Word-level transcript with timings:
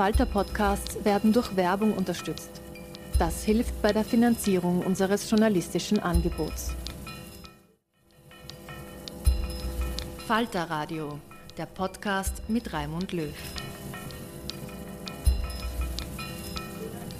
Falter-Podcasts 0.00 1.04
werden 1.04 1.30
durch 1.30 1.54
Werbung 1.56 1.92
unterstützt. 1.92 2.62
Das 3.18 3.44
hilft 3.44 3.82
bei 3.82 3.92
der 3.92 4.02
Finanzierung 4.02 4.80
unseres 4.80 5.28
journalistischen 5.28 5.98
Angebots. 5.98 6.70
Falter 10.26 10.70
Radio, 10.70 11.18
der 11.58 11.66
Podcast 11.66 12.40
mit 12.48 12.72
Raimund 12.72 13.12
Löw. 13.12 13.34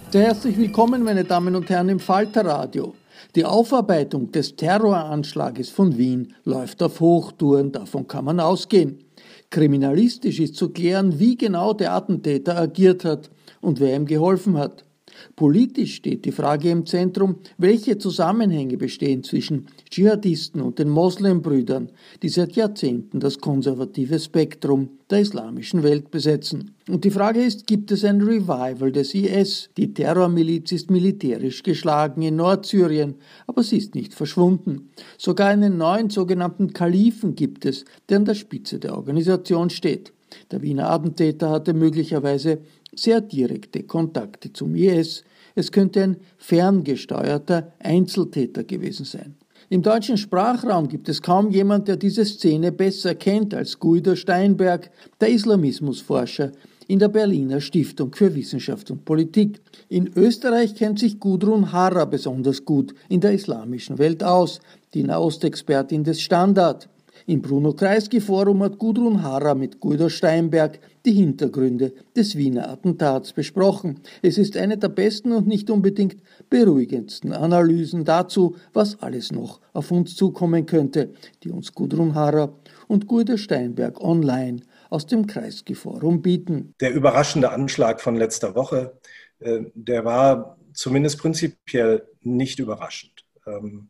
Sehr 0.09 0.23
herzlich 0.23 0.57
willkommen, 0.57 1.03
meine 1.03 1.23
Damen 1.23 1.55
und 1.55 1.69
Herren, 1.69 1.89
im 1.89 1.99
Falter 1.99 2.43
Radio. 2.45 2.95
Die 3.35 3.45
Aufarbeitung 3.45 4.31
des 4.31 4.55
Terroranschlages 4.55 5.69
von 5.69 5.99
Wien 5.99 6.33
läuft 6.45 6.81
auf 6.81 6.99
Hochtouren, 6.99 7.71
davon 7.71 8.07
kann 8.07 8.25
man 8.25 8.39
ausgehen. 8.39 9.05
Kriminalistisch 9.51 10.39
ist 10.39 10.55
zu 10.55 10.69
klären, 10.69 11.19
wie 11.19 11.37
genau 11.37 11.73
der 11.73 11.93
Attentäter 11.93 12.57
agiert 12.57 13.05
hat 13.05 13.29
und 13.59 13.79
wer 13.79 13.95
ihm 13.95 14.05
geholfen 14.05 14.57
hat. 14.57 14.85
Politisch 15.35 15.95
steht 15.95 16.25
die 16.25 16.31
Frage 16.31 16.69
im 16.69 16.85
Zentrum, 16.85 17.35
welche 17.57 17.97
Zusammenhänge 17.97 18.77
bestehen 18.77 19.23
zwischen 19.23 19.67
Dschihadisten 19.89 20.61
und 20.61 20.79
den 20.79 20.89
Moslembrüdern, 20.89 21.89
die 22.21 22.29
seit 22.29 22.53
Jahrzehnten 22.53 23.19
das 23.19 23.39
konservative 23.39 24.19
Spektrum 24.19 24.89
der 25.09 25.19
islamischen 25.19 25.83
Welt 25.83 26.11
besetzen. 26.11 26.75
Und 26.89 27.03
die 27.03 27.11
Frage 27.11 27.41
ist, 27.43 27.67
gibt 27.67 27.91
es 27.91 28.03
ein 28.03 28.21
Revival 28.21 28.91
des 28.91 29.13
IS? 29.13 29.69
Die 29.77 29.93
Terrormiliz 29.93 30.71
ist 30.71 30.89
militärisch 30.89 31.63
geschlagen 31.63 32.21
in 32.21 32.37
Nordsyrien, 32.37 33.15
aber 33.47 33.63
sie 33.63 33.77
ist 33.77 33.95
nicht 33.95 34.13
verschwunden. 34.13 34.89
Sogar 35.17 35.49
einen 35.49 35.77
neuen 35.77 36.09
sogenannten 36.09 36.73
Kalifen 36.73 37.35
gibt 37.35 37.65
es, 37.65 37.85
der 38.09 38.17
an 38.17 38.25
der 38.25 38.35
Spitze 38.35 38.79
der 38.79 38.95
Organisation 38.95 39.69
steht. 39.69 40.13
Der 40.51 40.61
Wiener 40.61 40.89
Attentäter 40.89 41.49
hatte 41.49 41.73
möglicherweise 41.73 42.59
sehr 42.95 43.21
direkte 43.21 43.83
Kontakte 43.83 44.51
zum 44.53 44.75
IS. 44.75 45.23
Es 45.55 45.71
könnte 45.71 46.03
ein 46.03 46.17
ferngesteuerter 46.37 47.73
Einzeltäter 47.79 48.63
gewesen 48.63 49.05
sein. 49.05 49.35
Im 49.69 49.81
deutschen 49.81 50.17
Sprachraum 50.17 50.89
gibt 50.89 51.07
es 51.07 51.21
kaum 51.21 51.49
jemand, 51.49 51.87
der 51.87 51.95
diese 51.95 52.25
Szene 52.25 52.73
besser 52.73 53.15
kennt 53.15 53.53
als 53.53 53.79
Guido 53.79 54.15
Steinberg, 54.15 54.91
der 55.21 55.29
Islamismusforscher 55.29 56.51
in 56.87 56.99
der 56.99 57.07
Berliner 57.07 57.61
Stiftung 57.61 58.13
für 58.13 58.35
Wissenschaft 58.35 58.91
und 58.91 59.05
Politik. 59.05 59.61
In 59.87 60.11
Österreich 60.13 60.75
kennt 60.75 60.99
sich 60.99 61.21
Gudrun 61.21 61.71
Harrer 61.71 62.05
besonders 62.05 62.65
gut 62.65 62.93
in 63.07 63.21
der 63.21 63.31
islamischen 63.31 63.97
Welt 63.97 64.25
aus, 64.25 64.59
die 64.93 65.03
Nahostexpertin 65.03 66.03
des 66.03 66.21
Standard. 66.21 66.89
Im 67.31 67.41
Bruno 67.41 67.71
Kreisky 67.71 68.19
Forum 68.19 68.61
hat 68.61 68.77
Gudrun 68.77 69.23
Harrer 69.23 69.55
mit 69.55 69.79
Guido 69.79 70.09
Steinberg 70.09 70.79
die 71.05 71.13
Hintergründe 71.13 71.93
des 72.13 72.35
Wiener 72.35 72.69
Attentats 72.69 73.31
besprochen. 73.31 74.01
Es 74.21 74.37
ist 74.37 74.57
eine 74.57 74.77
der 74.77 74.89
besten 74.89 75.31
und 75.31 75.47
nicht 75.47 75.69
unbedingt 75.69 76.17
beruhigendsten 76.49 77.31
Analysen 77.31 78.03
dazu, 78.03 78.57
was 78.73 79.01
alles 79.01 79.31
noch 79.31 79.61
auf 79.71 79.91
uns 79.91 80.17
zukommen 80.17 80.65
könnte, 80.65 81.13
die 81.41 81.51
uns 81.51 81.71
Gudrun 81.71 82.15
Harrer 82.15 82.53
und 82.89 83.07
Guido 83.07 83.37
Steinberg 83.37 84.01
online 84.01 84.59
aus 84.89 85.05
dem 85.05 85.25
Kreisky 85.25 85.73
Forum 85.73 86.21
bieten. 86.21 86.73
Der 86.81 86.93
überraschende 86.93 87.49
Anschlag 87.49 88.01
von 88.01 88.17
letzter 88.17 88.55
Woche, 88.55 88.99
äh, 89.39 89.61
der 89.73 90.03
war 90.03 90.57
zumindest 90.73 91.17
prinzipiell 91.19 92.05
nicht 92.19 92.59
überraschend. 92.59 93.23
Ähm, 93.47 93.87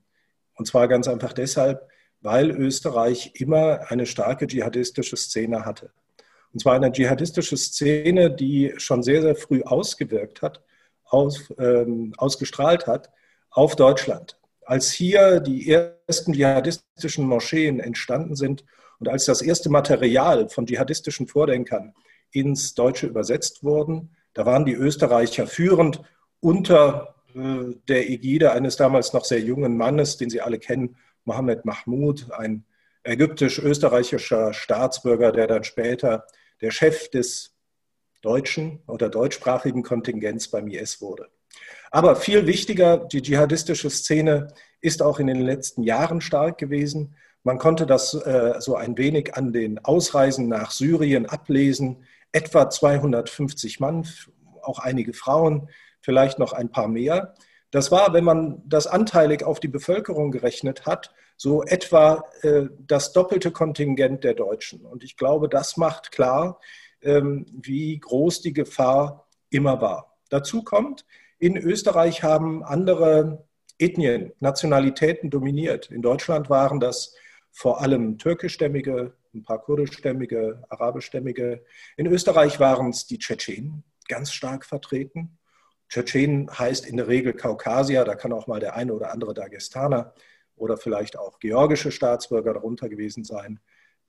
und 0.54 0.68
zwar 0.68 0.88
ganz 0.88 1.08
einfach 1.08 1.34
deshalb, 1.34 1.91
weil 2.22 2.52
Österreich 2.52 3.32
immer 3.36 3.92
eine 3.92 4.06
starke 4.06 4.48
dschihadistische 4.48 5.18
Szene 5.18 5.66
hatte. 5.66 5.92
Und 6.54 6.60
zwar 6.60 6.76
eine 6.76 6.92
dschihadistische 6.92 7.58
Szene, 7.58 8.32
die 8.32 8.74
schon 8.78 9.04
sehr, 9.04 9.22
sehr 9.22 9.36
früh 9.36 9.64
ausgewirkt 9.64 10.42
hat, 10.42 10.62
aus, 11.06 11.52
ähm, 11.58 12.14
ausgestrahlt 12.18 12.88
hat 12.88 13.10
auf 13.50 13.76
Deutschland. 13.76 14.38
Als 14.66 14.92
hier 14.92 15.40
die 15.40 15.70
ersten 15.70 16.34
dschihadistischen 16.34 17.26
Moscheen 17.26 17.80
entstanden 17.80 18.36
sind 18.36 18.64
und 19.00 19.10
als 19.10 19.26
das 19.26 19.42
erste 19.42 19.70
Material 19.70 20.50
von 20.50 20.66
dschihadistischen 20.66 21.28
Vordenkern 21.28 21.94
ins 22.32 22.76
Deutsche 22.76 23.08
übersetzt 23.08 23.64
wurden, 23.64 24.16
da 24.34 24.46
waren 24.46 24.66
die 24.66 24.74
Österreicher 24.74 25.48
führend 25.48 26.02
unter 26.40 27.16
äh, 27.36 27.76
der 27.88 28.10
Ägide 28.10 28.52
eines 28.52 28.78
damals 28.78 29.14
noch 29.14 29.26
sehr 29.26 29.42
jungen 29.42 29.76
Mannes, 29.76 30.18
den 30.18 30.30
Sie 30.30 30.42
alle 30.42 30.60
kennen, 30.60 30.96
Mohammed 31.26 31.66
Mahmoud, 31.66 32.32
ein 32.32 32.66
ägyptisch-österreichischer 33.04 34.54
Staatsbürger, 34.54 35.32
der 35.32 35.48
dann 35.48 35.64
später 35.64 36.26
der 36.62 36.72
Chef 36.72 37.10
des 37.10 37.56
deutschen 38.22 38.82
oder 38.88 39.10
deutschsprachigen 39.10 39.84
Kontingents 39.84 40.50
beim 40.50 40.68
IS 40.68 41.02
wurde. 41.02 41.30
Aber 41.90 42.16
viel 42.16 42.48
wichtiger, 42.48 42.98
die 42.98 43.22
dschihadistische 43.22 43.90
Szene 43.90 44.54
ist 44.80 45.02
auch 45.02 45.20
in 45.20 45.28
den 45.28 45.42
letzten 45.42 45.84
Jahren 45.84 46.22
stark 46.22 46.58
gewesen. 46.58 47.16
Man 47.44 47.58
konnte 47.58 47.86
das 47.86 48.14
äh, 48.14 48.56
so 48.60 48.76
ein 48.76 48.98
wenig 48.98 49.36
an 49.36 49.52
den 49.52 49.84
Ausreisen 49.84 50.48
nach 50.48 50.72
Syrien 50.72 51.26
ablesen. 51.26 52.06
Etwa 52.32 52.70
250 52.70 53.80
Mann, 53.80 54.08
auch 54.62 54.80
einige 54.80 55.14
Frauen, 55.14 55.70
vielleicht 56.02 56.40
noch 56.40 56.54
ein 56.54 56.70
paar 56.70 56.88
mehr. 56.88 57.34
Das 57.72 57.92
war, 57.92 58.14
wenn 58.14 58.24
man 58.26 58.62
das 58.66 58.86
anteilig 58.86 59.44
auf 59.44 59.60
die 59.60 59.70
Bevölkerung 59.70 60.32
gerechnet 60.32 60.86
hat, 60.86 61.14
so 61.38 61.64
etwa 61.64 62.24
äh, 62.42 62.68
das 62.80 63.14
doppelte 63.14 63.52
Kontingent 63.52 64.24
der 64.24 64.34
Deutschen. 64.34 64.86
Und 64.86 65.04
ich 65.04 65.18
glaube, 65.18 65.50
das 65.50 65.78
macht 65.78 66.12
klar, 66.12 66.60
ähm, 67.02 67.46
wie 67.52 67.98
groß 67.98 68.42
die 68.42 68.54
Gefahr 68.54 69.28
immer 69.50 69.82
war. 69.82 70.18
Dazu 70.30 70.64
kommt, 70.64 71.06
in 71.40 71.58
Österreich 71.58 72.24
haben 72.24 72.64
andere 72.64 73.46
Ethnien, 73.80 74.32
Nationalitäten 74.40 75.30
dominiert. 75.30 75.90
In 75.90 76.04
Deutschland 76.04 76.50
waren 76.50 76.80
das 76.80 77.16
vor 77.52 77.82
allem 77.82 78.18
türkischstämmige, 78.18 79.14
ein 79.34 79.44
paar 79.44 79.62
kurdischstämmige, 79.62 80.64
arabischstämmige. 80.70 81.64
In 81.98 82.06
Österreich 82.06 82.60
waren 82.60 82.90
es 82.90 83.08
die 83.08 83.18
Tschetschenen 83.18 83.84
ganz 84.08 84.32
stark 84.32 84.66
vertreten. 84.66 85.40
Tschetschenen 85.92 86.50
heißt 86.58 86.86
in 86.86 86.96
der 86.96 87.10
Regel 87.10 87.34
Kaukasier, 87.34 88.06
da 88.06 88.16
kann 88.16 88.32
auch 88.32 88.48
mal 88.48 88.62
der 88.62 88.76
eine 88.76 88.94
oder 88.94 89.12
andere 89.12 89.34
Dagestaner 89.34 90.14
oder 90.56 90.78
vielleicht 90.78 91.20
auch 91.20 91.38
georgische 91.40 91.92
Staatsbürger 91.92 92.54
darunter 92.54 92.88
gewesen 92.88 93.26
sein. 93.26 93.60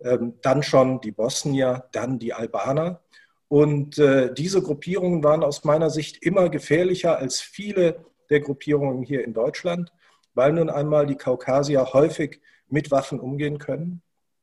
Ähm, 0.01 0.35
dann 0.43 0.63
schon 0.63 1.01
die 1.01 1.11
Bosnier, 1.11 1.89
dann 1.91 2.21
die 2.21 2.35
Albaner. 2.35 3.03
Und 3.49 3.99
äh, 3.99 4.33
diese 4.33 4.63
Gruppierungen 4.63 5.25
waren 5.25 5.43
aus 5.43 5.65
meiner 5.65 5.91
Sicht 5.91 6.23
immer 6.23 6.51
gefährlicher 6.51 7.19
als 7.19 7.41
viele 7.41 8.05
der 8.31 8.41
Gruppierungen 8.41 9.03
hier 9.03 9.25
in 9.25 9.35
Deutschland, 9.35 9.93
weil 10.35 10.53
nun 10.53 10.71
einmal 10.71 11.07
die 11.07 11.17
Kaukasier 11.17 11.93
häufig 11.93 12.41
mit 12.69 12.93
Waffen 12.93 13.19
umgehen 13.19 13.59
können. 13.59 14.03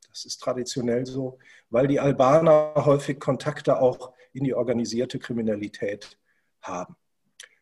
Das 0.10 0.26
ist 0.26 0.40
traditionell 0.40 1.06
so, 1.06 1.40
weil 1.70 1.88
die 1.88 2.02
Albaner 2.02 2.74
häufig 2.76 3.18
Kontakte 3.18 3.80
auch 3.80 4.12
in 4.34 4.44
die 4.44 4.54
organisierte 4.54 5.20
Kriminalität 5.20 6.18
haben. 6.62 6.98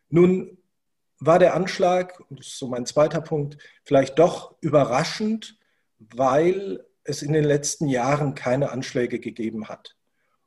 Nun 0.08 0.58
war 1.20 1.38
der 1.38 1.54
Anschlag, 1.54 2.22
das 2.30 2.46
ist 2.46 2.58
so 2.58 2.68
mein 2.68 2.86
zweiter 2.86 3.20
Punkt, 3.20 3.58
vielleicht 3.84 4.18
doch 4.18 4.54
überraschend, 4.60 5.58
weil 5.98 6.84
es 7.04 7.22
in 7.22 7.32
den 7.32 7.44
letzten 7.44 7.88
Jahren 7.88 8.34
keine 8.34 8.70
Anschläge 8.70 9.18
gegeben 9.18 9.68
hat. 9.68 9.96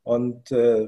Und 0.04 0.52
äh, 0.52 0.88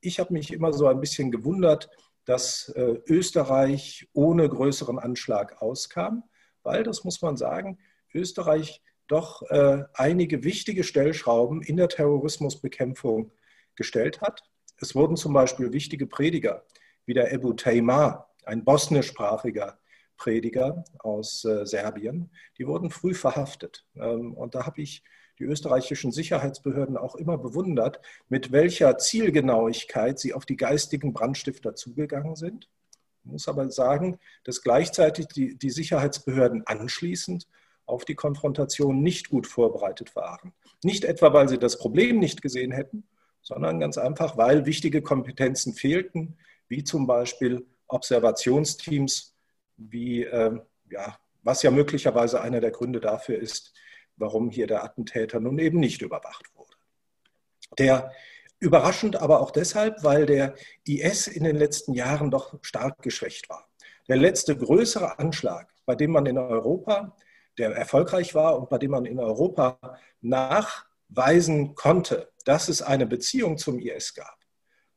ich 0.00 0.18
habe 0.18 0.32
mich 0.32 0.52
immer 0.52 0.72
so 0.72 0.88
ein 0.88 1.00
bisschen 1.00 1.30
gewundert, 1.30 1.90
dass 2.24 2.68
äh, 2.70 2.98
Österreich 3.06 4.08
ohne 4.12 4.48
größeren 4.48 4.98
Anschlag 4.98 5.62
auskam, 5.62 6.24
weil, 6.62 6.82
das 6.82 7.04
muss 7.04 7.22
man 7.22 7.36
sagen, 7.36 7.78
Österreich 8.12 8.82
doch 9.06 9.42
äh, 9.50 9.84
einige 9.94 10.44
wichtige 10.44 10.84
Stellschrauben 10.84 11.62
in 11.62 11.76
der 11.76 11.88
Terrorismusbekämpfung 11.88 13.32
gestellt 13.74 14.20
hat. 14.20 14.42
Es 14.78 14.94
wurden 14.94 15.16
zum 15.16 15.32
Beispiel 15.32 15.72
wichtige 15.72 16.06
Prediger 16.06 16.64
wie 17.10 17.14
der 17.14 17.32
Ebu 17.32 17.54
Taymar, 17.54 18.30
ein 18.44 18.64
bosnischsprachiger 18.64 19.80
Prediger 20.16 20.84
aus 21.00 21.44
äh, 21.44 21.66
Serbien, 21.66 22.30
die 22.56 22.68
wurden 22.68 22.88
früh 22.88 23.14
verhaftet. 23.14 23.84
Ähm, 23.96 24.32
und 24.34 24.54
da 24.54 24.64
habe 24.64 24.80
ich 24.80 25.02
die 25.40 25.42
österreichischen 25.42 26.12
Sicherheitsbehörden 26.12 26.96
auch 26.96 27.16
immer 27.16 27.36
bewundert, 27.36 28.00
mit 28.28 28.52
welcher 28.52 28.96
Zielgenauigkeit 28.96 30.20
sie 30.20 30.34
auf 30.34 30.46
die 30.46 30.56
geistigen 30.56 31.12
Brandstifter 31.12 31.74
zugegangen 31.74 32.36
sind. 32.36 32.68
Ich 33.24 33.32
muss 33.32 33.48
aber 33.48 33.68
sagen, 33.72 34.20
dass 34.44 34.62
gleichzeitig 34.62 35.26
die, 35.26 35.58
die 35.58 35.70
Sicherheitsbehörden 35.70 36.64
anschließend 36.64 37.48
auf 37.86 38.04
die 38.04 38.14
Konfrontation 38.14 39.02
nicht 39.02 39.30
gut 39.30 39.48
vorbereitet 39.48 40.14
waren. 40.14 40.52
Nicht 40.84 41.04
etwa, 41.04 41.32
weil 41.32 41.48
sie 41.48 41.58
das 41.58 41.76
Problem 41.76 42.20
nicht 42.20 42.40
gesehen 42.40 42.70
hätten, 42.70 43.02
sondern 43.42 43.80
ganz 43.80 43.98
einfach, 43.98 44.36
weil 44.36 44.64
wichtige 44.64 45.02
Kompetenzen 45.02 45.74
fehlten, 45.74 46.36
wie 46.70 46.82
zum 46.82 47.06
Beispiel 47.06 47.66
Observationsteams, 47.88 49.36
wie, 49.76 50.24
äh, 50.24 50.58
ja, 50.90 51.18
was 51.42 51.62
ja 51.62 51.70
möglicherweise 51.70 52.40
einer 52.40 52.60
der 52.60 52.70
Gründe 52.70 53.00
dafür 53.00 53.38
ist, 53.38 53.74
warum 54.16 54.50
hier 54.50 54.66
der 54.66 54.84
Attentäter 54.84 55.40
nun 55.40 55.58
eben 55.58 55.80
nicht 55.80 56.00
überwacht 56.00 56.46
wurde. 56.54 56.76
Der 57.78 58.10
Überraschend 58.62 59.16
aber 59.16 59.40
auch 59.40 59.52
deshalb, 59.52 60.04
weil 60.04 60.26
der 60.26 60.54
IS 60.84 61.26
in 61.26 61.44
den 61.44 61.56
letzten 61.56 61.94
Jahren 61.94 62.30
doch 62.30 62.58
stark 62.60 63.00
geschwächt 63.00 63.48
war. 63.48 63.66
Der 64.06 64.18
letzte 64.18 64.54
größere 64.54 65.18
Anschlag, 65.18 65.72
bei 65.86 65.94
dem 65.94 66.10
man 66.10 66.26
in 66.26 66.36
Europa, 66.36 67.16
der 67.56 67.70
erfolgreich 67.70 68.34
war 68.34 68.58
und 68.58 68.68
bei 68.68 68.76
dem 68.76 68.90
man 68.90 69.06
in 69.06 69.18
Europa 69.18 69.78
nachweisen 70.20 71.74
konnte, 71.74 72.30
dass 72.44 72.68
es 72.68 72.82
eine 72.82 73.06
Beziehung 73.06 73.56
zum 73.56 73.78
IS 73.78 74.12
gab, 74.12 74.36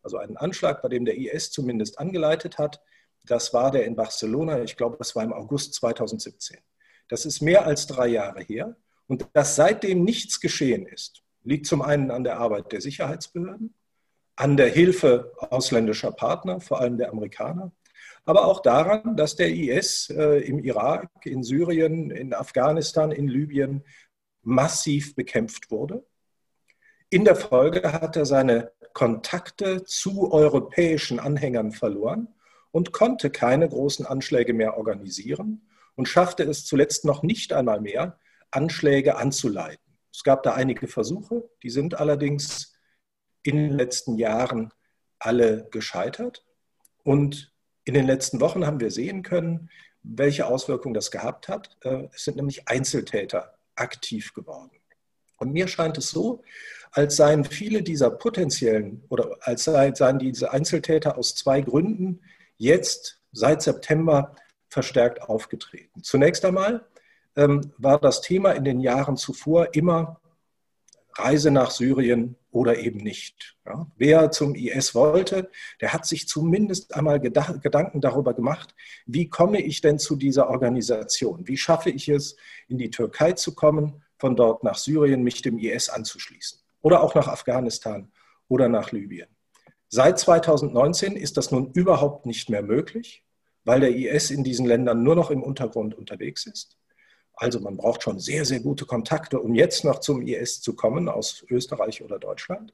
also 0.04 0.18
einen 0.18 0.38
Anschlag, 0.38 0.82
bei 0.82 0.90
dem 0.90 1.06
der 1.06 1.18
IS 1.18 1.52
zumindest 1.52 2.00
angeleitet 2.00 2.58
hat, 2.58 2.82
das 3.26 3.54
war 3.54 3.72
der 3.72 3.86
in 3.86 3.96
Barcelona, 3.96 4.62
ich 4.64 4.76
glaube, 4.76 4.98
das 4.98 5.16
war 5.16 5.24
im 5.24 5.34
August 5.34 5.74
2017. 5.76 6.58
Das 7.08 7.26
ist 7.26 7.42
mehr 7.42 7.66
als 7.66 7.88
drei 7.88 8.08
Jahre 8.08 8.42
her. 8.42 8.76
Und 9.08 9.28
dass 9.34 9.56
seitdem 9.56 10.04
nichts 10.04 10.40
geschehen 10.40 10.86
ist, 10.86 11.24
liegt 11.44 11.66
zum 11.66 11.82
einen 11.82 12.12
an 12.12 12.24
der 12.24 12.38
Arbeit 12.40 12.72
der 12.72 12.82
Sicherheitsbehörden, 12.82 13.74
an 14.36 14.58
der 14.58 14.70
Hilfe 14.70 15.34
ausländischer 15.38 16.12
Partner, 16.12 16.60
vor 16.60 16.80
allem 16.80 16.98
der 16.98 17.12
Amerikaner, 17.12 17.72
aber 18.26 18.46
auch 18.46 18.62
daran, 18.62 19.18
dass 19.18 19.36
der 19.36 19.50
IS 19.50 20.10
äh, 20.10 20.40
im 20.40 20.60
Irak, 20.60 21.10
in 21.26 21.44
Syrien, 21.44 22.10
in 22.10 22.34
Afghanistan, 22.34 23.12
in 23.12 23.28
Libyen 23.28 23.84
massiv 24.42 25.16
bekämpft 25.16 25.72
wurde. 25.72 26.06
In 27.14 27.26
der 27.26 27.36
Folge 27.36 27.94
hat 27.94 28.16
er 28.16 28.26
seine 28.26 28.72
Kontakte 28.94 29.84
zu 29.84 30.32
europäischen 30.32 31.20
Anhängern 31.20 31.72
verloren 31.72 32.28
und 32.72 32.92
konnte 32.92 33.30
keine 33.30 33.70
großen 33.70 34.08
Anschläge 34.08 34.52
mehr 34.56 34.78
organisieren 34.80 35.70
und 35.94 36.08
schaffte 36.08 36.42
es 36.42 36.66
zuletzt 36.66 37.06
noch 37.06 37.22
nicht 37.22 37.54
einmal 37.54 37.82
mehr, 37.82 38.18
Anschläge 38.50 39.16
anzuleiten. 39.16 39.94
Es 40.12 40.24
gab 40.24 40.42
da 40.42 40.56
einige 40.56 40.88
Versuche, 40.88 41.48
die 41.62 41.70
sind 41.70 42.00
allerdings 42.00 42.74
in 43.44 43.58
den 43.58 43.74
letzten 43.74 44.18
Jahren 44.18 44.74
alle 45.20 45.68
gescheitert. 45.70 46.44
Und 47.04 47.54
in 47.84 47.94
den 47.94 48.08
letzten 48.08 48.42
Wochen 48.42 48.66
haben 48.66 48.80
wir 48.80 48.90
sehen 48.90 49.22
können, 49.22 49.70
welche 50.02 50.48
Auswirkungen 50.48 50.96
das 50.96 51.12
gehabt 51.12 51.48
hat. 51.48 51.78
Äh, 51.82 52.08
es 52.12 52.24
sind 52.24 52.38
nämlich 52.38 52.68
Einzeltäter 52.68 53.54
aktiv 53.76 54.34
geworden. 54.34 54.72
Und 55.38 55.52
mir 55.52 55.68
scheint 55.68 55.98
es 55.98 56.10
so, 56.10 56.42
als 56.94 57.16
seien 57.16 57.44
viele 57.44 57.82
dieser 57.82 58.12
potenziellen 58.12 59.04
oder 59.10 59.38
als 59.42 59.64
seien 59.66 60.20
diese 60.20 60.52
Einzeltäter 60.52 61.18
aus 61.18 61.36
zwei 61.36 61.62
Gründen 61.62 62.22
jetzt 62.58 63.20
seit 63.32 63.62
September 63.64 64.36
verstärkt 64.70 65.22
aufgetreten. 65.22 66.04
Zunächst 66.04 66.46
einmal 66.46 66.86
ähm, 67.36 67.74
war 67.78 68.00
das 68.00 68.22
Thema 68.22 68.52
in 68.52 68.64
den 68.64 68.80
Jahren 68.80 69.18
zuvor 69.18 69.74
immer 69.74 70.22
Reise 71.16 71.52
nach 71.52 71.72
Syrien 71.72 72.38
oder 72.52 72.78
eben 72.78 73.00
nicht. 73.00 73.56
Ja, 73.66 73.88
wer 73.98 74.32
zum 74.32 74.56
IS 74.56 74.94
wollte, 74.94 75.50
der 75.82 75.94
hat 75.94 76.06
sich 76.06 76.28
zumindest 76.28 76.96
einmal 76.96 77.20
Gedanken 77.20 78.02
darüber 78.02 78.34
gemacht, 78.34 78.76
wie 79.06 79.30
komme 79.30 79.62
ich 79.62 79.82
denn 79.82 80.00
zu 80.00 80.16
dieser 80.16 80.50
Organisation? 80.50 81.48
Wie 81.48 81.58
schaffe 81.58 81.90
ich 81.90 82.10
es, 82.10 82.36
in 82.68 82.78
die 82.78 82.90
Türkei 82.90 83.34
zu 83.34 83.56
kommen, 83.56 84.04
von 84.18 84.36
dort 84.36 84.64
nach 84.64 84.78
Syrien, 84.78 85.24
mich 85.24 85.42
dem 85.42 85.58
IS 85.58 85.90
anzuschließen? 85.90 86.63
Oder 86.84 87.02
auch 87.02 87.16
nach 87.16 87.28
Afghanistan 87.28 88.12
oder 88.48 88.70
nach 88.70 88.92
Libyen. 88.92 89.30
Seit 89.90 90.20
2019 90.20 91.16
ist 91.16 91.38
das 91.38 91.50
nun 91.50 91.72
überhaupt 91.72 92.26
nicht 92.26 92.50
mehr 92.50 92.62
möglich, 92.62 93.26
weil 93.64 93.80
der 93.80 93.96
IS 93.96 94.30
in 94.32 94.44
diesen 94.44 94.66
Ländern 94.66 95.02
nur 95.02 95.16
noch 95.16 95.32
im 95.32 95.42
Untergrund 95.42 95.96
unterwegs 95.96 96.46
ist. 96.46 96.78
Also 97.36 97.60
man 97.60 97.78
braucht 97.78 98.04
schon 98.04 98.20
sehr, 98.20 98.46
sehr 98.46 98.60
gute 98.60 98.86
Kontakte, 98.86 99.40
um 99.40 99.56
jetzt 99.56 99.86
noch 99.86 100.00
zum 100.00 100.22
IS 100.22 100.62
zu 100.62 100.76
kommen 100.76 101.10
aus 101.10 101.46
Österreich 101.50 102.04
oder 102.04 102.20
Deutschland. 102.20 102.74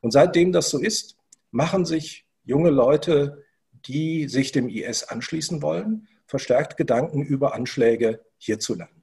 Und 0.00 0.12
seitdem 0.12 0.50
das 0.50 0.70
so 0.70 0.78
ist, 0.78 1.16
machen 1.50 1.84
sich 1.84 2.26
junge 2.44 2.70
Leute, 2.70 3.44
die 3.86 4.28
sich 4.28 4.50
dem 4.52 4.68
IS 4.68 5.04
anschließen 5.04 5.60
wollen, 5.60 6.08
verstärkt 6.26 6.76
Gedanken 6.76 7.22
über 7.22 7.54
Anschläge 7.54 8.24
hierzulande. 8.38 9.01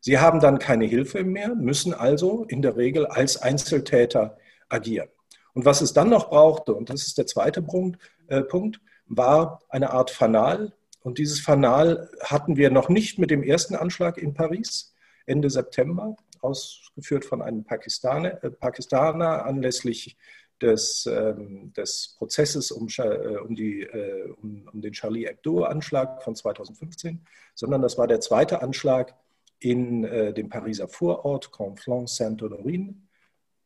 Sie 0.00 0.18
haben 0.18 0.40
dann 0.40 0.58
keine 0.58 0.86
Hilfe 0.86 1.24
mehr, 1.24 1.54
müssen 1.54 1.92
also 1.92 2.44
in 2.44 2.62
der 2.62 2.76
Regel 2.76 3.06
als 3.06 3.40
Einzeltäter 3.40 4.38
agieren. 4.68 5.08
Und 5.52 5.64
was 5.64 5.80
es 5.80 5.92
dann 5.92 6.08
noch 6.08 6.30
brauchte, 6.30 6.74
und 6.74 6.90
das 6.90 7.06
ist 7.06 7.18
der 7.18 7.26
zweite 7.26 7.60
Punkt, 7.62 8.00
äh, 8.28 8.42
Punkt 8.42 8.80
war 9.06 9.60
eine 9.68 9.90
Art 9.90 10.10
Fanal, 10.10 10.72
und 11.02 11.18
dieses 11.18 11.40
Fanal 11.40 12.10
hatten 12.22 12.56
wir 12.56 12.70
noch 12.70 12.88
nicht 12.88 13.18
mit 13.18 13.30
dem 13.30 13.42
ersten 13.42 13.74
Anschlag 13.74 14.18
in 14.18 14.34
Paris, 14.34 14.94
Ende 15.26 15.48
September, 15.48 16.16
ausgeführt 16.40 17.24
von 17.24 17.42
einem 17.42 17.64
Pakistaner, 17.64 18.42
äh, 18.42 18.50
Pakistaner 18.50 19.44
anlässlich 19.44 20.16
des, 20.60 21.06
ähm, 21.06 21.72
des 21.74 22.16
Prozesses 22.18 22.70
um, 22.70 22.88
äh, 22.98 23.36
um, 23.38 23.54
die, 23.54 23.82
äh, 23.82 24.30
um, 24.42 24.68
um 24.72 24.80
den 24.80 24.92
Charlie 24.92 25.26
Hebdo-Anschlag 25.26 26.22
von 26.22 26.34
2015, 26.36 27.24
sondern 27.54 27.82
das 27.82 27.96
war 27.96 28.06
der 28.06 28.20
zweite 28.20 28.62
Anschlag 28.62 29.14
in 29.60 30.04
äh, 30.04 30.32
dem 30.32 30.48
Pariser 30.48 30.88
Vorort 30.88 31.52
Conflans-Saint-Honorine, 31.52 32.94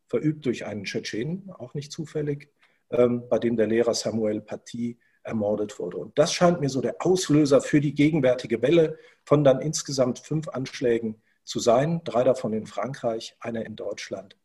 verübt 0.07 0.45
durch 0.45 0.67
einen 0.67 0.85
Tschetschenen, 0.85 1.51
auch 1.51 1.75
nicht 1.75 1.91
zufällig, 1.91 2.51
ähm, 2.91 3.29
bei 3.29 3.39
dem 3.39 3.57
der 3.57 3.67
Lehrer 3.67 3.95
Samuel 3.95 4.41
Paty 4.41 4.99
ermordet 5.23 5.79
wurde. 5.79 5.97
Und 5.97 6.19
das 6.19 6.35
scheint 6.35 6.61
mir 6.61 6.69
so 6.69 6.81
der 6.81 6.97
Auslöser 7.01 7.61
für 7.61 7.81
die 7.81 7.95
gegenwärtige 7.95 8.61
Welle 8.61 8.99
von 9.25 9.43
dann 9.43 9.61
insgesamt 9.61 10.19
fünf 10.19 10.49
Anschlägen 10.49 11.23
zu 11.45 11.61
sein. 11.61 12.03
Drei 12.05 12.25
davon 12.25 12.53
in 12.53 12.67
Frankreich, 12.67 13.37
einer 13.41 13.65
in 13.65 13.75
Deutschland, 13.75 14.37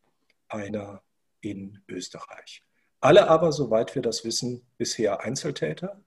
einer 0.48 1.02
in 1.40 1.82
Österreich. 1.88 2.64
Alle 3.00 3.28
aber, 3.28 3.52
soweit 3.52 3.94
wir 3.94 4.02
das 4.02 4.24
wissen, 4.24 4.62
bisher 4.76 5.20
Einzeltäter. 5.20 6.02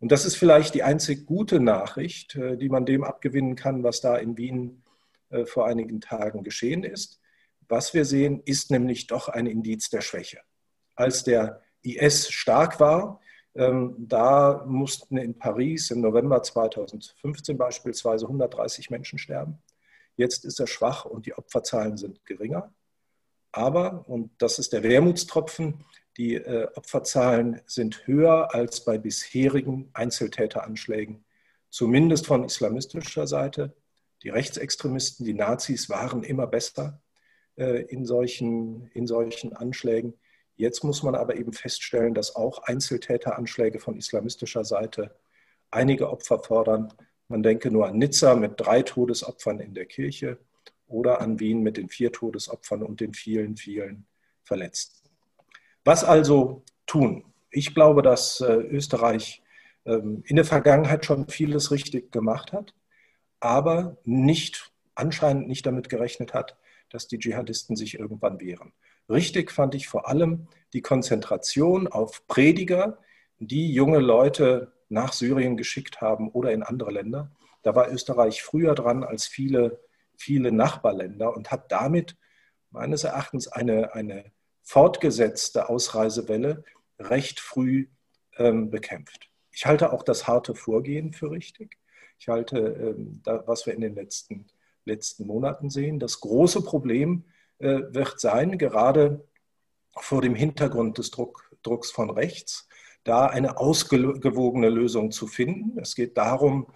Und 0.00 0.12
das 0.12 0.24
ist 0.24 0.36
vielleicht 0.36 0.74
die 0.74 0.82
einzig 0.82 1.26
gute 1.26 1.60
Nachricht, 1.60 2.36
äh, 2.36 2.56
die 2.56 2.68
man 2.68 2.86
dem 2.86 3.04
abgewinnen 3.04 3.56
kann, 3.56 3.82
was 3.82 4.00
da 4.00 4.16
in 4.16 4.36
Wien 4.36 4.82
äh, 5.30 5.44
vor 5.44 5.66
einigen 5.66 6.00
Tagen 6.00 6.44
geschehen 6.44 6.84
ist. 6.84 7.20
Was 7.68 7.94
wir 7.94 8.04
sehen, 8.04 8.40
ist 8.44 8.70
nämlich 8.70 9.06
doch 9.06 9.28
ein 9.28 9.46
Indiz 9.46 9.90
der 9.90 10.00
Schwäche. 10.00 10.40
Als 10.94 11.24
der 11.24 11.62
IS 11.82 12.30
stark 12.30 12.80
war, 12.80 13.20
ähm, 13.54 13.94
da 13.98 14.64
mussten 14.66 15.16
in 15.16 15.38
Paris 15.38 15.90
im 15.90 16.00
November 16.00 16.42
2015 16.42 17.58
beispielsweise 17.58 18.26
130 18.26 18.90
Menschen 18.90 19.18
sterben. 19.18 19.58
Jetzt 20.16 20.44
ist 20.44 20.60
er 20.60 20.66
schwach 20.66 21.04
und 21.04 21.26
die 21.26 21.34
Opferzahlen 21.34 21.96
sind 21.96 22.24
geringer. 22.24 22.72
Aber, 23.52 24.08
und 24.08 24.30
das 24.38 24.58
ist 24.58 24.72
der 24.72 24.82
Wermutstropfen, 24.82 25.84
die 26.18 26.34
äh, 26.34 26.66
Opferzahlen 26.74 27.60
sind 27.66 28.06
höher 28.06 28.52
als 28.52 28.84
bei 28.84 28.98
bisherigen 28.98 29.88
Einzeltäteranschlägen, 29.92 31.24
zumindest 31.70 32.26
von 32.26 32.44
islamistischer 32.44 33.28
Seite. 33.28 33.76
Die 34.24 34.30
Rechtsextremisten, 34.30 35.24
die 35.24 35.34
Nazis 35.34 35.88
waren 35.88 36.24
immer 36.24 36.48
besser 36.48 37.00
äh, 37.56 37.82
in, 37.84 38.04
solchen, 38.04 38.88
in 38.94 39.06
solchen 39.06 39.52
Anschlägen. 39.52 40.14
Jetzt 40.56 40.82
muss 40.82 41.04
man 41.04 41.14
aber 41.14 41.36
eben 41.36 41.52
feststellen, 41.52 42.14
dass 42.14 42.34
auch 42.34 42.64
Einzeltäteranschläge 42.64 43.78
von 43.78 43.96
islamistischer 43.96 44.64
Seite 44.64 45.14
einige 45.70 46.10
Opfer 46.10 46.40
fordern. 46.40 46.92
Man 47.28 47.44
denke 47.44 47.70
nur 47.70 47.86
an 47.86 47.96
Nizza 47.96 48.34
mit 48.34 48.54
drei 48.56 48.82
Todesopfern 48.82 49.60
in 49.60 49.72
der 49.74 49.86
Kirche 49.86 50.38
oder 50.88 51.20
an 51.20 51.38
Wien 51.38 51.62
mit 51.62 51.76
den 51.76 51.88
vier 51.88 52.10
Todesopfern 52.10 52.82
und 52.82 53.00
den 53.00 53.14
vielen, 53.14 53.56
vielen 53.56 54.08
Verletzten. 54.42 55.07
Was 55.88 56.04
also 56.04 56.64
tun? 56.84 57.24
Ich 57.50 57.74
glaube, 57.74 58.02
dass 58.02 58.42
äh, 58.42 58.52
Österreich 58.52 59.42
ähm, 59.86 60.22
in 60.26 60.36
der 60.36 60.44
Vergangenheit 60.44 61.06
schon 61.06 61.28
vieles 61.28 61.70
richtig 61.70 62.12
gemacht 62.12 62.52
hat, 62.52 62.74
aber 63.40 63.96
nicht, 64.04 64.70
anscheinend 64.94 65.48
nicht 65.48 65.64
damit 65.64 65.88
gerechnet 65.88 66.34
hat, 66.34 66.58
dass 66.90 67.08
die 67.08 67.18
Dschihadisten 67.18 67.74
sich 67.74 67.98
irgendwann 67.98 68.38
wehren. 68.38 68.74
Richtig 69.08 69.50
fand 69.50 69.74
ich 69.74 69.88
vor 69.88 70.10
allem 70.10 70.48
die 70.74 70.82
Konzentration 70.82 71.88
auf 71.88 72.26
Prediger, 72.26 72.98
die 73.38 73.72
junge 73.72 74.00
Leute 74.00 74.74
nach 74.90 75.14
Syrien 75.14 75.56
geschickt 75.56 76.02
haben 76.02 76.28
oder 76.28 76.52
in 76.52 76.62
andere 76.62 76.90
Länder. 76.90 77.32
Da 77.62 77.74
war 77.74 77.90
Österreich 77.90 78.42
früher 78.42 78.74
dran 78.74 79.04
als 79.04 79.26
viele, 79.26 79.80
viele 80.18 80.52
Nachbarländer 80.52 81.34
und 81.34 81.50
hat 81.50 81.72
damit 81.72 82.18
meines 82.70 83.04
Erachtens 83.04 83.48
eine, 83.48 83.94
eine 83.94 84.32
fortgesetzte 84.68 85.70
Ausreisewelle 85.70 86.62
recht 86.98 87.40
früh 87.40 87.88
ähm, 88.36 88.68
bekämpft. 88.68 89.30
Ich 89.50 89.64
halte 89.64 89.94
auch 89.94 90.02
das 90.02 90.28
harte 90.28 90.54
Vorgehen 90.54 91.14
für 91.14 91.30
richtig. 91.30 91.78
Ich 92.18 92.28
halte, 92.28 92.58
ähm, 92.58 93.22
da, 93.24 93.42
was 93.46 93.64
wir 93.64 93.72
in 93.72 93.80
den 93.80 93.94
letzten, 93.94 94.46
letzten 94.84 95.26
Monaten 95.26 95.70
sehen, 95.70 95.98
das 95.98 96.20
große 96.20 96.60
Problem 96.60 97.24
äh, 97.60 97.80
wird 97.88 98.20
sein, 98.20 98.58
gerade 98.58 99.26
vor 99.96 100.20
dem 100.20 100.34
Hintergrund 100.34 100.98
des 100.98 101.10
Druck, 101.12 101.50
Drucks 101.62 101.90
von 101.90 102.10
rechts, 102.10 102.68
da 103.04 103.24
eine 103.24 103.56
ausgewogene 103.56 104.68
Lösung 104.68 105.12
zu 105.12 105.28
finden. 105.28 105.78
Es 105.78 105.94
geht 105.94 106.18
darum, 106.18 106.66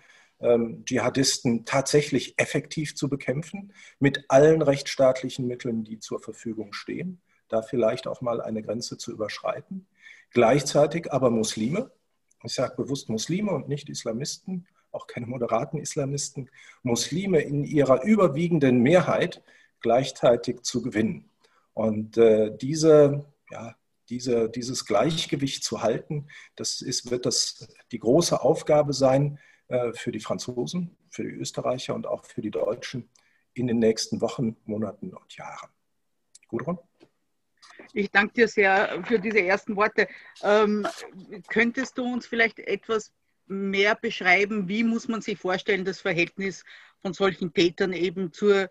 ähm, 0.40 0.82
Dschihadisten 0.87 1.66
tatsächlich 1.66 2.38
effektiv 2.38 2.96
zu 2.96 3.11
bekämpfen 3.11 3.75
mit 3.99 4.25
allen 4.28 4.62
rechtsstaatlichen 4.62 5.46
Mitteln, 5.46 5.84
die 5.84 5.99
zur 5.99 6.20
Verfügung 6.20 6.72
stehen. 6.72 7.20
Da 7.52 7.62
vielleicht 7.62 8.06
auch 8.06 8.21
mal 8.21 8.40
eine 8.40 8.62
Grenze 8.62 8.99
zu 8.99 9.12
überschreiten. 9.12 9.87
Gleichzeitig 10.30 11.12
aber 11.12 11.30
Muslime, 11.30 11.90
ich 12.42 12.54
sage 12.54 12.75
bewusst 12.76 13.09
Muslime 13.09 13.52
und 13.52 13.68
nicht 13.68 13.88
Islamisten, 13.88 14.66
auch 14.90 15.06
keine 15.06 15.26
moderaten 15.26 15.78
Islamisten, 15.78 16.50
Muslime 16.82 17.40
in 17.40 17.64
ihrer 17.64 18.02
überwiegenden 18.04 18.80
Mehrheit 18.80 19.42
gleichzeitig 19.80 20.62
zu 20.62 20.82
gewinnen. 20.82 21.30
Und 21.75 22.16
äh, 22.18 22.56
diese, 22.56 23.25
ja, 23.50 23.75
diese, 24.09 24.49
dieses 24.49 24.85
Gleichgewicht 24.85 25.64
zu 25.64 25.82
halten, 25.82 26.28
das 26.56 26.82
ist, 26.82 27.11
wird 27.11 27.26
das 27.26 27.68
die 27.92 27.99
große 27.99 28.42
Aufgabe 28.42 28.92
sein 28.92 29.38
äh, 29.68 29.92
für 29.92 30.12
die 30.12 30.21
Franzosen, 30.21 30.97
für 31.09 31.23
die 31.23 31.30
Österreicher 31.30 31.94
und 31.94 32.06
auch 32.06 32.25
für 32.25 32.42
die 32.42 32.50
Deutschen 32.50 33.09
in 33.54 33.66
den 33.66 33.78
nächsten 33.78 34.21
Wochen, 34.21 34.56
Monaten 34.64 35.14
und 35.14 35.37
Jahren. 35.37 35.71
Gudrun? 36.49 36.78
Ich 37.92 38.11
danke 38.11 38.34
dir 38.34 38.49
sehr 38.49 39.02
für 39.06 39.18
diese 39.18 39.40
ersten 39.40 39.76
Worte. 39.76 40.08
Ähm, 40.42 40.87
könntest 41.49 41.99
du 41.99 42.04
uns 42.04 42.26
vielleicht 42.26 42.58
etwas 42.58 43.12
mehr 43.46 43.94
beschreiben, 43.94 44.68
wie 44.68 44.82
muss 44.82 45.08
man 45.08 45.20
sich 45.20 45.38
vorstellen, 45.38 45.84
das 45.84 46.00
Verhältnis 46.00 46.64
von 47.02 47.12
solchen 47.12 47.52
Tätern 47.52 47.92
eben 47.92 48.32
zur 48.32 48.70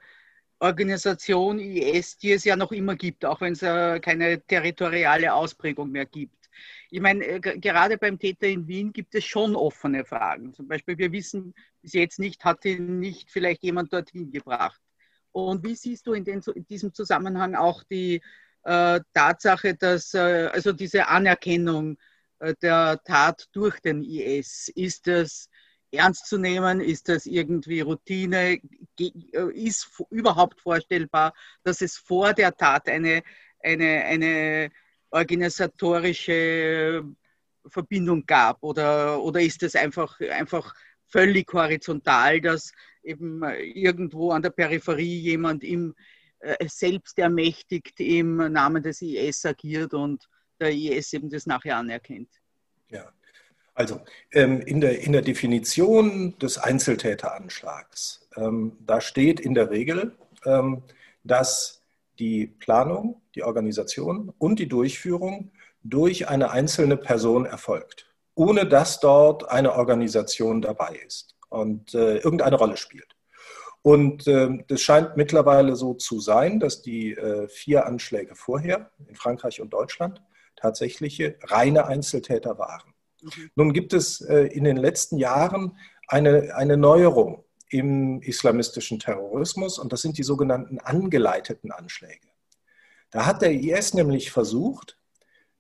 Organisation 0.60 1.60
IS, 1.60 2.18
die 2.18 2.32
es 2.32 2.46
ja 2.46 2.56
noch 2.56 2.72
immer 2.72 2.96
gibt, 2.96 3.26
auch 3.26 3.42
wenn 3.42 3.54
es 3.54 3.62
äh, 3.62 4.00
keine 4.00 4.42
territoriale 4.42 5.34
Ausprägung 5.34 5.92
mehr 5.92 6.06
gibt. 6.06 6.50
Ich 6.90 7.02
meine, 7.02 7.26
äh, 7.26 7.40
gerade 7.40 7.98
beim 7.98 8.20
Täter 8.20 8.48
in 8.48 8.68
Wien 8.68 8.94
gibt 8.94 9.16
es 9.16 9.26
schon 9.26 9.56
offene 9.56 10.06
Fragen. 10.06 10.54
Zum 10.54 10.68
Beispiel, 10.68 10.98
wir 10.98 11.12
wissen 11.12 11.54
bis 11.82 11.94
jetzt 11.94 12.20
nicht, 12.20 12.44
hat 12.46 12.66
ihn 12.66 13.00
nicht 13.00 13.32
vielleicht 13.32 13.64
jemand 13.64 13.92
dorthin 13.92 14.32
gebracht. 14.32 14.82
Und 15.32 15.66
wie 15.66 15.76
siehst 15.76 16.06
du 16.08 16.14
in, 16.14 16.26
den, 16.26 16.42
in 16.54 16.66
diesem 16.68 16.94
Zusammenhang 16.94 17.56
auch 17.56 17.84
die 17.84 18.22
Tatsache, 18.64 19.76
dass 19.76 20.14
äh, 20.14 20.50
also 20.52 20.72
diese 20.72 21.08
Anerkennung 21.08 21.98
äh, 22.40 22.54
der 22.62 23.02
Tat 23.04 23.48
durch 23.54 23.80
den 23.80 24.04
IS, 24.04 24.72
ist 24.76 25.08
das 25.08 25.50
ernst 25.92 26.28
zu 26.28 26.38
nehmen? 26.38 26.80
Ist 26.80 27.10
das 27.10 27.26
irgendwie 27.26 27.82
Routine? 27.82 28.60
Äh, 29.00 29.12
ist 29.54 29.90
überhaupt 30.10 30.62
vorstellbar, 30.62 31.34
dass 31.64 31.82
es 31.82 31.98
vor 31.98 32.34
der 32.34 32.56
Tat 32.56 32.88
eine, 32.88 33.24
eine, 33.64 34.04
eine 34.04 34.70
organisatorische 35.10 37.04
Verbindung 37.68 38.26
gab? 38.26 38.62
Oder, 38.64 39.22
oder 39.22 39.42
ist 39.42 39.64
es 39.64 39.76
einfach, 39.76 40.20
einfach 40.20 40.74
völlig 41.08 41.52
horizontal, 41.52 42.42
dass 42.42 42.72
eben 43.04 43.44
irgendwo 43.44 44.32
an 44.32 44.42
der 44.42 44.52
Peripherie 44.52 45.20
jemand 45.20 45.64
im, 45.64 45.92
äh, 45.92 46.21
selbst 46.66 47.18
ermächtigt 47.20 48.00
im 48.00 48.38
Namen 48.38 48.82
des 48.82 49.02
IS 49.02 49.46
agiert 49.46 49.94
und 49.94 50.28
der 50.60 50.72
IS 50.72 51.14
eben 51.14 51.30
das 51.30 51.46
nachher 51.46 51.78
anerkennt? 51.78 52.30
Ja, 52.90 53.12
also 53.74 54.02
ähm, 54.32 54.62
in, 54.62 54.82
der, 54.82 55.02
in 55.02 55.12
der 55.12 55.22
Definition 55.22 56.38
des 56.40 56.58
Einzeltäteranschlags, 56.58 58.28
ähm, 58.36 58.78
da 58.86 59.02
steht 59.02 59.40
in 59.40 59.54
der 59.54 59.70
Regel, 59.72 60.16
ähm, 60.46 60.84
dass 61.24 61.82
die 62.20 62.48
Planung, 62.48 63.22
die 63.36 63.44
Organisation 63.44 64.34
und 64.38 64.60
die 64.60 64.68
Durchführung 64.68 65.52
durch 65.84 66.28
eine 66.28 66.52
einzelne 66.52 66.98
Person 66.98 67.46
erfolgt, 67.46 68.06
ohne 68.36 68.68
dass 68.68 69.00
dort 69.00 69.50
eine 69.50 69.74
Organisation 69.74 70.62
dabei 70.62 71.00
ist 71.06 71.36
und 71.50 71.94
äh, 71.96 72.18
irgendeine 72.18 72.58
Rolle 72.58 72.78
spielt. 72.78 73.16
Und 73.84 74.28
äh, 74.28 74.64
das 74.68 74.82
scheint 74.82 75.18
mittlerweile 75.18 75.76
so 75.76 75.96
zu 75.96 76.20
sein, 76.20 76.60
dass 76.60 76.82
die 76.82 77.14
äh, 77.14 77.48
vier 77.48 77.86
Anschläge 77.88 78.36
vorher 78.36 78.92
in 79.08 79.16
Frankreich 79.16 79.60
und 79.60 79.72
Deutschland 79.74 80.22
tatsächliche 80.56 81.38
reine 81.44 81.88
Einzeltäter 81.88 82.60
waren. 82.60 82.94
Mhm. 83.22 83.52
Nun 83.56 83.74
gibt 83.74 83.94
es 83.94 84.22
äh, 84.22 84.44
in 84.44 84.64
den 84.64 84.78
letzten 84.78 85.18
Jahren 85.18 85.78
eine, 86.08 86.56
eine 86.56 86.78
Neuerung 86.78 87.44
im 87.70 88.22
islamistischen 88.22 89.00
Terrorismus 89.00 89.80
und 89.80 89.92
das 89.94 90.02
sind 90.02 90.18
die 90.18 90.24
sogenannten 90.24 90.80
angeleiteten 90.80 91.72
Anschläge. 91.72 92.28
Da 93.10 93.26
hat 93.26 93.42
der 93.42 93.52
IS 93.52 93.94
nämlich 93.94 94.32
versucht, 94.32 94.98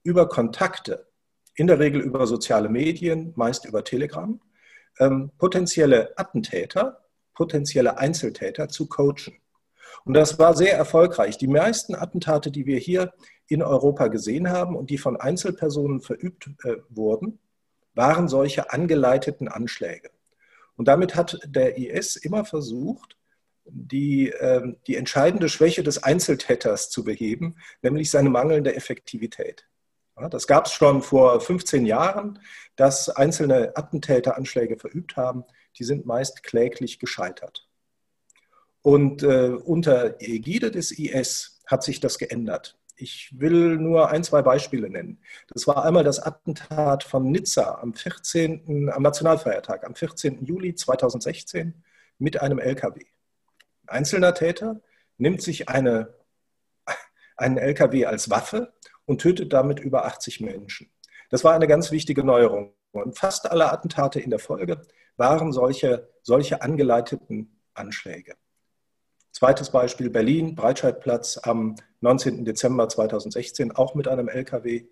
über 0.04 0.28
Kontakte, 0.28 1.08
in 1.56 1.68
der 1.68 1.80
Regel 1.80 2.02
über 2.02 2.28
soziale 2.28 2.70
Medien, 2.70 3.34
meist 3.36 3.66
über 3.66 3.84
Telegram, 3.84 4.40
ähm, 5.00 5.32
potenzielle 5.38 6.18
Attentäter, 6.18 7.02
potenzielle 7.34 7.98
Einzeltäter 7.98 8.68
zu 8.68 8.88
coachen. 8.88 9.38
Und 10.04 10.14
das 10.14 10.40
war 10.40 10.56
sehr 10.56 10.76
erfolgreich. 10.76 11.38
Die 11.38 11.48
meisten 11.48 11.96
Attentate, 11.96 12.52
die 12.52 12.66
wir 12.66 12.78
hier 12.78 13.14
in 13.48 13.62
Europa 13.62 14.08
gesehen 14.08 14.50
haben 14.50 14.76
und 14.76 14.90
die 14.90 14.98
von 14.98 15.18
Einzelpersonen 15.18 16.02
verübt 16.02 16.50
äh, 16.64 16.78
wurden, 16.90 17.40
waren 17.94 18.28
solche 18.28 18.72
angeleiteten 18.72 19.48
Anschläge. 19.48 20.10
Und 20.76 20.88
damit 20.88 21.16
hat 21.16 21.38
der 21.46 21.78
IS 21.78 22.16
immer 22.16 22.46
versucht, 22.46 23.18
die, 23.66 24.30
äh, 24.30 24.76
die 24.88 24.96
entscheidende 24.96 25.50
Schwäche 25.50 25.84
des 25.84 26.02
Einzeltäters 26.02 26.90
zu 26.90 27.04
beheben, 27.04 27.58
nämlich 27.82 28.10
seine 28.10 28.30
mangelnde 28.30 28.76
Effektivität. 28.76 29.68
Ja, 30.20 30.30
das 30.30 30.48
gab 30.48 30.66
es 30.66 30.74
schon 30.74 31.02
vor 31.02 31.40
15 31.40 31.86
Jahren, 31.86 32.40
dass 32.76 33.10
einzelne 33.10 33.74
Attentäter 33.76 34.38
Anschläge 34.38 34.78
verübt 34.78 35.16
haben. 35.16 35.44
Die 35.78 35.84
sind 35.84 36.06
meist 36.06 36.44
kläglich 36.44 37.00
gescheitert. 37.00 37.68
Und 38.82 39.24
äh, 39.24 39.50
unter 39.50 40.22
Ägide 40.22 40.72
des 40.72 40.92
IS 40.92 41.62
hat 41.68 41.84
sich 41.84 42.00
das 42.00 42.18
geändert. 42.18 42.78
Ich 42.96 43.32
will 43.40 43.78
nur 43.78 44.10
ein, 44.10 44.24
zwei 44.24 44.42
Beispiele 44.42 44.90
nennen. 44.90 45.20
Das 45.48 45.66
war 45.66 45.86
einmal 45.86 46.04
das 46.04 46.20
Attentat 46.20 47.04
von 47.04 47.32
Nizza 47.32 47.80
am 47.82 47.94
14., 47.94 48.92
am 48.94 49.02
Nationalfeiertag, 49.02 49.86
am 49.86 49.96
14. 49.96 50.46
Juli 50.46 50.76
2016 50.76 51.84
mit 52.20 52.42
einem 52.42 52.60
LKW. 52.60 53.02
Ein 53.88 54.00
einzelner 54.00 54.34
Täter 54.34 54.82
nimmt 55.18 55.42
sich 55.42 55.68
eine, 55.68 56.14
einen 57.38 57.58
LKW 57.58 58.06
als 58.06 58.30
Waffe 58.30 58.74
und 59.06 59.22
tötet 59.22 59.52
damit 59.52 59.80
über 59.80 60.06
80 60.06 60.42
Menschen. 60.42 60.92
Das 61.30 61.44
war 61.44 61.54
eine 61.54 61.68
ganz 61.68 61.92
wichtige 61.92 62.24
Neuerung. 62.24 62.74
Und 62.92 63.18
fast 63.18 63.50
alle 63.50 63.72
Attentate 63.72 64.20
in 64.20 64.30
der 64.30 64.40
Folge 64.40 64.82
waren 65.18 65.52
solche, 65.52 66.10
solche 66.24 66.62
angeleiteten 66.62 67.60
Anschläge. 67.74 68.36
Zweites 69.32 69.72
Beispiel 69.72 70.10
Berlin, 70.10 70.56
Breitscheidplatz 70.56 71.40
am 71.44 71.76
19. 72.02 72.44
Dezember 72.46 72.90
2016, 72.90 73.72
auch 73.72 73.96
mit 73.96 74.08
einem 74.08 74.28
LKW, 74.28 74.86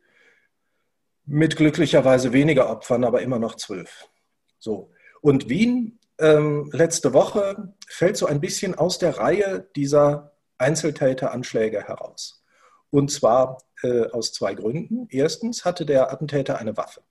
mit 1.25 1.55
glücklicherweise 1.55 2.33
weniger 2.33 2.69
Opfern, 2.69 3.03
aber 3.03 3.21
immer 3.21 3.39
noch 3.39 3.55
zwölf. 3.55 4.09
So. 4.57 4.91
Und 5.21 5.49
Wien 5.49 5.99
ähm, 6.19 6.69
letzte 6.73 7.13
Woche 7.13 7.73
fällt 7.87 8.17
so 8.17 8.25
ein 8.25 8.41
bisschen 8.41 8.75
aus 8.75 8.97
der 8.97 9.17
Reihe 9.17 9.69
dieser 9.75 10.33
Einzeltäteranschläge 10.57 11.81
heraus. 11.87 12.43
Und 12.91 13.11
zwar 13.11 13.57
äh, 13.83 14.07
aus 14.07 14.33
zwei 14.33 14.55
Gründen. 14.55 15.07
Erstens 15.09 15.65
hatte 15.65 15.85
der 15.85 16.11
Attentäter 16.11 16.57
eine 16.59 16.75
Waffe. 16.75 17.01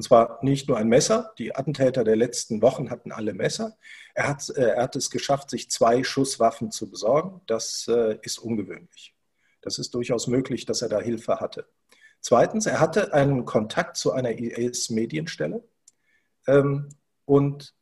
Und 0.00 0.04
zwar 0.04 0.38
nicht 0.40 0.66
nur 0.66 0.78
ein 0.78 0.88
Messer. 0.88 1.34
Die 1.36 1.54
Attentäter 1.54 2.04
der 2.04 2.16
letzten 2.16 2.62
Wochen 2.62 2.88
hatten 2.88 3.12
alle 3.12 3.34
Messer. 3.34 3.76
Er 4.14 4.28
hat, 4.28 4.48
äh, 4.48 4.70
er 4.70 4.84
hat 4.84 4.96
es 4.96 5.10
geschafft, 5.10 5.50
sich 5.50 5.70
zwei 5.70 6.04
Schusswaffen 6.04 6.70
zu 6.70 6.88
besorgen. 6.88 7.42
Das 7.46 7.86
äh, 7.86 8.16
ist 8.22 8.38
ungewöhnlich. 8.38 9.14
Das 9.60 9.78
ist 9.78 9.92
durchaus 9.92 10.26
möglich, 10.26 10.64
dass 10.64 10.80
er 10.80 10.88
da 10.88 11.00
Hilfe 11.00 11.38
hatte. 11.40 11.66
Zweitens, 12.22 12.64
er 12.64 12.80
hatte 12.80 13.12
einen 13.12 13.44
Kontakt 13.44 13.98
zu 13.98 14.12
einer 14.12 14.30
IS-Medienstelle. 14.30 15.62
Ähm, 16.46 16.88
und 17.26 17.74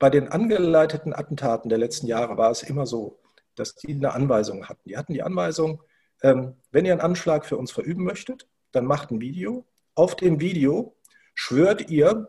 bei 0.00 0.10
den 0.10 0.26
angeleiteten 0.26 1.14
Attentaten 1.14 1.68
der 1.68 1.78
letzten 1.78 2.08
Jahre 2.08 2.36
war 2.36 2.50
es 2.50 2.64
immer 2.64 2.84
so, 2.84 3.20
dass 3.54 3.76
die 3.76 3.92
eine 3.92 4.12
Anweisung 4.12 4.68
hatten. 4.68 4.88
Die 4.88 4.96
hatten 4.96 5.12
die 5.12 5.22
Anweisung, 5.22 5.80
ähm, 6.20 6.56
wenn 6.72 6.84
ihr 6.84 6.90
einen 6.90 7.00
Anschlag 7.00 7.46
für 7.46 7.56
uns 7.56 7.70
verüben 7.70 8.02
möchtet, 8.02 8.48
dann 8.72 8.86
macht 8.86 9.12
ein 9.12 9.20
Video. 9.20 9.64
Auf 9.94 10.16
dem 10.16 10.40
Video 10.40 10.96
schwört 11.34 11.90
ihr 11.90 12.28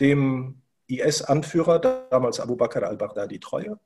dem 0.00 0.62
IS-Anführer, 0.88 1.78
damals 2.10 2.40
Abu 2.40 2.56
Bakr 2.56 2.86
al-Baghdadi, 2.86 3.40
Treue, 3.40 3.78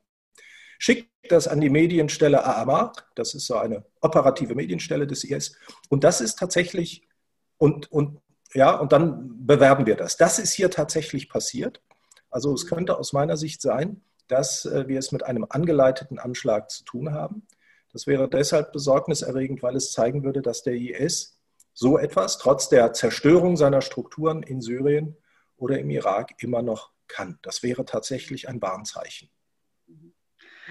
schickt 0.79 1.09
das 1.29 1.47
an 1.47 1.61
die 1.61 1.69
Medienstelle 1.69 2.43
Aamar, 2.43 2.93
das 3.15 3.33
ist 3.33 3.45
so 3.45 3.55
eine 3.55 3.85
operative 4.01 4.55
Medienstelle 4.55 5.07
des 5.07 5.23
IS, 5.23 5.55
und 5.89 6.03
das 6.03 6.21
ist 6.21 6.39
tatsächlich, 6.39 7.07
und, 7.57 7.91
und, 7.91 8.19
ja, 8.53 8.75
und 8.75 8.91
dann 8.91 9.45
bewerben 9.45 9.85
wir 9.85 9.95
das. 9.95 10.17
Das 10.17 10.39
ist 10.39 10.53
hier 10.53 10.69
tatsächlich 10.71 11.29
passiert. 11.29 11.81
Also 12.29 12.53
es 12.53 12.65
könnte 12.65 12.97
aus 12.97 13.13
meiner 13.13 13.37
Sicht 13.37 13.61
sein, 13.61 14.01
dass 14.27 14.65
äh, 14.65 14.87
wir 14.87 14.99
es 14.99 15.11
mit 15.11 15.23
einem 15.23 15.45
angeleiteten 15.47 16.17
Anschlag 16.17 16.71
zu 16.71 16.83
tun 16.83 17.13
haben. 17.13 17.45
Das 17.93 18.07
wäre 18.07 18.29
deshalb 18.29 18.71
besorgniserregend, 18.71 19.61
weil 19.61 19.75
es 19.75 19.91
zeigen 19.91 20.23
würde, 20.23 20.41
dass 20.41 20.63
der 20.63 20.73
IS 20.73 21.40
so 21.73 21.97
etwas 21.97 22.37
trotz 22.37 22.69
der 22.69 22.93
Zerstörung 22.93 23.57
seiner 23.57 23.81
Strukturen 23.81 24.43
in 24.43 24.61
Syrien 24.61 25.17
oder 25.57 25.79
im 25.79 25.89
Irak 25.89 26.33
immer 26.39 26.61
noch 26.61 26.91
kann. 27.07 27.39
Das 27.41 27.63
wäre 27.63 27.85
tatsächlich 27.85 28.49
ein 28.49 28.61
Warnzeichen. 28.61 29.29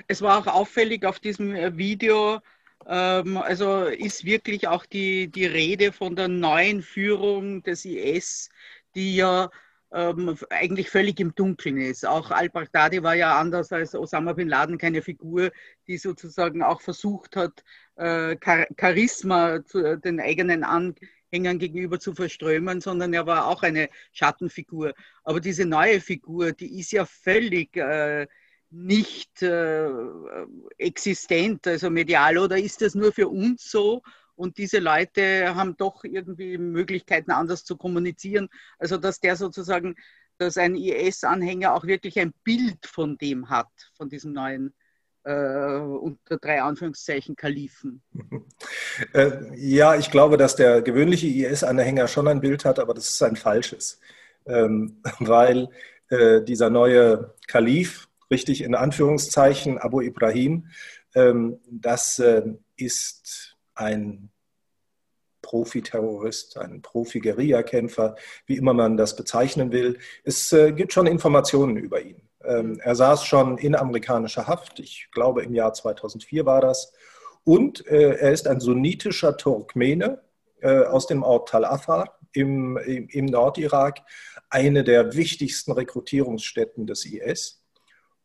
Es 0.09 0.23
war 0.23 0.39
auch 0.39 0.47
auffällig 0.47 1.05
auf 1.05 1.19
diesem 1.21 1.55
äh, 1.55 1.77
Video, 1.77 2.41
Ähm, 2.87 3.37
also 3.37 3.85
ist 3.85 4.25
wirklich 4.25 4.69
auch 4.69 4.87
die, 4.87 5.29
die 5.29 5.47
Rede 5.47 5.93
von 5.93 6.17
der 6.17 6.29
neuen 6.29 6.83
Führung 6.83 7.63
des 7.63 7.85
IS, 7.85 8.49
die 8.95 9.17
ja 9.17 9.51
ähm, 9.93 10.37
eigentlich 10.51 10.89
völlig 10.91 11.21
im 11.21 11.35
Dunkeln 11.35 11.79
ist. 11.79 12.07
Auch 12.07 12.31
al-Baghdadi 12.31 13.03
war 13.03 13.15
ja 13.15 13.39
anders 13.39 13.73
als 13.73 13.95
Osama 13.95 14.33
bin 14.35 14.49
Laden 14.49 14.79
keine 14.79 15.03
Figur, 15.03 15.51
die 15.89 15.99
sozusagen 15.99 16.63
auch 16.63 16.81
versucht 16.81 17.37
hat, 17.37 17.65
äh, 18.01 18.37
Char 18.43 18.67
Charisma 18.79 19.65
zu 19.65 19.99
den 19.99 20.21
eigenen 20.21 20.65
Anhängern 20.65 21.59
gegenüber 21.59 22.01
zu 22.01 22.15
verströmen, 22.15 22.81
sondern 22.81 23.13
er 23.13 23.27
war 23.27 23.47
auch 23.47 23.63
eine 23.63 23.91
Schattenfigur. 24.13 24.95
Aber 25.23 25.41
diese 25.41 25.67
neue 25.67 26.01
Figur, 26.01 26.53
die 26.53 26.81
ist 26.81 26.93
ja 26.93 27.05
völlig 27.05 27.77
äh, 27.77 28.27
nicht 28.71 29.43
äh, 29.43 29.89
existent, 30.79 31.67
also 31.67 31.91
medial, 31.91 32.39
oder 32.39 32.57
ist 32.57 32.81
das 32.81 32.95
nur 32.95 33.13
für 33.13 33.29
uns 33.29 33.71
so? 33.71 34.03
Und 34.35 34.57
diese 34.57 34.79
Leute 34.79 35.55
haben 35.55 35.77
doch 35.77 36.03
irgendwie 36.05 36.57
Möglichkeiten, 36.57 37.31
anders 37.31 37.65
zu 37.65 37.77
kommunizieren. 37.77 38.49
Also 38.79 38.97
dass 38.97 39.21
der 39.21 39.37
sozusagen, 39.37 39.97
dass 40.39 40.57
ein 40.57 40.77
IS-Anhänger 40.77 41.75
auch 41.75 41.85
wirklich 41.85 42.19
ein 42.19 42.33
Bild 42.45 42.87
von 42.87 43.19
dem 43.19 43.51
hat, 43.51 43.69
von 43.95 44.09
diesem 44.09 44.33
neuen 44.33 44.73
äh, 45.25 45.77
unter 45.77 46.39
drei 46.39 46.63
Anführungszeichen 46.63 47.37
Kalifen. 47.37 48.03
Äh, 49.15 49.57
ja, 49.57 49.97
ich 49.97 50.11
glaube, 50.11 50.37
dass 50.37 50.57
der 50.57 50.83
gewöhnliche 50.83 51.27
IS-Anhänger 51.27 52.07
schon 52.07 52.29
ein 52.29 52.43
Bild 52.43 52.67
hat, 52.67 52.79
aber 52.79 52.93
das 52.93 53.09
ist 53.09 53.23
ein 53.23 53.37
falsches. 53.37 53.99
Ähm, 54.45 55.01
weil 55.21 55.69
äh, 56.11 56.43
dieser 56.43 56.69
neue 56.69 57.35
Kalif, 57.47 58.09
richtig 58.31 58.63
in 58.63 58.75
Anführungszeichen, 58.75 59.79
Abu 59.79 60.03
Ibrahim, 60.03 60.67
ähm, 61.15 61.61
das 61.71 62.19
äh, 62.19 62.43
ist 62.77 63.57
ein 63.75 64.31
Profiterrorist, 65.43 66.59
ein 66.59 66.83
Profi-Guerilla-Kämpfer, 66.83 68.17
wie 68.47 68.57
immer 68.57 68.75
man 68.75 68.97
das 68.97 69.17
bezeichnen 69.17 69.73
will. 69.73 69.99
Es 70.25 70.53
äh, 70.53 70.73
gibt 70.73 70.93
schon 70.93 71.07
Informationen 71.07 71.77
über 71.77 72.01
ihn. 72.03 72.21
Ähm, 72.45 72.81
er 72.83 72.95
saß 72.95 73.25
schon 73.25 73.59
in 73.59 73.75
amerikanischer 73.75 74.47
Haft, 74.47 74.81
ich 74.81 75.09
glaube 75.13 75.43
im 75.43 75.55
Jahr 75.55 75.73
2004 75.73 76.47
war 76.47 76.61
das. 76.61 76.93
Und 77.45 77.87
äh, 77.87 78.17
er 78.17 78.33
ist 78.33 78.47
ein 78.47 78.61
sunnitischer 78.61 79.37
Turkmene 79.37 80.23
äh, 80.61 80.85
aus 80.85 81.07
dem 81.07 81.23
Ort 81.23 81.49
Tal 81.49 81.65
Afar 81.65 82.19
im, 82.33 82.77
im, 82.77 83.09
im 83.09 83.27
Nordirak, 83.27 84.01
eine 84.51 84.85
der 84.85 85.15
wichtigsten 85.15 85.73
Rekrutierungsstätten 85.73 86.87
des 86.87 87.05
IS. 87.05 87.63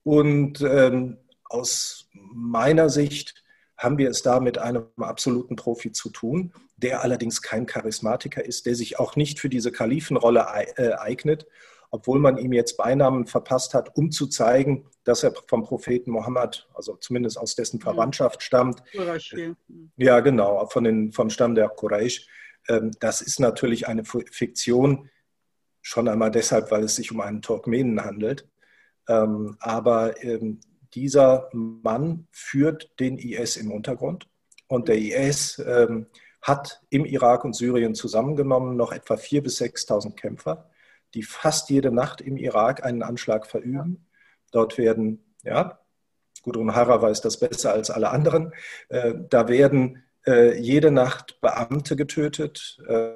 Und 0.03 0.61
ähm, 0.61 1.17
aus 1.45 2.09
meiner 2.13 2.89
Sicht 2.89 3.43
haben 3.77 3.97
wir 3.97 4.09
es 4.09 4.21
da 4.21 4.39
mit 4.39 4.57
einem 4.57 4.85
absoluten 4.97 5.55
Profi 5.55 5.91
zu 5.91 6.09
tun, 6.09 6.53
der 6.77 7.01
allerdings 7.01 7.41
kein 7.41 7.65
Charismatiker 7.65 8.43
ist, 8.43 8.65
der 8.65 8.75
sich 8.75 8.99
auch 8.99 9.15
nicht 9.15 9.39
für 9.39 9.49
diese 9.49 9.71
Kalifenrolle 9.71 10.45
äh, 10.77 10.93
eignet, 10.93 11.45
obwohl 11.95 12.19
man 12.19 12.37
ihm 12.37 12.51
jetzt 12.51 12.75
Beinamen 12.75 13.25
verpasst 13.25 13.73
hat, 13.73 13.95
um 13.95 14.11
zu 14.11 14.27
zeigen, 14.27 14.85
dass 15.05 15.23
er 15.23 15.33
vom 15.47 15.63
Propheten 15.63 16.11
Mohammed, 16.11 16.67
also 16.73 16.97
zumindest 16.97 17.37
aus 17.37 17.55
dessen 17.55 17.77
mhm. 17.77 17.83
Verwandtschaft 17.83 18.43
stammt. 18.43 18.83
Ja, 19.95 20.19
genau, 20.19 20.67
von 20.67 20.83
den, 20.83 21.13
vom 21.13 21.29
Stamm 21.29 21.55
der 21.55 21.69
Quraysh. 21.69 22.27
Ähm, 22.67 22.91
das 22.99 23.21
ist 23.21 23.39
natürlich 23.39 23.87
eine 23.87 24.03
Fiktion, 24.03 25.09
schon 25.81 26.09
einmal 26.09 26.31
deshalb, 26.31 26.69
weil 26.69 26.83
es 26.83 26.97
sich 26.97 27.13
um 27.13 27.21
einen 27.21 27.41
Turkmenen 27.41 28.03
handelt. 28.03 28.45
Ähm, 29.07 29.55
aber 29.61 30.21
ähm, 30.21 30.59
dieser 30.95 31.49
Mann 31.53 32.27
führt 32.31 32.99
den 32.99 33.17
IS 33.17 33.55
im 33.55 33.71
Untergrund 33.71 34.27
und 34.67 34.89
der 34.89 34.97
IS 34.97 35.61
hat 36.41 36.81
im 36.89 37.05
Irak 37.05 37.43
und 37.43 37.55
Syrien 37.55 37.95
zusammengenommen 37.95 38.77
noch 38.77 38.91
etwa 38.91 39.15
4.000 39.15 39.41
bis 39.41 39.61
6.000 39.61 40.15
Kämpfer, 40.15 40.69
die 41.15 41.23
fast 41.23 41.69
jede 41.69 41.91
Nacht 41.91 42.21
im 42.21 42.37
Irak 42.37 42.85
einen 42.85 43.01
Anschlag 43.01 43.47
verüben. 43.47 44.05
Dort 44.51 44.77
werden, 44.77 45.23
ja, 45.43 45.79
Gudrun 46.43 46.75
Harrer 46.75 47.01
weiß 47.01 47.21
das 47.21 47.39
besser 47.39 47.73
als 47.73 47.89
alle 47.89 48.11
anderen, 48.11 48.53
äh, 48.89 49.13
da 49.29 49.47
werden 49.47 50.03
äh, 50.27 50.59
jede 50.59 50.91
Nacht 50.91 51.41
Beamte 51.41 51.95
getötet, 51.95 52.77
äh, 52.87 53.13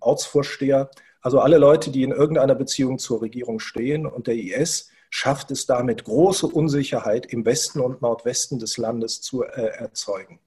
Ortsvorsteher, 0.00 0.90
also 1.20 1.40
alle 1.40 1.58
Leute, 1.58 1.90
die 1.90 2.02
in 2.02 2.10
irgendeiner 2.10 2.54
Beziehung 2.54 2.98
zur 2.98 3.22
Regierung 3.22 3.58
stehen 3.58 4.06
und 4.06 4.26
der 4.26 4.34
IS 4.34 4.90
schafft 5.10 5.50
es 5.50 5.66
damit, 5.66 6.04
große 6.04 6.46
Unsicherheit 6.46 7.26
im 7.26 7.44
Westen 7.44 7.80
und 7.80 8.00
Nordwesten 8.00 8.58
des 8.58 8.78
Landes 8.78 9.20
zu 9.20 9.44
äh, 9.44 9.68
erzeugen. 9.76 10.40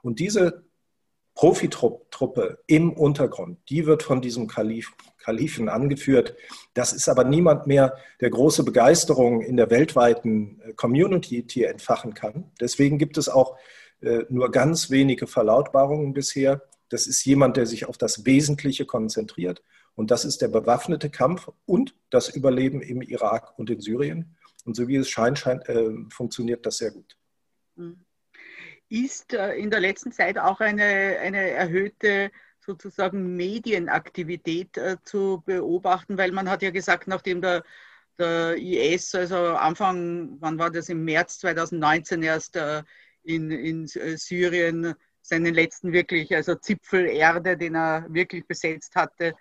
Und 0.00 0.20
diese 0.20 0.64
Profitruppe 1.34 2.58
im 2.66 2.92
Untergrund, 2.92 3.58
die 3.68 3.86
wird 3.86 4.02
von 4.02 4.22
diesem 4.22 4.46
Kalif, 4.46 4.92
Kalifen 5.22 5.68
angeführt. 5.68 6.34
Das 6.74 6.92
ist 6.92 7.08
aber 7.08 7.24
niemand 7.24 7.66
mehr, 7.66 7.96
der 8.20 8.30
große 8.30 8.64
Begeisterung 8.64 9.40
in 9.40 9.56
der 9.56 9.70
weltweiten 9.70 10.60
äh, 10.60 10.72
Community 10.74 11.44
hier 11.48 11.70
entfachen 11.70 12.14
kann. 12.14 12.50
Deswegen 12.60 12.98
gibt 12.98 13.16
es 13.18 13.28
auch 13.28 13.56
äh, 14.00 14.24
nur 14.28 14.50
ganz 14.50 14.90
wenige 14.90 15.26
Verlautbarungen 15.26 16.12
bisher. 16.12 16.62
Das 16.88 17.06
ist 17.06 17.24
jemand, 17.24 17.56
der 17.56 17.66
sich 17.66 17.86
auf 17.86 17.96
das 17.96 18.26
Wesentliche 18.26 18.84
konzentriert. 18.84 19.62
Und 19.94 20.10
das 20.10 20.24
ist 20.24 20.42
der 20.42 20.48
bewaffnete 20.48 21.10
Kampf 21.10 21.50
und 21.66 21.94
das 22.10 22.28
Überleben 22.28 22.80
im 22.80 23.02
Irak 23.02 23.58
und 23.58 23.70
in 23.70 23.80
Syrien. 23.80 24.36
Und 24.64 24.76
so 24.76 24.88
wie 24.88 24.96
es 24.96 25.08
scheint, 25.08 25.38
scheint 25.38 25.68
äh, 25.68 25.90
funktioniert 26.10 26.66
das 26.66 26.78
sehr 26.78 26.90
gut. 26.90 27.16
Mhm. 27.76 28.04
Ist 28.88 29.32
äh, 29.32 29.54
in 29.54 29.70
der 29.70 29.80
letzten 29.80 30.12
Zeit 30.12 30.38
auch 30.38 30.60
eine, 30.60 30.82
eine 31.20 31.50
erhöhte 31.50 32.30
sozusagen 32.64 33.36
Medienaktivität 33.36 34.76
äh, 34.76 34.96
zu 35.02 35.42
beobachten, 35.44 36.16
weil 36.16 36.32
man 36.32 36.48
hat 36.48 36.62
ja 36.62 36.70
gesagt, 36.70 37.08
nachdem 37.08 37.40
der, 37.40 37.64
der 38.18 38.56
IS, 38.56 39.14
also 39.14 39.36
Anfang, 39.36 40.36
wann 40.40 40.58
war 40.58 40.70
das, 40.70 40.88
im 40.88 41.04
März 41.04 41.40
2019 41.40 42.22
erst 42.22 42.56
äh, 42.56 42.82
in, 43.24 43.50
in 43.50 43.84
äh, 43.84 44.16
Syrien 44.16 44.94
seinen 45.22 45.54
letzten 45.54 45.92
wirklich, 45.92 46.34
also 46.34 46.54
Zipfel 46.54 47.06
Erde, 47.06 47.56
den 47.56 47.76
er 47.76 48.06
wirklich 48.08 48.46
besetzt 48.46 48.94
hatte, 48.96 49.34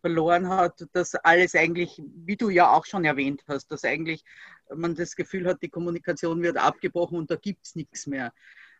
verloren 0.00 0.48
hat, 0.48 0.86
dass 0.92 1.14
alles 1.16 1.54
eigentlich, 1.54 2.00
wie 2.24 2.36
du 2.36 2.50
ja 2.50 2.72
auch 2.72 2.86
schon 2.86 3.04
erwähnt 3.04 3.42
hast, 3.48 3.70
dass 3.70 3.84
eigentlich 3.84 4.24
man 4.74 4.94
das 4.94 5.16
Gefühl 5.16 5.46
hat, 5.46 5.62
die 5.62 5.68
Kommunikation 5.68 6.42
wird 6.42 6.56
abgebrochen 6.56 7.18
und 7.18 7.30
da 7.30 7.36
gibt 7.36 7.66
es 7.66 7.74
nichts 7.74 8.06
mehr. 8.06 8.32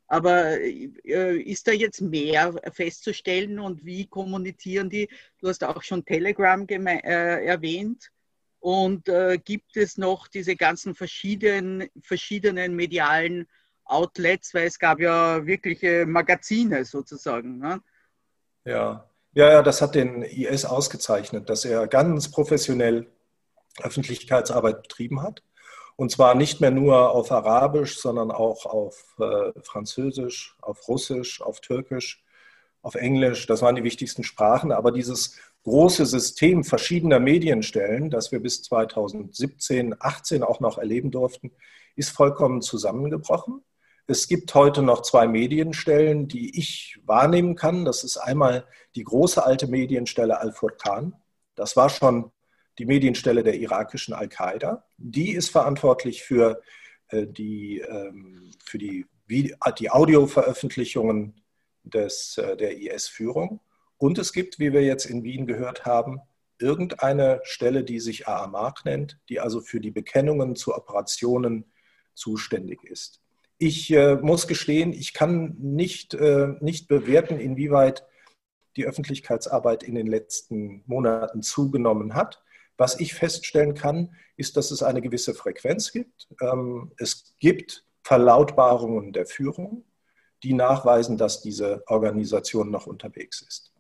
Aber 0.09 0.59
äh, 0.59 1.37
ist 1.37 1.69
da 1.69 1.73
jetzt 1.73 2.01
mehr 2.01 2.55
festzustellen 2.73 3.61
und 3.61 3.85
wie 3.85 4.07
kommunizieren 4.07 4.89
die? 4.89 5.09
Du 5.39 5.49
hast 5.49 5.63
auch 5.63 5.83
schon 5.83 6.05
Telegram 6.05 6.67
äh, 6.67 7.45
erwähnt. 7.45 8.11
Und 8.61 9.09
äh, 9.09 9.39
gibt 9.39 9.77
es 9.77 9.99
noch 9.99 10.27
diese 10.27 10.57
ganzen 10.57 10.95
verschiedenen, 10.95 11.89
verschiedenen 12.03 12.75
medialen 12.75 13.47
Outlets, 13.85 14.53
weil 14.53 14.67
es 14.67 14.79
gab 14.79 14.99
ja 14.99 15.47
wirkliche 15.47 16.07
Magazine 16.07 16.85
sozusagen. 16.85 17.59
Ne? 17.59 17.81
Ja, 18.65 19.09
ja, 19.35 19.53
ja, 19.53 19.63
das 19.63 19.81
hat 19.81 19.95
den 19.95 20.23
IS 20.23 20.65
ausgezeichnet, 20.65 21.49
dass 21.49 21.65
er 21.65 21.87
ganz 21.87 22.31
professionell 22.31 23.07
Öffentlichkeitsarbeit 23.81 24.83
betrieben 24.83 25.23
hat. 25.23 25.43
Und 26.01 26.13
zwar 26.13 26.37
nicht 26.37 26.61
mehr 26.61 26.71
nur 26.71 27.11
auf 27.11 27.33
Arabisch, 27.33 27.99
sondern 27.99 28.31
auch 28.31 28.67
auf 28.67 29.17
äh, 29.19 29.51
Französisch, 29.65 30.57
auf 30.63 30.87
Russisch, 30.87 31.43
auf 31.43 31.61
Türkisch, 31.61 32.23
auf 32.83 32.95
Englisch. 32.95 33.49
Das 33.49 33.63
waren 33.63 33.75
die 33.75 33.83
wichtigsten 33.83 34.23
Sprachen. 34.23 34.71
Aber 34.71 34.93
dieses 34.93 35.37
große 35.65 36.07
System 36.07 36.63
verschiedener 36.63 37.19
Medienstellen, 37.19 38.11
das 38.11 38.31
wir 38.31 38.41
bis 38.41 38.63
2017, 38.63 39.91
2018 39.91 40.45
auch 40.45 40.61
noch 40.61 40.79
erleben 40.79 41.11
durften, 41.11 41.51
ist 41.97 42.11
vollkommen 42.11 42.63
zusammengebrochen. 42.63 43.65
Es 44.07 44.29
gibt 44.29 44.55
heute 44.55 44.83
noch 44.83 45.03
zwei 45.03 45.27
Medienstellen, 45.27 46.29
die 46.29 46.57
ich 46.57 47.01
wahrnehmen 47.07 47.57
kann. 47.57 47.85
Das 47.85 48.05
ist 48.05 48.19
einmal 48.19 48.69
die 48.95 49.03
große 49.03 49.45
alte 49.45 49.67
Medienstelle 49.67 50.39
Al-Furqan. 50.39 51.17
Das 51.57 51.75
war 51.75 51.89
schon 51.89 52.31
die 52.79 52.87
Medienstelle 52.87 53.43
der 53.43 53.57
irakischen 53.57 54.15
Al-Qaida. 54.15 54.85
Die 54.97 55.33
ist 55.33 55.51
verantwortlich 55.51 56.23
für 56.23 56.63
äh, 57.09 57.27
die, 57.27 57.81
ähm, 57.81 58.53
für 58.65 58.79
die, 58.79 59.07
die 59.29 59.91
Audioveröffentlichungen 59.91 61.43
des, 61.83 62.39
äh, 62.39 62.57
der 62.57 62.79
IS-Führung. 62.79 63.61
Und 63.97 64.19
es 64.19 64.33
gibt, 64.33 64.59
wie 64.59 64.73
wir 64.73 64.83
jetzt 64.83 65.07
in 65.07 65.25
Wien 65.25 65.47
gehört 65.47 65.85
haben, 65.85 66.21
irgendeine 66.61 67.41
Stelle, 67.45 67.85
die 67.85 68.01
sich 68.01 68.27
Aamaq 68.29 68.85
nennt, 68.85 69.19
die 69.29 69.41
also 69.41 69.61
für 69.61 69.81
die 69.81 69.91
Bekennungen 69.91 70.57
zu 70.57 70.75
Operationen 70.75 71.65
zuständig 72.15 72.85
ist. 72.85 73.21
Ich 73.59 73.93
äh, 73.93 74.17
muss 74.17 74.47
gestehen, 74.47 74.93
ich 74.93 75.15
kann 75.15 75.57
nicht, 75.59 76.15
äh, 76.15 76.55
nicht 76.61 76.89
bewerten, 76.89 77.41
inwieweit 77.41 78.07
die 78.77 78.87
Öffentlichkeitsarbeit 78.87 79.83
in 79.83 79.97
den 79.97 80.07
letzten 80.07 80.85
Monaten 80.87 81.43
zugenommen 81.43 82.15
hat. 82.15 82.43
Was 82.79 82.99
ich 83.01 83.13
feststellen 83.13 83.75
kann, 83.75 84.15
ist, 84.37 84.57
dass 84.57 84.71
es 84.71 84.83
eine 84.83 85.03
gewisse 85.03 85.35
Frequenz 85.35 85.93
gibt. 85.93 86.29
Ähm, 86.41 86.93
es 86.97 87.35
gibt 87.39 87.85
Verlautbarungen 88.03 89.13
der 89.13 89.27
Führung. 89.27 89.85
die 90.45 90.55
nachweisen, 90.55 91.19
dass 91.19 91.43
diese 91.43 91.83
Organisation 91.89 92.71
noch 92.71 92.87
unterwegs 92.87 93.43
ist. 93.43 93.73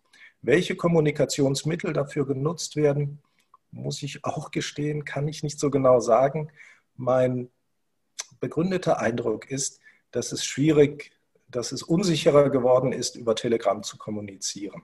Welche 0.42 0.74
Kommunikationsmittel 0.74 1.92
dafür 1.92 2.26
genutzt 2.26 2.74
werden, 2.74 3.22
muss 3.70 4.02
ich 4.02 4.24
auch 4.24 4.50
gestehen, 4.50 5.04
kann 5.04 5.28
ich 5.28 5.44
nicht 5.44 5.60
so 5.60 5.70
genau 5.70 6.00
sagen. 6.00 6.50
Mein 6.96 7.48
begründeter 8.40 8.98
Eindruck 8.98 9.48
ist, 9.50 9.80
dass 10.10 10.32
es 10.32 10.44
schwierig, 10.44 11.12
dass 11.48 11.70
es 11.70 11.84
unsicherer 11.84 12.50
geworden 12.50 12.92
ist, 12.92 13.14
über 13.14 13.36
Telegram 13.36 13.82
zu 13.84 13.96
kommunizieren. 13.96 14.82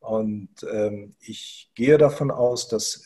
Und 0.00 0.50
ähm, 0.70 1.14
ich 1.20 1.70
gehe 1.74 1.98
davon 1.98 2.30
aus, 2.30 2.68
dass 2.68 3.04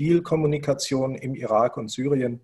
viel 0.00 0.22
Kommunikation 0.22 1.14
im 1.14 1.34
Irak 1.34 1.76
und 1.76 1.90
Syrien 1.90 2.40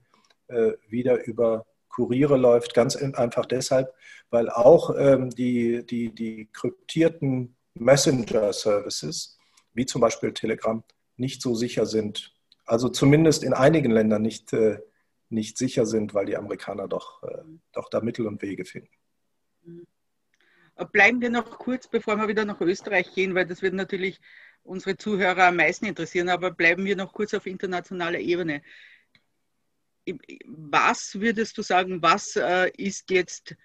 äh, 0.49 0.73
wieder 0.89 1.25
über 1.25 1.65
Kuriere 1.89 2.37
läuft, 2.37 2.75
ganz 2.75 2.97
einfach 2.97 3.47
deshalb, 3.47 3.95
weil 4.29 4.51
auch 4.51 4.95
ähm, 4.95 5.31
die, 5.31 5.87
die, 5.87 6.15
die 6.15 6.51
kryptierten 6.53 7.57
Messenger-Services, 7.73 9.39
wie 9.73 9.87
zum 9.87 10.03
Beispiel 10.03 10.35
Telegram, 10.35 10.85
nicht 11.17 11.41
so 11.41 11.55
sicher 11.55 11.87
sind. 11.87 12.35
Also 12.67 12.91
zumindest 12.91 13.43
in 13.43 13.55
einigen 13.55 13.91
Ländern 13.91 14.21
nicht, 14.21 14.53
äh, 14.53 14.79
nicht 15.31 15.57
sicher 15.57 15.87
sind, 15.87 16.13
weil 16.13 16.27
die 16.27 16.37
Amerikaner 16.37 16.89
doch, 16.89 17.23
äh, 17.23 17.43
doch 17.73 17.89
da 17.89 18.03
Mittel 18.03 18.27
und 18.27 18.43
Wege 18.43 18.67
finden. 18.67 18.91
Bleiben 20.93 21.23
wir 21.23 21.31
noch 21.31 21.59
kurz, 21.59 21.89
bevor 21.89 22.17
wir 22.17 22.29
wieder 22.29 22.45
nach 22.45 22.61
Österreich 22.61 23.15
gehen, 23.15 23.35
weil 23.35 23.47
das 23.47 23.63
wird 23.63 23.73
natürlich 23.73 24.21
unsere 24.67 24.97
Zuhörer 24.97 25.45
am 25.45 25.57
meisten 25.57 25.87
interessieren, 25.87 26.29
aber 26.29 26.51
bleiben 26.51 26.85
wir 26.85 26.97
noch 26.97 27.13
kurz 27.13 27.35
auf 27.35 27.47
internationaler 27.47 28.19
Ebene. 28.19 28.63
Was 30.47 31.19
würdest 31.21 31.59
du 31.59 31.63
sagen, 31.63 32.03
was 32.03 32.37
äh, 32.37 32.71
ist 32.77 33.11
jetzt 33.11 33.57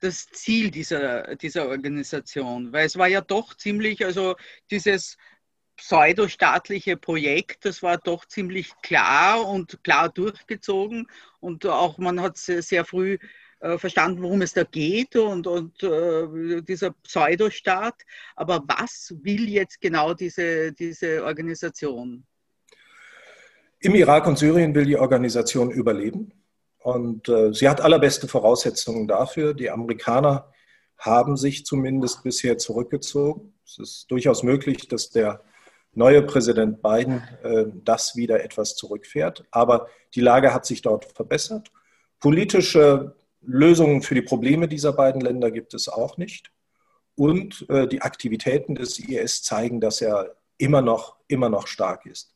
das 0.00 0.26
Ziel 0.26 0.70
dieser, 0.70 1.34
dieser 1.36 1.68
Organisation? 1.68 2.72
Weil 2.72 2.86
es 2.86 2.96
war 2.96 3.08
ja 3.08 3.20
doch 3.20 3.54
ziemlich, 3.54 4.04
also 4.04 4.36
dieses 4.70 5.16
pseudostaatliche 5.76 6.96
Projekt, 6.96 7.64
das 7.64 7.82
war 7.82 7.98
doch 7.98 8.26
ziemlich 8.26 8.72
klar 8.82 9.46
und 9.48 9.82
klar 9.84 10.08
durchgezogen 10.08 11.08
und 11.40 11.64
auch 11.66 11.98
man 11.98 12.20
hat 12.20 12.36
sehr 12.36 12.84
früh 12.84 13.18
äh, 13.60 13.78
verstanden, 13.78 14.22
worum 14.22 14.42
es 14.42 14.52
da 14.52 14.64
geht 14.64 15.16
und, 15.16 15.46
und 15.46 15.82
äh, 15.82 16.62
dieser 16.62 16.92
Pseudostaat. 17.02 17.94
Aber 18.36 18.62
was 18.66 19.14
will 19.22 19.48
jetzt 19.48 19.80
genau 19.80 20.14
diese, 20.14 20.72
diese 20.72 21.24
Organisation? 21.24 22.24
Im 23.80 23.94
Irak 23.94 24.26
und 24.26 24.38
Syrien 24.38 24.74
will 24.74 24.84
die 24.84 24.96
Organisation 24.96 25.70
überleben. 25.70 26.32
Und 26.78 27.28
äh, 27.28 27.52
sie 27.52 27.68
hat 27.68 27.80
allerbeste 27.80 28.28
Voraussetzungen 28.28 29.08
dafür. 29.08 29.54
Die 29.54 29.70
Amerikaner 29.70 30.52
haben 30.96 31.36
sich 31.36 31.64
zumindest 31.64 32.22
bisher 32.22 32.58
zurückgezogen. 32.58 33.54
Es 33.64 33.78
ist 33.78 34.10
durchaus 34.10 34.42
möglich, 34.42 34.88
dass 34.88 35.10
der 35.10 35.42
neue 35.92 36.22
Präsident 36.22 36.80
Biden 36.82 37.22
äh, 37.42 37.66
das 37.84 38.16
wieder 38.16 38.42
etwas 38.42 38.76
zurückfährt. 38.76 39.44
Aber 39.50 39.88
die 40.14 40.20
Lage 40.20 40.54
hat 40.54 40.64
sich 40.64 40.82
dort 40.82 41.04
verbessert. 41.04 41.70
Politische 42.20 43.16
Lösungen 43.40 44.02
für 44.02 44.14
die 44.14 44.22
Probleme 44.22 44.68
dieser 44.68 44.92
beiden 44.92 45.20
Länder 45.20 45.50
gibt 45.50 45.74
es 45.74 45.88
auch 45.88 46.16
nicht. 46.16 46.50
Und 47.14 47.68
äh, 47.68 47.88
die 47.88 48.02
Aktivitäten 48.02 48.74
des 48.74 48.98
IS 48.98 49.42
zeigen, 49.42 49.80
dass 49.80 50.00
er 50.00 50.36
immer 50.56 50.82
noch, 50.82 51.16
immer 51.28 51.48
noch 51.48 51.66
stark 51.66 52.06
ist. 52.06 52.34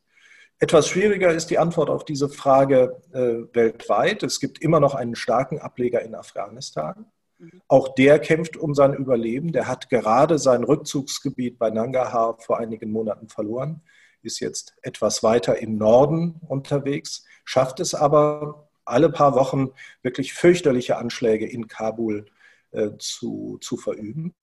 Etwas 0.58 0.88
schwieriger 0.88 1.32
ist 1.32 1.48
die 1.48 1.58
Antwort 1.58 1.90
auf 1.90 2.04
diese 2.04 2.28
Frage 2.28 3.02
äh, 3.12 3.54
weltweit. 3.54 4.22
Es 4.22 4.38
gibt 4.38 4.60
immer 4.60 4.78
noch 4.78 4.94
einen 4.94 5.16
starken 5.16 5.58
Ableger 5.58 6.02
in 6.02 6.14
Afghanistan. 6.14 7.06
Mhm. 7.38 7.62
Auch 7.66 7.94
der 7.94 8.20
kämpft 8.20 8.56
um 8.56 8.74
sein 8.74 8.94
Überleben. 8.94 9.52
Der 9.52 9.66
hat 9.66 9.90
gerade 9.90 10.38
sein 10.38 10.62
Rückzugsgebiet 10.62 11.58
bei 11.58 11.70
Nangarhar 11.70 12.38
vor 12.38 12.58
einigen 12.58 12.92
Monaten 12.92 13.28
verloren, 13.28 13.82
ist 14.22 14.38
jetzt 14.38 14.76
etwas 14.82 15.24
weiter 15.24 15.58
im 15.58 15.76
Norden 15.76 16.40
unterwegs, 16.46 17.24
schafft 17.44 17.80
es 17.80 17.94
aber 17.94 18.68
alle 18.84 19.10
paar 19.10 19.34
Wochen 19.34 19.70
wirklich 20.02 20.34
fürchterliche 20.34 20.96
Anschläge 20.96 21.46
in 21.46 21.68
Kabul 21.68 22.26
äh, 22.72 22.90
zu, 22.98 23.58
zu 23.60 23.76
verüben. 23.76 24.34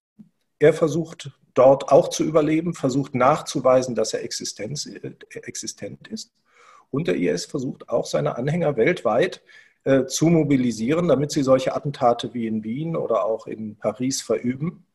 Er 0.60 0.74
versucht 0.74 1.32
dort 1.54 1.92
auch 1.92 2.10
zu 2.10 2.24
überleben, 2.24 2.74
versucht 2.74 3.16
nachzuweisen, 3.16 3.96
dass 3.96 4.14
er 4.14 4.24
Existenz, 4.24 4.86
äh, 4.86 5.14
existent 5.34 6.08
ist. 6.08 6.32
Und 6.92 7.08
der 7.08 7.16
IS 7.16 7.46
versucht 7.46 7.90
auch 7.90 8.06
seine 8.06 8.38
Anhänger 8.38 8.78
weltweit 8.78 9.42
äh, 9.84 10.06
zu 10.06 10.28
mobilisieren, 10.28 11.08
damit 11.08 11.32
sie 11.32 11.44
solche 11.44 11.76
Attentate 11.76 12.34
wie 12.34 12.48
in 12.48 12.64
Wien 12.64 12.96
oder 12.96 13.26
auch 13.26 13.48
in 13.48 13.78
Paris 13.78 14.22
verüben. 14.22 14.86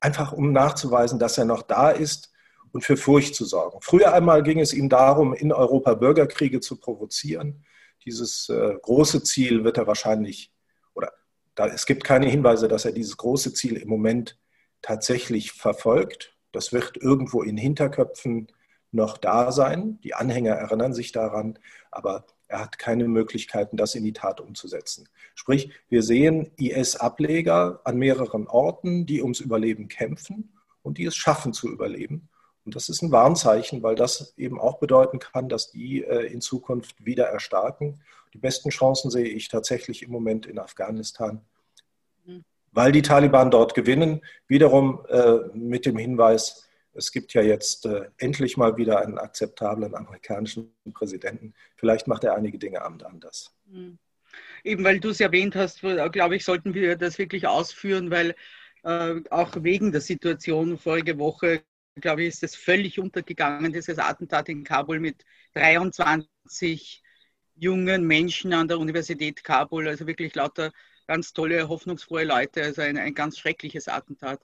Einfach 0.00 0.32
um 0.32 0.52
nachzuweisen, 0.52 1.18
dass 1.18 1.38
er 1.38 1.44
noch 1.44 1.62
da 1.62 1.90
ist 1.90 2.32
und 2.72 2.82
für 2.84 2.96
Furcht 2.96 3.34
zu 3.34 3.44
sorgen. 3.44 3.78
Früher 3.82 4.12
einmal 4.12 4.42
ging 4.42 4.60
es 4.60 4.72
ihm 4.72 4.88
darum, 4.88 5.34
in 5.34 5.52
Europa 5.52 5.94
Bürgerkriege 5.94 6.60
zu 6.60 6.76
provozieren. 6.76 7.64
Dieses 8.04 8.48
äh, 8.48 8.74
große 8.82 9.22
Ziel 9.22 9.64
wird 9.64 9.78
er 9.78 9.86
wahrscheinlich, 9.86 10.52
oder 10.94 11.12
da, 11.54 11.66
es 11.66 11.86
gibt 11.86 12.04
keine 12.04 12.26
Hinweise, 12.26 12.68
dass 12.68 12.84
er 12.84 12.92
dieses 12.92 13.16
große 13.16 13.52
Ziel 13.54 13.76
im 13.76 13.88
Moment 13.88 14.38
tatsächlich 14.80 15.52
verfolgt. 15.52 16.36
Das 16.52 16.72
wird 16.72 16.96
irgendwo 16.96 17.42
in 17.42 17.56
Hinterköpfen 17.56 18.48
noch 18.90 19.16
da 19.16 19.52
sein. 19.52 19.98
Die 20.02 20.14
Anhänger 20.14 20.52
erinnern 20.52 20.92
sich 20.92 21.12
daran, 21.12 21.58
aber 21.90 22.26
er 22.46 22.60
hat 22.60 22.78
keine 22.78 23.08
Möglichkeiten, 23.08 23.76
das 23.76 23.94
in 23.94 24.04
die 24.04 24.12
Tat 24.12 24.40
umzusetzen. 24.40 25.08
Sprich, 25.34 25.70
wir 25.88 26.02
sehen 26.02 26.50
IS-Ableger 26.56 27.80
an 27.84 27.96
mehreren 27.96 28.46
Orten, 28.46 29.06
die 29.06 29.22
ums 29.22 29.40
Überleben 29.40 29.88
kämpfen 29.88 30.52
und 30.82 30.98
die 30.98 31.06
es 31.06 31.16
schaffen 31.16 31.54
zu 31.54 31.70
überleben. 31.70 32.28
Und 32.64 32.76
das 32.76 32.88
ist 32.88 33.02
ein 33.02 33.10
Warnzeichen, 33.10 33.82
weil 33.82 33.96
das 33.96 34.34
eben 34.36 34.60
auch 34.60 34.78
bedeuten 34.78 35.18
kann, 35.18 35.48
dass 35.48 35.70
die 35.70 36.04
äh, 36.04 36.26
in 36.26 36.40
Zukunft 36.40 37.04
wieder 37.04 37.26
erstarken. 37.26 38.00
Die 38.34 38.38
besten 38.38 38.70
Chancen 38.70 39.10
sehe 39.10 39.26
ich 39.26 39.48
tatsächlich 39.48 40.02
im 40.02 40.10
Moment 40.10 40.46
in 40.46 40.58
Afghanistan, 40.58 41.44
mhm. 42.24 42.44
weil 42.70 42.92
die 42.92 43.02
Taliban 43.02 43.50
dort 43.50 43.74
gewinnen. 43.74 44.22
Wiederum 44.46 45.04
äh, 45.08 45.38
mit 45.54 45.86
dem 45.86 45.96
Hinweis, 45.96 46.68
es 46.94 47.10
gibt 47.10 47.34
ja 47.34 47.42
jetzt 47.42 47.84
äh, 47.86 48.08
endlich 48.18 48.56
mal 48.56 48.76
wieder 48.76 49.00
einen 49.00 49.18
akzeptablen 49.18 49.94
amerikanischen 49.94 50.72
Präsidenten. 50.92 51.54
Vielleicht 51.76 52.06
macht 52.06 52.22
er 52.24 52.36
einige 52.36 52.58
Dinge 52.58 52.82
anders. 52.82 53.52
Mhm. 53.66 53.98
Eben 54.64 54.84
weil 54.84 55.00
du 55.00 55.10
es 55.10 55.20
erwähnt 55.20 55.56
hast, 55.56 55.80
glaube 55.80 56.36
ich, 56.36 56.44
sollten 56.44 56.72
wir 56.72 56.96
das 56.96 57.18
wirklich 57.18 57.46
ausführen, 57.46 58.10
weil 58.10 58.34
äh, 58.84 59.20
auch 59.30 59.50
wegen 59.56 59.92
der 59.92 60.00
Situation 60.00 60.78
vorige 60.78 61.18
Woche 61.18 61.62
glaube 62.00 62.22
ich, 62.22 62.28
ist 62.28 62.42
es 62.42 62.54
völlig 62.56 62.98
untergegangen, 62.98 63.72
dieses 63.72 63.98
Attentat 63.98 64.48
in 64.48 64.64
Kabul 64.64 65.00
mit 65.00 65.24
23 65.54 67.02
jungen 67.54 68.06
Menschen 68.06 68.52
an 68.54 68.68
der 68.68 68.78
Universität 68.78 69.44
Kabul, 69.44 69.88
also 69.88 70.06
wirklich 70.06 70.34
lauter 70.34 70.72
ganz 71.06 71.32
tolle, 71.32 71.68
hoffnungsfrohe 71.68 72.24
Leute, 72.24 72.62
also 72.62 72.82
ein, 72.82 72.96
ein 72.96 73.14
ganz 73.14 73.38
schreckliches 73.38 73.88
Attentat. 73.88 74.40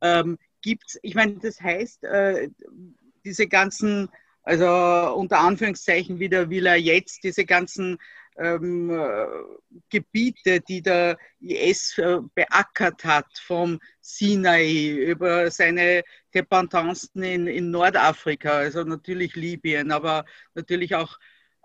Ähm, 0.00 0.38
gibt's, 0.62 0.98
ich 1.02 1.14
meine, 1.14 1.36
das 1.38 1.60
heißt, 1.60 2.04
äh, 2.04 2.50
diese 3.24 3.48
ganzen, 3.48 4.08
also 4.42 4.66
unter 5.16 5.40
Anführungszeichen 5.40 6.20
wieder 6.20 6.50
will 6.50 6.66
er 6.66 6.76
jetzt, 6.76 7.24
diese 7.24 7.44
ganzen 7.44 7.98
ähm, 8.36 8.90
äh, 8.90 9.26
Gebiete, 9.90 10.60
die 10.60 10.82
der 10.82 11.18
IS 11.40 11.98
äh, 11.98 12.18
beackert 12.34 13.04
hat, 13.04 13.26
vom 13.44 13.80
Sinai 14.00 14.90
über 14.90 15.50
seine 15.50 16.02
Dependancen 16.34 17.22
in, 17.22 17.46
in 17.46 17.70
Nordafrika, 17.70 18.50
also 18.50 18.82
natürlich 18.84 19.36
Libyen, 19.36 19.92
aber 19.92 20.24
natürlich 20.54 20.94
auch 20.94 21.18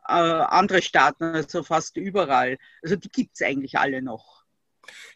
äh, 0.08 0.14
andere 0.14 0.82
Staaten, 0.82 1.24
also 1.24 1.64
fast 1.64 1.98
überall. 1.98 2.58
Also 2.82 2.96
die 2.96 3.10
gibt 3.10 3.32
es 3.36 3.42
eigentlich 3.42 3.78
alle 3.78 4.02
noch. 4.02 4.44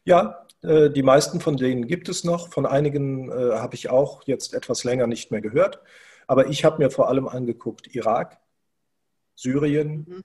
Ja, 0.03 0.47
äh, 0.61 0.89
die 0.89 1.03
meisten 1.03 1.39
von 1.39 1.57
denen 1.57 1.87
gibt 1.87 2.09
es 2.09 2.23
noch. 2.23 2.51
Von 2.51 2.65
einigen 2.65 3.31
äh, 3.31 3.57
habe 3.57 3.75
ich 3.75 3.89
auch 3.89 4.23
jetzt 4.25 4.53
etwas 4.53 4.83
länger 4.83 5.07
nicht 5.07 5.31
mehr 5.31 5.41
gehört. 5.41 5.79
Aber 6.27 6.47
ich 6.47 6.63
habe 6.63 6.81
mir 6.81 6.89
vor 6.89 7.09
allem 7.09 7.27
angeguckt 7.27 7.93
Irak, 7.95 8.39
Syrien, 9.35 10.05
mhm. 10.07 10.23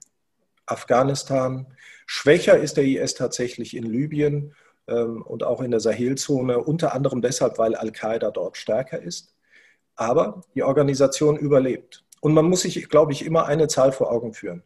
Afghanistan. 0.69 1.67
Schwächer 2.05 2.57
ist 2.57 2.77
der 2.77 2.85
IS 2.85 3.13
tatsächlich 3.13 3.75
in 3.75 3.83
Libyen 3.83 4.55
ähm, 4.87 5.21
und 5.21 5.43
auch 5.43 5.61
in 5.61 5.71
der 5.71 5.79
Sahelzone, 5.79 6.59
unter 6.59 6.93
anderem 6.93 7.21
deshalb, 7.21 7.57
weil 7.57 7.75
Al-Qaida 7.75 8.31
dort 8.31 8.57
stärker 8.57 9.01
ist. 9.01 9.35
Aber 9.95 10.41
die 10.55 10.63
Organisation 10.63 11.37
überlebt. 11.37 12.05
Und 12.21 12.33
man 12.33 12.45
muss 12.45 12.61
sich, 12.61 12.89
glaube 12.89 13.11
ich, 13.11 13.25
immer 13.25 13.45
eine 13.45 13.67
Zahl 13.67 13.91
vor 13.91 14.11
Augen 14.11 14.33
führen. 14.33 14.63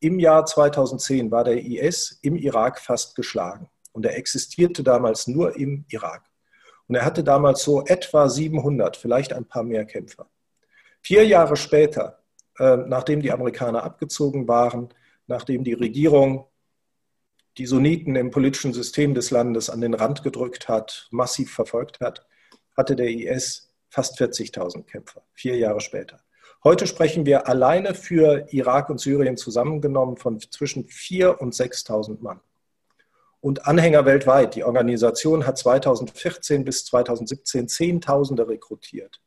Im 0.00 0.18
Jahr 0.18 0.44
2010 0.44 1.30
war 1.30 1.44
der 1.44 1.64
IS 1.64 2.18
im 2.22 2.36
Irak 2.36 2.80
fast 2.80 3.14
geschlagen. 3.14 3.68
Und 3.92 4.04
er 4.04 4.16
existierte 4.16 4.82
damals 4.82 5.26
nur 5.26 5.56
im 5.56 5.84
Irak. 5.88 6.24
Und 6.86 6.96
er 6.96 7.04
hatte 7.04 7.24
damals 7.24 7.62
so 7.62 7.84
etwa 7.84 8.28
700, 8.28 8.96
vielleicht 8.96 9.32
ein 9.32 9.46
paar 9.46 9.62
mehr 9.62 9.84
Kämpfer. 9.84 10.28
Vier 11.00 11.26
Jahre 11.26 11.56
später, 11.56 12.22
äh, 12.58 12.76
nachdem 12.76 13.20
die 13.20 13.32
Amerikaner 13.32 13.82
abgezogen 13.82 14.48
waren, 14.48 14.90
nachdem 15.26 15.64
die 15.64 15.72
Regierung 15.72 16.46
die 17.56 17.66
Sunniten 17.66 18.16
im 18.16 18.30
politischen 18.30 18.72
System 18.72 19.14
des 19.14 19.30
Landes 19.30 19.70
an 19.70 19.80
den 19.80 19.94
Rand 19.94 20.22
gedrückt 20.22 20.68
hat, 20.68 21.08
massiv 21.10 21.52
verfolgt 21.52 22.00
hat, 22.00 22.26
hatte 22.76 22.96
der 22.96 23.08
IS 23.08 23.72
fast 23.88 24.20
40.000 24.20 24.84
Kämpfer, 24.84 25.22
vier 25.32 25.56
Jahre 25.56 25.80
später. 25.80 26.20
Heute 26.64 26.86
sprechen 26.86 27.26
wir 27.26 27.46
alleine 27.46 27.94
für 27.94 28.46
Irak 28.50 28.90
und 28.90 28.98
Syrien 28.98 29.36
zusammengenommen 29.36 30.16
von 30.16 30.40
zwischen 30.40 30.86
4.000 30.86 31.36
und 31.36 31.54
6.000 31.54 32.22
Mann. 32.22 32.40
Und 33.40 33.66
Anhänger 33.66 34.06
weltweit. 34.06 34.54
Die 34.54 34.64
Organisation 34.64 35.46
hat 35.46 35.58
2014 35.58 36.64
bis 36.64 36.86
2017 36.86 37.68
Zehntausende 37.68 38.48
rekrutiert. 38.48 39.20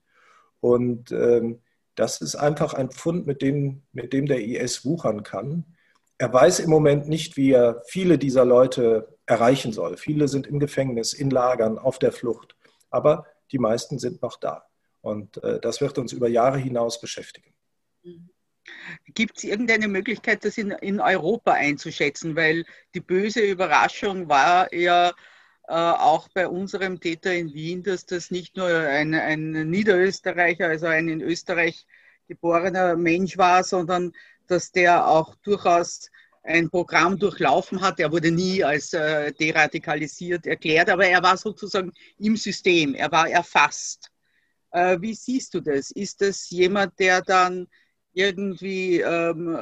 Und 0.59 1.11
ähm, 1.11 1.61
das 1.93 2.21
ist 2.21 2.35
einfach 2.35 2.73
ein 2.73 2.89
Pfund, 2.89 3.27
mit 3.27 3.43
dem, 3.43 3.83
mit 3.91 4.13
dem 4.13 4.25
der 4.25 4.43
IS 4.43 4.83
wuchern 4.83 5.21
kann. 5.21 5.76
Er 6.17 6.33
weiß 6.33 6.59
im 6.59 6.69
Moment 6.69 7.07
nicht, 7.07 7.37
wie 7.37 7.51
er 7.51 7.83
viele 7.87 8.17
dieser 8.17 8.43
Leute 8.43 9.17
erreichen 9.25 9.71
soll. 9.71 9.97
Viele 9.97 10.27
sind 10.27 10.47
im 10.47 10.59
Gefängnis, 10.59 11.13
in 11.13 11.29
Lagern, 11.29 11.77
auf 11.77 11.99
der 11.99 12.11
Flucht. 12.11 12.55
Aber 12.89 13.25
die 13.51 13.59
meisten 13.59 13.99
sind 13.99 14.21
noch 14.21 14.37
da. 14.39 14.65
Und 15.01 15.41
äh, 15.43 15.59
das 15.59 15.79
wird 15.79 15.97
uns 15.97 16.13
über 16.13 16.27
Jahre 16.27 16.57
hinaus 16.57 16.99
beschäftigen. 16.99 17.53
Gibt 19.13 19.37
es 19.37 19.43
irgendeine 19.43 19.87
Möglichkeit, 19.87 20.43
das 20.43 20.57
in, 20.57 20.71
in 20.71 20.99
Europa 20.99 21.53
einzuschätzen? 21.53 22.35
Weil 22.35 22.65
die 22.93 23.01
böse 23.01 23.41
Überraschung 23.41 24.27
war 24.27 24.73
ja 24.73 25.09
äh, 25.67 25.73
auch 25.73 26.27
bei 26.33 26.47
unserem 26.47 26.99
Täter 26.99 27.33
in 27.33 27.53
Wien, 27.53 27.83
dass 27.83 28.05
das 28.05 28.31
nicht 28.31 28.57
nur 28.57 28.67
ein, 28.67 29.13
ein 29.13 29.69
Niederösterreicher, 29.69 30.67
also 30.67 30.87
ein 30.87 31.09
in 31.09 31.21
Österreich 31.21 31.85
geborener 32.27 32.95
Mensch 32.97 33.37
war, 33.37 33.63
sondern 33.63 34.13
dass 34.47 34.71
der 34.71 35.07
auch 35.07 35.35
durchaus 35.43 36.09
ein 36.43 36.69
Programm 36.69 37.19
durchlaufen 37.19 37.81
hat. 37.81 37.99
Er 37.99 38.11
wurde 38.11 38.31
nie 38.31 38.63
als 38.63 38.93
äh, 38.93 39.33
deradikalisiert 39.33 40.47
erklärt, 40.47 40.89
aber 40.89 41.05
er 41.05 41.21
war 41.21 41.37
sozusagen 41.37 41.91
im 42.17 42.37
System, 42.37 42.95
er 42.95 43.11
war 43.11 43.29
erfasst. 43.29 44.09
Äh, 44.71 44.97
wie 45.01 45.13
siehst 45.13 45.53
du 45.53 45.59
das? 45.59 45.91
Ist 45.91 46.21
das 46.21 46.49
jemand, 46.49 46.97
der 46.99 47.21
dann 47.21 47.67
irgendwie 48.13 49.01
ähm, 49.01 49.57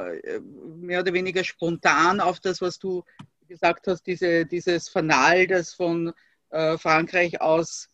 mehr 0.80 1.00
oder 1.00 1.12
weniger 1.12 1.44
spontan 1.44 2.20
auf 2.20 2.40
das, 2.40 2.60
was 2.60 2.78
du 2.78 3.04
gesagt 3.48 3.86
hast, 3.86 4.06
diese, 4.06 4.46
dieses 4.46 4.88
Fanal, 4.88 5.46
das 5.46 5.74
von 5.74 6.12
äh, 6.50 6.78
Frankreich 6.78 7.40
aus 7.40 7.88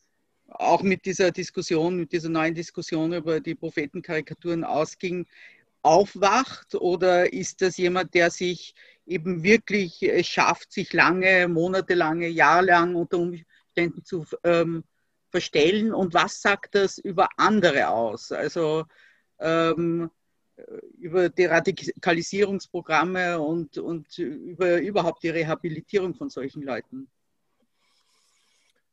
auch 0.49 0.83
mit 0.83 1.05
dieser 1.07 1.31
Diskussion, 1.31 1.97
mit 1.97 2.13
dieser 2.13 2.29
neuen 2.29 2.55
Diskussion 2.55 3.13
über 3.13 3.41
die 3.41 3.55
Prophetenkarikaturen 3.55 4.65
ausging, 4.65 5.27
aufwacht? 5.83 6.75
Oder 6.75 7.33
ist 7.33 7.63
das 7.63 7.77
jemand, 7.77 8.15
der 8.15 8.31
sich 8.31 8.75
eben 9.07 9.43
wirklich 9.43 10.11
schafft, 10.23 10.73
sich 10.73 10.93
lange, 10.93 11.49
monatelange, 11.49 12.29
jahrelang 12.29 12.95
unter 12.95 13.19
Umständen 13.19 14.05
zu 14.05 14.25
ähm, 14.45 14.85
verstellen 15.31 15.93
und 15.93 16.15
was 16.15 16.41
sagt 16.41 16.75
das 16.75 16.99
über 16.99 17.29
andere 17.37 17.89
aus? 17.89 18.33
Also 18.33 18.85
ähm, 19.41 20.11
über 20.99 21.29
die 21.29 21.47
Radikalisierungsprogramme 21.47 23.41
und, 23.41 23.79
und 23.79 24.19
über 24.19 24.79
überhaupt 24.79 25.23
die 25.23 25.31
Rehabilitierung 25.31 26.15
von 26.15 26.29
solchen 26.31 26.63
Leuten? 26.63 27.09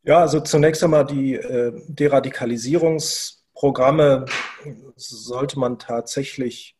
Ja, 0.03 0.21
also 0.21 0.39
zunächst 0.39 0.81
einmal 0.83 1.05
die 1.05 1.35
äh, 1.35 1.73
Deradikalisierungsprogramme 1.87 4.25
sollte 4.95 5.59
man 5.59 5.77
tatsächlich 5.77 6.75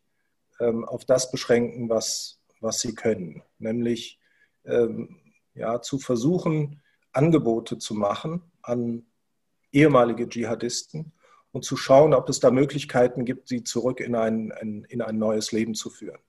ähm, 0.60 0.84
auf 0.84 1.04
das 1.04 1.30
beschränken, 1.30 1.88
was, 1.88 2.40
was 2.60 2.80
sie 2.80 2.94
können, 2.94 3.42
nämlich 3.58 4.20
ähm, 4.64 5.20
ja, 5.54 5.80
zu 5.80 5.98
versuchen, 5.98 6.82
Angebote 7.12 7.78
zu 7.78 7.94
machen 7.94 8.42
an 8.62 9.06
ehemalige 9.72 10.28
Dschihadisten 10.28 11.12
und 11.52 11.64
zu 11.64 11.76
schauen, 11.76 12.14
ob 12.14 12.28
es 12.28 12.40
da 12.40 12.50
Möglichkeiten 12.50 13.24
gibt, 13.24 13.48
sie 13.48 13.64
zurück 13.64 14.00
in 14.00 14.14
ein, 14.14 14.52
ein, 14.52 14.84
in 14.88 15.02
ein 15.02 15.18
neues 15.18 15.52
Leben 15.52 15.74
zu 15.74 15.90
führen. 15.90 16.20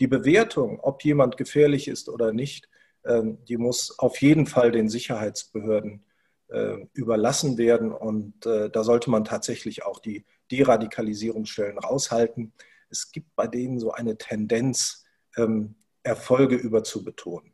Die 0.00 0.06
Bewertung, 0.06 0.80
ob 0.80 1.04
jemand 1.04 1.36
gefährlich 1.36 1.88
ist 1.88 2.08
oder 2.08 2.32
nicht, 2.32 2.68
ähm, 3.04 3.38
die 3.46 3.56
muss 3.56 3.98
auf 3.98 4.20
jeden 4.20 4.46
Fall 4.46 4.72
den 4.72 4.88
Sicherheitsbehörden 4.88 6.04
äh, 6.48 6.76
überlassen 6.92 7.56
werden. 7.56 7.92
Und 7.92 8.44
äh, 8.44 8.68
da 8.68 8.84
sollte 8.84 9.10
man 9.10 9.24
tatsächlich 9.24 9.84
auch 9.84 9.98
die 10.00 10.26
Deradikalisierungsstellen 10.50 11.78
raushalten. 11.78 12.52
Es 12.90 13.12
gibt 13.12 13.34
bei 13.36 13.46
denen 13.46 13.78
so 13.78 13.92
eine 13.92 14.16
Tendenz, 14.16 15.04
ähm, 15.36 15.76
Erfolge 16.02 16.54
überzubetonen. 16.54 17.52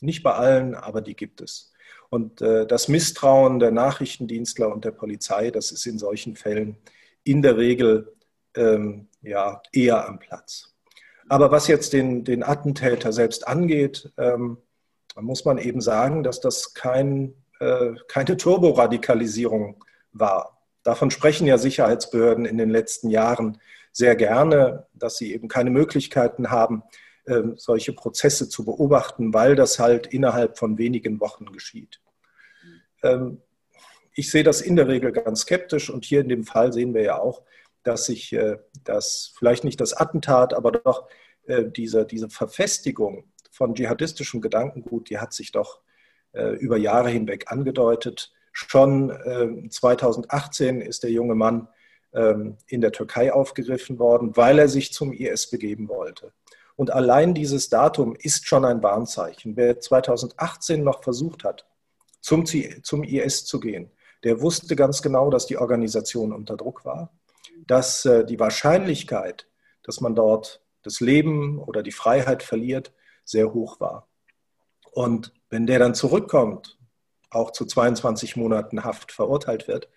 Nicht 0.00 0.22
bei 0.22 0.32
allen, 0.32 0.74
aber 0.74 1.02
die 1.02 1.14
gibt 1.14 1.40
es. 1.40 1.72
Und 2.08 2.40
äh, 2.40 2.66
das 2.66 2.88
Misstrauen 2.88 3.58
der 3.58 3.70
Nachrichtendienstler 3.70 4.72
und 4.72 4.84
der 4.84 4.90
Polizei, 4.90 5.50
das 5.50 5.70
ist 5.70 5.86
in 5.86 5.98
solchen 5.98 6.36
Fällen 6.36 6.78
in 7.24 7.42
der 7.42 7.56
Regel 7.56 8.14
ähm, 8.56 9.08
ja, 9.22 9.62
eher 9.72 10.06
am 10.08 10.18
Platz. 10.18 10.74
Aber 11.28 11.50
was 11.50 11.68
jetzt 11.68 11.92
den, 11.92 12.24
den 12.24 12.42
Attentäter 12.42 13.12
selbst 13.12 13.46
angeht, 13.48 14.12
ähm, 14.18 14.58
muss 15.16 15.44
man 15.44 15.58
eben 15.58 15.80
sagen, 15.80 16.22
dass 16.22 16.40
das 16.40 16.74
kein, 16.74 17.34
äh, 17.60 17.92
keine 18.08 18.36
Turboradikalisierung 18.36 19.84
war. 20.12 20.62
Davon 20.82 21.10
sprechen 21.10 21.46
ja 21.46 21.56
Sicherheitsbehörden 21.56 22.44
in 22.44 22.58
den 22.58 22.70
letzten 22.70 23.08
Jahren 23.08 23.58
sehr 23.94 24.16
gerne, 24.16 24.86
dass 24.92 25.16
sie 25.16 25.32
eben 25.32 25.48
keine 25.48 25.70
Möglichkeiten 25.70 26.50
haben, 26.50 26.82
äh, 27.26 27.42
solche 27.56 27.92
Prozesse 27.92 28.48
zu 28.48 28.64
beobachten, 28.64 29.32
weil 29.32 29.54
das 29.54 29.78
halt 29.78 30.08
innerhalb 30.08 30.58
von 30.58 30.76
wenigen 30.78 31.20
Wochen 31.20 31.46
geschieht. 31.46 32.00
Ähm, 33.02 33.40
ich 34.12 34.30
sehe 34.30 34.42
das 34.42 34.60
in 34.60 34.76
der 34.76 34.88
Regel 34.88 35.12
ganz 35.12 35.42
skeptisch 35.42 35.90
und 35.90 36.04
hier 36.04 36.20
in 36.20 36.28
dem 36.28 36.44
Fall 36.44 36.72
sehen 36.72 36.92
wir 36.92 37.02
ja 37.02 37.18
auch, 37.18 37.42
dass 37.84 38.06
sich 38.06 38.32
äh, 38.32 38.58
das 38.82 39.32
vielleicht 39.38 39.62
nicht 39.62 39.80
das 39.80 39.94
Attentat, 39.94 40.54
aber 40.54 40.72
doch 40.72 41.08
äh, 41.46 41.64
diese, 41.64 42.04
diese 42.04 42.28
Verfestigung 42.28 43.32
von 43.52 43.76
dschihadistischem 43.76 44.40
Gedankengut, 44.40 45.08
die 45.08 45.18
hat 45.18 45.32
sich 45.32 45.52
doch 45.52 45.82
äh, 46.32 46.56
über 46.56 46.76
Jahre 46.76 47.10
hinweg 47.10 47.52
angedeutet. 47.52 48.32
Schon 48.56 49.12
2018 49.68 50.80
ist 50.80 51.02
der 51.02 51.10
junge 51.10 51.34
Mann 51.34 51.56
ähm, 51.56 51.68
in 52.14 52.80
der 52.80 52.92
Türkei 52.92 53.32
aufgegriffen 53.32 53.98
worden, 53.98 54.36
weil 54.36 54.58
er 54.58 54.68
sich 54.68 54.92
zum 54.92 55.12
IS 55.12 55.50
begeben 55.50 55.88
wollte. 55.88 56.32
Und 56.76 56.90
allein 56.90 57.34
dieses 57.34 57.68
Datum 57.68 58.16
ist 58.16 58.46
schon 58.46 58.64
ein 58.64 58.82
Warnzeichen. 58.82 59.56
Wer 59.56 59.80
2018 59.80 60.82
noch 60.82 61.02
versucht 61.02 61.44
hat, 61.44 61.66
zum, 62.20 62.44
zum 62.46 63.04
IS 63.04 63.44
zu 63.44 63.60
gehen. 63.60 63.90
Der 64.24 64.40
wusste 64.40 64.74
ganz 64.74 65.02
genau, 65.02 65.30
dass 65.30 65.46
die 65.46 65.58
Organisation 65.58 66.32
unter 66.32 66.56
Druck 66.56 66.84
war, 66.84 67.12
dass 67.66 68.04
äh, 68.06 68.24
die 68.24 68.40
Wahrscheinlichkeit, 68.40 69.46
dass 69.82 70.00
man 70.00 70.14
dort 70.14 70.62
das 70.82 71.00
Leben 71.00 71.58
oder 71.58 71.82
die 71.82 71.92
Freiheit 71.92 72.42
verliert, 72.42 72.92
sehr 73.24 73.52
hoch 73.52 73.80
war. 73.80 74.08
Und 74.92 75.32
wenn 75.50 75.66
der 75.66 75.78
dann 75.78 75.94
zurückkommt, 75.94 76.78
auch 77.30 77.50
zu 77.50 77.66
22 77.66 78.36
Monaten 78.36 78.84
Haft 78.84 79.12
verurteilt 79.12 79.68
wird, 79.68 79.88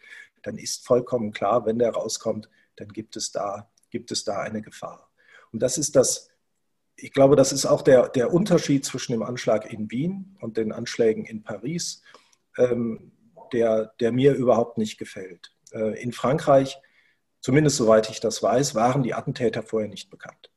dann 0.48 0.58
ist 0.58 0.88
vollkommen 0.88 1.34
klar, 1.34 1.66
wenn 1.66 1.78
der 1.78 1.92
rauskommt, 1.92 2.50
dann 2.78 2.88
gibt 2.88 3.18
es 3.18 3.32
da, 3.32 3.70
gibt 3.90 4.12
es 4.12 4.24
da 4.24 4.40
eine 4.40 4.62
Gefahr. 4.62 5.12
Und 5.52 5.62
das 5.62 5.78
ist 5.78 5.96
das, 5.98 6.30
ich 6.96 7.12
glaube, 7.12 7.36
das 7.36 7.52
ist 7.52 7.66
auch 7.66 7.82
der, 7.82 8.08
der 8.08 8.34
Unterschied 8.34 8.86
zwischen 8.86 9.12
dem 9.12 9.24
Anschlag 9.24 9.72
in 9.72 9.92
Wien 9.92 10.38
und 10.40 10.56
den 10.56 10.72
Anschlägen 10.72 11.26
in 11.26 11.44
Paris, 11.44 12.02
ähm, 12.58 13.12
der, 13.52 13.94
der 14.00 14.14
mir 14.14 14.36
überhaupt 14.36 14.78
nicht 14.78 14.98
gefällt. 14.98 15.54
Äh, 15.74 16.02
in 16.02 16.14
Frankreich, 16.14 16.78
zumindest 17.42 17.76
soweit 17.76 18.10
ich 18.10 18.22
das 18.22 18.42
weiß, 18.42 18.74
waren 18.74 19.04
die 19.04 19.14
Attentäter 19.14 19.64
vorher 19.64 19.90
nicht 19.90 20.10
bekannt. 20.10 20.50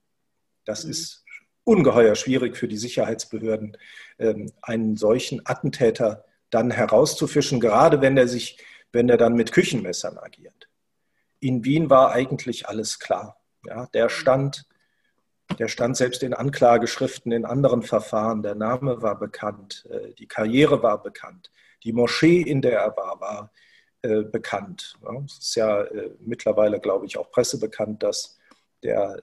Das 0.64 0.84
mhm. 0.84 0.90
ist 0.92 1.24
ungeheuer 1.64 2.14
schwierig 2.14 2.56
für 2.56 2.68
die 2.68 2.78
Sicherheitsbehörden, 2.78 3.76
ähm, 4.20 4.52
einen 4.62 4.96
solchen 4.96 5.44
Attentäter 5.44 6.24
dann 6.50 6.70
herauszufischen, 6.70 7.58
gerade 7.58 8.00
wenn 8.00 8.16
er 8.16 8.28
sich, 8.28 8.58
wenn 8.92 9.08
er 9.08 9.16
dann 9.16 9.34
mit 9.34 9.52
Küchenmessern 9.52 10.18
agiert. 10.18 10.68
In 11.38 11.64
Wien 11.64 11.90
war 11.90 12.12
eigentlich 12.12 12.68
alles 12.68 12.98
klar. 12.98 13.40
Ja, 13.64 13.86
der 13.86 14.08
stand 14.08 14.66
der 15.58 15.68
stand 15.68 15.96
selbst 15.96 16.22
in 16.22 16.34
Anklageschriften 16.34 17.32
in 17.32 17.44
anderen 17.44 17.82
Verfahren. 17.82 18.42
Der 18.42 18.54
Name 18.54 19.02
war 19.02 19.18
bekannt, 19.18 19.86
äh, 19.90 20.12
die 20.14 20.26
Karriere 20.26 20.82
war 20.82 21.02
bekannt, 21.02 21.50
die 21.84 21.92
Moschee, 21.92 22.40
in 22.40 22.62
der 22.62 22.78
er 22.80 22.96
war, 22.96 23.20
war 23.20 23.52
äh, 24.02 24.22
bekannt. 24.22 24.96
Es 25.26 25.38
ist 25.38 25.54
ja 25.56 25.82
äh, 25.82 26.10
mittlerweile, 26.20 26.78
glaube 26.80 27.06
ich, 27.06 27.18
auch 27.18 27.30
pressebekannt, 27.30 28.02
dass 28.02 28.36
der 28.82 29.22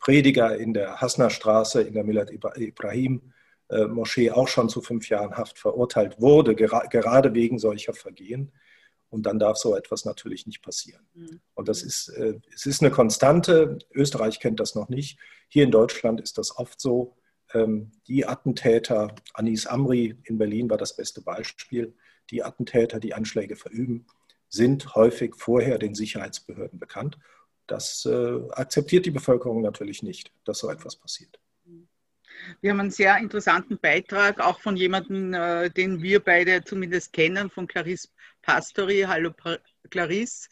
Prediger 0.00 0.58
in 0.58 0.74
der 0.74 1.00
Hasnerstraße 1.00 1.80
in 1.80 1.94
der 1.94 2.04
Milad 2.04 2.30
Ibrahim 2.30 3.32
Moschee 3.88 4.30
auch 4.30 4.48
schon 4.48 4.68
zu 4.68 4.82
fünf 4.82 5.08
Jahren 5.08 5.34
Haft 5.34 5.58
verurteilt 5.58 6.20
wurde, 6.20 6.54
gerade 6.54 7.32
wegen 7.32 7.58
solcher 7.58 7.94
Vergehen. 7.94 8.52
Und 9.10 9.24
dann 9.24 9.38
darf 9.38 9.56
so 9.56 9.74
etwas 9.74 10.04
natürlich 10.04 10.46
nicht 10.46 10.62
passieren. 10.62 11.06
Mhm. 11.14 11.40
Und 11.54 11.68
das 11.68 11.82
ist, 11.82 12.08
äh, 12.08 12.38
es 12.52 12.66
ist 12.66 12.82
eine 12.82 12.90
Konstante. 12.90 13.78
Österreich 13.92 14.38
kennt 14.38 14.60
das 14.60 14.74
noch 14.74 14.88
nicht. 14.88 15.18
Hier 15.48 15.64
in 15.64 15.70
Deutschland 15.70 16.20
ist 16.20 16.38
das 16.38 16.56
oft 16.56 16.80
so. 16.80 17.16
ähm, 17.54 17.92
die 18.06 18.26
Attentäter, 18.26 19.14
Anis 19.34 19.66
Amri 19.66 20.16
in 20.24 20.38
Berlin 20.38 20.68
war 20.68 20.76
das 20.76 20.96
beste 20.96 21.22
Beispiel, 21.22 21.94
die 22.30 22.42
Attentäter, 22.42 23.00
die 23.00 23.14
Anschläge 23.14 23.56
verüben, 23.56 24.06
sind 24.48 24.94
häufig 24.94 25.34
vorher 25.36 25.78
den 25.78 25.94
Sicherheitsbehörden 25.94 26.78
bekannt. 26.78 27.18
Das 27.66 28.06
äh, 28.06 28.38
akzeptiert 28.50 29.06
die 29.06 29.10
Bevölkerung 29.10 29.62
natürlich 29.62 30.02
nicht, 30.02 30.32
dass 30.44 30.58
so 30.58 30.70
etwas 30.70 30.96
passiert. 30.96 31.38
Wir 32.60 32.70
haben 32.70 32.80
einen 32.80 32.90
sehr 32.90 33.18
interessanten 33.18 33.78
Beitrag, 33.78 34.40
auch 34.40 34.60
von 34.60 34.76
jemandem, 34.76 35.34
äh, 35.34 35.70
den 35.70 36.02
wir 36.02 36.20
beide 36.20 36.64
zumindest 36.64 37.12
kennen, 37.12 37.50
von 37.50 37.66
Clarisse 37.66 38.08
Pastori. 38.48 39.04
Hallo 39.06 39.30
Clarisse. 39.90 40.48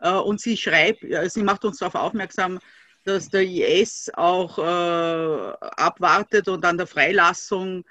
Äh, 0.00 0.10
und 0.10 0.40
sie 0.40 0.56
schreibt, 0.56 1.06
sie 1.28 1.44
macht 1.44 1.64
uns 1.64 1.78
darauf 1.78 1.94
aufmerksam, 1.94 2.58
dass 3.04 3.28
der 3.28 3.42
IS 3.42 4.10
auch 4.14 4.58
äh, 4.58 5.56
abwartet 5.76 6.48
und 6.48 6.64
an 6.64 6.76
der 6.76 6.88
Freilassung 6.88 7.84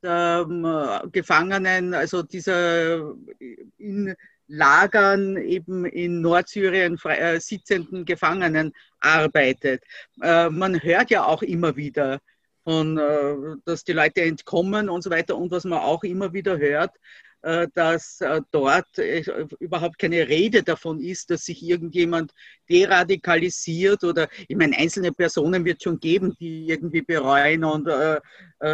der 0.00 0.46
ähm, 0.48 1.10
Gefangenen, 1.10 1.92
also 1.92 2.22
dieser 2.22 3.16
in 3.78 4.14
Lagern 4.46 5.36
eben 5.38 5.86
in 5.86 6.20
Nordsyrien 6.20 6.96
äh, 7.04 7.40
sitzenden 7.40 8.04
Gefangenen 8.04 8.72
arbeitet. 9.00 9.82
Äh, 10.22 10.50
man 10.50 10.80
hört 10.80 11.10
ja 11.10 11.24
auch 11.24 11.42
immer 11.42 11.74
wieder 11.74 12.20
von, 12.62 12.96
äh, 12.96 13.56
dass 13.64 13.82
die 13.82 13.92
Leute 13.92 14.22
entkommen 14.22 14.88
und 14.88 15.02
so 15.02 15.10
weiter 15.10 15.36
und 15.36 15.50
was 15.50 15.64
man 15.64 15.80
auch 15.80 16.04
immer 16.04 16.32
wieder 16.32 16.58
hört, 16.58 16.94
äh, 16.94 17.29
dass 17.42 18.20
äh, 18.20 18.40
dort 18.50 18.98
äh, 18.98 19.22
überhaupt 19.60 19.98
keine 19.98 20.28
Rede 20.28 20.62
davon 20.62 21.00
ist, 21.00 21.30
dass 21.30 21.44
sich 21.44 21.62
irgendjemand 21.62 22.32
deradikalisiert 22.68 24.04
oder 24.04 24.28
ich 24.46 24.56
meine, 24.56 24.76
einzelne 24.76 25.12
Personen 25.12 25.64
wird 25.64 25.82
schon 25.82 25.98
geben, 25.98 26.36
die 26.38 26.68
irgendwie 26.68 27.02
bereuen 27.02 27.64
und 27.64 27.88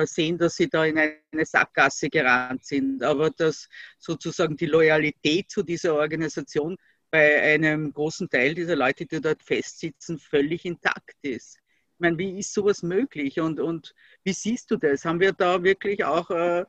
sehen, 0.04 0.36
dass 0.36 0.56
sie 0.56 0.68
da 0.68 0.84
in 0.84 0.98
eine 0.98 1.44
Sackgasse 1.44 2.08
gerannt 2.08 2.64
sind. 2.64 3.02
Aber 3.02 3.30
dass 3.30 3.68
sozusagen 3.98 4.56
die 4.56 4.66
Loyalität 4.66 5.50
zu 5.50 5.62
dieser 5.62 5.94
Organisation 5.94 6.76
bei 7.10 7.40
einem 7.40 7.92
großen 7.92 8.28
Teil 8.28 8.54
dieser 8.54 8.76
Leute, 8.76 9.06
die 9.06 9.20
dort 9.20 9.42
festsitzen, 9.42 10.18
völlig 10.18 10.64
intakt 10.64 11.16
ist. 11.22 11.58
Ich 11.94 12.00
meine, 12.00 12.18
wie 12.18 12.38
ist 12.38 12.52
sowas 12.52 12.82
möglich 12.82 13.40
und, 13.40 13.58
und 13.58 13.94
wie 14.22 14.34
siehst 14.34 14.70
du 14.70 14.76
das? 14.76 15.04
Haben 15.04 15.20
wir 15.20 15.32
da 15.32 15.62
wirklich 15.62 16.04
auch 16.04 16.30
äh, 16.30 16.66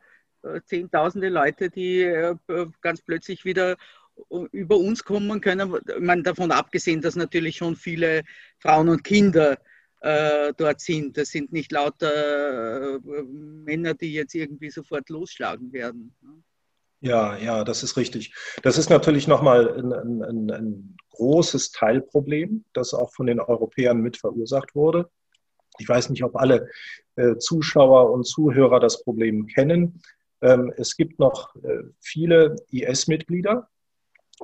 zehntausende 0.66 1.30
Leute, 1.30 1.70
die 1.70 2.02
äh, 2.02 2.36
ganz 2.82 3.02
plötzlich 3.02 3.46
wieder 3.46 3.78
äh, 4.30 4.46
über 4.52 4.78
uns 4.78 5.04
kommen 5.04 5.42
können. 5.42 5.76
Man 6.00 6.24
davon 6.24 6.52
abgesehen, 6.52 7.02
dass 7.02 7.16
natürlich 7.16 7.58
schon 7.58 7.76
viele 7.76 8.24
Frauen 8.60 8.90
und 8.90 9.04
Kinder 9.04 9.58
äh, 10.02 10.54
dort 10.56 10.82
sind. 10.82 11.18
Das 11.18 11.30
sind 11.30 11.52
nicht 11.52 11.72
lauter 11.72 12.96
äh, 12.96 13.00
Männer, 13.24 13.94
die 13.94 14.14
jetzt 14.14 14.36
irgendwie 14.36 14.70
sofort 14.70 15.10
losschlagen 15.10 15.74
werden. 15.74 16.16
Ne? 16.22 16.44
Ja, 17.00 17.38
ja, 17.38 17.64
das 17.64 17.84
ist 17.84 17.96
richtig. 17.96 18.34
Das 18.64 18.78
ist 18.78 18.90
natürlich 18.90 19.28
nochmal 19.28 19.70
ein, 19.78 19.94
ein, 20.24 20.52
ein 20.52 20.98
großes 21.12 21.72
Teilproblem, 21.72 22.66
das 22.74 22.94
auch 22.94 23.14
von 23.14 23.28
den 23.28 23.40
Europäern 23.40 24.02
mit 24.02 24.18
verursacht 24.18 24.74
wurde. 24.74 25.10
Ich 25.80 25.88
weiß 25.88 26.10
nicht, 26.10 26.24
ob 26.24 26.36
alle 26.36 26.70
äh, 27.16 27.38
Zuschauer 27.38 28.12
und 28.12 28.26
Zuhörer 28.26 28.80
das 28.80 29.04
Problem 29.04 29.46
kennen. 29.46 30.02
Ähm, 30.42 30.74
es 30.78 30.96
gibt 30.96 31.20
noch 31.20 31.56
äh, 31.56 31.84
viele 32.00 32.56
IS-Mitglieder, 32.70 33.68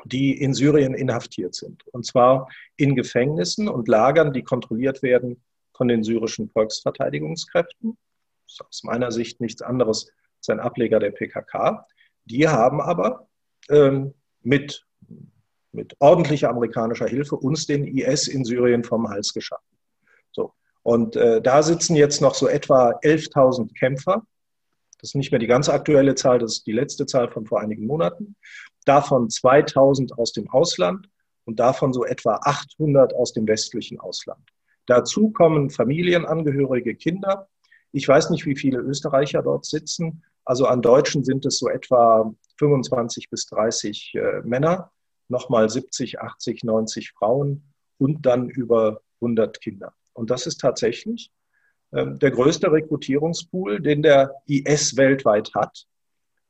die 0.05 0.39
in 0.39 0.53
Syrien 0.53 0.95
inhaftiert 0.95 1.55
sind. 1.55 1.85
Und 1.87 2.05
zwar 2.05 2.49
in 2.77 2.95
Gefängnissen 2.95 3.67
und 3.67 3.87
Lagern, 3.87 4.33
die 4.33 4.43
kontrolliert 4.43 5.03
werden 5.03 5.43
von 5.75 5.87
den 5.87 6.03
syrischen 6.03 6.49
Volksverteidigungskräften. 6.49 7.97
Das 8.45 8.53
ist 8.53 8.65
aus 8.65 8.83
meiner 8.83 9.11
Sicht 9.11 9.39
nichts 9.39 9.61
anderes 9.61 10.11
als 10.39 10.49
ein 10.49 10.59
Ableger 10.59 10.99
der 10.99 11.11
PKK. 11.11 11.85
Die 12.25 12.47
haben 12.47 12.81
aber 12.81 13.27
ähm, 13.69 14.13
mit, 14.41 14.85
mit 15.71 15.95
ordentlicher 15.99 16.49
amerikanischer 16.49 17.07
Hilfe 17.07 17.35
uns 17.35 17.67
den 17.67 17.85
IS 17.85 18.27
in 18.27 18.45
Syrien 18.45 18.83
vom 18.83 19.09
Hals 19.09 19.33
geschaffen. 19.33 19.77
So. 20.31 20.53
Und 20.81 21.15
äh, 21.15 21.41
da 21.41 21.63
sitzen 21.63 21.95
jetzt 21.95 22.21
noch 22.21 22.35
so 22.35 22.47
etwa 22.47 22.91
11.000 23.03 23.73
Kämpfer 23.77 24.25
das 25.03 25.09
ist 25.09 25.15
nicht 25.15 25.31
mehr 25.31 25.39
die 25.39 25.47
ganz 25.47 25.67
aktuelle 25.67 26.15
Zahl, 26.15 26.39
das 26.39 26.53
ist 26.53 26.65
die 26.65 26.71
letzte 26.71 27.05
Zahl 27.05 27.29
von 27.29 27.45
vor 27.45 27.59
einigen 27.59 27.85
Monaten. 27.85 28.37
Davon 28.85 29.29
2000 29.29 30.17
aus 30.17 30.31
dem 30.31 30.49
Ausland 30.49 31.09
und 31.43 31.59
davon 31.59 31.91
so 31.91 32.05
etwa 32.05 32.39
800 32.41 33.13
aus 33.13 33.33
dem 33.33 33.45
westlichen 33.45 33.99
Ausland. 33.99 34.39
Dazu 34.85 35.31
kommen 35.31 35.69
Familienangehörige, 35.69 36.95
Kinder. 36.95 37.49
Ich 37.91 38.07
weiß 38.07 38.29
nicht, 38.29 38.45
wie 38.45 38.55
viele 38.55 38.79
Österreicher 38.79 39.43
dort 39.43 39.65
sitzen. 39.65 40.23
Also 40.45 40.67
an 40.67 40.81
Deutschen 40.81 41.25
sind 41.25 41.45
es 41.45 41.59
so 41.59 41.67
etwa 41.67 42.33
25 42.57 43.29
bis 43.29 43.45
30 43.47 44.13
äh, 44.15 44.41
Männer, 44.45 44.89
nochmal 45.27 45.69
70, 45.69 46.21
80, 46.21 46.63
90 46.63 47.11
Frauen 47.11 47.73
und 47.97 48.25
dann 48.25 48.47
über 48.47 49.01
100 49.19 49.59
Kinder. 49.59 49.93
Und 50.13 50.29
das 50.29 50.47
ist 50.47 50.61
tatsächlich 50.61 51.29
der 51.93 52.31
größte 52.31 52.71
Rekrutierungspool, 52.71 53.79
den 53.79 54.01
der 54.01 54.33
IS 54.47 54.97
weltweit 54.97 55.53
hat. 55.53 55.85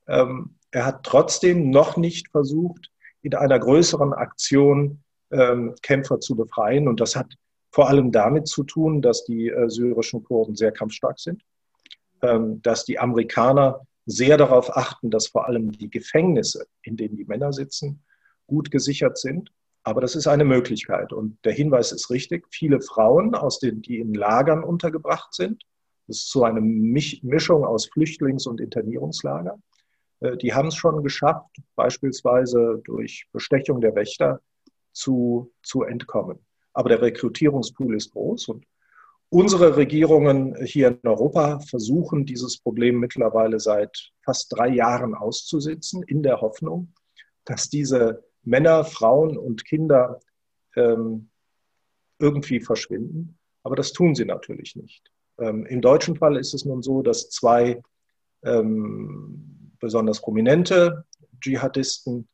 Ähm, 0.08 0.56
er 0.72 0.86
hat 0.86 1.04
trotzdem 1.04 1.70
noch 1.70 1.98
nicht 1.98 2.30
versucht, 2.30 2.90
in 3.22 3.36
einer 3.36 3.60
größeren 3.60 4.14
Aktion 4.14 5.04
ähm, 5.32 5.76
Kämpfer 5.82 6.20
zu 6.20 6.36
befreien. 6.36 6.88
Und 6.88 7.02
das 7.02 7.16
hat 7.16 7.34
vor 7.72 7.90
allem 7.90 8.12
damit 8.12 8.48
zu 8.48 8.64
tun, 8.64 9.02
dass 9.02 9.26
die 9.26 9.50
äh, 9.50 9.70
syrischen 9.70 10.24
Kurden 10.24 10.56
sehr 10.56 10.72
kampfstark 10.72 11.20
sind, 11.20 11.44
dass 12.62 12.86
die 12.86 13.00
Amerikaner 13.00 13.82
sehr 14.06 14.38
darauf 14.38 14.78
achten, 14.78 15.12
dass 15.12 15.28
vor 15.28 15.46
allem 15.46 15.74
die 15.74 15.90
Gefängnisse, 15.90 16.68
in 16.82 16.96
denen 16.96 17.18
die 17.18 17.26
Männer 17.26 17.52
sitzen, 17.52 18.02
gut 18.48 18.72
gesichert 18.72 19.18
sind 19.18 19.52
aber 19.84 20.02
das 20.02 20.15
ist 20.15 20.28
eine 20.28 20.46
Möglichkeit. 20.46 21.12
Und 21.13 21.38
der 21.46 21.54
Hinweis 21.54 21.91
ist 21.91 22.10
richtig. 22.10 22.48
Viele 22.50 22.82
Frauen, 22.82 23.36
aus 23.36 23.60
den, 23.60 23.82
die 23.82 24.00
in 24.00 24.13
Lagern 24.13 24.63
untergebracht 24.63 25.34
sind, 25.34 25.62
das 26.08 26.17
ist 26.17 26.32
so 26.32 26.43
eine 26.43 26.62
Mischung 26.62 27.65
aus 27.65 27.89
Flüchtlings- 27.89 28.48
und 28.48 28.60
Internierungslager, 28.60 29.58
äh, 30.19 30.38
die 30.38 30.54
haben 30.54 30.67
es 30.69 30.76
schon 30.76 31.04
geschafft, 31.04 31.58
beispielsweise 31.76 32.82
durch 32.84 33.28
Bestechung 33.32 33.82
der 33.82 33.96
Wächter 33.96 34.41
zu, 34.91 35.52
zu 35.63 35.84
entkommen. 35.84 36.39
Aber 36.74 36.89
der 36.89 37.02
Rekrutierungspool 37.02 37.96
ist 37.96 38.12
groß 38.12 38.50
und 38.50 38.65
unsere 39.30 39.78
Regierungen 39.78 40.56
hier 40.65 40.89
in 40.89 41.00
Europa 41.08 41.60
versuchen, 41.60 42.26
dieses 42.26 42.60
Problem 42.60 43.00
mittlerweile 43.00 43.60
seit 43.60 44.12
fast 44.24 44.54
drei 44.56 44.69
Jahren 44.69 45.15
auszusitzen, 45.15 46.04
in 46.04 46.22
der 46.22 46.41
Hoffnung, 46.41 46.93
dass 47.46 47.69
diese 47.69 48.24
Männer, 48.44 48.84
Frauen 48.84 49.38
und 49.38 49.66
Kinder 49.66 50.20
ähm, 50.76 51.30
irgendwie 52.20 52.60
verschwinden. 52.60 53.38
Aber 53.64 53.76
das 53.76 53.94
tun 53.94 54.16
sie 54.16 54.26
natürlich 54.26 54.76
nicht. 54.76 55.12
Ähm, 55.40 55.66
Im 55.66 55.82
deutschen 55.82 56.16
Fall 56.16 56.38
ist 56.38 56.54
es 56.54 56.66
nun 56.66 56.82
so, 56.82 57.02
dass 57.02 57.30
zwei 57.30 57.82
ähm, 58.44 59.74
besonders 59.80 60.22
prominente 60.22 61.06
Dschihadisten 61.42 62.28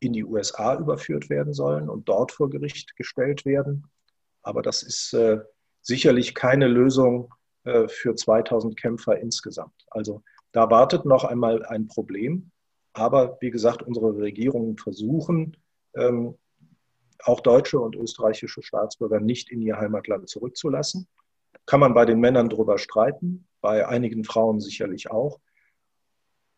in 0.00 0.12
die 0.12 0.24
USA 0.24 0.76
überführt 0.78 1.30
werden 1.30 1.52
sollen 1.52 1.88
und 1.88 2.08
dort 2.08 2.32
vor 2.32 2.50
Gericht 2.50 2.96
gestellt 2.96 3.44
werden. 3.44 3.86
Aber 4.42 4.62
das 4.62 4.82
ist 4.82 5.12
äh, 5.14 5.38
sicherlich 5.80 6.34
keine 6.34 6.68
Lösung 6.68 7.32
äh, 7.64 7.88
für 7.88 8.14
2000 8.14 8.76
Kämpfer 8.76 9.18
insgesamt. 9.18 9.74
Also 9.90 10.22
da 10.52 10.70
wartet 10.70 11.04
noch 11.04 11.24
einmal 11.24 11.64
ein 11.66 11.88
Problem. 11.88 12.51
Aber 12.92 13.38
wie 13.40 13.50
gesagt, 13.50 13.82
unsere 13.82 14.16
Regierungen 14.16 14.76
versuchen, 14.76 15.56
ähm, 15.94 16.36
auch 17.24 17.40
deutsche 17.40 17.78
und 17.78 17.96
österreichische 17.96 18.62
Staatsbürger 18.62 19.20
nicht 19.20 19.50
in 19.50 19.62
ihr 19.62 19.76
Heimatland 19.76 20.28
zurückzulassen. 20.28 21.08
Kann 21.66 21.80
man 21.80 21.94
bei 21.94 22.04
den 22.04 22.20
Männern 22.20 22.48
darüber 22.48 22.78
streiten, 22.78 23.46
bei 23.60 23.86
einigen 23.86 24.24
Frauen 24.24 24.60
sicherlich 24.60 25.10
auch. 25.10 25.40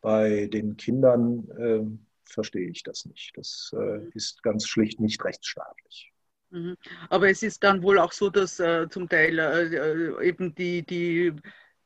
Bei 0.01 0.47
den 0.47 0.77
Kindern 0.77 1.49
äh, 1.59 2.31
verstehe 2.31 2.69
ich 2.71 2.83
das 2.83 3.05
nicht. 3.05 3.37
Das 3.37 3.75
äh, 3.77 4.09
ist 4.15 4.43
ganz 4.43 4.67
schlicht 4.67 5.01
nicht 5.01 5.23
rechtsstaatlich. 5.25 6.13
Mhm. 6.51 6.77
Aber 7.11 7.29
es 7.29 7.43
ist 7.43 7.63
dann 7.65 7.83
wohl 7.83 7.99
auch 7.99 8.13
so, 8.13 8.31
dass 8.31 8.61
äh, 8.61 8.89
zum 8.89 9.09
Teil 9.09 9.39
äh, 9.39 9.75
äh, 9.75 10.29
eben 10.29 10.55
die, 10.55 10.85
die 10.85 11.33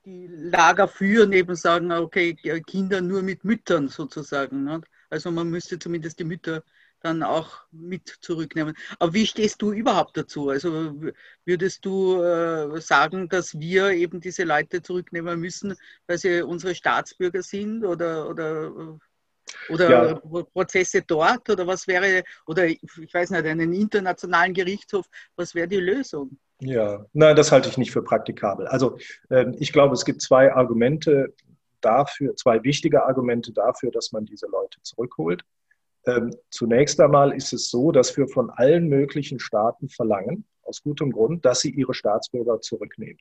die 0.09 0.27
Lager 0.27 0.89
führen, 0.89 1.33
eben 1.33 1.55
sagen, 1.55 1.93
okay, 1.93 2.35
Kinder 2.67 3.01
nur 3.01 3.23
mit 3.23 3.45
Müttern 3.45 3.89
sozusagen. 3.89 4.65
Ne? 4.65 4.81
Also 5.11 5.31
man 5.31 5.51
müsste 5.51 5.79
zumindest 5.79 6.19
die 6.19 6.25
Mütter 6.25 6.63
dann 7.01 7.23
auch 7.23 7.67
mit 7.71 8.09
zurücknehmen. 8.21 8.75
Aber 8.99 9.13
wie 9.13 9.27
stehst 9.27 9.61
du 9.63 9.73
überhaupt 9.73 10.17
dazu? 10.17 10.49
Also 10.49 10.95
würdest 11.45 11.85
du 11.85 12.23
äh, 12.23 12.81
sagen, 12.81 13.29
dass 13.29 13.59
wir 13.59 13.91
eben 13.91 14.21
diese 14.21 14.45
Leute 14.45 14.83
zurücknehmen 14.83 15.39
müssen, 15.39 15.75
weil 16.07 16.19
sie 16.19 16.43
unsere 16.43 16.75
Staatsbürger 16.75 17.43
sind 17.43 17.85
oder, 17.85 18.29
oder, 18.29 18.99
oder 19.69 19.91
ja. 19.91 20.15
Prozesse 20.55 21.03
dort 21.03 21.49
oder 21.51 21.67
was 21.67 21.87
wäre, 21.87 22.25
oder 22.47 22.67
ich 22.67 22.81
weiß 23.13 23.31
nicht, 23.31 23.45
einen 23.45 23.75
internationalen 23.75 24.55
Gerichtshof, 24.55 25.07
was 25.37 25.55
wäre 25.55 25.69
die 25.69 25.77
Lösung? 25.77 26.39
Ja, 26.61 27.07
nein, 27.13 27.37
das 27.37 27.53
halte 27.53 27.69
ich 27.69 27.79
nicht 27.79 27.93
für 27.93 28.03
praktikabel. 28.03 28.67
Also 28.67 28.99
ähm, 29.31 29.55
ich 29.59 29.73
glaube, 29.73 29.95
es 29.95 30.05
gibt 30.05 30.23
zwei 30.23 30.53
Argumente 30.53 31.33
dafür, 31.81 32.35
zwei 32.35 32.63
wichtige 32.65 33.05
Argumente 33.05 33.53
dafür, 33.53 33.91
dass 33.91 34.11
man 34.11 34.25
diese 34.25 34.47
Leute 34.49 34.83
zurückholt. 34.83 35.45
Ähm, 36.07 36.35
zunächst 36.51 37.01
einmal 37.01 37.33
ist 37.33 37.53
es 37.53 37.71
so, 37.71 37.93
dass 37.93 38.17
wir 38.17 38.29
von 38.29 38.51
allen 38.51 38.89
möglichen 38.89 39.39
Staaten 39.39 39.89
verlangen, 39.89 40.45
aus 40.63 40.83
gutem 40.83 41.13
Grund, 41.13 41.45
dass 41.45 41.61
sie 41.61 41.71
ihre 41.71 41.95
Staatsbürger 41.95 42.61
zurücknehmen. 42.61 43.19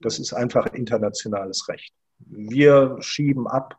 Das 0.00 0.18
ist 0.18 0.32
einfach 0.32 0.66
internationales 0.74 1.68
Recht. 1.68 1.94
Wir 2.18 2.96
schieben 3.00 3.46
ab, 3.46 3.78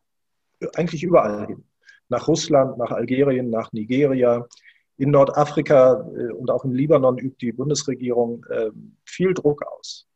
eigentlich 0.76 1.04
überall 1.04 1.48
hin. 1.48 1.64
Nach 2.10 2.28
Russland, 2.28 2.78
nach 2.78 2.92
Algerien, 2.92 3.50
nach 3.50 3.72
Nigeria, 3.74 4.48
in 4.98 5.12
Nordafrika 5.12 6.06
äh, 6.16 6.32
und 6.32 6.50
auch 6.52 6.66
im 6.66 6.74
Libanon 6.74 7.18
übt 7.18 7.38
die 7.46 7.52
Bundesregierung 7.52 8.46
äh, 8.50 8.72
viel 9.06 9.34
Druck 9.34 9.64
aus. 9.66 10.08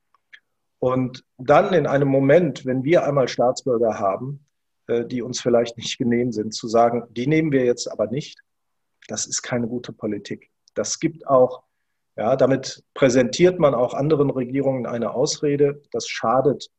Und 0.79 1.25
dann 1.37 1.73
in 1.73 1.87
einem 1.87 2.07
Moment, 2.07 2.65
wenn 2.65 2.83
wir 2.83 3.03
einmal 3.03 3.27
Staatsbürger 3.27 3.99
haben, 3.99 4.45
äh, 4.87 5.05
die 5.05 5.21
uns 5.21 5.41
vielleicht 5.41 5.77
nicht 5.77 5.97
genehm 5.97 6.31
sind, 6.31 6.53
zu 6.53 6.67
sagen, 6.67 7.03
die 7.09 7.27
nehmen 7.27 7.51
wir 7.51 7.65
jetzt 7.65 7.87
aber 7.91 8.07
nicht, 8.07 8.39
das 9.07 9.25
ist 9.25 9.41
keine 9.41 9.67
gute 9.67 9.91
Politik. 9.91 10.49
Das 10.75 10.99
gibt 10.99 11.27
auch, 11.27 11.63
ja, 12.15 12.35
damit 12.35 12.83
präsentiert 12.93 13.59
man 13.59 13.73
auch 13.73 13.93
anderen 13.93 14.29
Regierungen 14.29 14.85
eine 14.85 15.11
Ausrede. 15.11 15.81
Das 15.91 16.07
schadet, 16.07 16.69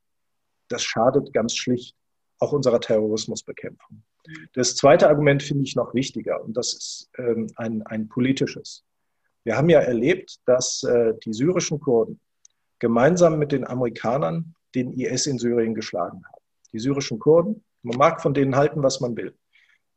das 0.68 0.82
schadet 0.82 1.32
ganz 1.32 1.54
schlicht 1.54 1.96
auch 2.38 2.52
unserer 2.52 2.80
Terrorismusbekämpfung. 2.80 4.02
Das 4.54 4.76
zweite 4.76 5.08
Argument 5.08 5.42
finde 5.42 5.64
ich 5.64 5.76
noch 5.76 5.94
wichtiger 5.94 6.42
und 6.42 6.56
das 6.56 6.74
ist 6.74 7.10
ähm, 7.18 7.48
ein, 7.56 7.82
ein 7.82 8.08
politisches. 8.08 8.84
Wir 9.44 9.56
haben 9.56 9.70
ja 9.70 9.80
erlebt, 9.80 10.38
dass 10.44 10.82
äh, 10.82 11.14
die 11.24 11.32
syrischen 11.32 11.80
Kurden 11.80 12.20
gemeinsam 12.78 13.38
mit 13.38 13.52
den 13.52 13.66
Amerikanern 13.66 14.54
den 14.74 14.92
IS 14.92 15.26
in 15.26 15.38
Syrien 15.38 15.74
geschlagen 15.74 16.22
haben. 16.24 16.44
Die 16.72 16.78
syrischen 16.78 17.18
Kurden, 17.18 17.64
man 17.82 17.96
mag 17.96 18.20
von 18.20 18.34
denen 18.34 18.56
halten, 18.56 18.82
was 18.82 19.00
man 19.00 19.16
will, 19.16 19.34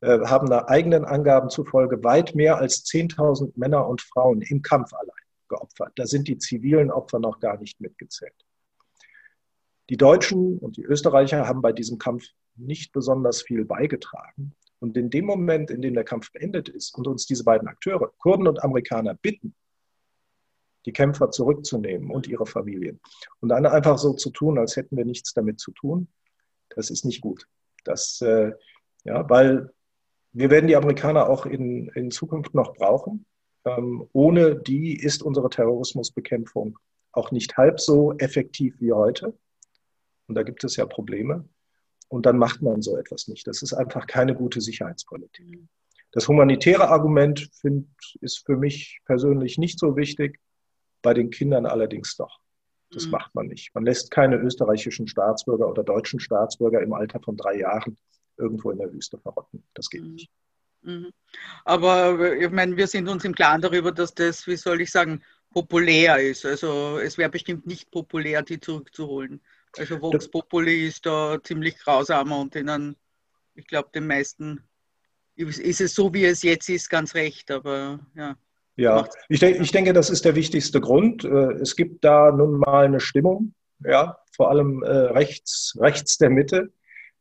äh, 0.00 0.20
haben 0.26 0.48
nach 0.48 0.66
eigenen 0.66 1.04
Angaben 1.04 1.50
zufolge 1.50 2.02
weit 2.02 2.34
mehr 2.34 2.58
als 2.58 2.84
10.000 2.84 3.52
Männer 3.56 3.86
und 3.86 4.02
Frauen 4.02 4.42
im 4.42 4.62
Kampf 4.62 4.92
allein 4.92 5.14
geopfert. 5.48 5.92
Da 5.96 6.06
sind 6.06 6.28
die 6.28 6.38
zivilen 6.38 6.90
Opfer 6.90 7.18
noch 7.18 7.38
gar 7.38 7.58
nicht 7.58 7.80
mitgezählt. 7.80 8.34
Die 9.90 9.96
Deutschen 9.96 10.58
und 10.58 10.76
die 10.76 10.82
Österreicher 10.82 11.46
haben 11.46 11.60
bei 11.60 11.72
diesem 11.72 11.98
Kampf 11.98 12.24
nicht 12.56 12.92
besonders 12.92 13.42
viel 13.42 13.64
beigetragen. 13.64 14.54
Und 14.80 14.96
in 14.96 15.10
dem 15.10 15.24
Moment, 15.24 15.70
in 15.70 15.82
dem 15.82 15.94
der 15.94 16.04
Kampf 16.04 16.30
beendet 16.32 16.68
ist 16.68 16.94
und 16.96 17.06
uns 17.06 17.26
diese 17.26 17.44
beiden 17.44 17.68
Akteure, 17.68 18.12
Kurden 18.18 18.46
und 18.46 18.62
Amerikaner, 18.62 19.14
bitten, 19.14 19.54
die 20.86 20.92
Kämpfer 20.92 21.30
zurückzunehmen 21.30 22.10
und 22.10 22.26
ihre 22.26 22.46
Familien 22.46 23.00
und 23.40 23.48
dann 23.48 23.64
einfach 23.64 23.96
so 23.98 24.12
zu 24.12 24.30
tun, 24.30 24.58
als 24.58 24.76
hätten 24.76 24.96
wir 24.96 25.04
nichts 25.04 25.32
damit 25.32 25.58
zu 25.58 25.72
tun, 25.72 26.08
das 26.70 26.90
ist 26.90 27.04
nicht 27.04 27.20
gut. 27.20 27.46
Das, 27.84 28.20
äh, 28.20 28.52
ja, 29.04 29.28
weil 29.28 29.70
wir 30.32 30.50
werden 30.50 30.66
die 30.66 30.76
Amerikaner 30.76 31.28
auch 31.28 31.46
in, 31.46 31.88
in 31.94 32.10
Zukunft 32.10 32.54
noch 32.54 32.74
brauchen. 32.74 33.24
Ähm, 33.64 34.06
ohne 34.12 34.56
die 34.56 34.94
ist 34.94 35.22
unsere 35.22 35.48
Terrorismusbekämpfung 35.48 36.78
auch 37.12 37.30
nicht 37.30 37.56
halb 37.56 37.80
so 37.80 38.12
effektiv 38.18 38.74
wie 38.80 38.92
heute. 38.92 39.38
Und 40.26 40.34
da 40.34 40.42
gibt 40.42 40.64
es 40.64 40.76
ja 40.76 40.86
Probleme. 40.86 41.48
Und 42.14 42.26
dann 42.26 42.38
macht 42.38 42.62
man 42.62 42.80
so 42.80 42.96
etwas 42.96 43.26
nicht. 43.26 43.44
Das 43.48 43.60
ist 43.60 43.72
einfach 43.72 44.06
keine 44.06 44.36
gute 44.36 44.60
Sicherheitspolitik. 44.60 45.64
Das 46.12 46.28
humanitäre 46.28 46.88
Argument 46.88 47.50
find, 47.60 47.88
ist 48.20 48.46
für 48.46 48.56
mich 48.56 49.00
persönlich 49.04 49.58
nicht 49.58 49.80
so 49.80 49.96
wichtig, 49.96 50.38
bei 51.02 51.12
den 51.12 51.30
Kindern 51.30 51.66
allerdings 51.66 52.16
doch. 52.16 52.38
Das 52.92 53.06
mhm. 53.06 53.10
macht 53.10 53.34
man 53.34 53.48
nicht. 53.48 53.74
Man 53.74 53.84
lässt 53.84 54.12
keine 54.12 54.36
österreichischen 54.36 55.08
Staatsbürger 55.08 55.68
oder 55.68 55.82
deutschen 55.82 56.20
Staatsbürger 56.20 56.82
im 56.82 56.92
Alter 56.92 57.18
von 57.18 57.36
drei 57.36 57.58
Jahren 57.58 57.96
irgendwo 58.36 58.70
in 58.70 58.78
der 58.78 58.92
Wüste 58.92 59.18
verrotten. 59.18 59.64
Das 59.74 59.90
geht 59.90 60.04
mhm. 60.04 60.12
nicht. 60.12 60.30
Mhm. 60.82 61.10
Aber 61.64 62.36
ich 62.36 62.50
meine, 62.52 62.76
wir 62.76 62.86
sind 62.86 63.08
uns 63.08 63.24
im 63.24 63.34
Klaren 63.34 63.60
darüber, 63.60 63.90
dass 63.90 64.14
das, 64.14 64.46
wie 64.46 64.54
soll 64.54 64.82
ich 64.82 64.92
sagen, 64.92 65.20
populär 65.50 66.20
ist. 66.20 66.46
Also 66.46 67.00
es 67.00 67.18
wäre 67.18 67.30
bestimmt 67.30 67.66
nicht 67.66 67.90
populär, 67.90 68.42
die 68.42 68.60
zurückzuholen. 68.60 69.40
Also 69.78 70.00
Vox 70.00 70.28
Populi 70.28 70.86
ist 70.86 71.04
da 71.06 71.38
ziemlich 71.42 71.78
grausamer 71.78 72.40
und 72.40 72.54
denen, 72.54 72.96
ich 73.54 73.66
glaube, 73.66 73.90
den 73.94 74.06
meisten 74.06 74.60
ist 75.36 75.80
es 75.80 75.94
so, 75.94 76.12
wie 76.14 76.24
es 76.24 76.42
jetzt 76.42 76.68
ist, 76.68 76.88
ganz 76.88 77.14
recht, 77.14 77.50
aber 77.50 78.00
ja. 78.14 78.36
Ja, 78.76 79.08
ich, 79.28 79.38
denke, 79.38 79.62
ich 79.62 79.70
denke, 79.70 79.92
das 79.92 80.10
ist 80.10 80.24
der 80.24 80.34
wichtigste 80.34 80.80
Grund. 80.80 81.24
Äh, 81.24 81.52
es 81.60 81.76
gibt 81.76 82.04
da 82.04 82.32
nun 82.32 82.58
mal 82.58 82.84
eine 82.84 82.98
Stimmung, 82.98 83.54
ja, 83.84 84.18
vor 84.34 84.50
allem 84.50 84.82
äh, 84.82 84.88
rechts, 84.88 85.76
rechts 85.78 86.18
der 86.18 86.30
Mitte. 86.30 86.72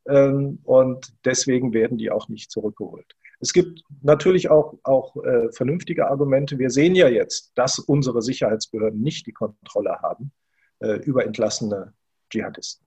Ähm, 0.07 0.59
und 0.63 1.13
deswegen 1.25 1.73
werden 1.73 1.97
die 1.97 2.09
auch 2.09 2.27
nicht 2.27 2.51
zurückgeholt. 2.51 3.15
Es 3.39 3.53
gibt 3.53 3.83
natürlich 4.01 4.49
auch, 4.49 4.79
auch 4.83 5.15
äh, 5.23 5.51
vernünftige 5.51 6.07
Argumente. 6.07 6.57
Wir 6.57 6.69
sehen 6.69 6.95
ja 6.95 7.07
jetzt, 7.07 7.51
dass 7.55 7.77
unsere 7.77 8.21
Sicherheitsbehörden 8.21 9.01
nicht 9.01 9.27
die 9.27 9.33
Kontrolle 9.33 9.99
haben 10.01 10.31
äh, 10.79 10.95
über 11.03 11.25
entlassene 11.25 11.93
Dschihadisten. 12.33 12.85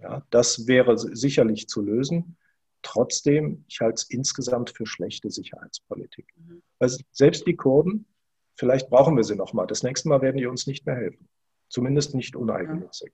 Ja, 0.00 0.22
das 0.30 0.66
wäre 0.66 0.96
sicherlich 0.96 1.68
zu 1.68 1.82
lösen. 1.82 2.36
Trotzdem, 2.82 3.64
ich 3.68 3.80
halte 3.80 3.94
es 3.94 4.10
insgesamt 4.10 4.70
für 4.70 4.86
schlechte 4.86 5.30
Sicherheitspolitik. 5.30 6.26
Mhm. 6.36 6.62
Also 6.78 7.02
selbst 7.10 7.46
die 7.46 7.56
Kurden, 7.56 8.06
vielleicht 8.56 8.88
brauchen 8.88 9.16
wir 9.16 9.24
sie 9.24 9.34
nochmal. 9.34 9.66
Das 9.66 9.82
nächste 9.82 10.08
Mal 10.08 10.22
werden 10.22 10.36
die 10.36 10.46
uns 10.46 10.66
nicht 10.66 10.86
mehr 10.86 10.94
helfen. 10.94 11.28
Zumindest 11.68 12.14
nicht 12.14 12.34
uneigennützig. 12.34 13.12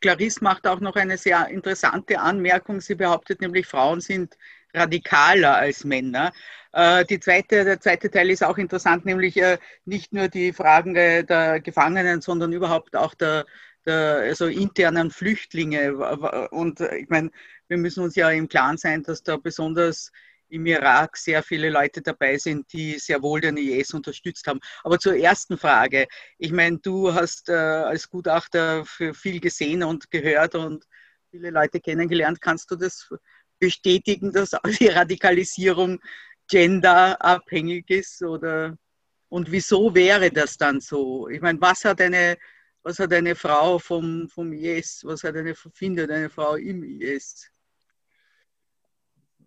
Clarisse 0.00 0.42
macht 0.42 0.66
auch 0.66 0.80
noch 0.80 0.96
eine 0.96 1.18
sehr 1.18 1.48
interessante 1.48 2.18
Anmerkung. 2.18 2.80
Sie 2.80 2.94
behauptet 2.94 3.40
nämlich, 3.40 3.66
Frauen 3.66 4.00
sind 4.00 4.36
radikaler 4.74 5.56
als 5.56 5.84
Männer. 5.84 6.32
Äh, 6.72 7.04
die 7.04 7.20
zweite, 7.20 7.64
der 7.64 7.80
zweite 7.80 8.10
Teil 8.10 8.30
ist 8.30 8.42
auch 8.42 8.58
interessant, 8.58 9.04
nämlich 9.04 9.36
äh, 9.36 9.58
nicht 9.84 10.12
nur 10.12 10.28
die 10.28 10.52
Fragen 10.52 10.94
der 10.94 11.60
Gefangenen, 11.60 12.20
sondern 12.22 12.52
überhaupt 12.52 12.96
auch 12.96 13.14
der 13.14 13.46
also 13.92 14.46
internen 14.46 15.10
Flüchtlinge. 15.10 15.96
Und 16.50 16.80
äh, 16.80 16.98
ich 16.98 17.08
meine, 17.08 17.30
wir 17.68 17.76
müssen 17.76 18.02
uns 18.02 18.16
ja 18.16 18.30
im 18.30 18.48
Klaren 18.48 18.76
sein, 18.76 19.02
dass 19.02 19.22
da 19.22 19.36
besonders 19.36 20.10
im 20.48 20.66
Irak 20.66 21.16
sehr 21.16 21.42
viele 21.42 21.70
Leute 21.70 22.02
dabei 22.02 22.38
sind, 22.38 22.72
die 22.72 22.98
sehr 22.98 23.22
wohl 23.22 23.40
den 23.40 23.56
IS 23.56 23.94
unterstützt 23.94 24.46
haben. 24.46 24.60
Aber 24.84 24.98
zur 24.98 25.16
ersten 25.16 25.58
Frage. 25.58 26.06
Ich 26.38 26.52
meine, 26.52 26.78
du 26.78 27.12
hast 27.12 27.48
äh, 27.48 27.54
als 27.54 28.08
Gutachter 28.08 28.84
viel 28.86 29.40
gesehen 29.40 29.82
und 29.82 30.10
gehört 30.10 30.54
und 30.54 30.84
viele 31.30 31.50
Leute 31.50 31.80
kennengelernt. 31.80 32.40
Kannst 32.40 32.70
du 32.70 32.76
das 32.76 33.08
bestätigen, 33.58 34.32
dass 34.32 34.50
die 34.80 34.88
Radikalisierung 34.88 35.98
genderabhängig 36.48 37.90
ist? 37.90 38.22
Oder, 38.22 38.76
und 39.28 39.50
wieso 39.50 39.94
wäre 39.94 40.30
das 40.30 40.56
dann 40.56 40.80
so? 40.80 41.28
Ich 41.28 41.40
meine, 41.40 41.60
was 41.60 41.84
hat 41.84 42.00
eine 42.00 42.36
was 42.86 43.00
hat 43.00 43.12
eine 43.12 43.34
Frau 43.34 43.80
vom, 43.80 44.28
vom 44.28 44.52
IS, 44.52 45.02
was 45.04 45.24
hat 45.24 45.34
eine, 45.34 45.56
findet 45.56 46.08
eine 46.08 46.30
Frau 46.30 46.54
im 46.54 46.84
IS? 46.84 47.50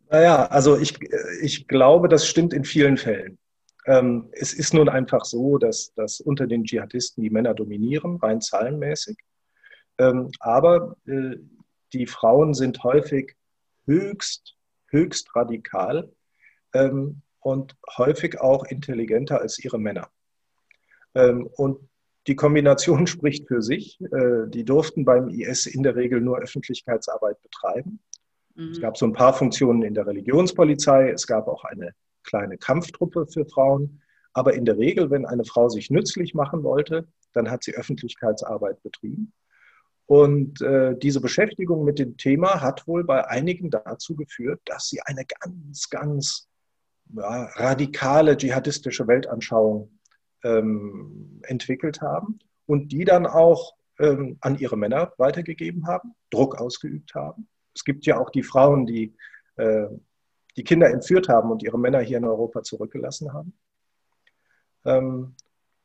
Naja, 0.09 0.45
also 0.47 0.77
ich, 0.77 0.99
ich 1.41 1.65
glaube, 1.69 2.09
das 2.09 2.27
stimmt 2.27 2.53
in 2.53 2.65
vielen 2.65 2.97
Fällen. 2.97 3.39
Ähm, 3.85 4.27
es 4.33 4.51
ist 4.51 4.73
nun 4.73 4.89
einfach 4.89 5.23
so, 5.23 5.57
dass, 5.57 5.93
dass 5.93 6.19
unter 6.19 6.47
den 6.47 6.65
Dschihadisten 6.65 7.23
die 7.23 7.29
Männer 7.29 7.53
dominieren, 7.53 8.17
rein 8.17 8.41
zahlenmäßig. 8.41 9.17
Ähm, 9.99 10.31
aber 10.41 10.97
äh, 11.07 11.37
die 11.93 12.07
Frauen 12.07 12.53
sind 12.53 12.83
häufig 12.83 13.37
höchst, 13.85 14.57
höchst 14.89 15.33
radikal 15.33 16.11
ähm, 16.73 17.21
und 17.39 17.77
häufig 17.97 18.41
auch 18.41 18.65
intelligenter 18.65 19.39
als 19.39 19.59
ihre 19.59 19.79
Männer. 19.79 20.09
Und 21.13 21.88
die 22.30 22.36
Kombination 22.36 23.07
spricht 23.07 23.47
für 23.47 23.61
sich. 23.61 23.99
Äh, 24.01 24.47
die 24.47 24.63
durften 24.63 25.03
beim 25.03 25.27
IS 25.27 25.65
in 25.65 25.84
der 25.84 25.97
Regel 25.97 26.21
nur 26.21 26.38
Öffentlichkeitsarbeit 26.38 27.41
betreiben. 27.41 27.99
Mhm. 28.55 28.71
Es 28.71 28.80
gab 28.80 28.97
so 28.97 29.05
ein 29.05 29.13
paar 29.13 29.34
Funktionen 29.34 29.82
in 29.82 29.93
der 29.93 30.07
Religionspolizei. 30.07 31.09
Es 31.09 31.27
gab 31.27 31.47
auch 31.47 31.65
eine 31.65 31.93
kleine 32.23 32.57
Kampftruppe 32.57 33.25
für 33.27 33.45
Frauen. 33.45 34.01
Aber 34.32 34.53
in 34.53 34.63
der 34.63 34.77
Regel, 34.77 35.09
wenn 35.09 35.25
eine 35.25 35.43
Frau 35.43 35.67
sich 35.69 35.89
nützlich 35.89 36.34
machen 36.34 36.63
wollte, 36.63 37.07
dann 37.34 37.49
hat 37.49 37.63
sie 37.63 37.75
Öffentlichkeitsarbeit 37.75 38.82
betrieben. 38.84 39.34
Und 40.05 40.61
äh, 40.61 40.95
diese 40.97 41.21
Beschäftigung 41.21 41.84
mit 41.84 41.99
dem 41.99 42.17
Thema 42.17 42.61
hat 42.61 42.88
wohl 42.88 43.03
bei 43.03 43.27
einigen 43.27 43.69
dazu 43.69 44.15
geführt, 44.15 44.59
dass 44.65 44.88
sie 44.88 45.01
eine 45.01 45.23
ganz, 45.25 45.89
ganz 45.89 46.47
ja, 47.13 47.43
radikale 47.55 48.38
dschihadistische 48.38 49.07
Weltanschauung 49.07 49.99
ähm, 50.43 51.41
entwickelt 51.43 52.01
haben 52.01 52.39
und 52.65 52.91
die 52.91 53.05
dann 53.05 53.25
auch 53.25 53.73
ähm, 53.99 54.37
an 54.41 54.57
ihre 54.57 54.77
Männer 54.77 55.13
weitergegeben 55.17 55.87
haben, 55.87 56.15
Druck 56.29 56.55
ausgeübt 56.55 57.15
haben. 57.15 57.47
Es 57.75 57.83
gibt 57.83 58.05
ja 58.05 58.19
auch 58.19 58.29
die 58.29 58.43
Frauen, 58.43 58.85
die 58.85 59.15
äh, 59.57 59.87
die 60.57 60.63
Kinder 60.63 60.89
entführt 60.89 61.29
haben 61.29 61.51
und 61.51 61.63
ihre 61.63 61.79
Männer 61.79 61.99
hier 62.01 62.17
in 62.17 62.25
Europa 62.25 62.63
zurückgelassen 62.63 63.33
haben. 63.33 63.53
Ähm, 64.85 65.35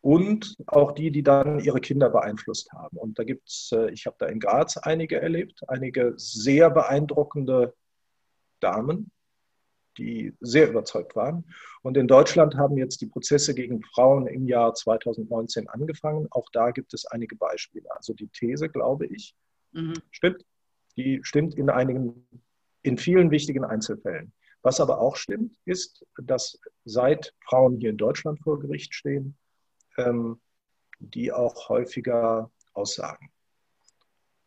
und 0.01 0.57
auch 0.67 0.93
die, 0.93 1.11
die 1.11 1.23
dann 1.23 1.61
ihre 1.61 1.81
Kinder 1.81 2.11
beeinflusst 2.11 2.73
haben. 2.73 2.99
Und 2.99 3.19
da 3.19 3.25
gibt 3.25 3.49
es, 3.49 3.71
äh, 3.73 3.91
ich 3.91 4.07
habe 4.07 4.17
da 4.19 4.27
in 4.27 4.41
Graz 4.41 4.77
einige 4.77 5.21
erlebt, 5.21 5.63
einige 5.69 6.15
sehr 6.17 6.71
beeindruckende 6.71 7.75
Damen, 8.61 9.11
die 9.99 10.35
sehr 10.41 10.69
überzeugt 10.69 11.17
waren. 11.17 11.45
Und 11.83 11.97
in 11.97 12.09
Deutschland 12.09 12.57
haben 12.57 12.77
jetzt 12.77 13.01
die 13.01 13.07
Prozesse 13.07 13.55
gegen 13.55 13.83
Frauen 13.83 14.27
im 14.27 14.47
Jahr 14.47 14.75
2019 14.75 15.69
angefangen. 15.69 16.27
Auch 16.31 16.49
da 16.53 16.71
gibt 16.71 16.95
es 16.95 17.07
einige 17.07 17.37
Beispiele. 17.37 17.89
Also 17.95 18.15
die 18.15 18.29
These, 18.29 18.69
glaube 18.69 19.07
ich, 19.07 19.35
mhm. 19.73 19.95
stimmt. 20.11 20.45
Die 20.97 21.21
stimmt 21.23 21.55
in 21.55 21.71
einigen, 21.71 22.27
in 22.83 22.99
vielen 22.99 23.31
wichtigen 23.31 23.65
Einzelfällen. 23.65 24.33
Was 24.63 24.81
aber 24.81 25.01
auch 25.01 25.17
stimmt, 25.17 25.57
ist, 25.65 26.07
dass 26.17 26.59
seit 26.85 27.35
Frauen 27.45 27.79
hier 27.79 27.91
in 27.91 27.99
Deutschland 27.99 28.41
vor 28.41 28.61
Gericht 28.61 28.95
stehen, 28.95 29.37
ähm, 29.99 30.41
die 31.01 31.33
auch 31.33 31.69
häufiger 31.69 32.51
aussagen. 32.73 33.31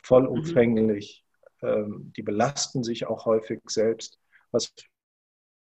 Vollumfänglich. 0.03 1.23
Mhm. 1.61 1.67
Ähm, 1.67 2.13
die 2.15 2.23
belasten 2.23 2.83
sich 2.83 3.07
auch 3.07 3.25
häufig 3.25 3.61
selbst. 3.67 4.19
Was 4.51 4.73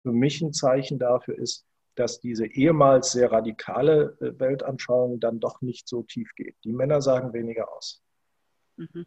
für 0.06 0.12
mich 0.12 0.40
ein 0.40 0.52
Zeichen 0.52 1.00
dafür 1.00 1.36
ist, 1.36 1.66
dass 1.96 2.20
diese 2.20 2.46
ehemals 2.46 3.10
sehr 3.10 3.32
radikale 3.32 4.16
äh, 4.20 4.38
Weltanschauung 4.38 5.18
dann 5.18 5.40
doch 5.40 5.62
nicht 5.62 5.88
so 5.88 6.04
tief 6.04 6.30
geht. 6.36 6.54
Die 6.62 6.72
Männer 6.72 7.02
sagen 7.02 7.32
weniger 7.32 7.72
aus. 7.72 8.04
Mhm. 8.76 9.04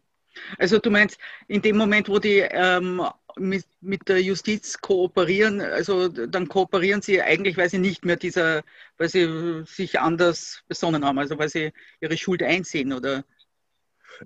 Also 0.58 0.78
du 0.78 0.90
meinst, 0.90 1.18
in 1.48 1.62
dem 1.62 1.78
Moment, 1.78 2.10
wo 2.10 2.18
die 2.18 2.40
ähm, 2.50 3.02
mit, 3.36 3.64
mit 3.80 4.08
der 4.10 4.20
Justiz 4.22 4.78
kooperieren, 4.78 5.62
also 5.62 6.08
dann 6.08 6.48
kooperieren 6.48 7.00
sie 7.00 7.22
eigentlich, 7.22 7.56
weil 7.56 7.70
sie 7.70 7.78
nicht 7.78 8.04
mehr 8.04 8.16
dieser, 8.16 8.62
weil 8.98 9.08
sie 9.08 9.64
sich 9.64 9.98
anders 10.00 10.62
besonnen 10.68 11.06
haben, 11.06 11.18
also 11.18 11.38
weil 11.38 11.48
sie 11.48 11.72
ihre 12.02 12.18
Schuld 12.18 12.42
einsehen 12.42 12.92
oder? 12.92 13.24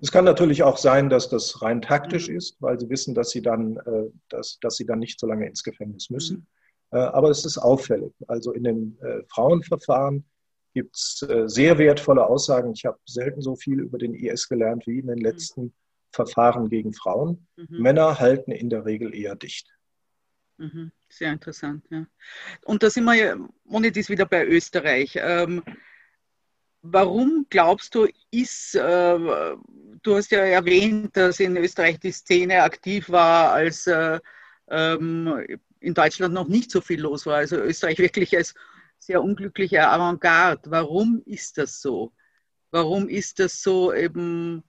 Es 0.01 0.11
kann 0.11 0.25
natürlich 0.25 0.61
auch 0.63 0.77
sein, 0.77 1.09
dass 1.09 1.29
das 1.29 1.61
rein 1.61 1.81
taktisch 1.81 2.27
mhm. 2.27 2.35
ist, 2.35 2.61
weil 2.61 2.77
sie 2.77 2.89
wissen, 2.89 3.15
dass 3.15 3.29
sie 3.29 3.41
dann, 3.41 3.77
äh, 3.77 4.11
dass, 4.27 4.59
dass 4.59 4.75
sie 4.75 4.85
dann 4.85 4.99
nicht 4.99 5.21
so 5.21 5.25
lange 5.25 5.47
ins 5.47 5.63
Gefängnis 5.63 6.09
müssen. 6.09 6.37
Mhm. 6.39 6.54
Äh, 6.91 6.97
aber 6.97 7.29
es 7.29 7.45
ist 7.45 7.57
auffällig. 7.57 8.13
Also 8.27 8.51
in 8.53 8.63
dem 8.63 8.97
äh, 9.01 9.23
Frauenverfahren 9.29 10.25
gibt 10.73 10.95
es 10.95 11.25
sehr 11.45 11.77
wertvolle 11.77 12.27
Aussagen. 12.27 12.73
Ich 12.73 12.83
habe 12.83 12.99
selten 13.05 13.41
so 13.41 13.55
viel 13.55 13.79
über 13.79 13.97
den 13.97 14.13
IS 14.13 14.49
gelernt 14.49 14.85
wie 14.87 14.99
in 14.99 15.07
den 15.07 15.19
mhm. 15.19 15.23
letzten 15.23 15.61
mhm 15.63 15.73
Verfahren 16.15 16.69
gegen 16.69 16.93
Frauen. 16.93 17.45
Mhm. 17.57 17.81
Männer 17.81 18.19
halten 18.19 18.51
in 18.51 18.69
der 18.69 18.85
Regel 18.85 19.13
eher 19.13 19.35
dicht. 19.35 19.67
Mhm. 20.57 20.91
Sehr 21.09 21.33
interessant, 21.33 21.85
ja. 21.89 22.07
Und 22.63 22.81
da 22.81 22.89
sind 22.89 23.03
wir 23.03 23.13
ja, 23.13 23.35
Monet 23.65 23.97
ist 23.97 24.09
wieder 24.09 24.25
bei 24.25 24.45
Österreich. 24.45 25.17
Ähm, 25.21 25.61
warum 26.81 27.45
glaubst 27.49 27.93
du, 27.93 28.07
ist, 28.31 28.75
äh, 28.75 29.19
du 30.01 30.15
hast 30.15 30.31
ja 30.31 30.39
erwähnt, 30.39 31.15
dass 31.17 31.39
in 31.41 31.57
Österreich 31.57 31.99
die 31.99 32.11
Szene 32.11 32.63
aktiv 32.63 33.09
war, 33.09 33.51
als 33.51 33.85
äh, 33.85 34.19
ähm, 34.69 35.45
in 35.85 35.93
Deutschland 35.93 36.33
noch 36.33 36.47
nicht 36.47 36.71
so 36.71 36.81
viel 36.81 37.01
los 37.01 37.25
war. 37.25 37.37
Also 37.37 37.57
Österreich 37.57 37.99
wirklich 37.99 38.35
als 38.35 38.53
sehr 38.97 39.21
unglückliche 39.23 39.87
Avantgarde. 39.87 40.71
Warum 40.71 41.21
ist 41.25 41.57
das 41.57 41.79
so? 41.79 42.11
Warum 42.71 43.07
ist 43.07 43.39
das 43.39 43.61
so 43.61 43.93
eben 43.93 44.63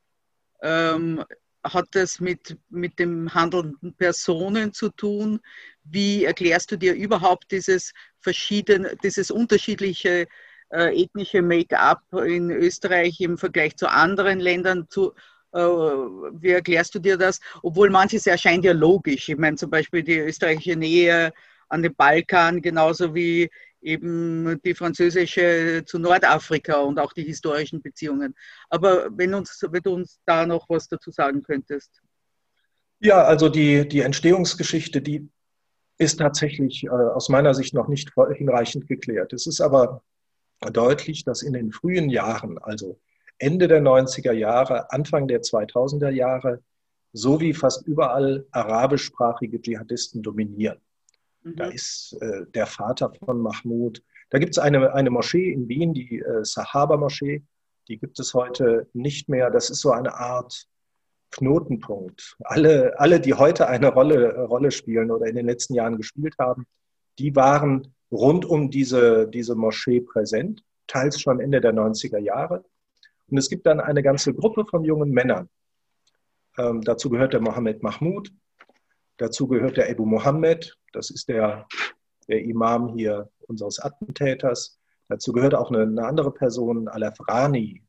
ähm, 0.62 1.24
hat 1.64 1.88
das 1.92 2.20
mit, 2.20 2.56
mit 2.68 2.98
dem 2.98 3.32
handelnden 3.34 3.94
Personen 3.94 4.72
zu 4.72 4.90
tun? 4.90 5.40
Wie 5.84 6.24
erklärst 6.24 6.70
du 6.70 6.76
dir 6.76 6.94
überhaupt 6.94 7.50
dieses 7.50 7.92
verschiedene, 8.20 8.96
dieses 9.02 9.30
unterschiedliche 9.30 10.26
äh, 10.70 11.02
ethnische 11.02 11.42
Make-up 11.42 12.02
in 12.12 12.50
Österreich 12.50 13.20
im 13.20 13.38
Vergleich 13.38 13.76
zu 13.76 13.90
anderen 13.90 14.40
Ländern 14.40 14.86
zu, 14.88 15.14
wie 15.52 16.50
erklärst 16.50 16.94
du 16.94 16.98
dir 16.98 17.16
das? 17.16 17.40
Obwohl 17.62 17.90
manches 17.90 18.26
erscheint 18.26 18.64
ja 18.64 18.72
logisch. 18.72 19.28
Ich 19.28 19.36
meine 19.36 19.56
zum 19.56 19.70
Beispiel 19.70 20.02
die 20.02 20.18
österreichische 20.18 20.76
Nähe 20.76 21.32
an 21.68 21.82
den 21.82 21.94
Balkan, 21.94 22.60
genauso 22.60 23.14
wie 23.14 23.50
eben 23.80 24.60
die 24.64 24.74
französische 24.74 25.82
zu 25.86 25.98
Nordafrika 25.98 26.80
und 26.80 26.98
auch 26.98 27.12
die 27.12 27.22
historischen 27.22 27.80
Beziehungen. 27.80 28.34
Aber 28.68 29.08
wenn, 29.16 29.34
uns, 29.34 29.64
wenn 29.70 29.82
du 29.82 29.94
uns 29.94 30.20
da 30.26 30.44
noch 30.46 30.68
was 30.68 30.88
dazu 30.88 31.10
sagen 31.10 31.42
könntest. 31.42 32.02
Ja, 32.98 33.22
also 33.24 33.48
die, 33.48 33.86
die 33.86 34.00
Entstehungsgeschichte, 34.00 35.00
die 35.00 35.28
ist 35.98 36.18
tatsächlich 36.18 36.84
äh, 36.84 36.88
aus 36.88 37.28
meiner 37.28 37.54
Sicht 37.54 37.74
noch 37.74 37.88
nicht 37.88 38.10
hinreichend 38.34 38.88
geklärt. 38.88 39.32
Es 39.32 39.46
ist 39.46 39.60
aber 39.60 40.02
deutlich, 40.72 41.24
dass 41.24 41.42
in 41.42 41.52
den 41.52 41.72
frühen 41.72 42.10
Jahren, 42.10 42.58
also 42.58 42.98
Ende 43.38 43.68
der 43.68 43.82
90er 43.82 44.32
Jahre, 44.32 44.90
Anfang 44.92 45.28
der 45.28 45.42
2000er 45.42 46.10
Jahre, 46.10 46.62
so 47.12 47.40
wie 47.40 47.54
fast 47.54 47.86
überall 47.86 48.46
arabischsprachige 48.50 49.60
Dschihadisten 49.60 50.22
dominieren. 50.22 50.78
Da 51.44 51.66
mhm. 51.66 51.72
ist 51.72 52.16
äh, 52.20 52.46
der 52.54 52.66
Vater 52.66 53.12
von 53.24 53.40
Mahmoud. 53.40 54.02
Da 54.30 54.38
gibt 54.38 54.56
es 54.56 54.58
eine, 54.58 54.92
eine 54.92 55.10
Moschee 55.10 55.52
in 55.52 55.68
Wien, 55.68 55.94
die 55.94 56.18
äh, 56.18 56.44
Sahaba-Moschee. 56.44 57.42
Die 57.88 57.98
gibt 57.98 58.18
es 58.18 58.34
heute 58.34 58.88
nicht 58.92 59.28
mehr. 59.28 59.50
Das 59.50 59.70
ist 59.70 59.80
so 59.80 59.92
eine 59.92 60.14
Art 60.14 60.66
Knotenpunkt. 61.30 62.36
Alle, 62.44 62.98
alle 62.98 63.20
die 63.20 63.34
heute 63.34 63.68
eine 63.68 63.88
Rolle, 63.88 64.44
Rolle 64.44 64.70
spielen 64.70 65.10
oder 65.10 65.26
in 65.26 65.36
den 65.36 65.46
letzten 65.46 65.74
Jahren 65.74 65.96
gespielt 65.96 66.34
haben, 66.38 66.66
die 67.18 67.34
waren 67.36 67.94
rund 68.10 68.44
um 68.44 68.70
diese, 68.70 69.28
diese 69.28 69.54
Moschee 69.54 70.00
präsent, 70.00 70.62
teils 70.86 71.20
schon 71.20 71.40
Ende 71.40 71.60
der 71.60 71.74
90er 71.74 72.18
Jahre. 72.18 72.64
Und 73.28 73.38
es 73.38 73.48
gibt 73.48 73.66
dann 73.66 73.80
eine 73.80 74.02
ganze 74.02 74.34
Gruppe 74.34 74.64
von 74.66 74.84
jungen 74.84 75.10
Männern. 75.10 75.48
Ähm, 76.58 76.80
dazu 76.82 77.10
gehört 77.10 77.32
der 77.32 77.40
Mohammed 77.40 77.82
Mahmoud, 77.82 78.32
dazu 79.18 79.46
gehört 79.46 79.76
der 79.76 79.90
Ebu 79.90 80.06
Mohammed, 80.06 80.78
das 80.92 81.10
ist 81.10 81.28
der, 81.28 81.66
der 82.28 82.42
Imam 82.42 82.96
hier 82.96 83.30
unseres 83.40 83.78
Attentäters. 83.78 84.78
Dazu 85.08 85.32
gehört 85.32 85.54
auch 85.54 85.70
eine, 85.70 85.82
eine 85.82 86.06
andere 86.06 86.32
Person, 86.32 86.88
Al-Afrani, 86.88 87.82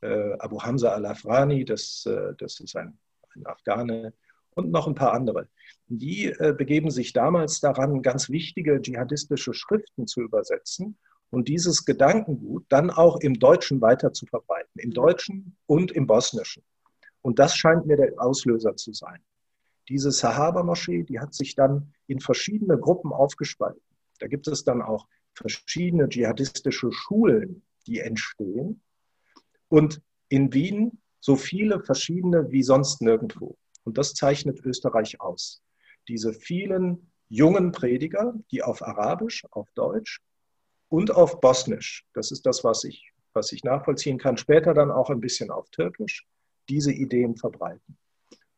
äh, 0.00 0.32
Abu 0.38 0.60
Hamza 0.60 0.90
Al-Afrani, 0.90 1.64
das, 1.64 2.04
äh, 2.06 2.34
das 2.38 2.58
ist 2.60 2.76
ein, 2.76 2.98
ein 3.36 3.46
Afghane 3.46 4.12
und 4.54 4.70
noch 4.70 4.88
ein 4.88 4.94
paar 4.94 5.12
andere. 5.12 5.48
Die 5.86 6.26
äh, 6.26 6.54
begeben 6.56 6.90
sich 6.90 7.12
damals 7.12 7.60
daran, 7.60 8.02
ganz 8.02 8.28
wichtige 8.28 8.80
dschihadistische 8.80 9.54
Schriften 9.54 10.06
zu 10.06 10.20
übersetzen 10.20 10.98
und 11.30 11.48
dieses 11.48 11.84
Gedankengut 11.84 12.64
dann 12.68 12.90
auch 12.90 13.20
im 13.20 13.34
Deutschen 13.34 13.80
weiter 13.80 14.12
zu 14.12 14.26
verbreiten, 14.26 14.78
im 14.80 14.90
Deutschen 14.90 15.56
und 15.66 15.92
im 15.92 16.06
Bosnischen. 16.06 16.62
Und 17.22 17.38
das 17.38 17.56
scheint 17.56 17.86
mir 17.86 17.96
der 17.96 18.12
Auslöser 18.18 18.76
zu 18.76 18.92
sein. 18.92 19.20
Diese 19.88 20.10
Sahaba-Moschee, 20.10 21.04
die 21.04 21.20
hat 21.20 21.34
sich 21.34 21.54
dann 21.54 21.92
in 22.06 22.20
verschiedene 22.20 22.78
Gruppen 22.78 23.12
aufgespalten. 23.12 23.82
Da 24.18 24.26
gibt 24.26 24.48
es 24.48 24.64
dann 24.64 24.82
auch 24.82 25.06
verschiedene 25.34 26.08
dschihadistische 26.08 26.92
Schulen, 26.92 27.62
die 27.86 28.00
entstehen. 28.00 28.82
Und 29.68 30.02
in 30.28 30.52
Wien 30.52 31.00
so 31.20 31.36
viele 31.36 31.80
verschiedene 31.80 32.50
wie 32.50 32.62
sonst 32.62 33.02
nirgendwo. 33.02 33.56
Und 33.84 33.98
das 33.98 34.14
zeichnet 34.14 34.64
Österreich 34.64 35.20
aus. 35.20 35.62
Diese 36.08 36.32
vielen 36.32 37.12
jungen 37.28 37.72
Prediger, 37.72 38.34
die 38.50 38.62
auf 38.62 38.82
Arabisch, 38.82 39.44
auf 39.50 39.70
Deutsch 39.72 40.20
und 40.90 41.12
auf 41.12 41.40
Bosnisch, 41.40 42.04
das 42.12 42.32
ist 42.32 42.44
das, 42.44 42.64
was 42.64 42.84
ich, 42.84 43.12
was 43.32 43.52
ich 43.52 43.64
nachvollziehen 43.64 44.18
kann, 44.18 44.36
später 44.36 44.74
dann 44.74 44.90
auch 44.90 45.08
ein 45.08 45.20
bisschen 45.20 45.50
auf 45.50 45.70
Türkisch, 45.70 46.26
diese 46.68 46.92
Ideen 46.92 47.36
verbreiten. 47.36 47.96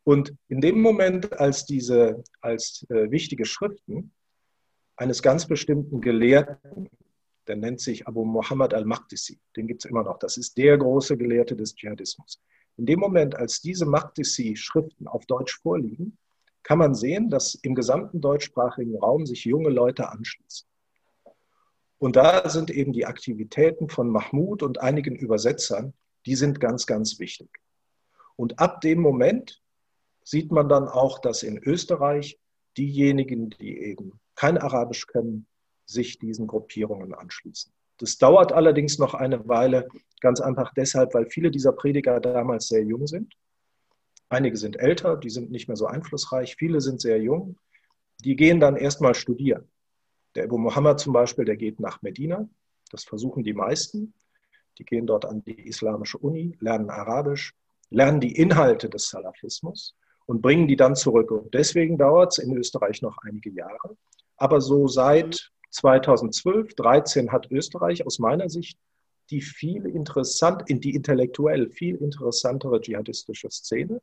Und 0.03 0.35
in 0.49 0.59
dem 0.59 0.81
Moment, 0.81 1.39
als 1.39 1.65
diese 1.65 2.23
als 2.41 2.85
äh, 2.89 3.09
wichtige 3.09 3.45
Schriften 3.45 4.11
eines 4.97 5.21
ganz 5.21 5.47
bestimmten 5.47 6.01
Gelehrten, 6.01 6.89
der 7.47 7.55
nennt 7.55 7.79
sich 7.79 8.07
Abu 8.07 8.25
Muhammad 8.25 8.73
al-Maqdisi, 8.73 9.39
den 9.55 9.67
gibt 9.67 9.85
es 9.85 9.89
immer 9.89 10.03
noch, 10.03 10.17
das 10.17 10.37
ist 10.37 10.57
der 10.57 10.77
große 10.77 11.17
Gelehrte 11.17 11.55
des 11.55 11.75
Dschihadismus. 11.75 12.41
In 12.77 12.85
dem 12.85 12.99
Moment, 12.99 13.35
als 13.35 13.61
diese 13.61 13.85
Maqdisi-Schriften 13.85 15.07
auf 15.07 15.25
Deutsch 15.27 15.59
vorliegen, 15.61 16.17
kann 16.63 16.79
man 16.79 16.95
sehen, 16.95 17.29
dass 17.29 17.55
im 17.55 17.75
gesamten 17.75 18.21
deutschsprachigen 18.21 18.97
Raum 18.97 19.25
sich 19.25 19.45
junge 19.45 19.69
Leute 19.69 20.09
anschließen. 20.09 20.67
Und 22.03 22.17
da 22.17 22.49
sind 22.49 22.69
eben 22.69 22.91
die 22.91 23.05
Aktivitäten 23.05 23.87
von 23.87 24.09
Mahmoud 24.09 24.61
und 24.61 24.81
einigen 24.81 25.15
Übersetzern, 25.15 25.93
die 26.25 26.35
sind 26.35 26.59
ganz, 26.59 26.85
ganz 26.85 27.17
wichtig. 27.17 27.49
Und 28.35 28.59
ab 28.59 28.81
dem 28.81 28.99
Moment 28.99 29.61
sieht 30.21 30.51
man 30.51 30.67
dann 30.67 30.89
auch, 30.89 31.19
dass 31.19 31.43
in 31.43 31.57
Österreich 31.57 32.37
diejenigen, 32.77 33.51
die 33.51 33.77
eben 33.77 34.19
kein 34.35 34.57
Arabisch 34.57 35.07
können, 35.07 35.47
sich 35.85 36.19
diesen 36.19 36.45
Gruppierungen 36.45 37.13
anschließen. 37.13 37.71
Das 37.99 38.17
dauert 38.17 38.51
allerdings 38.51 38.99
noch 38.99 39.13
eine 39.13 39.47
Weile, 39.47 39.87
ganz 40.19 40.41
einfach 40.41 40.73
deshalb, 40.73 41.13
weil 41.13 41.29
viele 41.29 41.51
dieser 41.51 41.71
Prediger 41.71 42.19
damals 42.19 42.67
sehr 42.67 42.83
jung 42.83 43.07
sind. 43.07 43.33
Einige 44.27 44.57
sind 44.57 44.77
älter, 44.77 45.15
die 45.15 45.29
sind 45.29 45.51
nicht 45.51 45.69
mehr 45.69 45.77
so 45.77 45.85
einflussreich, 45.85 46.57
viele 46.57 46.81
sind 46.81 46.99
sehr 46.99 47.21
jung. 47.21 47.55
Die 48.25 48.35
gehen 48.35 48.59
dann 48.59 48.75
erstmal 48.75 49.15
studieren. 49.15 49.69
Der 50.35 50.45
Abu 50.45 50.57
Muhammad 50.57 50.99
zum 50.99 51.13
Beispiel, 51.13 51.45
der 51.45 51.57
geht 51.57 51.79
nach 51.79 52.01
Medina, 52.01 52.47
das 52.91 53.03
versuchen 53.03 53.43
die 53.43 53.53
meisten. 53.53 54.13
die 54.79 54.85
gehen 54.85 55.05
dort 55.05 55.25
an 55.25 55.43
die 55.43 55.67
Islamische 55.67 56.17
Uni, 56.17 56.57
lernen 56.59 56.89
Arabisch, 56.89 57.53
lernen 57.91 58.19
die 58.19 58.35
Inhalte 58.35 58.89
des 58.89 59.09
Salafismus 59.09 59.95
und 60.25 60.41
bringen 60.41 60.67
die 60.67 60.75
dann 60.75 60.95
zurück. 60.95 61.29
Und 61.29 61.53
deswegen 61.53 61.97
dauert 61.97 62.31
es 62.31 62.43
in 62.43 62.57
Österreich 62.57 63.03
noch 63.03 63.17
einige 63.21 63.51
Jahre. 63.51 63.97
Aber 64.37 64.61
so 64.61 64.87
seit 64.87 65.51
2012, 65.69 66.75
2013 66.75 67.31
hat 67.31 67.51
Österreich 67.51 68.05
aus 68.05 68.17
meiner 68.17 68.49
Sicht 68.49 68.79
die 69.29 69.41
viel 69.41 69.85
interessant, 69.85 70.63
die 70.67 70.95
intellektuell 70.95 71.69
viel 71.69 71.95
interessantere 71.97 72.81
dschihadistische 72.81 73.49
Szene 73.51 74.01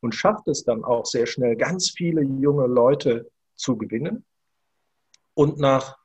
und 0.00 0.14
schafft 0.14 0.48
es 0.48 0.64
dann 0.64 0.84
auch 0.84 1.06
sehr 1.06 1.26
schnell, 1.26 1.56
ganz 1.56 1.90
viele 1.90 2.22
junge 2.22 2.66
Leute 2.66 3.30
zu 3.54 3.76
gewinnen 3.76 4.24
und 5.34 5.58
nach, 5.58 5.98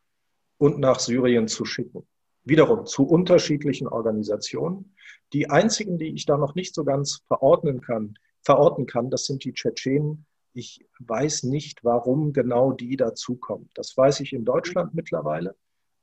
und 0.58 0.80
nach 0.80 1.00
Syrien 1.00 1.48
zu 1.48 1.66
schicken. 1.66 2.08
Wiederum 2.44 2.86
zu 2.86 3.08
unterschiedlichen 3.08 3.88
Organisationen. 3.88 4.96
Die 5.34 5.50
einzigen, 5.50 5.98
die 5.98 6.14
ich 6.14 6.26
da 6.26 6.38
noch 6.38 6.56
nicht 6.56 6.74
so 6.74 6.84
ganz 6.84 7.22
verordnen 7.28 7.82
kann, 7.82 8.16
verorten 8.42 8.86
kann, 8.86 9.10
das 9.10 9.26
sind 9.26 9.44
die 9.44 9.54
Tschetschenen. 9.54 10.26
Ich 10.54 10.86
weiß 11.00 11.44
nicht, 11.44 11.84
warum 11.84 12.34
genau 12.34 12.72
die 12.72 12.98
dazukommen. 12.98 13.70
Das 13.76 13.96
weiß 13.96 14.22
ich 14.22 14.34
in 14.34 14.46
Deutschland 14.46 14.94
mittlerweile, 14.96 15.56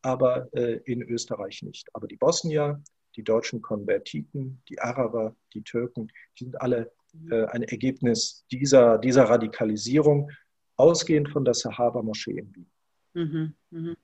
aber 0.03 0.49
äh, 0.55 0.81
in 0.85 1.03
Österreich 1.03 1.63
nicht. 1.63 1.89
Aber 1.93 2.07
die 2.07 2.17
Bosnier, 2.17 2.83
die 3.17 3.25
deutschen 3.25 3.63
Konvertiten, 3.63 4.63
die 4.69 4.79
Araber, 4.79 5.35
die 5.55 5.63
Türken, 5.63 6.13
die 6.39 6.45
sind 6.45 6.61
alle 6.61 6.93
äh, 7.31 7.47
ein 7.47 7.63
Ergebnis 7.63 8.45
dieser, 8.53 8.99
dieser 8.99 9.25
Radikalisierung, 9.25 10.31
ausgehend 10.77 11.31
von 11.31 11.45
der 11.45 11.55
Sahaba-Moschee 11.55 12.39
in 12.39 12.55
Wien. 12.55 12.71
Mhm, 13.17 13.55
mhm. 13.71 13.97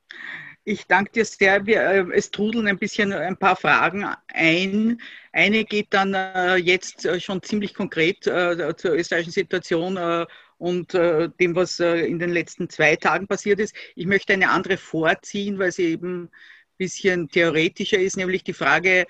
Ich 0.64 0.86
danke 0.86 1.12
dir 1.12 1.26
sehr. 1.26 1.66
Wir, 1.66 1.82
äh, 1.82 2.06
es 2.14 2.30
trudeln 2.30 2.66
ein 2.66 2.78
bisschen 2.78 3.12
ein 3.12 3.36
paar 3.36 3.56
Fragen 3.56 4.06
ein. 4.28 5.02
Eine 5.32 5.64
geht 5.66 5.88
dann 5.90 6.14
äh, 6.14 6.56
jetzt 6.56 7.04
äh, 7.04 7.20
schon 7.20 7.42
ziemlich 7.42 7.74
konkret 7.74 8.26
äh, 8.26 8.74
zur 8.74 8.92
österreichischen 8.94 9.32
Situation 9.32 9.98
äh, 9.98 10.24
und 10.56 10.94
äh, 10.94 11.28
dem, 11.40 11.54
was 11.54 11.78
in 11.78 12.18
den 12.20 12.30
letzten 12.30 12.70
zwei 12.70 12.96
Tagen 12.96 13.26
passiert 13.26 13.60
ist. 13.60 13.74
Ich 13.96 14.06
möchte 14.06 14.32
eine 14.32 14.48
andere 14.48 14.78
vorziehen, 14.78 15.58
weil 15.58 15.72
sie 15.72 15.88
eben 15.88 16.24
ein 16.24 16.30
bisschen 16.78 17.28
theoretischer 17.28 17.98
ist, 17.98 18.16
nämlich 18.16 18.44
die 18.44 18.54
Frage 18.54 19.04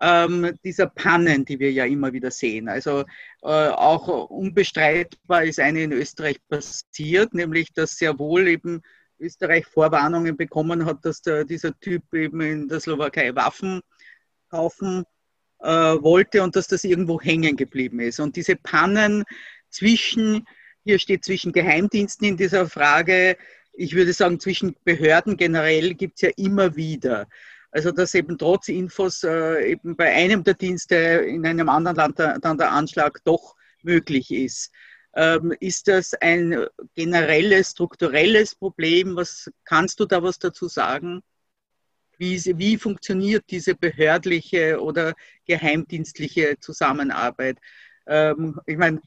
ähm, 0.00 0.56
dieser 0.64 0.86
Pannen, 0.86 1.44
die 1.44 1.58
wir 1.58 1.72
ja 1.72 1.86
immer 1.86 2.12
wieder 2.12 2.30
sehen. 2.30 2.68
Also 2.68 3.04
auch 3.42 4.28
unbestreitbar 4.28 5.44
ist 5.44 5.58
eine 5.58 5.82
in 5.82 5.92
Österreich 5.92 6.36
passiert, 6.48 7.32
nämlich 7.32 7.72
dass 7.72 7.96
sehr 7.96 8.18
wohl 8.18 8.46
eben 8.46 8.82
Österreich 9.20 9.66
Vorwarnungen 9.66 10.36
bekommen 10.36 10.84
hat, 10.86 11.04
dass 11.04 11.22
der, 11.22 11.44
dieser 11.44 11.78
Typ 11.78 12.12
eben 12.14 12.40
in 12.40 12.68
der 12.68 12.80
Slowakei 12.80 13.34
Waffen 13.34 13.80
kaufen 14.50 15.04
äh, 15.60 15.68
wollte 15.68 16.42
und 16.42 16.56
dass 16.56 16.66
das 16.66 16.84
irgendwo 16.84 17.20
hängen 17.20 17.56
geblieben 17.56 18.00
ist. 18.00 18.20
Und 18.20 18.36
diese 18.36 18.56
Pannen 18.56 19.24
zwischen, 19.68 20.46
hier 20.84 20.98
steht 20.98 21.24
zwischen 21.24 21.52
Geheimdiensten 21.52 22.26
in 22.26 22.36
dieser 22.36 22.66
Frage, 22.66 23.36
ich 23.72 23.94
würde 23.94 24.12
sagen 24.12 24.40
zwischen 24.40 24.74
Behörden 24.84 25.36
generell 25.36 25.94
gibt 25.94 26.16
es 26.16 26.22
ja 26.22 26.30
immer 26.36 26.76
wieder. 26.76 27.28
Also 27.70 27.92
dass 27.92 28.14
eben 28.14 28.36
trotz 28.36 28.68
Infos 28.68 29.22
äh, 29.22 29.72
eben 29.72 29.96
bei 29.96 30.12
einem 30.12 30.42
der 30.42 30.54
Dienste 30.54 30.96
in 30.96 31.46
einem 31.46 31.68
anderen 31.68 31.96
Land 31.96 32.18
der, 32.18 32.38
dann 32.40 32.58
der 32.58 32.72
Anschlag 32.72 33.22
doch 33.24 33.54
möglich 33.82 34.30
ist. 34.32 34.72
Ähm, 35.14 35.52
ist 35.60 35.88
das 35.88 36.14
ein 36.14 36.66
generelles, 36.94 37.72
strukturelles 37.72 38.54
Problem? 38.54 39.16
Was 39.16 39.50
kannst 39.64 39.98
du 40.00 40.06
da 40.06 40.22
was 40.22 40.38
dazu 40.38 40.68
sagen? 40.68 41.22
Wie, 42.18 42.38
wie 42.58 42.76
funktioniert 42.76 43.44
diese 43.50 43.74
behördliche 43.74 44.80
oder 44.80 45.14
geheimdienstliche 45.46 46.58
Zusammenarbeit? 46.60 47.58
Ähm, 48.06 48.60
ich 48.66 48.76
meine, 48.76 49.00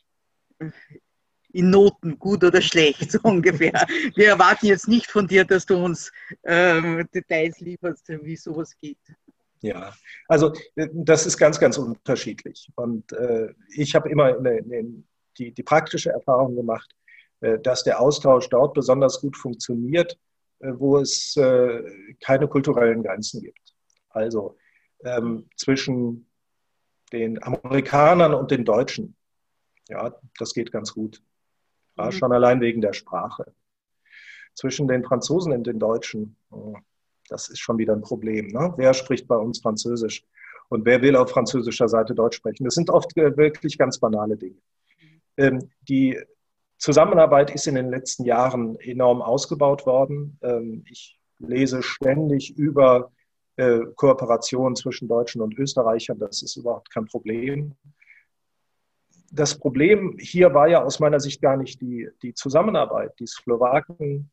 in 1.53 1.69
Noten, 1.69 2.17
gut 2.19 2.43
oder 2.43 2.61
schlecht, 2.61 3.11
so 3.11 3.19
ungefähr. 3.21 3.85
Wir 4.15 4.29
erwarten 4.29 4.65
jetzt 4.65 4.87
nicht 4.87 5.09
von 5.09 5.27
dir, 5.27 5.45
dass 5.45 5.65
du 5.65 5.77
uns 5.77 6.11
ähm, 6.43 7.07
Details 7.13 7.59
lieferst, 7.59 8.09
wie 8.09 8.35
sowas 8.35 8.75
geht. 8.81 8.97
Ja, 9.61 9.93
also 10.27 10.53
äh, 10.75 10.89
das 10.91 11.25
ist 11.25 11.37
ganz, 11.37 11.59
ganz 11.59 11.77
unterschiedlich. 11.77 12.69
Und 12.75 13.13
äh, 13.13 13.53
ich 13.69 13.95
habe 13.95 14.09
immer 14.09 14.37
eine, 14.37 14.49
eine 14.49 15.03
die, 15.37 15.51
die 15.51 15.63
praktische 15.63 16.11
Erfahrung 16.11 16.55
gemacht, 16.55 16.93
äh, 17.41 17.59
dass 17.59 17.83
der 17.83 17.99
Austausch 17.99 18.49
dort 18.49 18.73
besonders 18.73 19.21
gut 19.21 19.37
funktioniert, 19.37 20.17
äh, 20.59 20.71
wo 20.75 20.97
es 20.97 21.35
äh, 21.37 21.83
keine 22.23 22.47
kulturellen 22.47 23.03
Grenzen 23.03 23.41
gibt. 23.41 23.75
Also 24.09 24.57
ähm, 25.03 25.49
zwischen 25.57 26.29
den 27.11 27.41
Amerikanern 27.43 28.33
und 28.33 28.51
den 28.51 28.65
Deutschen. 28.65 29.15
Ja, 29.89 30.15
das 30.39 30.53
geht 30.53 30.71
ganz 30.71 30.93
gut. 30.93 31.21
Ja, 31.97 32.05
mhm. 32.05 32.11
Schon 32.11 32.31
allein 32.31 32.61
wegen 32.61 32.81
der 32.81 32.93
Sprache. 32.93 33.53
Zwischen 34.55 34.87
den 34.87 35.03
Franzosen 35.03 35.51
und 35.51 35.65
den 35.65 35.79
Deutschen, 35.79 36.35
oh, 36.51 36.75
das 37.27 37.49
ist 37.49 37.59
schon 37.59 37.77
wieder 37.77 37.93
ein 37.93 38.01
Problem. 38.01 38.47
Ne? 38.47 38.73
Wer 38.77 38.93
spricht 38.93 39.27
bei 39.27 39.35
uns 39.35 39.61
Französisch? 39.61 40.25
Und 40.69 40.85
wer 40.85 41.01
will 41.01 41.15
auf 41.15 41.29
französischer 41.29 41.87
Seite 41.87 42.15
Deutsch 42.15 42.37
sprechen? 42.37 42.63
Das 42.63 42.75
sind 42.75 42.89
oft 42.89 43.15
wirklich 43.15 43.77
ganz 43.77 43.99
banale 43.99 44.37
Dinge. 44.37 44.57
Ähm, 45.37 45.69
die 45.81 46.19
Zusammenarbeit 46.77 47.51
ist 47.55 47.67
in 47.67 47.75
den 47.75 47.89
letzten 47.89 48.25
Jahren 48.25 48.75
enorm 48.79 49.21
ausgebaut 49.21 49.85
worden. 49.85 50.37
Ähm, 50.41 50.83
ich 50.89 51.17
lese 51.39 51.81
ständig 51.81 52.57
über 52.57 53.11
äh, 53.55 53.79
Kooperationen 53.95 54.75
zwischen 54.75 55.07
Deutschen 55.07 55.41
und 55.41 55.57
Österreichern. 55.57 56.19
Das 56.19 56.41
ist 56.41 56.55
überhaupt 56.55 56.91
kein 56.91 57.05
Problem. 57.05 57.75
Das 59.31 59.57
Problem 59.57 60.17
hier 60.19 60.53
war 60.53 60.67
ja 60.67 60.83
aus 60.83 60.99
meiner 60.99 61.19
Sicht 61.19 61.41
gar 61.41 61.57
nicht 61.57 61.81
die, 61.81 62.09
die 62.21 62.33
Zusammenarbeit. 62.33 63.13
Die 63.19 63.27
Slowaken 63.27 64.29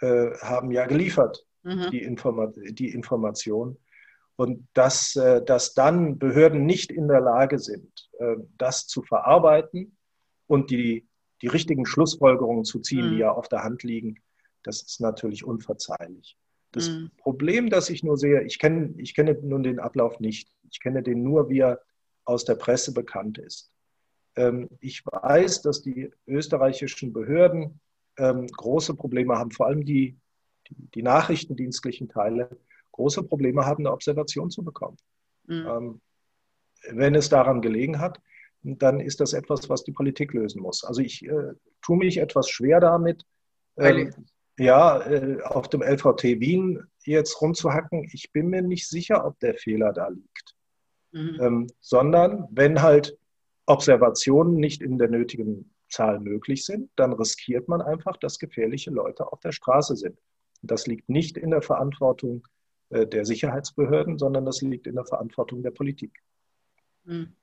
äh, 0.00 0.30
haben 0.40 0.70
ja 0.70 0.86
geliefert, 0.86 1.44
mhm. 1.62 1.90
die, 1.90 2.02
Informa 2.02 2.52
die 2.56 2.88
Information. 2.88 3.76
Und 4.36 4.66
dass, 4.72 5.14
äh, 5.16 5.44
dass 5.44 5.74
dann 5.74 6.18
Behörden 6.18 6.64
nicht 6.64 6.90
in 6.90 7.06
der 7.06 7.20
Lage 7.20 7.58
sind, 7.58 8.08
äh, 8.18 8.36
das 8.56 8.86
zu 8.86 9.02
verarbeiten 9.02 9.96
und 10.52 10.70
die, 10.70 11.08
die 11.40 11.46
richtigen 11.46 11.86
Schlussfolgerungen 11.86 12.64
zu 12.66 12.80
ziehen, 12.80 13.06
mhm. 13.06 13.10
die 13.12 13.18
ja 13.20 13.32
auf 13.32 13.48
der 13.48 13.64
Hand 13.64 13.84
liegen, 13.84 14.20
das 14.62 14.82
ist 14.82 15.00
natürlich 15.00 15.44
unverzeihlich. 15.44 16.36
Das 16.72 16.90
mhm. 16.90 17.10
Problem, 17.16 17.70
das 17.70 17.88
ich 17.88 18.04
nur 18.04 18.18
sehe, 18.18 18.42
ich 18.42 18.58
kenne, 18.58 18.92
ich 18.98 19.14
kenne 19.14 19.32
nun 19.42 19.62
den 19.62 19.80
Ablauf 19.80 20.20
nicht. 20.20 20.50
Ich 20.70 20.80
kenne 20.80 21.02
den 21.02 21.22
nur, 21.22 21.48
wie 21.48 21.60
er 21.60 21.80
aus 22.24 22.44
der 22.44 22.56
Presse 22.56 22.92
bekannt 22.92 23.38
ist. 23.38 23.72
Ähm, 24.36 24.68
ich 24.80 25.06
weiß, 25.06 25.62
dass 25.62 25.80
die 25.80 26.10
österreichischen 26.26 27.14
Behörden 27.14 27.80
ähm, 28.18 28.46
große 28.46 28.94
Probleme 28.94 29.38
haben, 29.38 29.52
vor 29.52 29.68
allem 29.68 29.86
die, 29.86 30.18
die, 30.68 30.74
die, 30.94 31.02
nachrichtendienstlichen 31.02 32.10
Teile, 32.10 32.58
große 32.92 33.22
Probleme 33.22 33.64
haben, 33.64 33.86
eine 33.86 33.94
Observation 33.94 34.50
zu 34.50 34.62
bekommen. 34.62 34.98
Mhm. 35.46 35.66
Ähm, 35.66 36.00
wenn 36.90 37.14
es 37.14 37.30
daran 37.30 37.62
gelegen 37.62 38.00
hat, 38.00 38.20
dann 38.62 39.00
ist 39.00 39.20
das 39.20 39.32
etwas, 39.32 39.68
was 39.68 39.84
die 39.84 39.92
Politik 39.92 40.32
lösen 40.32 40.62
muss. 40.62 40.84
Also 40.84 41.00
ich 41.00 41.26
äh, 41.26 41.52
tue 41.80 41.96
mich 41.96 42.18
etwas 42.18 42.48
schwer 42.48 42.80
damit, 42.80 43.24
äh, 43.76 44.10
ja, 44.58 45.00
äh, 45.00 45.42
auf 45.42 45.68
dem 45.68 45.82
LVT 45.82 46.24
Wien 46.40 46.84
jetzt 47.04 47.40
rumzuhacken. 47.40 48.08
Ich 48.12 48.32
bin 48.32 48.48
mir 48.48 48.62
nicht 48.62 48.88
sicher, 48.88 49.24
ob 49.24 49.38
der 49.40 49.54
Fehler 49.54 49.92
da 49.92 50.08
liegt. 50.08 50.54
Mhm. 51.12 51.38
Ähm, 51.40 51.66
sondern 51.80 52.46
wenn 52.50 52.82
halt 52.82 53.18
Observationen 53.66 54.56
nicht 54.56 54.82
in 54.82 54.98
der 54.98 55.08
nötigen 55.08 55.74
Zahl 55.88 56.20
möglich 56.20 56.64
sind, 56.64 56.90
dann 56.96 57.12
riskiert 57.12 57.68
man 57.68 57.82
einfach, 57.82 58.16
dass 58.16 58.38
gefährliche 58.38 58.90
Leute 58.90 59.30
auf 59.30 59.40
der 59.40 59.52
Straße 59.52 59.96
sind. 59.96 60.18
Das 60.62 60.86
liegt 60.86 61.08
nicht 61.08 61.36
in 61.36 61.50
der 61.50 61.62
Verantwortung 61.62 62.46
äh, 62.90 63.06
der 63.06 63.24
Sicherheitsbehörden, 63.24 64.18
sondern 64.18 64.44
das 64.44 64.62
liegt 64.62 64.86
in 64.86 64.94
der 64.94 65.04
Verantwortung 65.04 65.62
der 65.62 65.70
Politik. 65.70 66.22
Mhm. 67.04 67.34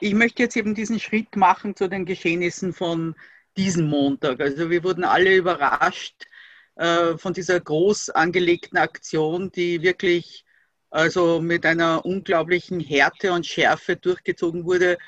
Ich 0.00 0.14
möchte 0.14 0.42
jetzt 0.42 0.56
eben 0.56 0.74
diesen 0.74 0.98
Schritt 0.98 1.36
machen 1.36 1.76
zu 1.76 1.88
den 1.88 2.06
Geschehnissen 2.06 2.72
von 2.72 3.14
diesem 3.56 3.86
Montag. 3.86 4.40
Also 4.40 4.70
wir 4.70 4.82
wurden 4.82 5.04
alle 5.04 5.36
überrascht 5.36 6.24
äh, 6.76 7.18
von 7.18 7.34
dieser 7.34 7.60
groß 7.60 8.10
angelegten 8.10 8.78
Aktion, 8.78 9.52
die 9.52 9.82
wirklich 9.82 10.44
also 10.90 11.40
mit 11.40 11.64
einer 11.66 12.04
unglaublichen 12.04 12.80
Härte 12.80 13.32
und 13.32 13.46
Schärfe 13.46 13.96
durchgezogen 13.96 14.64
wurde. 14.64 14.98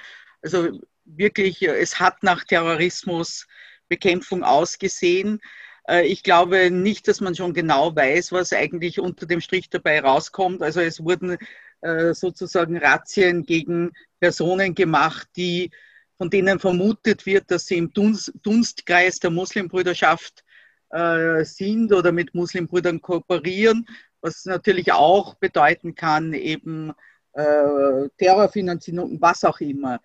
Also 0.42 0.80
wirklich, 1.04 1.62
es 1.62 1.98
hat 1.98 2.22
nach 2.22 2.44
Terrorismusbekämpfung 2.44 4.44
ausgesehen. 4.44 5.40
Äh, 5.88 6.06
ich 6.06 6.22
glaube 6.22 6.70
nicht, 6.70 7.08
dass 7.08 7.20
man 7.22 7.34
schon 7.34 7.54
genau 7.54 7.96
weiß, 7.96 8.32
was 8.32 8.52
eigentlich 8.52 9.00
unter 9.00 9.26
dem 9.26 9.40
Strich 9.40 9.70
dabei 9.70 10.00
rauskommt. 10.00 10.62
Also 10.62 10.80
es 10.80 11.02
wurden 11.02 11.38
äh, 11.80 12.12
sozusagen 12.14 12.76
Razzien 12.76 13.44
gegen 13.44 13.92
Personen 14.22 14.76
gemacht, 14.76 15.26
die, 15.34 15.72
von 16.16 16.30
denen 16.30 16.60
vermutet 16.60 17.26
wird, 17.26 17.50
dass 17.50 17.66
sie 17.66 17.76
im 17.76 17.92
Dunstkreis 17.92 19.18
der 19.18 19.30
Muslimbrüderschaft 19.30 20.44
äh, 20.90 21.44
sind 21.44 21.92
oder 21.92 22.12
mit 22.12 22.32
Muslimbrüdern 22.32 23.00
kooperieren. 23.00 23.84
was 24.20 24.44
natürlich 24.44 24.92
auch 24.92 25.34
bedeuten 25.34 25.96
kann, 25.96 26.34
eben 26.34 26.92
äh, 27.32 28.08
Terrorfinanzierung, 28.16 29.20
was 29.20 29.42
auch 29.42 29.58
immer. 29.58 30.00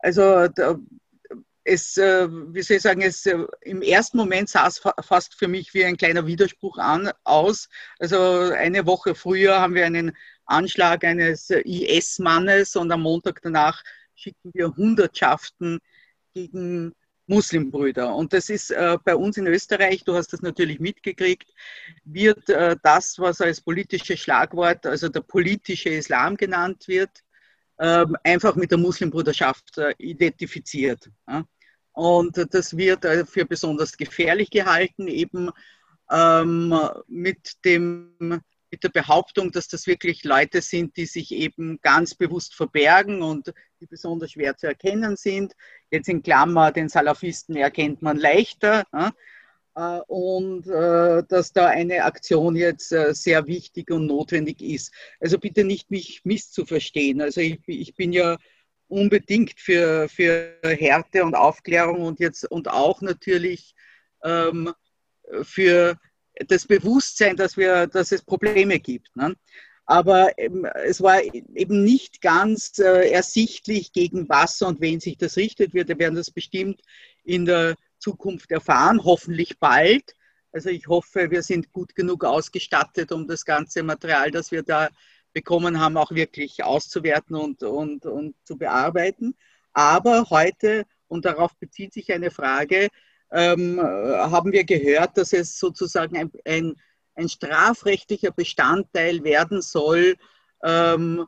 Also 0.00 0.48
da, 0.48 0.76
es, 1.62 1.96
äh, 1.96 2.26
wie 2.28 2.62
soll 2.62 2.78
ich 2.78 2.82
sagen, 2.82 3.02
es, 3.02 3.24
äh, 3.26 3.38
im 3.60 3.82
ersten 3.82 4.16
Moment 4.16 4.48
sah 4.48 4.66
es 4.66 4.82
fast 5.02 5.36
für 5.36 5.46
mich 5.46 5.72
wie 5.74 5.84
ein 5.84 5.96
kleiner 5.96 6.26
Widerspruch 6.26 6.78
an, 6.78 7.12
aus. 7.22 7.68
Also 8.00 8.18
eine 8.18 8.86
Woche 8.86 9.14
früher 9.14 9.60
haben 9.60 9.74
wir 9.74 9.86
einen 9.86 10.16
Anschlag 10.50 11.04
eines 11.04 11.50
IS-Mannes 11.50 12.76
und 12.76 12.90
am 12.92 13.02
Montag 13.02 13.40
danach 13.42 13.82
schicken 14.14 14.50
wir 14.52 14.74
Hundertschaften 14.76 15.78
gegen 16.34 16.92
Muslimbrüder. 17.26 18.14
Und 18.14 18.32
das 18.32 18.50
ist 18.50 18.70
äh, 18.70 18.98
bei 19.04 19.14
uns 19.14 19.36
in 19.36 19.46
Österreich, 19.46 20.04
du 20.04 20.14
hast 20.14 20.32
das 20.32 20.42
natürlich 20.42 20.80
mitgekriegt, 20.80 21.48
wird 22.04 22.48
äh, 22.50 22.76
das, 22.82 23.18
was 23.18 23.40
als 23.40 23.60
politisches 23.60 24.18
Schlagwort, 24.18 24.84
also 24.84 25.08
der 25.08 25.20
politische 25.20 25.90
Islam 25.90 26.36
genannt 26.36 26.88
wird, 26.88 27.22
äh, 27.78 28.04
einfach 28.24 28.56
mit 28.56 28.72
der 28.72 28.78
Muslimbruderschaft 28.78 29.78
äh, 29.78 29.94
identifiziert. 29.98 31.08
Ja? 31.28 31.44
Und 31.92 32.36
das 32.52 32.76
wird 32.76 33.04
äh, 33.04 33.24
für 33.24 33.44
besonders 33.44 33.96
gefährlich 33.96 34.50
gehalten, 34.50 35.06
eben 35.06 35.50
ähm, 36.10 36.76
mit 37.06 37.64
dem 37.64 38.40
mit 38.70 38.84
der 38.84 38.88
Behauptung, 38.90 39.52
dass 39.52 39.68
das 39.68 39.86
wirklich 39.86 40.24
Leute 40.24 40.62
sind, 40.62 40.96
die 40.96 41.06
sich 41.06 41.32
eben 41.32 41.80
ganz 41.82 42.14
bewusst 42.14 42.54
verbergen 42.54 43.22
und 43.22 43.52
die 43.80 43.86
besonders 43.86 44.32
schwer 44.32 44.56
zu 44.56 44.66
erkennen 44.66 45.16
sind. 45.16 45.54
Jetzt 45.90 46.08
in 46.08 46.22
Klammer, 46.22 46.70
den 46.72 46.88
Salafisten 46.88 47.56
erkennt 47.56 48.02
man 48.02 48.16
leichter. 48.16 48.84
Äh, 49.74 50.00
und 50.08 50.66
äh, 50.66 51.22
dass 51.28 51.52
da 51.52 51.66
eine 51.66 52.04
Aktion 52.04 52.56
jetzt 52.56 52.92
äh, 52.92 53.14
sehr 53.14 53.46
wichtig 53.46 53.90
und 53.90 54.06
notwendig 54.06 54.60
ist. 54.62 54.92
Also 55.20 55.38
bitte 55.38 55.64
nicht 55.64 55.90
mich 55.90 56.22
misszuverstehen. 56.24 57.20
Also 57.20 57.40
ich, 57.40 57.60
ich 57.66 57.94
bin 57.94 58.12
ja 58.12 58.36
unbedingt 58.88 59.58
für, 59.60 60.08
für 60.08 60.58
Härte 60.62 61.24
und 61.24 61.34
Aufklärung 61.34 62.02
und 62.02 62.18
jetzt 62.18 62.50
und 62.50 62.68
auch 62.68 63.00
natürlich 63.00 63.74
ähm, 64.24 64.72
für 65.42 65.96
das 66.48 66.66
Bewusstsein, 66.66 67.36
dass, 67.36 67.56
wir, 67.56 67.86
dass 67.86 68.12
es 68.12 68.22
Probleme 68.22 68.78
gibt. 68.78 69.14
Ne? 69.16 69.34
Aber 69.86 70.38
ähm, 70.38 70.66
es 70.84 71.00
war 71.00 71.20
eben 71.22 71.82
nicht 71.82 72.20
ganz 72.20 72.78
äh, 72.78 73.10
ersichtlich, 73.10 73.92
gegen 73.92 74.28
was 74.28 74.62
und 74.62 74.80
wen 74.80 75.00
sich 75.00 75.18
das 75.18 75.36
richtet. 75.36 75.74
Wir 75.74 75.86
werden 75.88 76.14
das 76.14 76.30
bestimmt 76.30 76.80
in 77.24 77.44
der 77.44 77.74
Zukunft 77.98 78.50
erfahren, 78.50 79.02
hoffentlich 79.04 79.58
bald. 79.58 80.14
Also 80.52 80.68
ich 80.68 80.86
hoffe, 80.86 81.30
wir 81.30 81.42
sind 81.42 81.72
gut 81.72 81.94
genug 81.94 82.24
ausgestattet, 82.24 83.12
um 83.12 83.26
das 83.26 83.44
ganze 83.44 83.82
Material, 83.82 84.30
das 84.30 84.50
wir 84.50 84.62
da 84.62 84.88
bekommen 85.32 85.80
haben, 85.80 85.96
auch 85.96 86.10
wirklich 86.10 86.64
auszuwerten 86.64 87.36
und, 87.36 87.62
und, 87.62 88.06
und 88.06 88.34
zu 88.44 88.58
bearbeiten. 88.58 89.36
Aber 89.72 90.30
heute, 90.30 90.84
und 91.08 91.24
darauf 91.24 91.56
bezieht 91.58 91.92
sich 91.92 92.12
eine 92.12 92.30
Frage, 92.30 92.88
ähm, 93.32 93.80
haben 93.80 94.52
wir 94.52 94.64
gehört, 94.64 95.16
dass 95.16 95.32
es 95.32 95.58
sozusagen 95.58 96.16
ein, 96.16 96.30
ein, 96.44 96.74
ein 97.14 97.28
strafrechtlicher 97.28 98.32
Bestandteil 98.32 99.22
werden 99.24 99.62
soll, 99.62 100.16
ähm, 100.62 101.26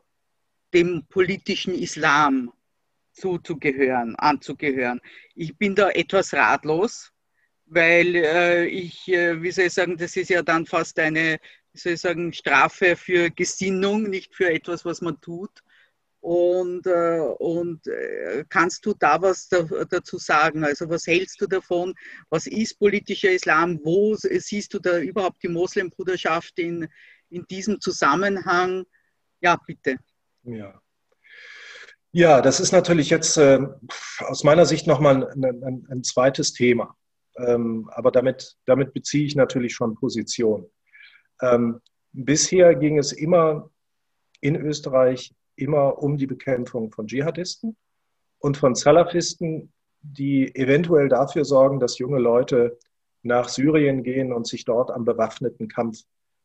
dem 0.73 1.05
politischen 1.07 1.73
Islam 1.73 2.51
zuzugehören, 3.13 4.15
anzugehören. 4.15 4.99
Ich 5.35 5.57
bin 5.57 5.75
da 5.75 5.89
etwas 5.89 6.33
ratlos, 6.33 7.11
weil 7.65 8.15
äh, 8.15 8.65
ich, 8.65 9.07
äh, 9.07 9.41
wie 9.41 9.51
soll 9.51 9.65
ich 9.65 9.73
sagen, 9.73 9.97
das 9.97 10.15
ist 10.17 10.29
ja 10.29 10.41
dann 10.41 10.65
fast 10.65 10.99
eine, 10.99 11.39
wie 11.71 11.79
soll 11.79 11.93
ich 11.93 12.01
sagen, 12.01 12.33
Strafe 12.33 12.95
für 12.95 13.29
Gesinnung, 13.29 14.03
nicht 14.03 14.35
für 14.35 14.51
etwas, 14.51 14.83
was 14.83 15.01
man 15.01 15.21
tut. 15.21 15.63
Und, 16.23 16.87
äh, 16.87 17.19
und 17.19 17.85
äh, 17.85 18.45
kannst 18.47 18.85
du 18.85 18.93
da 18.97 19.21
was 19.21 19.49
da, 19.49 19.63
dazu 19.63 20.17
sagen? 20.17 20.63
Also 20.63 20.87
was 20.87 21.05
hältst 21.05 21.41
du 21.41 21.47
davon? 21.47 21.93
Was 22.29 22.47
ist 22.47 22.79
politischer 22.79 23.29
Islam? 23.29 23.81
Wo 23.83 24.15
siehst 24.15 24.73
du 24.73 24.79
da 24.79 24.99
überhaupt 24.99 25.43
die 25.43 25.49
Moslembruderschaft 25.49 26.57
in, 26.59 26.87
in 27.29 27.45
diesem 27.47 27.81
Zusammenhang? 27.81 28.85
Ja, 29.41 29.59
bitte. 29.67 29.97
Ja. 30.43 30.81
Ja, 32.13 32.39
das 32.39 32.61
ist 32.61 32.71
natürlich 32.71 33.09
jetzt 33.09 33.35
äh, 33.35 33.59
aus 34.19 34.45
meiner 34.45 34.65
Sicht 34.65 34.87
nochmal 34.87 35.27
ein, 35.27 35.43
ein, 35.43 35.87
ein 35.91 36.03
zweites 36.05 36.53
Thema. 36.53 36.95
Ähm, 37.35 37.89
aber 37.91 38.11
damit, 38.11 38.55
damit 38.65 38.93
beziehe 38.93 39.25
ich 39.25 39.35
natürlich 39.35 39.73
schon 39.73 39.95
Position. 39.95 40.71
Ähm, 41.41 41.81
bisher 42.13 42.75
ging 42.75 42.97
es 42.97 43.11
immer 43.11 43.69
in 44.39 44.55
Österreich 44.55 45.33
immer 45.55 46.01
um 46.01 46.17
die 46.17 46.27
Bekämpfung 46.27 46.91
von 46.91 47.07
Dschihadisten 47.07 47.75
und 48.39 48.57
von 48.57 48.75
Salafisten, 48.75 49.71
die 50.01 50.53
eventuell 50.55 51.09
dafür 51.09 51.45
sorgen, 51.45 51.79
dass 51.79 51.97
junge 51.97 52.19
Leute 52.19 52.77
nach 53.21 53.47
Syrien 53.47 54.03
gehen 54.03 54.33
und 54.33 54.47
sich 54.47 54.65
dort 54.65 54.91
am 54.91 55.05
bewaffneten 55.05 55.67
Kampf 55.67 56.01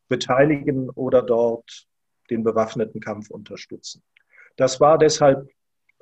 beteiligen 0.08 0.90
oder 0.90 1.22
dort 1.22 1.86
den 2.30 2.44
bewaffneten 2.44 3.00
Kampf 3.00 3.30
unterstützen. 3.30 4.02
Das 4.56 4.80
war 4.80 4.98
deshalb 4.98 5.48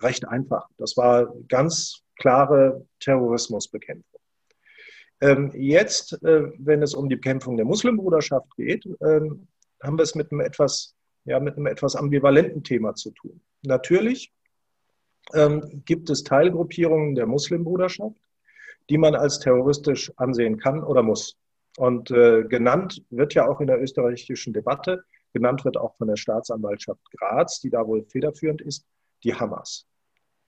recht 0.01 0.29
einfach. 0.29 0.69
Das 0.77 0.97
war 0.97 1.35
ganz 1.49 2.03
klare 2.17 2.87
Terrorismusbekämpfung. 3.01 4.21
Ähm, 5.21 5.51
jetzt, 5.55 6.13
äh, 6.25 6.53
wenn 6.59 6.83
es 6.83 6.95
um 6.95 7.09
die 7.09 7.17
Bekämpfung 7.17 7.57
der 7.57 7.65
Muslimbruderschaft 7.65 8.55
geht, 8.57 8.85
ähm, 9.01 9.49
haben 9.83 9.99
wir 9.99 10.03
es 10.03 10.15
mit 10.15 10.31
einem 10.31 10.41
etwas 10.41 10.95
ja, 11.27 11.41
mit 11.41 11.57
einem 11.57 11.67
etwas 11.67 11.97
ambivalenten 11.97 12.63
Thema 12.63 12.95
zu 12.95 13.11
tun. 13.11 13.41
Natürlich 13.63 14.33
ähm, 15.35 15.83
gibt 15.85 16.09
es 16.09 16.23
Teilgruppierungen 16.23 17.15
der 17.15 17.27
Muslimbruderschaft, 17.27 18.17
die 18.89 18.97
man 18.97 19.15
als 19.17 19.41
terroristisch 19.41 20.13
ansehen 20.17 20.59
kann 20.59 20.83
oder 20.83 21.03
muss. 21.03 21.37
Und 21.77 22.11
äh, 22.11 22.45
genannt 22.45 23.05
wird 23.11 23.35
ja 23.35 23.49
auch 23.49 23.61
in 23.61 23.67
der 23.67 23.83
österreichischen 23.83 24.53
Debatte, 24.53 25.05
genannt 25.33 25.65
wird 25.65 25.77
auch 25.77 25.97
von 25.97 26.07
der 26.07 26.17
Staatsanwaltschaft 26.17 27.01
Graz, 27.11 27.61
die 27.61 27.71
da 27.71 27.87
wohl 27.87 28.05
federführend 28.05 28.63
ist, 28.63 28.87
die 29.25 29.35
Hamas. 29.35 29.87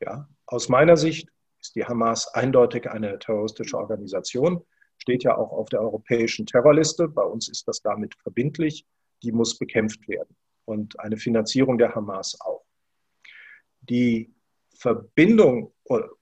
Ja, 0.01 0.29
aus 0.47 0.69
meiner 0.69 0.97
Sicht 0.97 1.29
ist 1.61 1.75
die 1.75 1.85
Hamas 1.85 2.33
eindeutig 2.35 2.89
eine 2.89 3.19
terroristische 3.19 3.77
Organisation, 3.77 4.65
steht 4.97 5.25
ja 5.25 5.37
auch 5.37 5.51
auf 5.51 5.69
der 5.69 5.83
europäischen 5.83 6.47
Terrorliste. 6.47 7.09
Bei 7.09 7.23
uns 7.23 7.49
ist 7.49 7.67
das 7.67 7.83
damit 7.83 8.15
verbindlich. 8.23 8.87
Die 9.25 9.33
muss 9.33 9.59
bekämpft 9.59 10.07
werden 10.09 10.37
und 10.69 11.01
eine 11.01 11.17
Finanzierung 11.17 11.79
der 11.79 11.95
Hamas 11.95 12.39
auch. 12.41 12.65
Die 13.81 14.35
Verbindung, 14.75 15.73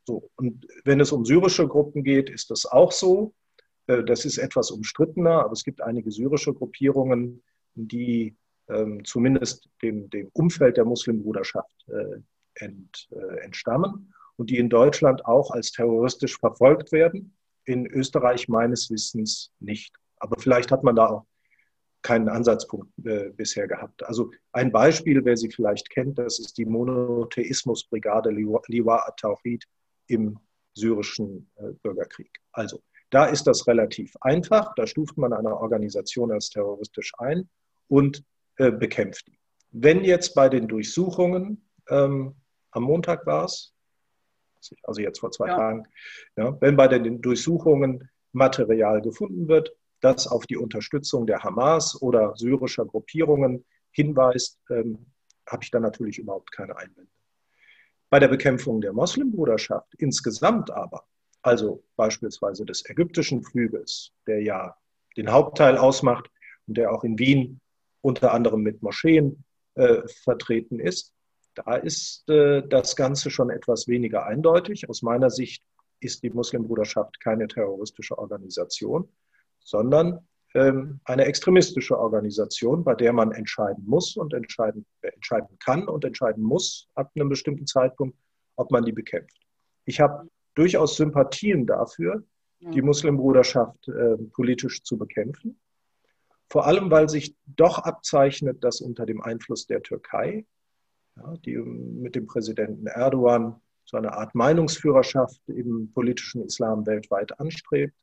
so, 0.04 0.30
und 0.36 0.66
wenn 0.84 1.00
es 1.00 1.10
um 1.12 1.24
syrische 1.24 1.66
Gruppen 1.66 2.04
geht, 2.04 2.30
ist 2.30 2.50
das 2.50 2.64
auch 2.64 2.92
so. 2.92 3.34
Äh, 3.88 4.04
das 4.04 4.24
ist 4.24 4.38
etwas 4.38 4.70
umstrittener, 4.70 5.42
aber 5.42 5.52
es 5.52 5.64
gibt 5.64 5.82
einige 5.82 6.10
syrische 6.12 6.54
Gruppierungen, 6.54 7.42
die 7.74 8.36
ähm, 8.68 9.04
zumindest 9.04 9.68
dem, 9.82 10.08
dem 10.10 10.30
Umfeld 10.32 10.76
der 10.76 10.84
Muslimbruderschaft 10.84 11.86
äh, 11.88 12.20
äh, 12.64 13.36
entstammen 13.42 14.14
und 14.36 14.50
die 14.50 14.58
in 14.58 14.70
Deutschland 14.70 15.26
auch 15.26 15.50
als 15.50 15.72
terroristisch 15.72 16.38
verfolgt 16.38 16.92
werden. 16.92 17.36
In 17.64 17.86
Österreich 17.86 18.48
meines 18.48 18.90
Wissens 18.90 19.52
nicht. 19.58 19.92
Aber 20.18 20.38
vielleicht 20.38 20.70
hat 20.70 20.84
man 20.84 20.94
da 20.94 21.06
auch 21.08 21.26
keinen 22.06 22.28
Ansatzpunkt 22.28 22.88
äh, 23.04 23.30
bisher 23.30 23.66
gehabt. 23.66 24.04
Also 24.04 24.30
ein 24.52 24.70
Beispiel, 24.70 25.24
wer 25.24 25.36
sie 25.36 25.50
vielleicht 25.50 25.90
kennt, 25.90 26.18
das 26.18 26.38
ist 26.38 26.56
die 26.56 26.64
Monotheismusbrigade 26.64 28.30
Liwa 28.30 29.02
at-Tawhid 29.08 29.64
im 30.06 30.38
syrischen 30.74 31.50
äh, 31.56 31.72
Bürgerkrieg. 31.82 32.30
Also 32.52 32.80
da 33.10 33.26
ist 33.26 33.48
das 33.48 33.66
relativ 33.66 34.14
einfach. 34.20 34.72
Da 34.76 34.86
stuft 34.86 35.18
man 35.18 35.32
eine 35.32 35.56
Organisation 35.56 36.30
als 36.30 36.48
terroristisch 36.50 37.12
ein 37.18 37.48
und 37.88 38.22
äh, 38.58 38.70
bekämpft 38.70 39.26
die. 39.26 39.38
Wenn 39.72 40.04
jetzt 40.04 40.34
bei 40.34 40.48
den 40.48 40.68
Durchsuchungen, 40.68 41.68
ähm, 41.88 42.36
am 42.70 42.84
Montag 42.84 43.26
war 43.26 43.46
es, 43.46 43.74
also 44.84 45.00
jetzt 45.00 45.18
vor 45.18 45.32
zwei 45.32 45.48
ja. 45.48 45.56
Tagen, 45.56 45.88
ja, 46.36 46.56
wenn 46.60 46.76
bei 46.76 46.86
den 46.86 47.20
Durchsuchungen 47.20 48.08
Material 48.32 49.02
gefunden 49.02 49.48
wird, 49.48 49.72
das 50.06 50.28
auf 50.28 50.46
die 50.46 50.56
Unterstützung 50.56 51.26
der 51.26 51.42
Hamas 51.42 52.00
oder 52.00 52.34
syrischer 52.36 52.86
Gruppierungen 52.86 53.64
hinweist, 53.90 54.60
ähm, 54.70 55.06
habe 55.46 55.64
ich 55.64 55.70
da 55.70 55.80
natürlich 55.80 56.18
überhaupt 56.18 56.52
keine 56.52 56.76
Einwände. 56.76 57.10
Bei 58.08 58.20
der 58.20 58.28
Bekämpfung 58.28 58.80
der 58.80 58.92
Moslembruderschaft 58.92 59.94
insgesamt 59.98 60.70
aber, 60.70 61.04
also 61.42 61.82
beispielsweise 61.96 62.64
des 62.64 62.88
ägyptischen 62.88 63.42
Flügels, 63.42 64.12
der 64.26 64.42
ja 64.42 64.76
den 65.16 65.30
Hauptteil 65.30 65.76
ausmacht 65.76 66.30
und 66.68 66.76
der 66.76 66.92
auch 66.92 67.02
in 67.02 67.18
Wien 67.18 67.60
unter 68.00 68.32
anderem 68.32 68.62
mit 68.62 68.82
Moscheen 68.82 69.44
äh, 69.74 70.02
vertreten 70.22 70.78
ist, 70.78 71.12
da 71.54 71.74
ist 71.74 72.28
äh, 72.28 72.62
das 72.68 72.94
Ganze 72.94 73.30
schon 73.30 73.50
etwas 73.50 73.88
weniger 73.88 74.26
eindeutig. 74.26 74.88
Aus 74.88 75.02
meiner 75.02 75.30
Sicht 75.30 75.64
ist 76.00 76.22
die 76.22 76.30
Moslembruderschaft 76.30 77.18
keine 77.18 77.48
terroristische 77.48 78.18
Organisation, 78.18 79.08
sondern 79.66 80.20
ähm, 80.54 81.00
eine 81.04 81.24
extremistische 81.24 81.98
Organisation, 81.98 82.84
bei 82.84 82.94
der 82.94 83.12
man 83.12 83.32
entscheiden 83.32 83.84
muss 83.86 84.16
und 84.16 84.32
entscheiden, 84.32 84.86
äh, 85.02 85.08
entscheiden 85.08 85.58
kann 85.58 85.88
und 85.88 86.04
entscheiden 86.04 86.42
muss 86.42 86.88
ab 86.94 87.10
einem 87.14 87.28
bestimmten 87.28 87.66
Zeitpunkt, 87.66 88.16
ob 88.54 88.70
man 88.70 88.84
die 88.84 88.92
bekämpft. 88.92 89.36
Ich 89.84 90.00
habe 90.00 90.28
durchaus 90.54 90.96
Sympathien 90.96 91.66
dafür, 91.66 92.22
die 92.60 92.80
Muslimbruderschaft 92.80 93.86
äh, 93.88 94.16
politisch 94.32 94.82
zu 94.82 94.96
bekämpfen. 94.96 95.60
Vor 96.48 96.66
allem, 96.66 96.90
weil 96.90 97.08
sich 97.08 97.36
doch 97.44 97.78
abzeichnet, 97.78 98.64
dass 98.64 98.80
unter 98.80 99.04
dem 99.04 99.20
Einfluss 99.20 99.66
der 99.66 99.82
Türkei, 99.82 100.46
ja, 101.16 101.34
die 101.44 101.56
mit 101.56 102.14
dem 102.14 102.26
Präsidenten 102.26 102.86
Erdogan 102.86 103.60
so 103.84 103.96
eine 103.96 104.14
Art 104.14 104.34
Meinungsführerschaft 104.34 105.40
im 105.48 105.90
politischen 105.92 106.44
Islam 106.44 106.86
weltweit 106.86 107.38
anstrebt, 107.38 107.94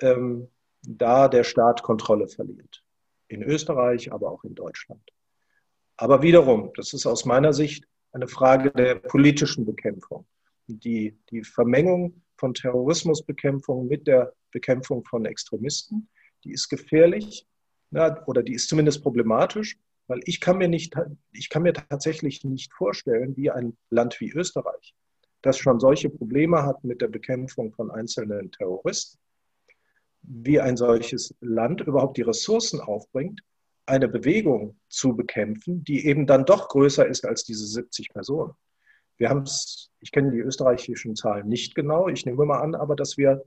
ähm, 0.00 0.48
da 0.86 1.28
der 1.28 1.44
Staat 1.44 1.82
Kontrolle 1.82 2.28
verliert. 2.28 2.82
In 3.28 3.42
Österreich, 3.42 4.12
aber 4.12 4.30
auch 4.30 4.44
in 4.44 4.54
Deutschland. 4.54 5.02
Aber 5.96 6.22
wiederum, 6.22 6.72
das 6.76 6.92
ist 6.92 7.06
aus 7.06 7.24
meiner 7.24 7.52
Sicht 7.52 7.86
eine 8.12 8.28
Frage 8.28 8.70
der 8.70 8.96
politischen 8.96 9.64
Bekämpfung. 9.64 10.26
Die, 10.66 11.18
die 11.30 11.44
Vermengung 11.44 12.22
von 12.36 12.54
Terrorismusbekämpfung 12.54 13.86
mit 13.86 14.06
der 14.06 14.32
Bekämpfung 14.50 15.04
von 15.04 15.24
Extremisten, 15.24 16.08
die 16.44 16.52
ist 16.52 16.68
gefährlich 16.68 17.46
ja, 17.90 18.24
oder 18.26 18.42
die 18.42 18.54
ist 18.54 18.68
zumindest 18.68 19.02
problematisch, 19.02 19.78
weil 20.06 20.20
ich 20.24 20.40
kann 20.40 20.58
mir 20.58 20.68
nicht, 20.68 20.94
ich 21.32 21.48
kann 21.48 21.62
mir 21.62 21.72
tatsächlich 21.72 22.44
nicht 22.44 22.72
vorstellen, 22.72 23.36
wie 23.36 23.50
ein 23.50 23.76
Land 23.90 24.20
wie 24.20 24.32
Österreich, 24.32 24.94
das 25.42 25.58
schon 25.58 25.80
solche 25.80 26.10
Probleme 26.10 26.62
hat 26.62 26.82
mit 26.84 27.00
der 27.00 27.08
Bekämpfung 27.08 27.72
von 27.72 27.90
einzelnen 27.90 28.50
Terroristen, 28.50 29.18
wie 30.26 30.60
ein 30.60 30.76
solches 30.76 31.34
Land 31.40 31.80
überhaupt 31.82 32.16
die 32.16 32.22
Ressourcen 32.22 32.80
aufbringt, 32.80 33.42
eine 33.86 34.08
Bewegung 34.08 34.78
zu 34.88 35.14
bekämpfen, 35.14 35.84
die 35.84 36.06
eben 36.06 36.26
dann 36.26 36.44
doch 36.44 36.68
größer 36.68 37.06
ist 37.06 37.24
als 37.24 37.44
diese 37.44 37.66
70 37.66 38.10
Personen. 38.10 38.54
Wir 39.16 39.28
haben 39.28 39.42
es, 39.42 39.90
ich 40.00 40.10
kenne 40.10 40.30
die 40.30 40.38
österreichischen 40.38 41.14
Zahlen 41.14 41.48
nicht 41.48 41.74
genau, 41.74 42.08
ich 42.08 42.24
nehme 42.26 42.44
mal 42.46 42.60
an, 42.60 42.74
aber 42.74 42.96
dass 42.96 43.16
wir 43.16 43.44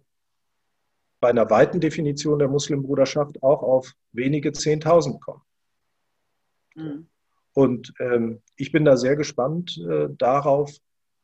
bei 1.19 1.29
einer 1.29 1.49
weiten 1.49 1.79
Definition 1.79 2.39
der 2.39 2.47
Muslimbruderschaft 2.47 3.41
auch 3.41 3.63
auf 3.63 3.93
wenige 4.11 4.49
10.000 4.51 5.19
kommen. 5.19 5.41
Mhm. 6.75 7.09
Und 7.53 7.93
ähm, 7.99 8.43
ich 8.55 8.71
bin 8.71 8.85
da 8.85 8.97
sehr 8.97 9.15
gespannt 9.15 9.79
äh, 9.89 10.09
darauf, 10.11 10.71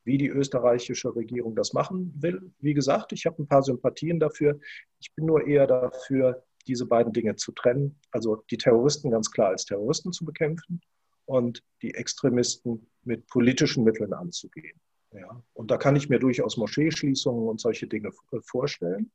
wie 0.03 0.17
die 0.17 0.27
österreichische 0.27 1.15
Regierung 1.15 1.55
das 1.55 1.73
machen 1.73 2.13
will. 2.17 2.51
Wie 2.59 2.73
gesagt, 2.73 3.13
ich 3.13 3.25
habe 3.25 3.41
ein 3.41 3.47
paar 3.47 3.63
Sympathien 3.63 4.19
dafür. 4.19 4.59
Ich 4.99 5.13
bin 5.13 5.25
nur 5.25 5.47
eher 5.47 5.67
dafür, 5.67 6.43
diese 6.67 6.85
beiden 6.85 7.13
Dinge 7.13 7.35
zu 7.35 7.51
trennen. 7.51 7.99
Also 8.11 8.43
die 8.49 8.57
Terroristen 8.57 9.11
ganz 9.11 9.31
klar 9.31 9.49
als 9.49 9.65
Terroristen 9.65 10.11
zu 10.11 10.25
bekämpfen 10.25 10.81
und 11.25 11.63
die 11.81 11.93
Extremisten 11.93 12.89
mit 13.03 13.27
politischen 13.27 13.83
Mitteln 13.83 14.13
anzugehen. 14.13 14.79
Ja. 15.11 15.43
Und 15.53 15.71
da 15.71 15.77
kann 15.77 15.95
ich 15.95 16.09
mir 16.09 16.19
durchaus 16.19 16.57
Moscheeschließungen 16.57 17.47
und 17.47 17.61
solche 17.61 17.87
Dinge 17.87 18.09
äh, 18.31 18.39
vorstellen, 18.41 19.11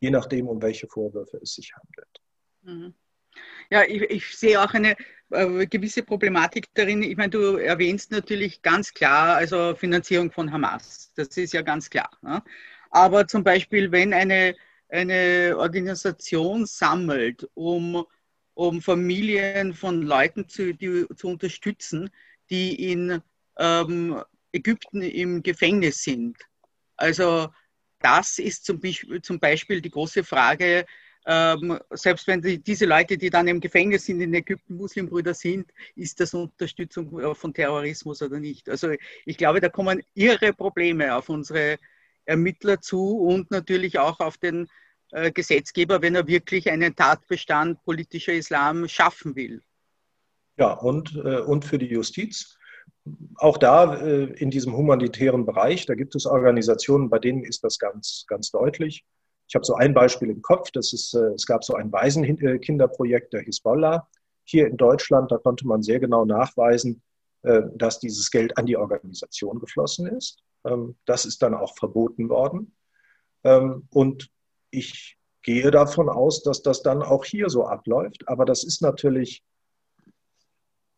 je 0.00 0.10
nachdem, 0.10 0.48
um 0.48 0.60
welche 0.60 0.88
Vorwürfe 0.88 1.38
es 1.38 1.54
sich 1.54 1.72
handelt. 1.74 2.20
Mhm. 2.62 2.94
Ja, 3.70 3.82
ich, 3.84 4.02
ich, 4.02 4.36
sehe 4.36 4.60
auch 4.60 4.74
eine 4.74 4.94
äh, 5.32 5.66
gewisse 5.66 6.02
Problematik 6.02 6.66
darin. 6.74 7.02
Ich 7.02 7.16
meine, 7.16 7.30
du 7.30 7.56
erwähnst 7.56 8.10
natürlich 8.10 8.62
ganz 8.62 8.92
klar, 8.92 9.36
also 9.36 9.74
Finanzierung 9.74 10.30
von 10.30 10.52
Hamas. 10.52 11.12
Das 11.16 11.36
ist 11.36 11.52
ja 11.52 11.62
ganz 11.62 11.90
klar. 11.90 12.10
Ne? 12.22 12.42
Aber 12.90 13.26
zum 13.26 13.42
Beispiel, 13.42 13.90
wenn 13.92 14.12
eine, 14.12 14.54
eine 14.88 15.54
Organisation 15.56 16.66
sammelt, 16.66 17.48
um, 17.54 18.04
um 18.54 18.82
Familien 18.82 19.74
von 19.74 20.02
Leuten 20.02 20.48
zu, 20.48 20.74
die, 20.74 21.06
zu 21.16 21.28
unterstützen, 21.28 22.10
die 22.50 22.92
in 22.92 23.22
ähm, 23.58 24.22
Ägypten 24.52 25.02
im 25.02 25.42
Gefängnis 25.42 26.02
sind. 26.02 26.36
Also 26.96 27.48
das 28.00 28.38
ist 28.38 28.64
zum 28.64 28.80
Beispiel, 28.80 29.22
zum 29.22 29.40
Beispiel 29.40 29.80
die 29.80 29.90
große 29.90 30.24
Frage, 30.24 30.84
ähm, 31.26 31.78
selbst 31.90 32.26
wenn 32.26 32.42
die, 32.42 32.58
diese 32.58 32.86
Leute, 32.86 33.16
die 33.16 33.30
dann 33.30 33.46
im 33.46 33.60
Gefängnis 33.60 34.06
sind 34.06 34.20
in 34.20 34.34
Ägypten, 34.34 34.76
Muslimbrüder 34.76 35.34
sind, 35.34 35.70
ist 35.94 36.18
das 36.20 36.34
Unterstützung 36.34 37.20
äh, 37.20 37.34
von 37.34 37.54
Terrorismus 37.54 38.22
oder 38.22 38.40
nicht? 38.40 38.68
Also 38.68 38.90
ich 39.24 39.36
glaube, 39.36 39.60
da 39.60 39.68
kommen 39.68 40.02
irre 40.14 40.52
Probleme 40.52 41.14
auf 41.14 41.28
unsere 41.28 41.78
Ermittler 42.24 42.80
zu 42.80 43.18
und 43.18 43.50
natürlich 43.50 43.98
auch 43.98 44.20
auf 44.20 44.36
den 44.36 44.68
äh, 45.12 45.30
Gesetzgeber, 45.30 46.02
wenn 46.02 46.14
er 46.14 46.26
wirklich 46.26 46.70
einen 46.70 46.96
Tatbestand 46.96 47.82
politischer 47.84 48.32
Islam 48.32 48.88
schaffen 48.88 49.36
will. 49.36 49.62
Ja, 50.56 50.72
und, 50.72 51.14
äh, 51.16 51.40
und 51.40 51.64
für 51.64 51.78
die 51.78 51.86
Justiz. 51.86 52.58
Auch 53.36 53.58
da 53.58 53.96
äh, 53.96 54.24
in 54.24 54.50
diesem 54.50 54.76
humanitären 54.76 55.44
Bereich, 55.44 55.86
da 55.86 55.94
gibt 55.94 56.14
es 56.14 56.26
Organisationen, 56.26 57.10
bei 57.10 57.18
denen 57.18 57.44
ist 57.44 57.64
das 57.64 57.78
ganz, 57.78 58.24
ganz 58.28 58.50
deutlich. 58.50 59.04
Ich 59.52 59.54
habe 59.54 59.66
so 59.66 59.74
ein 59.74 59.92
Beispiel 59.92 60.30
im 60.30 60.40
Kopf, 60.40 60.70
das 60.70 60.94
ist, 60.94 61.12
äh, 61.12 61.34
es 61.34 61.44
gab 61.44 61.62
so 61.62 61.74
ein 61.74 61.92
Waisenkinderprojekt 61.92 63.34
der 63.34 63.42
Hisbollah 63.42 64.08
hier 64.44 64.66
in 64.66 64.78
Deutschland, 64.78 65.30
da 65.30 65.36
konnte 65.36 65.66
man 65.66 65.82
sehr 65.82 66.00
genau 66.00 66.24
nachweisen, 66.24 67.02
äh, 67.42 67.60
dass 67.74 67.98
dieses 67.98 68.30
Geld 68.30 68.56
an 68.56 68.64
die 68.64 68.78
Organisation 68.78 69.60
geflossen 69.60 70.06
ist. 70.06 70.42
Ähm, 70.64 70.96
das 71.04 71.26
ist 71.26 71.42
dann 71.42 71.52
auch 71.52 71.76
verboten 71.76 72.30
worden. 72.30 72.74
Ähm, 73.44 73.86
und 73.90 74.30
ich 74.70 75.18
gehe 75.42 75.70
davon 75.70 76.08
aus, 76.08 76.42
dass 76.42 76.62
das 76.62 76.80
dann 76.80 77.02
auch 77.02 77.26
hier 77.26 77.50
so 77.50 77.66
abläuft. 77.66 78.26
Aber 78.28 78.46
das 78.46 78.64
ist 78.64 78.80
natürlich 78.80 79.44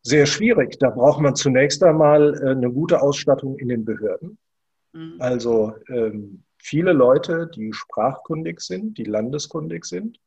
sehr 0.01 0.25
schwierig. 0.25 0.79
Da 0.79 0.91
braucht 0.91 1.19
man 1.19 1.35
zunächst 1.35 1.83
einmal 1.83 2.41
äh, 2.41 2.51
eine 2.51 2.71
gute 2.71 3.01
Ausstattung 3.01 3.57
in 3.57 3.67
den 3.67 3.83
Behörden. 3.83 4.37
Mhm. 4.93 5.17
Also 5.19 5.73
ähm, 5.89 6.45
viele 6.65 6.93
Leute, 6.93 7.47
die 7.53 7.73
sprachkundig 7.73 8.59
sind, 8.59 8.97
die 8.97 9.03
landeskundig 9.03 9.85
sind 9.85 10.19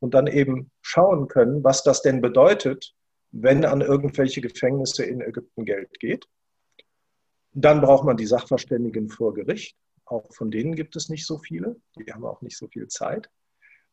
und 0.00 0.12
dann 0.12 0.26
eben 0.26 0.72
schauen 0.82 1.28
können, 1.28 1.62
was 1.62 1.84
das 1.84 2.02
denn 2.02 2.20
bedeutet, 2.20 2.94
wenn 3.30 3.64
an 3.64 3.80
irgendwelche 3.80 4.40
Gefängnisse 4.40 5.04
in 5.04 5.20
Ägypten 5.20 5.64
Geld 5.64 6.00
geht. 6.00 6.26
Dann 7.52 7.80
braucht 7.80 8.04
man 8.04 8.16
die 8.16 8.26
Sachverständigen 8.26 9.08
vor 9.08 9.34
Gericht. 9.34 9.76
Auch 10.04 10.34
von 10.34 10.50
denen 10.50 10.74
gibt 10.74 10.96
es 10.96 11.08
nicht 11.10 11.26
so 11.26 11.38
viele. 11.38 11.76
Die 11.96 12.12
haben 12.12 12.24
auch 12.24 12.42
nicht 12.42 12.58
so 12.58 12.66
viel 12.66 12.88
Zeit. 12.88 13.30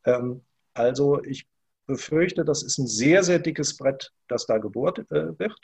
Ähm, 0.06 0.44
also 0.74 1.24
ich 1.24 1.48
befürchte, 1.86 2.46
das 2.46 2.64
ist 2.64 2.80
ein 2.80 2.88
sehr, 2.88 3.24
sehr 3.24 3.38
dickes 3.38 3.78
Brett, 3.78 4.12
das 4.28 4.48
da 4.48 4.58
gebohrt 4.58 5.00
äh, 5.12 5.38
wird. 5.38 5.60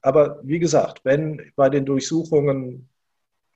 Aber 0.00 0.40
wie 0.42 0.58
gesagt, 0.58 1.04
wenn 1.04 1.52
bei 1.54 1.70
den 1.70 1.84
Durchsuchungen 1.86 2.88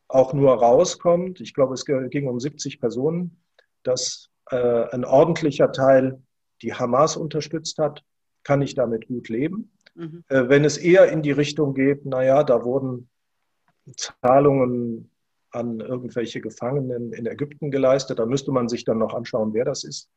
auch 0.09 0.32
nur 0.32 0.54
rauskommt, 0.54 1.40
ich 1.40 1.54
glaube, 1.54 1.74
es 1.74 1.84
ging 1.84 2.28
um 2.28 2.40
70 2.40 2.80
Personen, 2.80 3.42
dass 3.82 4.30
äh, 4.50 4.84
ein 4.90 5.04
ordentlicher 5.04 5.72
Teil 5.72 6.22
die 6.62 6.74
Hamas 6.74 7.16
unterstützt 7.16 7.78
hat, 7.78 8.04
kann 8.42 8.62
ich 8.62 8.74
damit 8.74 9.09
gut 9.09 9.28
leben. 9.28 9.72
Mhm. 9.94 10.24
Äh, 10.28 10.48
wenn 10.48 10.64
es 10.64 10.76
eher 10.76 11.11
in 11.11 11.22
die 11.22 11.32
Richtung 11.32 11.74
geht, 11.74 12.07
naja, 12.07 12.44
da 12.44 12.64
wurden 12.64 13.09
Zahlungen 13.96 15.11
an 15.50 15.80
irgendwelche 15.80 16.40
Gefangenen 16.40 17.12
in 17.12 17.26
Ägypten 17.26 17.70
geleistet, 17.70 18.18
da 18.18 18.26
müsste 18.26 18.52
man 18.52 18.68
sich 18.68 18.84
dann 18.84 18.98
noch 18.98 19.14
anschauen, 19.14 19.54
wer 19.54 19.64
das 19.64 19.84
ist. 19.84 20.11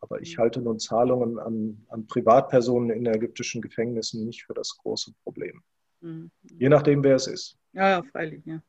Aber 0.00 0.20
ich 0.20 0.36
mhm. 0.36 0.42
halte 0.42 0.60
nun 0.60 0.78
Zahlungen 0.78 1.38
an, 1.38 1.84
an 1.88 2.06
Privatpersonen 2.06 2.90
in 2.90 3.06
ägyptischen 3.06 3.60
Gefängnissen 3.60 4.24
nicht 4.24 4.44
für 4.44 4.54
das 4.54 4.76
große 4.78 5.12
Problem. 5.22 5.62
Mhm. 6.00 6.30
Je 6.42 6.68
nachdem, 6.68 7.02
wer 7.02 7.16
es 7.16 7.26
ist. 7.26 7.56
Ja, 7.72 8.02
freilich, 8.02 8.44
ja. 8.44 8.62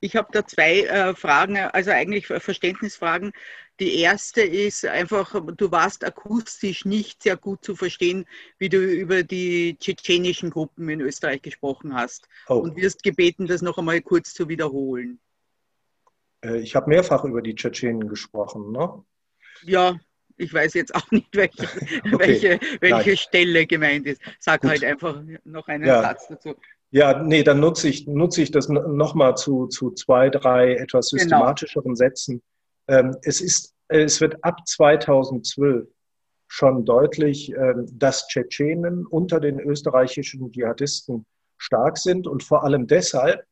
Ich 0.00 0.16
habe 0.16 0.28
da 0.32 0.46
zwei 0.46 0.80
äh, 0.82 1.14
Fragen, 1.14 1.56
also 1.56 1.90
eigentlich 1.90 2.26
Verständnisfragen. 2.26 3.32
Die 3.80 3.98
erste 3.98 4.42
ist 4.42 4.84
einfach, 4.84 5.34
du 5.56 5.70
warst 5.70 6.04
akustisch 6.04 6.84
nicht 6.84 7.22
sehr 7.22 7.36
gut 7.36 7.64
zu 7.64 7.74
verstehen, 7.74 8.26
wie 8.58 8.68
du 8.68 8.78
über 8.78 9.22
die 9.22 9.76
tschetschenischen 9.78 10.50
Gruppen 10.50 10.88
in 10.88 11.00
Österreich 11.00 11.42
gesprochen 11.42 11.94
hast. 11.94 12.28
Oh. 12.48 12.56
Und 12.56 12.76
wirst 12.76 13.02
gebeten, 13.02 13.46
das 13.46 13.62
noch 13.62 13.78
einmal 13.78 14.00
kurz 14.02 14.34
zu 14.34 14.48
wiederholen. 14.48 15.20
Äh, 16.44 16.58
ich 16.60 16.76
habe 16.76 16.90
mehrfach 16.90 17.24
über 17.24 17.42
die 17.42 17.54
Tschetschenen 17.54 18.08
gesprochen, 18.08 18.72
ne? 18.72 19.04
Ja, 19.62 19.98
ich 20.36 20.52
weiß 20.52 20.74
jetzt 20.74 20.94
auch 20.94 21.10
nicht, 21.10 21.34
welche, 21.34 21.62
okay. 22.12 22.18
welche, 22.18 22.60
welche 22.80 23.16
Stelle 23.16 23.66
gemeint 23.66 24.06
ist. 24.06 24.20
Sag 24.38 24.62
Gut. 24.62 24.70
halt 24.70 24.84
einfach 24.84 25.22
noch 25.44 25.68
einen 25.68 25.86
ja. 25.86 26.02
Satz 26.02 26.28
dazu. 26.28 26.56
Ja, 26.92 27.22
nee, 27.22 27.42
dann 27.42 27.58
nutze 27.58 27.88
ich, 27.88 28.06
nutze 28.06 28.42
ich 28.42 28.50
das 28.50 28.68
nochmal 28.68 29.34
zu, 29.34 29.66
zu 29.66 29.92
zwei, 29.92 30.28
drei 30.28 30.74
etwas 30.74 31.10
genau. 31.10 31.22
systematischeren 31.22 31.84
genau. 31.84 31.94
Sätzen. 31.94 32.42
Ähm, 32.86 33.16
es, 33.22 33.40
ist, 33.40 33.72
es 33.88 34.20
wird 34.20 34.44
ab 34.44 34.58
2012 34.66 35.88
schon 36.48 36.84
deutlich, 36.84 37.50
ähm, 37.52 37.86
dass 37.92 38.26
Tschetschenen 38.28 39.06
unter 39.06 39.40
den 39.40 39.58
österreichischen 39.58 40.52
Dschihadisten 40.52 41.24
stark 41.56 41.96
sind 41.96 42.26
und 42.26 42.42
vor 42.42 42.62
allem 42.62 42.86
deshalb, 42.86 43.42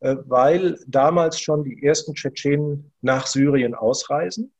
äh, 0.00 0.16
weil 0.26 0.78
damals 0.86 1.40
schon 1.40 1.64
die 1.64 1.82
ersten 1.82 2.14
Tschetschenen 2.14 2.92
nach 3.00 3.26
Syrien 3.26 3.74
ausreisen 3.74 4.52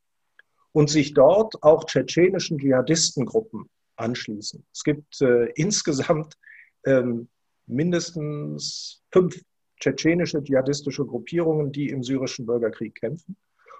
und 0.72 0.88
sich 0.88 1.12
dort 1.12 1.62
auch 1.62 1.84
tschetschenischen 1.84 2.58
Dschihadistengruppen 2.58 3.68
anschließen. 3.96 4.64
Es 4.72 4.82
gibt 4.82 5.20
äh, 5.20 5.50
insgesamt 5.56 6.38
ähm, 6.86 7.28
mindestens 7.70 9.02
fünf 9.12 9.40
tschetschenische 9.80 10.42
dschihadistische 10.42 11.06
Gruppierungen, 11.06 11.72
die 11.72 11.88
im 11.88 12.02
syrischen 12.02 12.46
Bürgerkrieg 12.46 12.94
kämpfen. 12.94 13.36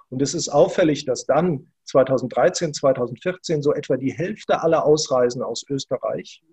Und 0.09 0.21
es 0.21 0.33
ist 0.33 0.49
auffällig, 0.49 1.05
dass 1.05 1.25
dann 1.25 1.71
2013, 1.85 2.73
2014 2.73 3.61
so 3.61 3.73
etwa 3.73 3.97
die 3.97 4.11
Hälfte 4.11 4.61
aller 4.61 4.85
Ausreisen 4.85 5.41
aus 5.41 5.63
Österreich 5.69 6.43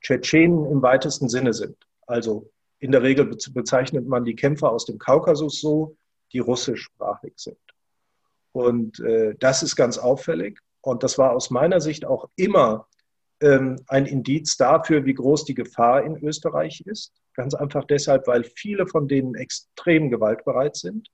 Tschetschenen 0.00 0.64
im 0.66 0.82
weitesten 0.82 1.28
Sinne 1.28 1.52
sind. 1.52 1.76
Also 2.06 2.50
in 2.78 2.92
der 2.92 3.02
Regel 3.02 3.26
bezeichnet 3.52 4.06
man 4.06 4.24
die 4.24 4.34
Kämpfer 4.34 4.72
aus 4.72 4.86
dem 4.86 4.98
Kaukasus 4.98 5.60
so, 5.60 5.96
die 6.32 6.38
russischsprachig 6.38 7.34
sind. 7.36 7.58
Und 8.52 8.98
äh, 9.00 9.34
das 9.38 9.62
ist 9.62 9.76
ganz 9.76 9.98
auffällig. 9.98 10.58
Und 10.80 11.02
das 11.02 11.18
war 11.18 11.32
aus 11.32 11.50
meiner 11.50 11.80
Sicht 11.80 12.04
auch 12.04 12.30
immer 12.36 12.88
ein 13.42 14.06
Indiz 14.06 14.56
dafür, 14.56 15.04
wie 15.04 15.14
groß 15.14 15.44
die 15.44 15.54
Gefahr 15.54 16.04
in 16.04 16.16
Österreich 16.22 16.82
ist. 16.86 17.12
Ganz 17.34 17.54
einfach 17.54 17.84
deshalb, 17.84 18.26
weil 18.26 18.44
viele 18.44 18.86
von 18.86 19.08
denen 19.08 19.34
extrem 19.34 20.10
gewaltbereit 20.10 20.76
sind, 20.76 21.08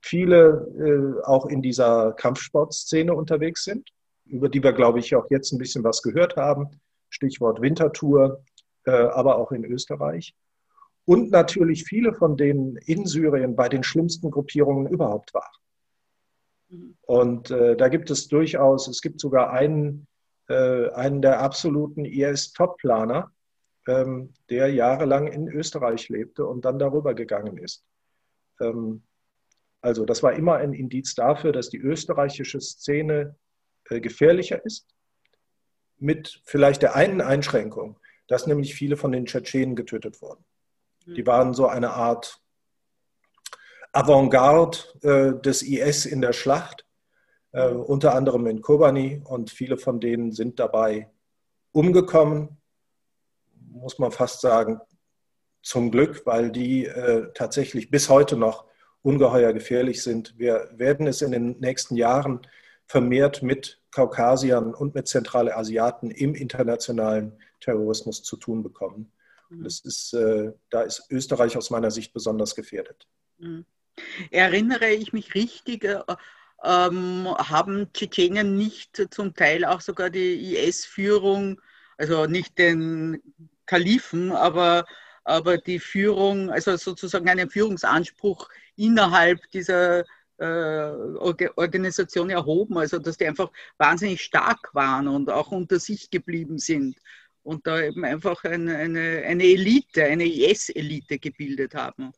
viele 0.00 0.66
äh, 0.76 1.24
auch 1.24 1.46
in 1.46 1.62
dieser 1.62 2.12
Kampfsportszene 2.12 3.14
unterwegs 3.14 3.64
sind, 3.64 3.90
über 4.26 4.48
die 4.48 4.62
wir, 4.62 4.72
glaube 4.72 4.98
ich, 4.98 5.14
auch 5.14 5.30
jetzt 5.30 5.52
ein 5.52 5.58
bisschen 5.58 5.84
was 5.84 6.02
gehört 6.02 6.36
haben. 6.36 6.80
Stichwort 7.10 7.60
Wintertour, 7.60 8.42
äh, 8.84 8.90
aber 8.90 9.36
auch 9.36 9.52
in 9.52 9.64
Österreich. 9.64 10.34
Und 11.04 11.30
natürlich 11.30 11.84
viele 11.84 12.14
von 12.14 12.36
denen 12.36 12.76
in 12.76 13.06
Syrien 13.06 13.56
bei 13.56 13.68
den 13.68 13.82
schlimmsten 13.82 14.30
Gruppierungen 14.30 14.86
überhaupt 14.86 15.34
waren. 15.34 15.52
Mhm. 16.68 16.96
Und 17.02 17.50
äh, 17.50 17.76
da 17.76 17.88
gibt 17.88 18.10
es 18.10 18.28
durchaus, 18.28 18.88
es 18.88 19.02
gibt 19.02 19.20
sogar 19.20 19.50
einen, 19.50 20.06
äh, 20.52 20.90
einen 20.92 21.22
der 21.22 21.40
absoluten 21.40 22.04
IS-Top-Planer, 22.04 23.32
ähm, 23.88 24.34
der 24.50 24.72
jahrelang 24.72 25.26
in 25.26 25.48
Österreich 25.48 26.08
lebte 26.08 26.46
und 26.46 26.64
dann 26.64 26.78
darüber 26.78 27.14
gegangen 27.14 27.58
ist. 27.58 27.84
Ähm, 28.60 29.02
also 29.80 30.04
das 30.04 30.22
war 30.22 30.34
immer 30.34 30.56
ein 30.56 30.74
Indiz 30.74 31.14
dafür, 31.14 31.52
dass 31.52 31.68
die 31.68 31.78
österreichische 31.78 32.60
Szene 32.60 33.34
äh, 33.88 34.00
gefährlicher 34.00 34.64
ist, 34.64 34.86
mit 35.98 36.40
vielleicht 36.44 36.82
der 36.82 36.94
einen 36.94 37.20
Einschränkung, 37.20 37.98
dass 38.28 38.46
nämlich 38.46 38.74
viele 38.74 38.96
von 38.96 39.12
den 39.12 39.26
Tschetschenen 39.26 39.74
getötet 39.74 40.20
wurden. 40.20 40.44
Mhm. 41.06 41.14
Die 41.14 41.26
waren 41.26 41.54
so 41.54 41.66
eine 41.66 41.90
Art 41.90 42.40
Avantgarde 43.92 44.78
äh, 45.02 45.40
des 45.40 45.62
IS 45.62 46.06
in 46.06 46.20
der 46.20 46.32
Schlacht, 46.32 46.86
äh, 47.52 47.68
unter 47.68 48.14
anderem 48.14 48.46
in 48.46 48.60
Kobani 48.60 49.22
und 49.24 49.50
viele 49.50 49.76
von 49.76 50.00
denen 50.00 50.32
sind 50.32 50.58
dabei 50.58 51.10
umgekommen, 51.72 52.58
muss 53.70 53.98
man 53.98 54.12
fast 54.12 54.40
sagen, 54.40 54.80
zum 55.62 55.90
Glück, 55.90 56.26
weil 56.26 56.50
die 56.50 56.86
äh, 56.86 57.30
tatsächlich 57.34 57.90
bis 57.90 58.08
heute 58.08 58.36
noch 58.36 58.66
ungeheuer 59.02 59.52
gefährlich 59.52 60.02
sind. 60.02 60.38
Wir 60.38 60.70
werden 60.72 61.06
es 61.06 61.22
in 61.22 61.32
den 61.32 61.58
nächsten 61.60 61.96
Jahren 61.96 62.40
vermehrt 62.86 63.42
mit 63.42 63.80
Kaukasiern 63.90 64.74
und 64.74 64.94
mit 64.94 65.08
zentrale 65.08 65.56
Asiaten 65.56 66.10
im 66.10 66.34
internationalen 66.34 67.38
Terrorismus 67.60 68.22
zu 68.22 68.36
tun 68.36 68.62
bekommen. 68.62 69.12
Mhm. 69.50 69.64
Das 69.64 69.80
ist, 69.80 70.14
äh, 70.14 70.52
da 70.70 70.82
ist 70.82 71.06
Österreich 71.10 71.56
aus 71.56 71.70
meiner 71.70 71.90
Sicht 71.90 72.12
besonders 72.12 72.54
gefährdet. 72.54 73.06
Mhm. 73.38 73.64
Erinnere 74.30 74.90
ich 74.90 75.12
mich 75.12 75.34
richtig, 75.34 75.84
äh, 75.84 76.02
ähm, 76.64 77.26
haben 77.26 77.92
Tschetschenien 77.92 78.56
nicht 78.56 79.08
zum 79.10 79.34
Teil 79.34 79.64
auch 79.64 79.80
sogar 79.80 80.10
die 80.10 80.56
IS-Führung, 80.56 81.60
also 81.98 82.26
nicht 82.26 82.58
den 82.58 83.22
Kalifen, 83.66 84.32
aber, 84.32 84.84
aber 85.24 85.58
die 85.58 85.78
Führung, 85.80 86.50
also 86.50 86.76
sozusagen 86.76 87.28
einen 87.28 87.50
Führungsanspruch 87.50 88.48
innerhalb 88.76 89.50
dieser 89.50 90.04
äh, 90.38 90.90
Organisation 91.56 92.30
erhoben, 92.30 92.78
also 92.78 92.98
dass 92.98 93.16
die 93.16 93.26
einfach 93.26 93.50
wahnsinnig 93.78 94.22
stark 94.22 94.74
waren 94.74 95.08
und 95.08 95.30
auch 95.30 95.52
unter 95.52 95.78
sich 95.78 96.10
geblieben 96.10 96.58
sind 96.58 96.96
und 97.42 97.66
da 97.66 97.80
eben 97.80 98.04
einfach 98.04 98.44
eine, 98.44 98.76
eine, 98.76 99.22
eine 99.26 99.44
Elite, 99.44 100.04
eine 100.04 100.24
IS-Elite 100.24 101.18
gebildet 101.18 101.74
haben. 101.74 102.12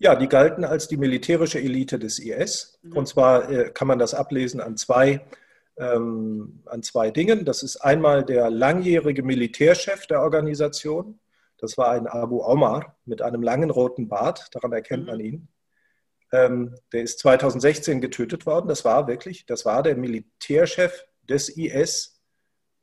Ja, 0.00 0.14
die 0.14 0.28
galten 0.28 0.64
als 0.64 0.88
die 0.88 0.96
militärische 0.96 1.60
Elite 1.60 1.98
des 1.98 2.18
IS. 2.18 2.78
Mhm. 2.82 2.96
Und 2.96 3.06
zwar 3.06 3.50
äh, 3.50 3.70
kann 3.70 3.86
man 3.86 3.98
das 3.98 4.14
ablesen 4.14 4.62
an 4.62 4.78
zwei, 4.78 5.26
ähm, 5.76 6.62
an 6.64 6.82
zwei 6.82 7.10
Dingen. 7.10 7.44
Das 7.44 7.62
ist 7.62 7.76
einmal 7.76 8.24
der 8.24 8.48
langjährige 8.48 9.22
Militärchef 9.22 10.06
der 10.06 10.22
Organisation. 10.22 11.20
Das 11.58 11.76
war 11.76 11.90
ein 11.90 12.06
Abu 12.06 12.42
Omar 12.42 12.96
mit 13.04 13.20
einem 13.20 13.42
langen 13.42 13.68
roten 13.68 14.08
Bart. 14.08 14.48
Daran 14.52 14.72
erkennt 14.72 15.02
mhm. 15.02 15.10
man 15.10 15.20
ihn. 15.20 15.48
Ähm, 16.32 16.74
der 16.94 17.02
ist 17.02 17.18
2016 17.18 18.00
getötet 18.00 18.46
worden. 18.46 18.68
Das 18.68 18.86
war 18.86 19.06
wirklich, 19.06 19.44
das 19.44 19.66
war 19.66 19.82
der 19.82 19.96
Militärchef 19.98 21.04
des 21.28 21.50
IS, 21.50 22.22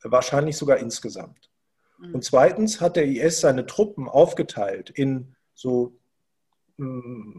wahrscheinlich 0.04 0.56
sogar 0.56 0.78
insgesamt. 0.78 1.50
Mhm. 1.98 2.14
Und 2.14 2.24
zweitens 2.24 2.80
hat 2.80 2.96
der 2.96 3.08
IS 3.08 3.40
seine 3.40 3.66
Truppen 3.66 4.08
aufgeteilt 4.08 4.92
in 4.92 5.36
so 5.56 5.98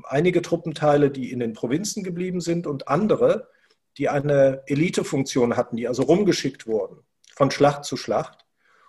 einige 0.04 0.42
Truppenteile, 0.42 1.10
die 1.10 1.30
in 1.30 1.40
den 1.40 1.52
Provinzen 1.52 2.02
geblieben 2.02 2.40
sind 2.40 2.66
und 2.66 2.88
andere, 2.88 3.48
die 3.96 4.08
eine 4.08 4.62
Elitefunktion 4.66 5.56
hatten, 5.56 5.76
die 5.76 5.88
also 5.88 6.02
rumgeschickt 6.02 6.66
wurden 6.66 7.04
von 7.38 7.50
Schlacht 7.52 7.84
zu 7.84 7.96
Schlacht. 7.96 8.44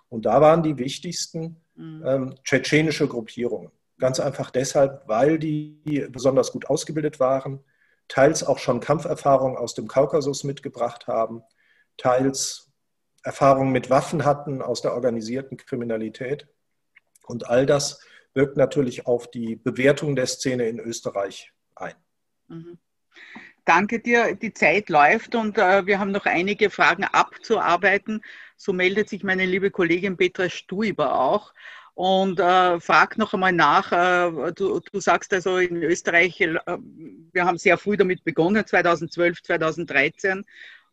Und 0.10 0.26
da 0.26 0.42
waren 0.42 0.64
die 0.64 0.80
wichtigsten 0.80 1.64
mhm. 1.76 2.04
ähm, 2.06 2.36
tschetschenische 2.44 3.08
Gruppierungen. 3.08 3.72
Ganz 4.00 4.20
einfach 4.20 4.50
deshalb, 4.50 5.08
weil 5.08 5.38
die 5.38 6.08
besonders 6.10 6.52
gut 6.52 6.68
ausgebildet 6.68 7.20
waren, 7.20 7.64
teils 8.08 8.44
auch 8.44 8.58
schon 8.58 8.80
Kampferfahrung 8.80 9.56
aus 9.56 9.76
dem 9.76 9.88
Kaukasus 9.88 10.44
mitgebracht 10.44 11.06
haben, 11.06 11.44
teils 11.98 12.72
Erfahrungen 13.24 13.72
mit 13.72 13.90
Waffen 13.92 14.26
hatten 14.26 14.64
aus 14.64 14.82
der 14.82 14.94
organisierten 14.94 15.58
Kriminalität. 15.58 16.48
Und 17.28 17.48
all 17.48 17.68
das 17.68 18.02
wirkt 18.34 18.58
natürlich 18.58 19.06
auf 19.06 19.30
die 19.30 19.56
Bewertung 19.56 20.16
der 20.16 20.28
Szene 20.28 20.68
in 20.68 20.80
Österreich 20.80 21.52
ein. 21.76 21.96
Mhm. 22.48 22.78
Danke 23.66 24.00
dir. 24.00 24.36
Die 24.36 24.54
Zeit 24.54 24.90
läuft 24.90 25.36
und 25.36 25.58
äh, 25.58 25.86
wir 25.86 26.00
haben 26.00 26.12
noch 26.12 26.26
einige 26.26 26.70
Fragen 26.70 27.04
abzuarbeiten. 27.04 28.22
So 28.58 28.74
meldet 28.74 29.10
sich 29.10 29.24
meine 29.24 29.46
liebe 29.46 29.70
Kollegin 29.70 30.18
Petra 30.18 30.50
Stuiber 30.50 31.20
auch 31.20 31.54
und 31.94 32.40
äh, 32.40 32.80
frag 32.80 33.18
noch 33.18 33.34
einmal 33.34 33.52
nach. 33.52 33.92
Äh, 33.92 34.54
du, 34.54 34.80
du, 34.80 35.00
sagst 35.00 35.34
also 35.34 35.58
in 35.58 35.84
Österreich, 35.84 36.40
äh, 36.40 36.56
wir 37.34 37.46
haben 37.46 37.58
sehr 37.58 37.78
früh 37.78 37.98
damit 37.98 38.24
begonnen, 38.24 38.66
2012, 38.66 39.44
2013 39.44 40.46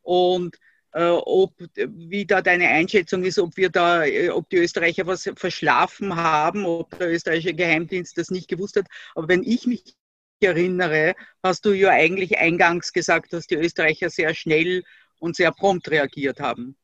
und 0.02 0.58
ob, 1.02 1.52
wie 1.74 2.24
da 2.24 2.40
deine 2.40 2.68
Einschätzung 2.68 3.22
ist, 3.24 3.38
ob 3.38 3.56
wir 3.56 3.70
da, 3.70 4.04
äh, 4.04 4.30
ob 4.30 4.48
die 4.48 4.56
Österreicher 4.56 5.06
was 5.06 5.30
verschlafen 5.36 6.16
haben, 6.16 6.64
ob 6.64 6.98
der 6.98 7.12
österreichische 7.12 7.54
Geheimdienst 7.54 8.16
das 8.16 8.30
nicht 8.30 8.48
gewusst 8.48 8.76
hat. 8.76 8.86
Aber 9.14 9.28
wenn 9.28 9.42
ich 9.42 9.66
mich 9.66 9.94
erinnere, 10.40 11.14
hast 11.42 11.64
du 11.64 11.72
ja 11.72 11.90
eigentlich 11.90 12.38
eingangs 12.38 12.92
gesagt, 12.92 13.32
dass 13.32 13.46
die 13.46 13.56
Österreicher 13.56 14.10
sehr 14.10 14.34
schnell 14.34 14.84
und 15.18 15.36
sehr 15.36 15.52
prompt 15.52 15.90
reagiert 15.90 16.40
haben. 16.40 16.76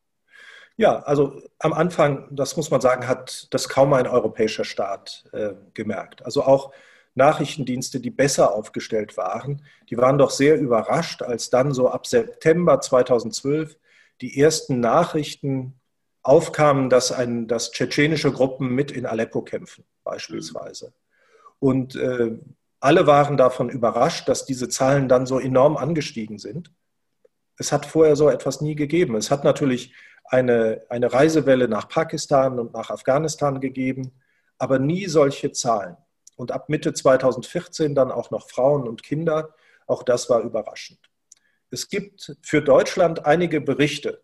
Ja, 0.77 1.01
also 1.01 1.41
am 1.59 1.73
Anfang, 1.73 2.29
das 2.31 2.57
muss 2.57 2.71
man 2.71 2.81
sagen, 2.81 3.07
hat 3.07 3.49
das 3.51 3.69
kaum 3.69 3.93
ein 3.93 4.07
europäischer 4.07 4.65
Staat 4.65 5.25
äh, 5.33 5.51
gemerkt. 5.75 6.25
Also 6.25 6.45
auch 6.45 6.73
Nachrichtendienste, 7.15 8.01
die 8.01 8.11
besser 8.11 8.55
aufgestellt 8.55 9.17
waren, 9.17 9.63
die 9.91 9.99
waren 9.99 10.17
doch 10.17 10.31
sehr 10.31 10.59
überrascht, 10.59 11.23
als 11.23 11.51
dann 11.51 11.75
so 11.75 11.91
ab 11.91 12.07
September 12.07 12.81
2012 12.81 13.77
die 14.23 14.41
ersten 14.41 14.81
Nachrichten 14.81 15.81
aufkamen, 16.23 16.89
dass, 16.89 17.11
ein, 17.11 17.49
dass 17.49 17.73
tschetschenische 17.73 18.33
Gruppen 18.33 18.69
mit 18.69 18.93
in 18.93 19.05
Aleppo 19.05 19.43
kämpfen, 19.43 19.85
beispielsweise. 20.05 20.93
Und 21.59 21.97
äh, 21.97 22.39
alle 22.81 23.07
waren 23.07 23.37
davon 23.37 23.69
überrascht, 23.69 24.29
dass 24.29 24.47
diese 24.47 24.69
Zahlen 24.69 25.09
dann 25.09 25.27
so 25.27 25.39
enorm 25.39 25.77
angestiegen 25.77 26.39
sind. 26.39 26.73
Es 27.59 27.73
hat 27.73 27.87
vorher 27.87 28.17
so 28.17 28.29
etwas 28.29 28.61
nie 28.61 28.75
gegeben. 28.75 29.17
Es 29.17 29.31
hat 29.31 29.45
natürlich 29.45 29.93
eine, 30.25 30.83
eine 30.89 31.13
Reisewelle 31.13 31.69
nach 31.69 31.89
Pakistan 31.89 32.59
und 32.59 32.73
nach 32.73 32.91
Afghanistan 32.91 33.61
gegeben, 33.61 34.13
aber 34.59 34.79
nie 34.79 35.07
solche 35.07 35.53
Zahlen. 35.53 35.97
Und 36.37 36.53
ab 36.53 36.69
Mitte 36.69 36.95
2014 36.95 37.95
dann 37.95 38.11
auch 38.11 38.31
noch 38.31 38.49
Frauen 38.49 38.89
und 38.89 39.03
Kinder. 39.03 39.55
Auch 39.87 40.03
das 40.03 40.31
war 40.31 40.41
überraschend. 40.41 41.12
Es 41.73 41.89
gibt 41.89 42.37
für 42.43 42.63
Deutschland 42.63 43.27
einige 43.27 43.61
Berichte, 43.61 44.23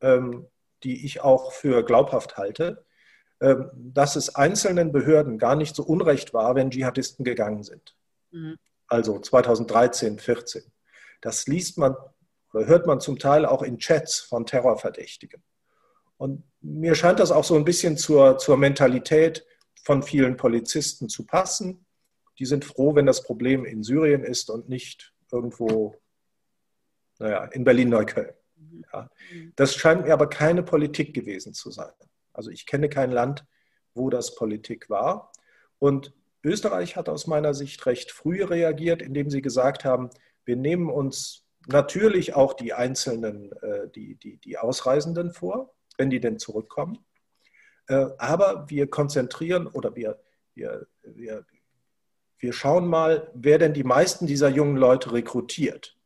ähm, 0.00 0.46
die 0.84 1.04
ich 1.04 1.20
auch 1.22 1.52
für 1.52 1.84
glaubhaft 1.84 2.36
halte, 2.36 2.84
ähm, 3.40 3.70
dass 3.74 4.16
es 4.16 4.34
einzelnen 4.34 4.92
Behörden 4.92 5.38
gar 5.38 5.56
nicht 5.56 5.74
so 5.74 5.82
unrecht 5.82 6.34
war, 6.34 6.54
wenn 6.54 6.70
Dschihadisten 6.70 7.24
gegangen 7.24 7.62
sind. 7.62 7.96
Mhm. 8.30 8.56
Also 8.86 9.18
2013, 9.18 10.18
14. 10.18 10.62
Das 11.20 11.46
liest 11.46 11.78
man 11.78 11.96
oder 12.52 12.66
hört 12.66 12.86
man 12.86 13.00
zum 13.00 13.18
Teil 13.18 13.46
auch 13.46 13.62
in 13.62 13.78
Chats 13.78 14.18
von 14.20 14.46
Terrorverdächtigen. 14.46 15.42
Und 16.16 16.42
mir 16.60 16.94
scheint 16.94 17.20
das 17.20 17.30
auch 17.30 17.44
so 17.44 17.54
ein 17.54 17.64
bisschen 17.64 17.96
zur, 17.96 18.38
zur 18.38 18.56
Mentalität 18.56 19.46
von 19.84 20.02
vielen 20.02 20.36
Polizisten 20.36 21.08
zu 21.08 21.24
passen. 21.24 21.86
Die 22.38 22.44
sind 22.44 22.64
froh, 22.64 22.94
wenn 22.94 23.06
das 23.06 23.22
Problem 23.22 23.64
in 23.64 23.82
Syrien 23.82 24.24
ist 24.24 24.50
und 24.50 24.68
nicht 24.68 25.14
irgendwo, 25.32 25.99
naja, 27.20 27.44
in 27.44 27.64
Berlin-Neukölln. 27.64 28.32
Ja. 28.92 29.08
Das 29.56 29.74
scheint 29.74 30.04
mir 30.04 30.12
aber 30.12 30.28
keine 30.28 30.62
Politik 30.62 31.14
gewesen 31.14 31.54
zu 31.54 31.70
sein. 31.70 31.92
Also 32.32 32.50
ich 32.50 32.66
kenne 32.66 32.88
kein 32.88 33.10
Land, 33.10 33.44
wo 33.94 34.10
das 34.10 34.34
Politik 34.34 34.90
war. 34.90 35.32
Und 35.78 36.14
Österreich 36.42 36.96
hat 36.96 37.08
aus 37.08 37.26
meiner 37.26 37.54
Sicht 37.54 37.84
recht 37.86 38.10
früh 38.10 38.42
reagiert, 38.42 39.02
indem 39.02 39.30
sie 39.30 39.42
gesagt 39.42 39.84
haben, 39.84 40.10
wir 40.44 40.56
nehmen 40.56 40.88
uns 40.88 41.44
natürlich 41.66 42.34
auch 42.34 42.54
die 42.54 42.72
einzelnen, 42.72 43.52
äh, 43.60 43.88
die, 43.94 44.16
die, 44.16 44.38
die 44.38 44.58
Ausreisenden 44.58 45.32
vor, 45.32 45.74
wenn 45.98 46.10
die 46.10 46.20
denn 46.20 46.38
zurückkommen. 46.38 46.98
Äh, 47.88 48.06
aber 48.16 48.70
wir 48.70 48.88
konzentrieren 48.88 49.66
oder 49.66 49.94
wir, 49.94 50.18
wir, 50.54 50.86
wir, 51.02 51.44
wir 52.38 52.52
schauen 52.54 52.88
mal, 52.88 53.30
wer 53.34 53.58
denn 53.58 53.74
die 53.74 53.84
meisten 53.84 54.26
dieser 54.26 54.48
jungen 54.48 54.76
Leute 54.76 55.12
rekrutiert. 55.12 55.99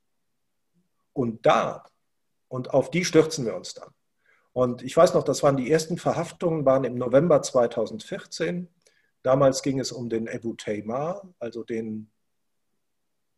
Und 1.15 1.47
da, 1.47 1.85
und 2.49 2.75
auf 2.75 2.91
die 2.91 3.05
stürzen 3.05 3.47
wir 3.47 3.57
uns 3.57 3.73
dann. 3.73 3.89
Und 4.53 4.83
ich 4.83 4.97
weiß 4.97 5.15
noch, 5.15 5.25
das 5.25 5.43
waren 5.43 5.57
die 5.57 5.71
ersten 5.71 5.97
Verhaftungen, 5.97 6.65
waren 6.67 6.85
im 6.85 6.97
November 6.97 7.41
2014. 7.43 8.69
Damals 9.23 9.63
ging 9.63 9.81
es 9.81 9.91
um 9.91 10.11
den 10.11 10.27
Ebu 10.27 10.55
Taymar, 10.55 11.35
also 11.39 11.65
den 11.65 12.11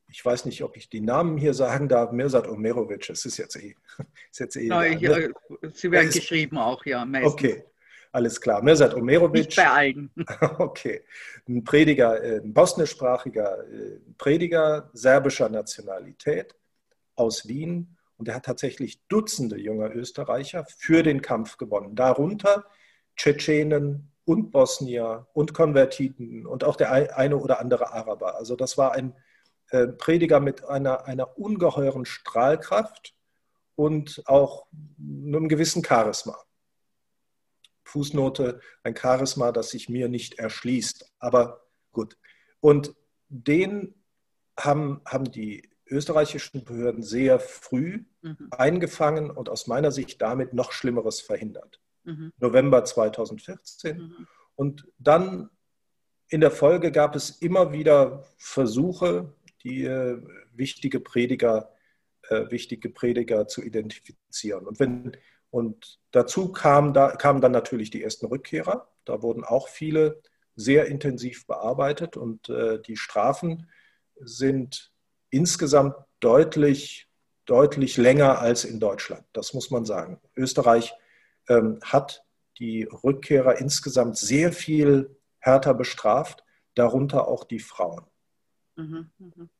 ich 0.08 0.24
weiß 0.24 0.44
nicht, 0.44 0.62
ob 0.62 0.76
ich 0.76 0.88
die 0.88 1.00
Namen 1.00 1.36
hier 1.36 1.54
sagen 1.54 1.88
darf, 1.88 2.12
Mirsad 2.12 2.48
Omerovic, 2.48 3.06
das 3.06 3.24
ist 3.24 3.38
jetzt 3.38 3.56
eh. 3.56 3.74
Ist 4.30 4.40
jetzt 4.40 4.56
eh 4.56 4.68
Nein, 4.68 4.98
egal, 4.98 5.32
ne? 5.60 5.72
Sie 5.72 5.90
werden 5.90 6.08
ist, 6.08 6.14
geschrieben 6.14 6.58
auch, 6.58 6.84
ja. 6.86 7.04
Meistens. 7.04 7.32
Okay, 7.32 7.64
alles 8.12 8.40
klar. 8.40 8.62
Mirsad 8.62 8.94
Omerovic. 8.94 9.46
Nicht 9.46 9.56
bei 9.56 9.68
allen. 9.68 10.10
Okay, 10.58 11.02
ein 11.48 11.64
Prediger, 11.64 12.22
äh, 12.22 12.40
ein 12.40 12.52
bosnischsprachiger 12.52 13.68
äh, 13.68 13.98
Prediger 14.16 14.90
serbischer 14.92 15.48
Nationalität 15.48 16.54
aus 17.16 17.48
Wien. 17.48 17.96
Und 18.16 18.28
er 18.28 18.36
hat 18.36 18.44
tatsächlich 18.44 19.02
Dutzende 19.08 19.58
junger 19.58 19.94
Österreicher 19.94 20.64
für 20.64 21.02
den 21.02 21.20
Kampf 21.20 21.58
gewonnen. 21.58 21.94
Darunter 21.96 22.64
Tschetschenen 23.16 24.12
und 24.24 24.50
Bosnier 24.50 25.26
und 25.32 25.54
Konvertiten 25.54 26.46
und 26.46 26.64
auch 26.64 26.76
der 26.76 26.92
eine 27.16 27.36
oder 27.36 27.60
andere 27.60 27.92
Araber. 27.92 28.36
Also 28.36 28.56
das 28.56 28.76
war 28.76 28.92
ein 28.92 29.14
äh, 29.70 29.86
Prediger 29.88 30.40
mit 30.40 30.64
einer, 30.64 31.06
einer 31.06 31.38
ungeheuren 31.38 32.04
Strahlkraft 32.04 33.14
und 33.74 34.22
auch 34.26 34.66
einem 34.98 35.48
gewissen 35.48 35.84
Charisma. 35.84 36.36
Fußnote, 37.84 38.60
ein 38.82 38.96
Charisma, 38.96 39.52
das 39.52 39.70
sich 39.70 39.88
mir 39.88 40.08
nicht 40.08 40.38
erschließt. 40.38 41.12
Aber 41.18 41.66
gut. 41.92 42.18
Und 42.60 42.94
den 43.28 43.94
haben, 44.58 45.02
haben 45.06 45.30
die 45.30 45.70
österreichischen 45.88 46.64
Behörden 46.64 47.02
sehr 47.02 47.38
früh 47.38 48.04
mhm. 48.22 48.48
eingefangen 48.50 49.30
und 49.30 49.48
aus 49.48 49.66
meiner 49.66 49.92
Sicht 49.92 50.20
damit 50.20 50.52
noch 50.52 50.72
Schlimmeres 50.72 51.20
verhindert. 51.20 51.80
Mhm. 52.04 52.32
November 52.38 52.84
2014. 52.84 53.98
Mhm. 53.98 54.26
Und 54.54 54.86
dann 54.98 55.50
in 56.28 56.40
der 56.40 56.50
Folge 56.50 56.90
gab 56.90 57.14
es 57.14 57.30
immer 57.30 57.72
wieder 57.72 58.24
Versuche, 58.36 59.32
die 59.62 59.84
äh, 59.84 60.20
wichtige 60.52 61.00
Prediger, 61.00 61.72
äh, 62.28 62.50
wichtige 62.50 62.90
Prediger 62.90 63.46
zu 63.46 63.62
identifizieren. 63.62 64.66
Und, 64.66 64.80
wenn, 64.80 65.16
und 65.50 66.00
dazu 66.10 66.52
kamen 66.52 66.92
da, 66.94 67.14
kamen 67.16 67.40
dann 67.40 67.52
natürlich 67.52 67.90
die 67.90 68.02
ersten 68.02 68.26
Rückkehrer. 68.26 68.88
Da 69.04 69.22
wurden 69.22 69.44
auch 69.44 69.68
viele 69.68 70.20
sehr 70.56 70.86
intensiv 70.86 71.46
bearbeitet 71.46 72.16
und 72.16 72.48
äh, 72.48 72.80
die 72.80 72.96
Strafen 72.96 73.68
sind 74.20 74.90
insgesamt 75.30 75.94
deutlich, 76.20 77.08
deutlich 77.44 77.96
länger 77.96 78.38
als 78.38 78.64
in 78.64 78.80
Deutschland. 78.80 79.24
Das 79.32 79.54
muss 79.54 79.70
man 79.70 79.84
sagen. 79.84 80.20
Österreich 80.36 80.94
ähm, 81.48 81.78
hat 81.82 82.24
die 82.58 82.84
Rückkehrer 82.84 83.58
insgesamt 83.58 84.16
sehr 84.16 84.52
viel 84.52 85.16
härter 85.38 85.74
bestraft, 85.74 86.44
darunter 86.74 87.28
auch 87.28 87.44
die 87.44 87.60
Frauen. 87.60 88.04
Mhm, 88.76 89.10
mhm. 89.18 89.50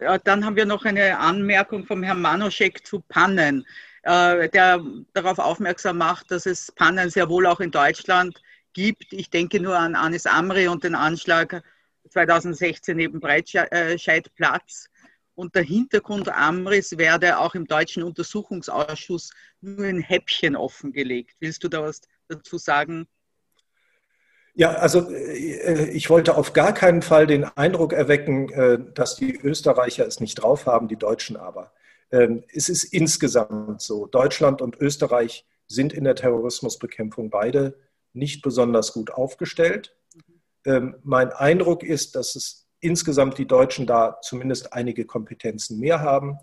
Ja, 0.00 0.16
dann 0.16 0.44
haben 0.44 0.56
wir 0.56 0.64
noch 0.64 0.84
eine 0.84 1.18
Anmerkung 1.18 1.84
vom 1.84 2.02
Herrn 2.02 2.22
Manoschek 2.22 2.86
zu 2.86 3.00
Pannen, 3.00 3.66
äh, 4.02 4.48
der 4.48 4.82
darauf 5.12 5.38
aufmerksam 5.38 5.98
macht, 5.98 6.30
dass 6.30 6.46
es 6.46 6.72
Pannen 6.72 7.10
sehr 7.10 7.28
wohl 7.28 7.46
auch 7.46 7.60
in 7.60 7.70
Deutschland 7.70 8.40
gibt. 8.72 9.12
Ich 9.12 9.28
denke 9.28 9.60
nur 9.60 9.76
an 9.76 9.94
Anis 9.94 10.26
Amri 10.26 10.68
und 10.68 10.84
den 10.84 10.94
Anschlag 10.94 11.62
2016 12.08 12.96
neben 12.96 13.20
Breitscheidplatz. 13.20 14.89
Und 15.40 15.54
der 15.54 15.62
Hintergrund 15.62 16.28
Amris 16.28 16.98
werde 16.98 17.38
auch 17.38 17.54
im 17.54 17.66
deutschen 17.66 18.02
Untersuchungsausschuss 18.02 19.30
nur 19.62 19.86
in 19.86 19.98
Häppchen 19.98 20.54
offengelegt. 20.54 21.34
Willst 21.40 21.64
du 21.64 21.68
da 21.68 21.82
was 21.82 22.02
dazu 22.28 22.58
sagen? 22.58 23.08
Ja, 24.52 24.72
also 24.72 25.10
äh, 25.10 25.88
ich 25.92 26.10
wollte 26.10 26.36
auf 26.36 26.52
gar 26.52 26.74
keinen 26.74 27.00
Fall 27.00 27.26
den 27.26 27.44
Eindruck 27.44 27.94
erwecken, 27.94 28.50
äh, 28.50 28.78
dass 28.92 29.16
die 29.16 29.34
Österreicher 29.34 30.06
es 30.06 30.20
nicht 30.20 30.34
drauf 30.34 30.66
haben, 30.66 30.88
die 30.88 30.98
Deutschen 30.98 31.38
aber. 31.38 31.72
Ähm, 32.12 32.44
es 32.52 32.68
ist 32.68 32.84
insgesamt 32.84 33.80
so. 33.80 34.06
Deutschland 34.06 34.60
und 34.60 34.78
Österreich 34.78 35.46
sind 35.66 35.94
in 35.94 36.04
der 36.04 36.16
Terrorismusbekämpfung 36.16 37.30
beide 37.30 37.78
nicht 38.12 38.42
besonders 38.42 38.92
gut 38.92 39.10
aufgestellt. 39.10 39.96
Ähm, 40.66 40.96
mein 41.02 41.32
Eindruck 41.32 41.82
ist, 41.82 42.14
dass 42.14 42.36
es 42.36 42.66
insgesamt 42.80 43.38
die 43.38 43.46
Deutschen 43.46 43.86
da 43.86 44.18
zumindest 44.22 44.72
einige 44.72 45.04
Kompetenzen 45.04 45.78
mehr 45.78 46.00
haben. 46.00 46.38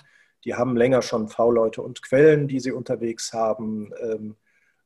Die 0.46 0.56
haben 0.56 0.78
länger 0.78 1.02
schon 1.02 1.28
V-Leute 1.28 1.82
und 1.82 2.02
Quellen, 2.02 2.48
die 2.48 2.60
sie 2.60 2.72
unterwegs 2.72 3.34
haben. 3.34 3.92
Ähm, 4.02 4.36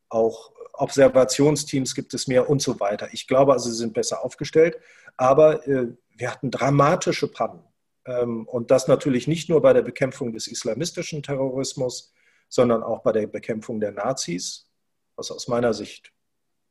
auch 0.09 0.51
Observationsteams 0.73 1.93
gibt 1.95 2.13
es 2.13 2.27
mehr 2.27 2.49
und 2.49 2.61
so 2.61 2.79
weiter. 2.79 3.09
Ich 3.11 3.27
glaube 3.27 3.53
also, 3.53 3.69
sie 3.69 3.77
sind 3.77 3.93
besser 3.93 4.23
aufgestellt, 4.23 4.77
aber 5.17 5.67
äh, 5.67 5.87
wir 6.15 6.31
hatten 6.31 6.51
dramatische 6.51 7.27
Pannen. 7.27 7.63
Ähm, 8.05 8.47
und 8.47 8.71
das 8.71 8.87
natürlich 8.87 9.27
nicht 9.27 9.49
nur 9.49 9.61
bei 9.61 9.73
der 9.73 9.81
Bekämpfung 9.81 10.33
des 10.33 10.47
islamistischen 10.47 11.23
Terrorismus, 11.23 12.13
sondern 12.49 12.83
auch 12.83 13.01
bei 13.01 13.11
der 13.11 13.27
Bekämpfung 13.27 13.79
der 13.79 13.91
Nazis, 13.91 14.69
was 15.15 15.31
aus 15.31 15.47
meiner 15.47 15.73
Sicht 15.73 16.11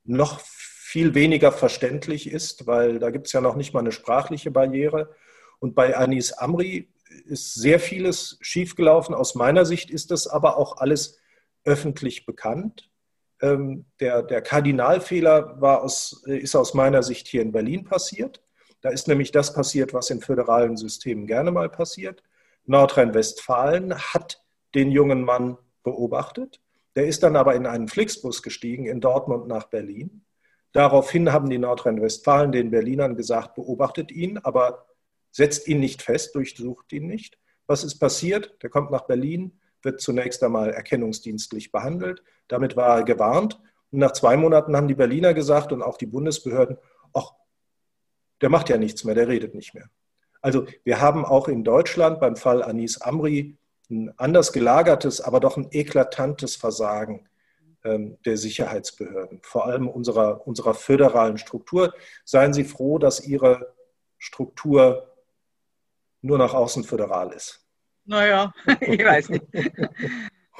noch 0.05 0.41
viel 0.91 1.15
weniger 1.15 1.53
verständlich 1.53 2.29
ist, 2.29 2.67
weil 2.67 2.99
da 2.99 3.11
gibt 3.11 3.29
es 3.29 3.33
ja 3.33 3.41
noch 3.41 3.55
nicht 3.55 3.73
mal 3.73 3.79
eine 3.79 3.93
sprachliche 3.93 4.51
Barriere. 4.51 5.15
Und 5.61 5.77
bei 5.77 5.97
Anis 5.97 6.33
Amri 6.33 6.89
ist 7.27 7.55
sehr 7.55 7.79
vieles 7.79 8.39
schiefgelaufen. 8.41 9.15
Aus 9.15 9.37
meiner 9.37 9.65
Sicht 9.65 9.89
ist 9.89 10.11
das 10.11 10.27
aber 10.27 10.57
auch 10.57 10.79
alles 10.79 11.17
öffentlich 11.65 12.27
bekannt. 12.27 12.91
Ähm, 13.41 13.85
der, 14.01 14.25
der 14.25 14.43
Kardinalfehler 14.43 15.61
war 15.61 15.85
aus, 15.85 16.25
ist 16.27 16.57
aus 16.57 16.75
meiner 16.75 17.05
Sicht 17.05 17.29
hier 17.29 17.43
in 17.43 17.53
Berlin 17.53 17.85
passiert. 17.85 18.43
Da 18.81 18.91
ist 18.91 19.07
nämlich 19.07 19.31
das 19.31 19.55
passiert, 19.55 19.95
was 19.95 20.11
in 20.11 20.21
föderalen 20.21 20.77
Systemen 20.77 21.29
gerne 21.29 21.53
mal 21.53 21.69
passiert. 21.69 22.25
Nordrhein-Westfalen 22.67 23.95
hat 23.95 24.43
den 24.75 24.91
jungen 24.91 25.23
Mann 25.23 25.57
beobachtet. 25.85 26.61
Der 26.97 27.07
ist 27.07 27.23
dann 27.23 27.37
aber 27.37 27.55
in 27.55 27.67
einen 27.67 27.87
Flixbus 27.87 28.43
gestiegen 28.43 28.87
in 28.87 29.01
Dortmund 29.01 29.47
nach 29.47 29.67
Berlin. 29.67 30.25
Daraufhin 30.73 31.33
haben 31.33 31.51
die 31.51 31.59
Nordrhein-Westfalen 31.59 32.53
den 32.53 32.71
Berlinern 32.71 33.17
gesagt, 33.17 33.55
beobachtet 33.55 34.13
ihn, 34.13 34.39
aber 34.39 34.87
setzt 35.31 35.67
ihn 35.69 35.81
nicht 35.81 36.03
fest, 36.03 36.35
durchsucht 36.35 36.93
ihn 36.93 37.07
nicht. 37.07 37.39
Was 37.67 37.85
ist 37.85 37.99
passiert? 37.99 38.57
Der 38.63 38.71
kommt 38.71 38.91
nach 38.91 39.07
Berlin, 39.07 39.61
wird 39.83 40.01
zunächst 40.01 40.43
einmal 40.43 40.71
erkennungsdienstlich 40.71 41.73
behandelt. 41.73 42.23
Damit 42.49 42.77
war 42.77 42.99
er 42.99 43.05
gewarnt. 43.05 43.61
Und 43.91 43.99
nach 43.99 44.13
zwei 44.13 44.37
Monaten 44.37 44.77
haben 44.77 44.89
die 44.89 44.95
Berliner 44.95 45.35
gesagt 45.35 45.73
und 45.73 45.83
auch 45.83 45.97
die 45.97 46.07
Bundesbehörden, 46.07 46.77
ach, 47.13 47.33
der 48.41 48.49
macht 48.49 48.69
ja 48.69 48.77
nichts 48.77 49.05
mehr, 49.05 49.15
der 49.15 49.29
redet 49.29 49.55
nicht 49.55 49.75
mehr. 49.75 49.91
Also 50.41 50.67
wir 50.85 51.01
haben 51.01 51.25
auch 51.25 51.49
in 51.49 51.65
Deutschland 51.65 52.21
beim 52.21 52.37
Fall 52.37 52.63
Anis 52.63 53.01
Amri 53.01 53.59
ein 53.91 54.13
anders 54.19 54.53
gelagertes, 54.53 55.21
aber 55.21 55.41
doch 55.41 55.57
ein 55.57 55.69
eklatantes 55.71 56.57
Versagen 56.57 57.29
der 57.83 58.37
Sicherheitsbehörden, 58.37 59.41
vor 59.43 59.67
allem 59.67 59.89
unserer, 59.89 60.47
unserer 60.47 60.75
föderalen 60.75 61.39
Struktur. 61.39 61.95
Seien 62.25 62.53
Sie 62.53 62.65
froh, 62.65 62.99
dass 62.99 63.27
Ihre 63.27 63.75
Struktur 64.19 65.11
nur 66.21 66.39
nach 66.39 66.53
außen 66.53 66.85
föderal 66.85 67.33
ist. 67.33 67.65
Naja, 68.05 68.53
ich 68.81 69.05
weiß 69.05 69.31
nicht. 69.31 69.45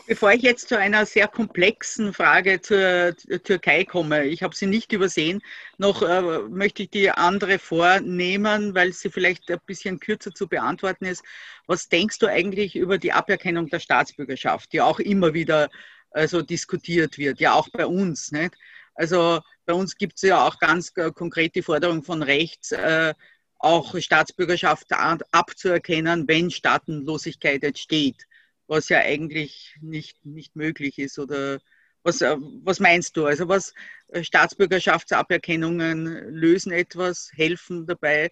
Bevor 0.07 0.33
ich 0.33 0.43
jetzt 0.43 0.69
zu 0.69 0.79
einer 0.79 1.05
sehr 1.05 1.29
komplexen 1.29 2.13
Frage 2.15 2.61
zur 2.61 3.15
Türkei 3.45 3.85
komme, 3.85 4.25
ich 4.25 4.43
habe 4.43 4.57
sie 4.57 4.67
nicht 4.67 4.93
übersehen, 4.93 5.43
noch 5.79 6.03
äh, 6.03 6.41
möchte 6.49 6.85
ich 6.85 6.91
die 6.91 7.11
andere 7.11 7.59
vornehmen, 7.59 8.75
weil 8.75 8.93
sie 8.93 9.11
vielleicht 9.11 9.51
ein 9.51 9.61
bisschen 9.67 10.01
kürzer 10.01 10.33
zu 10.33 10.49
beantworten 10.49 11.05
ist. 11.05 11.23
Was 11.67 11.89
denkst 11.89 12.19
du 12.19 12.27
eigentlich 12.27 12.77
über 12.77 12.99
die 12.99 13.13
Aberkennung 13.13 13.69
der 13.69 13.79
Staatsbürgerschaft, 13.79 14.73
die 14.73 14.81
auch 14.81 15.01
immer 15.01 15.35
wieder 15.35 15.69
also, 16.11 16.43
diskutiert 16.43 17.19
wird, 17.19 17.41
ja 17.41 17.55
auch 17.55 17.69
bei 17.71 17.87
uns? 17.87 18.33
Nicht? 18.33 18.57
Also 18.95 19.41
bei 19.67 19.73
uns 19.73 19.97
gibt 19.97 20.15
es 20.17 20.23
ja 20.23 20.47
auch 20.47 20.59
ganz 20.59 20.93
äh, 20.97 21.11
konkret 21.13 21.55
die 21.55 21.63
Forderung 21.63 22.03
von 22.03 22.23
rechts, 22.23 22.73
äh, 22.73 23.15
auch 23.59 23.95
Staatsbürgerschaft 23.99 24.87
abzuerkennen, 24.93 26.27
wenn 26.27 26.51
Staatenlosigkeit 26.51 27.63
entsteht 27.63 28.27
was 28.71 28.89
ja 28.89 29.01
eigentlich 29.01 29.77
nicht, 29.83 30.25
nicht 30.25 30.55
möglich 30.57 30.99
ist. 30.99 31.19
Oder 31.19 31.59
was, 32.05 32.23
äh, 32.23 32.37
was 32.63 32.81
meinst 32.81 33.17
du? 33.17 33.27
Also 33.27 33.49
was 33.49 33.75
äh, 34.09 34.23
Staatsbürgerschaftsaberkennungen 34.23 36.07
lösen 36.33 36.73
etwas, 36.73 37.31
helfen 37.35 37.87
dabei? 37.87 38.31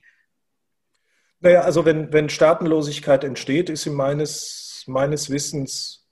Naja, 1.41 1.63
also 1.63 1.85
wenn, 1.85 2.13
wenn 2.13 2.29
Staatenlosigkeit 2.29 3.25
entsteht, 3.25 3.69
ist 3.69 3.83
sie 3.83 3.91
meines, 3.91 4.85
meines 4.87 5.29
Wissens 5.29 6.08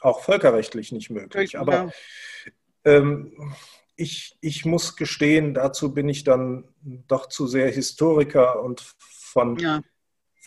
auch 0.00 0.20
völkerrechtlich 0.22 0.92
nicht 0.92 1.10
möglich. 1.10 1.58
Aber 1.58 1.92
ähm, 2.84 3.54
ich, 3.96 4.36
ich 4.40 4.64
muss 4.64 4.96
gestehen, 4.96 5.54
dazu 5.54 5.92
bin 5.92 6.08
ich 6.08 6.24
dann 6.24 6.64
doch 6.82 7.26
zu 7.26 7.46
sehr 7.46 7.70
Historiker 7.70 8.62
und 8.62 8.80
von, 8.98 9.58
ja. 9.58 9.82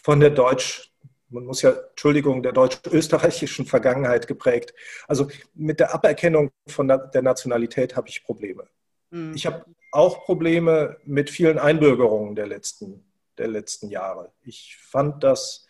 von 0.02 0.20
der 0.20 0.32
Deutsch, 0.32 0.92
man 1.30 1.46
muss 1.46 1.62
ja, 1.62 1.72
Entschuldigung, 1.72 2.44
der 2.44 2.52
deutsch-österreichischen 2.52 3.66
Vergangenheit 3.66 4.28
geprägt. 4.28 4.74
Also 5.08 5.30
mit 5.54 5.80
der 5.80 5.94
Aberkennung 5.94 6.52
von 6.68 6.88
der 6.88 7.22
Nationalität 7.22 7.96
habe 7.96 8.10
ich 8.10 8.24
Probleme. 8.24 8.68
Mhm. 9.12 9.34
Ich 9.36 9.46
habe 9.46 9.66
auch 9.92 10.26
Probleme 10.26 10.98
mit 11.06 11.30
vielen 11.30 11.60
Einbürgerungen 11.60 12.36
der 12.36 12.48
letzten, 12.48 13.06
der 13.38 13.48
letzten 13.48 13.90
Jahre. 13.90 14.32
Ich 14.42 14.78
fand 14.82 15.24
das, 15.24 15.68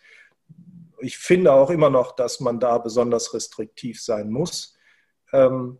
ich 1.00 1.18
finde 1.18 1.52
auch 1.52 1.70
immer 1.70 1.90
noch, 1.90 2.12
dass 2.12 2.40
man 2.40 2.60
da 2.60 2.78
besonders 2.78 3.34
restriktiv 3.34 4.02
sein 4.02 4.30
muss. 4.30 4.76
Ähm, 5.32 5.78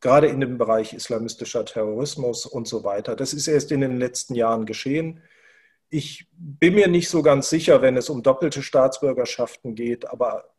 gerade 0.00 0.26
in 0.26 0.40
dem 0.40 0.58
Bereich 0.58 0.92
islamistischer 0.92 1.64
Terrorismus 1.64 2.44
und 2.44 2.68
so 2.68 2.84
weiter. 2.84 3.16
Das 3.16 3.32
ist 3.32 3.46
erst 3.46 3.72
in 3.72 3.80
den 3.80 3.98
letzten 3.98 4.34
Jahren 4.34 4.66
geschehen. 4.66 5.22
Ich 5.88 6.26
bin 6.32 6.74
mir 6.74 6.88
nicht 6.88 7.08
so 7.08 7.22
ganz 7.22 7.48
sicher, 7.48 7.82
wenn 7.82 7.96
es 7.96 8.10
um 8.10 8.22
doppelte 8.22 8.62
Staatsbürgerschaften 8.62 9.74
geht, 9.74 10.08
aber 10.08 10.52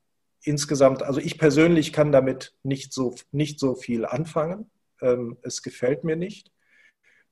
insgesamt, 0.44 1.04
also 1.04 1.20
ich 1.20 1.38
persönlich 1.38 1.92
kann 1.92 2.12
damit 2.12 2.56
nicht 2.64 2.94
so, 2.94 3.16
nicht 3.32 3.60
so 3.60 3.76
viel 3.76 4.06
anfangen. 4.06 4.72
Ähm, 5.02 5.38
es 5.42 5.62
gefällt 5.62 6.04
mir 6.04 6.16
nicht. 6.16 6.52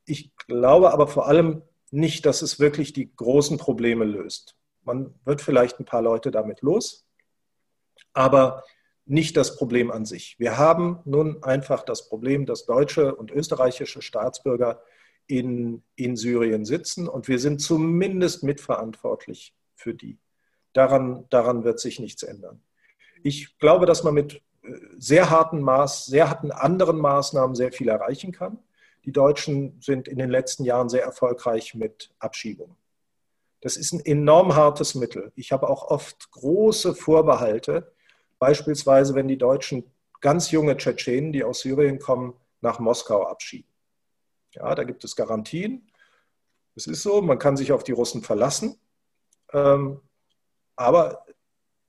Ich 0.05 0.35
glaube 0.35 0.91
aber 0.91 1.07
vor 1.07 1.27
allem 1.27 1.61
nicht, 1.91 2.25
dass 2.25 2.41
es 2.41 2.59
wirklich 2.59 2.93
die 2.93 3.13
großen 3.15 3.57
Probleme 3.57 4.05
löst. 4.05 4.57
Man 4.83 5.13
wird 5.25 5.41
vielleicht 5.41 5.79
ein 5.79 5.85
paar 5.85 6.01
Leute 6.01 6.31
damit 6.31 6.61
los, 6.61 7.05
aber 8.13 8.63
nicht 9.05 9.35
das 9.37 9.55
Problem 9.57 9.91
an 9.91 10.05
sich. 10.05 10.37
Wir 10.39 10.57
haben 10.57 10.99
nun 11.05 11.43
einfach 11.43 11.83
das 11.83 12.07
Problem, 12.07 12.45
dass 12.45 12.65
deutsche 12.65 13.15
und 13.15 13.31
österreichische 13.31 14.01
Staatsbürger 14.01 14.81
in, 15.27 15.83
in 15.95 16.15
Syrien 16.15 16.65
sitzen 16.65 17.07
und 17.07 17.27
wir 17.27 17.39
sind 17.39 17.61
zumindest 17.61 18.43
mitverantwortlich 18.43 19.55
für 19.75 19.93
die. 19.93 20.19
Daran, 20.73 21.25
daran 21.29 21.63
wird 21.63 21.79
sich 21.79 21.99
nichts 21.99 22.23
ändern. 22.23 22.61
Ich 23.23 23.57
glaube, 23.59 23.85
dass 23.85 24.03
man 24.03 24.13
mit 24.13 24.41
äh, 24.63 24.73
sehr 24.97 25.29
harten 25.29 25.61
Maß, 25.61 26.05
sehr 26.05 26.29
harten 26.29 26.51
anderen 26.51 26.97
Maßnahmen 26.97 27.55
sehr 27.55 27.71
viel 27.71 27.89
erreichen 27.89 28.31
kann. 28.31 28.59
Die 29.05 29.11
Deutschen 29.11 29.81
sind 29.81 30.07
in 30.07 30.17
den 30.17 30.29
letzten 30.29 30.63
Jahren 30.63 30.89
sehr 30.89 31.03
erfolgreich 31.03 31.75
mit 31.75 32.13
Abschiebungen. 32.19 32.75
Das 33.61 33.77
ist 33.77 33.93
ein 33.93 34.03
enorm 34.03 34.55
hartes 34.55 34.95
Mittel. 34.95 35.31
Ich 35.35 35.51
habe 35.51 35.69
auch 35.69 35.83
oft 35.83 36.31
große 36.31 36.95
Vorbehalte, 36.95 37.93
beispielsweise 38.39 39.15
wenn 39.15 39.27
die 39.27 39.37
Deutschen 39.37 39.91
ganz 40.19 40.51
junge 40.51 40.77
Tschetschenen, 40.77 41.31
die 41.31 41.43
aus 41.43 41.61
Syrien 41.61 41.99
kommen, 41.99 42.33
nach 42.61 42.79
Moskau 42.79 43.23
abschieben. 43.25 43.69
Ja, 44.53 44.75
da 44.75 44.83
gibt 44.83 45.03
es 45.03 45.15
Garantien. 45.15 45.87
Es 46.75 46.87
ist 46.87 47.03
so, 47.03 47.21
man 47.21 47.39
kann 47.39 47.57
sich 47.57 47.71
auf 47.71 47.83
die 47.83 47.91
Russen 47.91 48.21
verlassen. 48.21 48.79
Ähm, 49.53 50.01
aber 50.75 51.25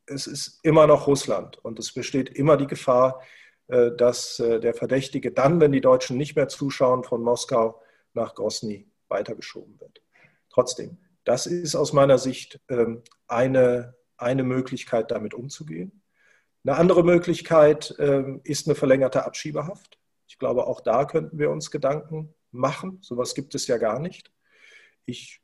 es 0.07 0.27
ist 0.27 0.61
immer 0.63 0.87
noch 0.87 1.07
Russland 1.07 1.59
und 1.65 1.79
es 1.79 1.93
besteht 1.93 2.29
immer 2.29 2.57
die 2.57 2.67
Gefahr, 2.67 3.23
äh, 3.69 3.93
dass 3.97 4.39
äh, 4.41 4.61
der 4.61 4.75
Verdächtige 4.75 5.33
dann, 5.33 5.61
wenn 5.61 5.73
die 5.73 5.81
Deutschen 5.81 6.17
nicht 6.17 6.37
mehr 6.37 6.49
zuschauen, 6.49 7.05
von 7.05 7.23
Moskau 7.23 7.81
nach 8.13 8.35
Grosny 8.35 8.89
weitergeschoben 9.09 9.81
wird. 9.81 10.03
Trotzdem, 10.51 10.99
das 11.25 11.47
ist 11.47 11.75
aus 11.75 11.93
meiner 11.93 12.19
Sicht 12.19 12.61
ähm, 12.69 13.03
eine, 13.29 13.95
eine 14.17 14.43
Möglichkeit, 14.43 15.11
damit 15.11 15.35
umzugehen. 15.35 16.03
Eine 16.65 16.77
andere 16.77 17.05
Möglichkeit 17.05 17.95
ähm, 17.99 18.41
ist 18.45 18.67
eine 18.67 18.75
verlängerte 18.75 19.25
Abschiebehaft. 19.25 19.99
Ich 20.27 20.39
glaube, 20.39 20.67
auch 20.67 20.81
da 20.81 21.05
könnten 21.05 21.39
wir 21.39 21.51
uns 21.51 21.71
Gedanken 21.71 22.35
machen. 22.51 22.99
Sowas 23.03 23.35
gibt 23.35 23.55
es 23.55 23.67
ja 23.67 23.79
gar 23.79 23.99
nicht. 23.99 24.33
Ich 25.05 25.43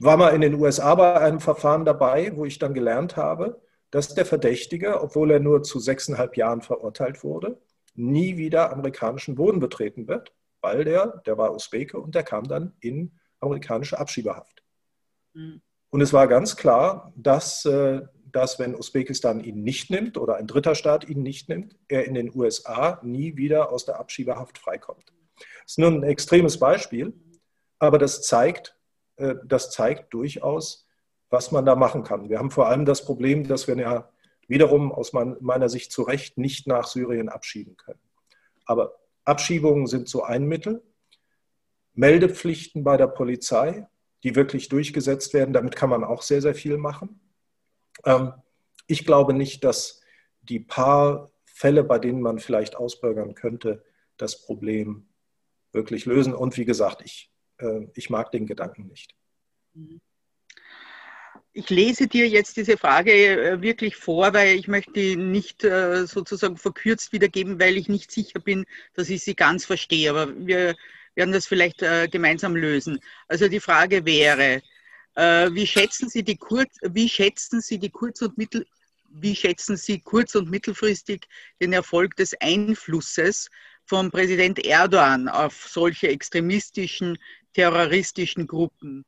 war 0.00 0.16
mal 0.16 0.30
in 0.30 0.40
den 0.40 0.54
USA 0.54 0.94
bei 0.94 1.20
einem 1.20 1.40
Verfahren 1.40 1.84
dabei, 1.84 2.34
wo 2.36 2.44
ich 2.44 2.58
dann 2.58 2.74
gelernt 2.74 3.16
habe, 3.16 3.60
dass 3.90 4.14
der 4.14 4.24
Verdächtige, 4.24 5.00
obwohl 5.02 5.30
er 5.32 5.40
nur 5.40 5.62
zu 5.62 5.78
sechseinhalb 5.78 6.36
Jahren 6.36 6.62
verurteilt 6.62 7.22
wurde, 7.24 7.60
nie 7.94 8.36
wieder 8.36 8.72
amerikanischen 8.72 9.34
Boden 9.34 9.60
betreten 9.60 10.08
wird, 10.08 10.32
weil 10.60 10.84
der, 10.84 11.22
der 11.26 11.36
war 11.36 11.54
Usbeke 11.54 11.98
und 11.98 12.14
der 12.14 12.22
kam 12.22 12.44
dann 12.44 12.74
in 12.80 13.18
amerikanische 13.40 13.98
Abschiebehaft. 13.98 14.62
Mhm. 15.34 15.62
Und 15.90 16.00
es 16.00 16.12
war 16.12 16.28
ganz 16.28 16.56
klar, 16.56 17.12
dass, 17.16 17.64
äh, 17.64 18.02
dass 18.26 18.58
wenn 18.58 18.76
Usbekistan 18.76 19.40
ihn 19.40 19.62
nicht 19.62 19.90
nimmt 19.90 20.16
oder 20.16 20.36
ein 20.36 20.46
dritter 20.46 20.74
Staat 20.74 21.08
ihn 21.08 21.22
nicht 21.22 21.48
nimmt, 21.48 21.76
er 21.88 22.06
in 22.06 22.14
den 22.14 22.34
USA 22.34 23.00
nie 23.02 23.36
wieder 23.36 23.72
aus 23.72 23.84
der 23.84 23.98
Abschiebehaft 23.98 24.58
freikommt. 24.58 25.12
Das 25.36 25.72
ist 25.72 25.78
nur 25.78 25.90
ein 25.90 26.04
extremes 26.04 26.58
Beispiel, 26.58 27.12
aber 27.78 27.98
das 27.98 28.22
zeigt, 28.22 28.76
äh, 29.16 29.34
das 29.44 29.70
zeigt 29.70 30.14
durchaus, 30.14 30.86
was 31.28 31.52
man 31.52 31.64
da 31.64 31.74
machen 31.74 32.02
kann. 32.02 32.28
Wir 32.28 32.38
haben 32.38 32.50
vor 32.50 32.68
allem 32.68 32.84
das 32.84 33.04
Problem, 33.04 33.46
dass 33.46 33.68
wir 33.68 33.76
ja 33.76 34.10
wiederum 34.48 34.90
aus 34.90 35.12
meiner 35.12 35.68
Sicht 35.68 35.92
zu 35.92 36.02
Recht 36.02 36.36
nicht 36.36 36.66
nach 36.66 36.88
Syrien 36.88 37.28
abschieben 37.28 37.76
können. 37.76 38.00
Aber 38.64 38.98
Abschiebungen 39.24 39.86
sind 39.86 40.08
so 40.08 40.24
ein 40.24 40.44
Mittel. 40.44 40.82
Meldepflichten 41.94 42.82
bei 42.82 42.96
der 42.96 43.06
Polizei, 43.06 43.86
die 44.22 44.36
wirklich 44.36 44.68
durchgesetzt 44.68 45.34
werden, 45.34 45.52
damit 45.52 45.76
kann 45.76 45.90
man 45.90 46.04
auch 46.04 46.22
sehr, 46.22 46.42
sehr 46.42 46.54
viel 46.54 46.76
machen. 46.76 47.20
Ähm, 48.04 48.32
ich 48.86 49.04
glaube 49.04 49.34
nicht, 49.34 49.64
dass 49.64 50.00
die 50.42 50.60
paar 50.60 51.30
Fälle, 51.44 51.84
bei 51.84 51.98
denen 51.98 52.20
man 52.20 52.38
vielleicht 52.38 52.76
ausbürgern 52.76 53.34
könnte, 53.34 53.84
das 54.16 54.42
Problem 54.42 55.06
wirklich 55.72 56.06
lösen. 56.06 56.34
Und 56.34 56.56
wie 56.56 56.64
gesagt, 56.64 57.02
ich, 57.04 57.30
äh, 57.58 57.86
ich 57.94 58.10
mag 58.10 58.32
den 58.32 58.46
Gedanken 58.46 58.86
nicht. 58.86 59.14
Ich 61.52 61.68
lese 61.68 62.06
dir 62.06 62.28
jetzt 62.28 62.56
diese 62.56 62.76
Frage 62.76 63.12
äh, 63.12 63.60
wirklich 63.62 63.96
vor, 63.96 64.32
weil 64.34 64.56
ich 64.56 64.68
möchte 64.68 64.92
die 64.92 65.16
nicht 65.16 65.64
äh, 65.64 66.06
sozusagen 66.06 66.56
verkürzt 66.56 67.12
wiedergeben, 67.12 67.60
weil 67.60 67.76
ich 67.76 67.88
nicht 67.88 68.10
sicher 68.10 68.40
bin, 68.40 68.64
dass 68.94 69.10
ich 69.10 69.22
sie 69.22 69.34
ganz 69.34 69.64
verstehe. 69.64 70.10
Aber 70.10 70.34
wir 70.46 70.76
werden 71.14 71.32
das 71.32 71.46
vielleicht 71.46 71.82
äh, 71.82 72.08
gemeinsam 72.08 72.56
lösen. 72.56 73.00
Also 73.28 73.48
die 73.48 73.60
Frage 73.60 74.04
wäre, 74.04 74.62
äh, 75.14 75.50
wie 75.52 75.66
schätzen 75.66 76.08
Sie 76.08 76.22
die 76.22 76.36
Kurz, 76.36 76.76
wie 76.82 77.08
schätzen 77.08 77.60
Sie 77.60 77.78
die 77.78 77.90
Kurz- 77.90 78.22
und 78.22 78.38
Mittel, 78.38 78.66
wie 79.10 79.34
schätzen 79.34 79.76
Sie 79.76 80.00
kurz- 80.00 80.34
und 80.34 80.50
mittelfristig 80.50 81.26
den 81.60 81.72
Erfolg 81.72 82.16
des 82.16 82.34
Einflusses 82.40 83.48
von 83.84 84.10
Präsident 84.10 84.64
Erdogan 84.64 85.28
auf 85.28 85.66
solche 85.68 86.08
extremistischen, 86.08 87.18
terroristischen 87.54 88.46
Gruppen. 88.46 89.04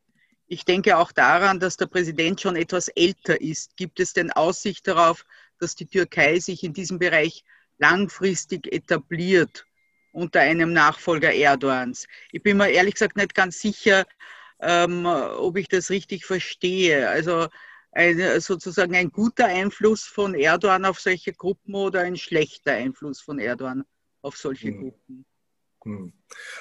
Ich 0.48 0.64
denke 0.64 0.98
auch 0.98 1.12
daran, 1.12 1.60
dass 1.60 1.76
der 1.76 1.86
Präsident 1.86 2.40
schon 2.40 2.56
etwas 2.56 2.88
älter 2.88 3.40
ist. 3.40 3.76
Gibt 3.76 4.00
es 4.00 4.12
denn 4.12 4.32
Aussicht 4.32 4.86
darauf, 4.86 5.24
dass 5.58 5.76
die 5.76 5.86
Türkei 5.86 6.40
sich 6.40 6.64
in 6.64 6.72
diesem 6.72 6.98
Bereich 6.98 7.44
langfristig 7.78 8.70
etabliert 8.72 9.64
unter 10.12 10.40
einem 10.40 10.72
Nachfolger 10.72 11.32
Erdogans? 11.32 12.06
Ich 12.30 12.42
bin 12.42 12.56
mir 12.56 12.70
ehrlich 12.70 12.94
gesagt 12.94 13.16
nicht 13.16 13.34
ganz 13.34 13.60
sicher, 13.60 14.04
ähm, 14.60 15.06
ob 15.06 15.56
ich 15.56 15.68
das 15.68 15.90
richtig 15.90 16.24
verstehe. 16.24 17.08
Also 17.08 17.48
ein, 17.92 18.40
sozusagen 18.40 18.94
ein 18.94 19.10
guter 19.10 19.46
Einfluss 19.46 20.04
von 20.04 20.34
Erdogan 20.34 20.84
auf 20.84 21.00
solche 21.00 21.32
Gruppen 21.32 21.74
oder 21.74 22.00
ein 22.00 22.16
schlechter 22.16 22.72
Einfluss 22.72 23.20
von 23.20 23.38
Erdogan 23.38 23.84
auf 24.22 24.36
solche 24.36 24.68
hm. 24.68 24.80
Gruppen. 24.80 25.24
Hm. 25.84 26.12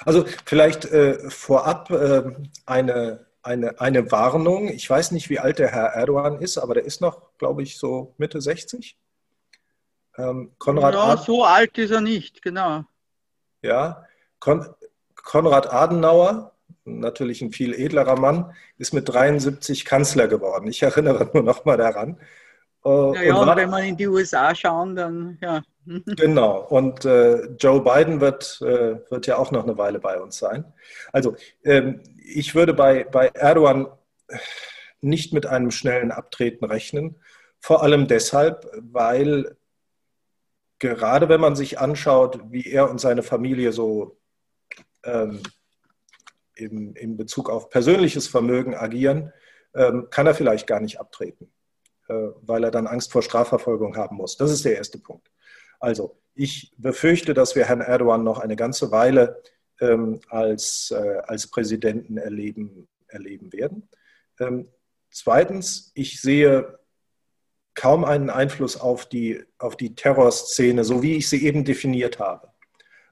Also 0.04 0.26
vielleicht 0.44 0.84
äh, 0.86 1.30
vorab 1.30 1.90
äh, 1.90 2.22
eine, 2.66 3.26
eine, 3.42 3.80
eine 3.80 4.10
Warnung. 4.10 4.68
Ich 4.68 4.88
weiß 4.88 5.12
nicht, 5.12 5.30
wie 5.30 5.38
alt 5.38 5.58
der 5.58 5.70
Herr 5.70 5.94
Erdogan 5.94 6.40
ist, 6.40 6.58
aber 6.58 6.74
der 6.74 6.84
ist 6.84 7.00
noch, 7.00 7.36
glaube 7.38 7.62
ich, 7.62 7.78
so 7.78 8.14
Mitte 8.18 8.40
60. 8.40 8.98
Ähm, 10.18 10.52
Konrad 10.58 10.94
ja, 10.94 11.04
Ad 11.04 11.22
so 11.24 11.44
alt 11.44 11.78
ist 11.78 11.90
er 11.90 12.02
nicht, 12.02 12.42
genau. 12.42 12.84
Ja, 13.62 14.04
Kon 14.38 14.66
Konrad 15.14 15.72
Adenauer, 15.72 16.52
natürlich 16.84 17.42
ein 17.42 17.52
viel 17.52 17.74
edlerer 17.74 18.18
Mann, 18.18 18.52
ist 18.76 18.92
mit 18.92 19.08
73 19.08 19.84
Kanzler 19.84 20.26
geworden. 20.26 20.66
Ich 20.66 20.82
erinnere 20.82 21.30
nur 21.32 21.44
noch 21.44 21.64
mal 21.64 21.76
daran. 21.76 22.18
Äh, 22.84 22.88
ja, 22.88 23.22
ja 23.22 23.34
und, 23.36 23.48
und 23.48 23.56
wenn 23.56 23.70
man 23.70 23.84
in 23.84 23.96
die 23.96 24.08
USA 24.08 24.54
schauen, 24.54 24.96
dann 24.96 25.38
ja. 25.40 25.62
Genau, 26.16 26.60
und 26.60 27.04
äh, 27.04 27.46
Joe 27.56 27.82
Biden 27.82 28.20
wird, 28.20 28.60
äh, 28.62 28.98
wird 29.10 29.26
ja 29.26 29.36
auch 29.36 29.50
noch 29.50 29.64
eine 29.64 29.78
Weile 29.78 29.98
bei 29.98 30.20
uns 30.20 30.38
sein. 30.38 30.64
Also 31.12 31.36
ähm, 31.64 32.00
ich 32.24 32.54
würde 32.54 32.74
bei, 32.74 33.04
bei 33.04 33.28
Erdogan 33.28 33.88
nicht 35.00 35.32
mit 35.32 35.46
einem 35.46 35.70
schnellen 35.70 36.12
Abtreten 36.12 36.64
rechnen, 36.64 37.16
vor 37.60 37.82
allem 37.82 38.06
deshalb, 38.06 38.70
weil 38.80 39.56
gerade 40.82 41.28
wenn 41.28 41.40
man 41.40 41.54
sich 41.54 41.78
anschaut, 41.78 42.40
wie 42.50 42.66
er 42.66 42.90
und 42.90 43.00
seine 43.00 43.22
Familie 43.22 43.72
so 43.72 44.18
ähm, 45.04 45.40
in, 46.56 46.94
in 46.94 47.16
Bezug 47.16 47.48
auf 47.48 47.70
persönliches 47.70 48.26
Vermögen 48.26 48.74
agieren, 48.74 49.32
ähm, 49.74 50.08
kann 50.10 50.26
er 50.26 50.34
vielleicht 50.34 50.66
gar 50.66 50.80
nicht 50.80 50.98
abtreten, 50.98 51.52
äh, 52.08 52.30
weil 52.40 52.64
er 52.64 52.72
dann 52.72 52.88
Angst 52.88 53.12
vor 53.12 53.22
Strafverfolgung 53.22 53.96
haben 53.96 54.16
muss. 54.16 54.36
Das 54.36 54.50
ist 54.50 54.64
der 54.64 54.76
erste 54.76 54.98
Punkt. 54.98 55.30
Also 55.78 56.20
ich 56.34 56.74
befürchte, 56.76 57.32
dass 57.32 57.54
wir 57.54 57.66
Herrn 57.66 57.80
Erdogan 57.80 58.24
noch 58.24 58.40
eine 58.40 58.56
ganze 58.56 58.90
Weile 58.90 59.40
ähm, 59.80 60.20
als, 60.28 60.90
äh, 60.90 61.18
als 61.26 61.46
Präsidenten 61.46 62.16
erleben, 62.16 62.88
erleben 63.06 63.52
werden. 63.52 63.88
Ähm, 64.40 64.68
zweitens, 65.10 65.92
ich 65.94 66.20
sehe 66.20 66.78
kaum 67.74 68.04
einen 68.04 68.30
Einfluss 68.30 68.80
auf 68.80 69.06
die, 69.06 69.42
auf 69.58 69.76
die 69.76 69.94
Terrorszene, 69.94 70.84
so 70.84 71.02
wie 71.02 71.16
ich 71.16 71.28
sie 71.28 71.44
eben 71.44 71.64
definiert 71.64 72.18
habe. 72.18 72.48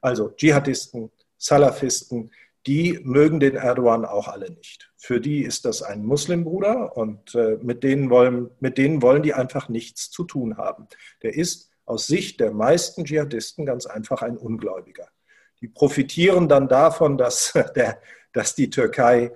Also 0.00 0.30
Dschihadisten, 0.30 1.10
Salafisten, 1.36 2.30
die 2.66 3.00
mögen 3.02 3.40
den 3.40 3.56
Erdogan 3.56 4.04
auch 4.04 4.28
alle 4.28 4.50
nicht. 4.50 4.90
Für 4.96 5.20
die 5.20 5.42
ist 5.42 5.64
das 5.64 5.82
ein 5.82 6.04
Muslimbruder 6.04 6.96
und 6.96 7.34
äh, 7.34 7.56
mit, 7.62 7.82
denen 7.82 8.10
wollen, 8.10 8.50
mit 8.60 8.76
denen 8.76 9.00
wollen 9.00 9.22
die 9.22 9.32
einfach 9.32 9.68
nichts 9.68 10.10
zu 10.10 10.24
tun 10.24 10.58
haben. 10.58 10.86
Der 11.22 11.34
ist 11.34 11.70
aus 11.86 12.06
Sicht 12.06 12.38
der 12.40 12.52
meisten 12.52 13.04
Dschihadisten 13.04 13.64
ganz 13.64 13.86
einfach 13.86 14.22
ein 14.22 14.36
Ungläubiger. 14.36 15.08
Die 15.60 15.68
profitieren 15.68 16.48
dann 16.48 16.68
davon, 16.68 17.16
dass, 17.16 17.52
der, 17.74 18.00
dass 18.32 18.54
die 18.54 18.68
Türkei 18.68 19.32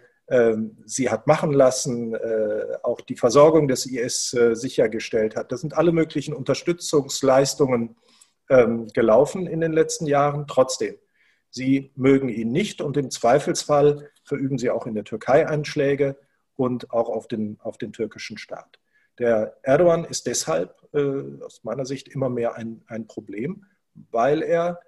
sie 0.87 1.11
hat 1.11 1.27
machen 1.27 1.53
lassen, 1.53 2.15
äh, 2.15 2.79
auch 2.83 3.01
die 3.03 3.17
Versorgung 3.17 3.69
des 3.69 3.85
IS 3.85 4.33
äh, 4.33 4.55
sichergestellt 4.55 5.37
hat. 5.37 5.53
Das 5.53 5.61
sind 5.61 5.77
alle 5.77 5.93
möglichen 5.93 6.33
Unterstützungsleistungen 6.33 7.97
ähm, 8.49 8.89
gelaufen 8.89 9.47
in 9.47 9.61
den 9.61 9.73
letzten 9.73 10.07
Jahren. 10.07 10.47
Trotzdem, 10.47 10.97
sie 11.51 11.93
mögen 11.95 12.29
ihn 12.31 12.53
nicht 12.53 12.81
und 12.81 12.97
im 12.97 13.11
Zweifelsfall 13.11 14.11
verüben 14.25 14.59
sie 14.59 14.71
auch 14.71 14.87
in 14.87 14.95
der 14.95 15.05
Türkei 15.05 15.47
Einschläge 15.47 16.17
und 16.57 16.91
auch 16.91 17.09
auf 17.11 17.29
den, 17.29 17.59
auf 17.61 17.77
den 17.77 17.93
türkischen 17.93 18.39
Staat. 18.39 18.79
Der 19.19 19.59
Erdogan 19.63 20.05
ist 20.05 20.27
deshalb 20.27 20.77
äh, 20.95 21.43
aus 21.45 21.63
meiner 21.65 21.85
Sicht 21.85 22.09
immer 22.09 22.31
mehr 22.31 22.55
ein, 22.55 22.83
ein 22.87 23.07
Problem, 23.07 23.67
weil 24.11 24.43
er 24.43 24.81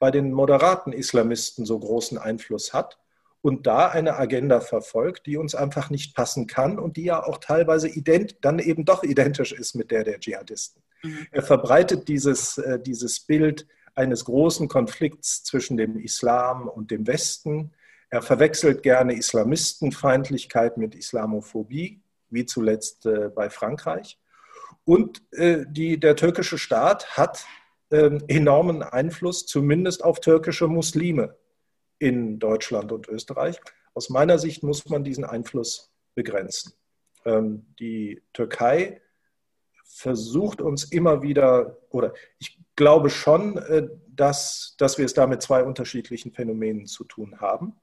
bei 0.00 0.10
den 0.10 0.32
moderaten 0.32 0.92
Islamisten 0.92 1.64
so 1.64 1.78
großen 1.78 2.18
Einfluss 2.18 2.72
hat 2.72 2.98
und 3.42 3.66
da 3.66 3.88
eine 3.88 4.16
Agenda 4.16 4.60
verfolgt, 4.60 5.26
die 5.26 5.36
uns 5.36 5.54
einfach 5.54 5.90
nicht 5.90 6.14
passen 6.14 6.46
kann 6.46 6.78
und 6.78 6.96
die 6.96 7.04
ja 7.04 7.22
auch 7.22 7.38
teilweise 7.38 7.88
ident, 7.88 8.36
dann 8.42 8.58
eben 8.58 8.84
doch 8.84 9.02
identisch 9.02 9.52
ist 9.52 9.74
mit 9.74 9.90
der 9.90 10.04
der 10.04 10.20
Dschihadisten. 10.20 10.82
Mhm. 11.02 11.26
Er 11.30 11.42
verbreitet 11.42 12.08
dieses, 12.08 12.58
äh, 12.58 12.78
dieses 12.78 13.20
Bild 13.20 13.66
eines 13.94 14.24
großen 14.24 14.68
Konflikts 14.68 15.42
zwischen 15.44 15.76
dem 15.76 15.98
Islam 15.98 16.68
und 16.68 16.90
dem 16.90 17.06
Westen. 17.06 17.72
Er 18.10 18.22
verwechselt 18.22 18.82
gerne 18.82 19.14
Islamistenfeindlichkeit 19.14 20.76
mit 20.76 20.94
Islamophobie 20.94 22.02
wie 22.28 22.46
zuletzt 22.46 23.06
äh, 23.06 23.28
bei 23.34 23.50
Frankreich. 23.50 24.18
Und 24.84 25.22
äh, 25.32 25.64
die, 25.68 25.98
der 25.98 26.16
türkische 26.16 26.58
Staat 26.58 27.16
hat 27.16 27.44
ähm, 27.90 28.22
enormen 28.28 28.82
Einfluss, 28.82 29.46
zumindest 29.46 30.04
auf 30.04 30.20
türkische 30.20 30.68
Muslime 30.68 31.36
in 32.00 32.40
Deutschland 32.40 32.90
und 32.90 33.08
Österreich. 33.08 33.60
Aus 33.94 34.10
meiner 34.10 34.38
Sicht 34.38 34.64
muss 34.64 34.88
man 34.88 35.04
diesen 35.04 35.24
Einfluss 35.24 35.92
begrenzen. 36.14 36.72
Ähm, 37.24 37.66
die 37.78 38.22
Türkei 38.32 39.00
versucht 39.84 40.60
uns 40.60 40.84
immer 40.84 41.22
wieder, 41.22 41.78
oder 41.90 42.14
ich 42.38 42.58
glaube 42.74 43.10
schon, 43.10 43.58
äh, 43.58 43.88
dass, 44.08 44.74
dass 44.78 44.98
wir 44.98 45.04
es 45.04 45.14
da 45.14 45.26
mit 45.26 45.42
zwei 45.42 45.62
unterschiedlichen 45.62 46.32
Phänomenen 46.32 46.86
zu 46.86 47.04
tun 47.04 47.40
haben. 47.40 47.76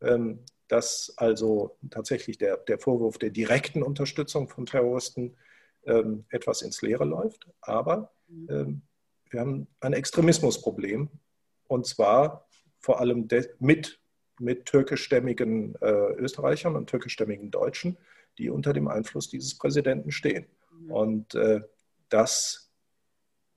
Ähm, 0.00 0.44
dass 0.68 1.12
also 1.16 1.76
tatsächlich 1.90 2.38
der, 2.38 2.56
der 2.56 2.78
Vorwurf 2.78 3.18
der 3.18 3.30
direkten 3.30 3.82
Unterstützung 3.82 4.48
von 4.48 4.64
Terroristen 4.64 5.36
ähm, 5.84 6.24
etwas 6.30 6.62
ins 6.62 6.80
Leere 6.80 7.04
läuft. 7.04 7.46
Aber 7.60 8.10
mhm. 8.26 8.80
wir 9.28 9.40
haben 9.40 9.66
ein 9.80 9.92
Extremismusproblem 9.92 11.10
und 11.68 11.86
zwar 11.86 12.48
vor 12.82 13.00
allem 13.00 13.28
mit, 13.60 14.00
mit 14.38 14.66
türkischstämmigen 14.66 15.74
äh, 15.80 16.12
Österreichern 16.16 16.76
und 16.76 16.90
türkischstämmigen 16.90 17.50
Deutschen, 17.50 17.96
die 18.38 18.50
unter 18.50 18.72
dem 18.72 18.88
Einfluss 18.88 19.28
dieses 19.28 19.56
Präsidenten 19.56 20.10
stehen. 20.10 20.46
Mhm. 20.70 20.90
Und 20.90 21.34
äh, 21.34 21.60
das, 22.08 22.70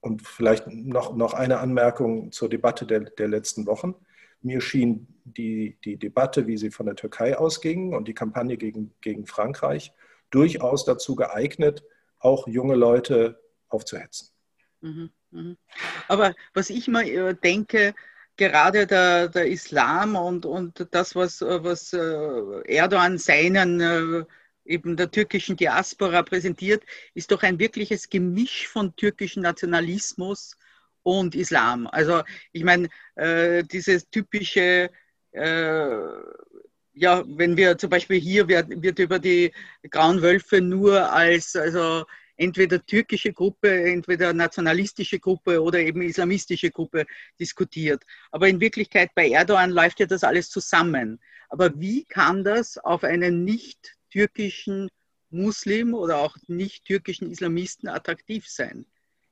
und 0.00 0.22
vielleicht 0.22 0.68
noch, 0.68 1.14
noch 1.14 1.34
eine 1.34 1.58
Anmerkung 1.58 2.32
zur 2.32 2.48
Debatte 2.48 2.86
der, 2.86 3.00
der 3.00 3.28
letzten 3.28 3.66
Wochen. 3.66 3.94
Mir 4.42 4.60
schien 4.60 5.08
die, 5.24 5.78
die 5.84 5.96
Debatte, 5.96 6.46
wie 6.46 6.56
sie 6.56 6.70
von 6.70 6.86
der 6.86 6.94
Türkei 6.94 7.36
ausging 7.36 7.94
und 7.94 8.06
die 8.06 8.14
Kampagne 8.14 8.56
gegen, 8.56 8.94
gegen 9.00 9.26
Frankreich 9.26 9.92
durchaus 10.30 10.84
dazu 10.84 11.16
geeignet, 11.16 11.82
auch 12.18 12.46
junge 12.46 12.74
Leute 12.74 13.40
aufzuhetzen. 13.68 14.30
Mhm, 14.80 15.10
mhm. 15.30 15.56
Aber 16.08 16.34
was 16.54 16.70
ich 16.70 16.86
mal 16.88 17.08
äh, 17.08 17.34
denke, 17.34 17.94
gerade 18.36 18.86
der, 18.86 19.28
der 19.28 19.46
Islam 19.46 20.16
und, 20.16 20.46
und 20.46 20.86
das, 20.90 21.14
was, 21.14 21.40
was 21.40 21.92
äh, 21.92 22.74
Erdogan 22.74 23.18
seinen 23.18 23.80
äh, 23.80 24.24
eben 24.64 24.96
der 24.96 25.10
türkischen 25.10 25.56
Diaspora 25.56 26.22
präsentiert, 26.22 26.84
ist 27.14 27.30
doch 27.30 27.42
ein 27.42 27.58
wirkliches 27.58 28.08
Gemisch 28.08 28.68
von 28.68 28.94
türkischem 28.96 29.42
Nationalismus 29.42 30.56
und 31.02 31.34
Islam. 31.34 31.86
Also 31.86 32.22
ich 32.52 32.64
meine, 32.64 32.88
äh, 33.14 33.62
dieses 33.64 34.08
typische, 34.10 34.90
äh, 35.32 35.88
ja, 36.94 37.24
wenn 37.26 37.56
wir 37.56 37.78
zum 37.78 37.90
Beispiel 37.90 38.20
hier 38.20 38.48
wird, 38.48 38.82
wird 38.82 38.98
über 38.98 39.18
die 39.18 39.52
Grauen 39.90 40.22
Wölfe 40.22 40.60
nur 40.60 41.12
als 41.12 41.54
also 41.54 42.04
entweder 42.36 42.84
türkische 42.84 43.32
Gruppe, 43.32 43.70
entweder 43.70 44.32
nationalistische 44.32 45.18
Gruppe 45.18 45.62
oder 45.62 45.80
eben 45.80 46.02
islamistische 46.02 46.70
Gruppe 46.70 47.06
diskutiert. 47.40 48.04
Aber 48.30 48.48
in 48.48 48.60
Wirklichkeit 48.60 49.10
bei 49.14 49.28
Erdogan 49.28 49.70
läuft 49.70 50.00
ja 50.00 50.06
das 50.06 50.24
alles 50.24 50.50
zusammen. 50.50 51.20
Aber 51.48 51.78
wie 51.78 52.04
kann 52.04 52.44
das 52.44 52.78
auf 52.78 53.04
einen 53.04 53.44
nicht 53.44 53.94
türkischen 54.10 54.88
Muslim 55.30 55.94
oder 55.94 56.18
auch 56.18 56.36
nicht 56.46 56.84
türkischen 56.84 57.30
Islamisten 57.30 57.88
attraktiv 57.88 58.48
sein? 58.48 58.86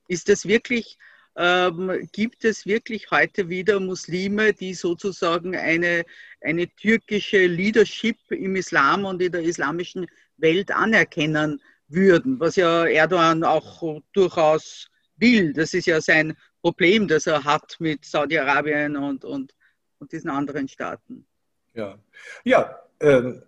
Ist 0.09 0.29
das 0.29 0.47
wirklich 0.47 0.99
ähm, 1.37 2.09
gibt 2.13 2.45
es 2.45 2.65
wirklich 2.65 3.11
heute 3.11 3.49
wieder 3.49 3.81
Muslime, 3.81 4.53
die 4.53 4.73
sozusagen 4.75 5.57
eine, 5.57 6.05
eine 6.41 6.69
türkische 6.69 7.47
Leadership 7.47 8.17
im 8.31 8.55
Islam 8.55 9.05
und 9.05 9.21
in 9.21 9.33
der 9.33 9.43
islamischen 9.43 10.07
Welt 10.37 10.71
anerkennen 10.71 11.61
würden, 11.89 12.41
was 12.41 12.57
ja 12.57 12.87
Erdogan 12.87 13.45
auch 13.45 14.01
durchaus 14.13 14.89
will. 15.17 15.53
Das 15.53 15.75
ist 15.75 15.87
ja 15.87 16.01
sein 16.01 16.37
Problem, 16.61 17.09
das 17.09 17.27
er 17.27 17.45
hat 17.45 17.77
mit 17.79 18.05
Saudi-Arabien 18.05 18.97
und, 18.97 19.25
und, 19.25 19.55
und 19.99 20.13
diesen 20.13 20.31
anderen 20.31 20.69
Staaten. 20.69 21.27
Ja, 21.75 21.99
ja 22.45 22.79
ähm, 23.01 23.43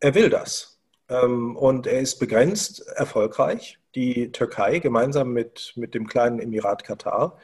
er 0.00 0.14
will 0.14 0.28
das. 0.28 0.78
Ähm, 1.08 1.56
und 1.56 1.86
er 1.86 2.00
ist 2.00 2.18
begrenzt 2.18 2.86
erfolgreich 2.96 3.78
die 3.94 4.30
Türkei 4.30 4.78
gemeinsam 4.78 5.32
mit, 5.32 5.72
mit 5.76 5.94
dem 5.94 6.06
kleinen 6.06 6.38
Emirat 6.38 6.84
Katar 6.84 7.38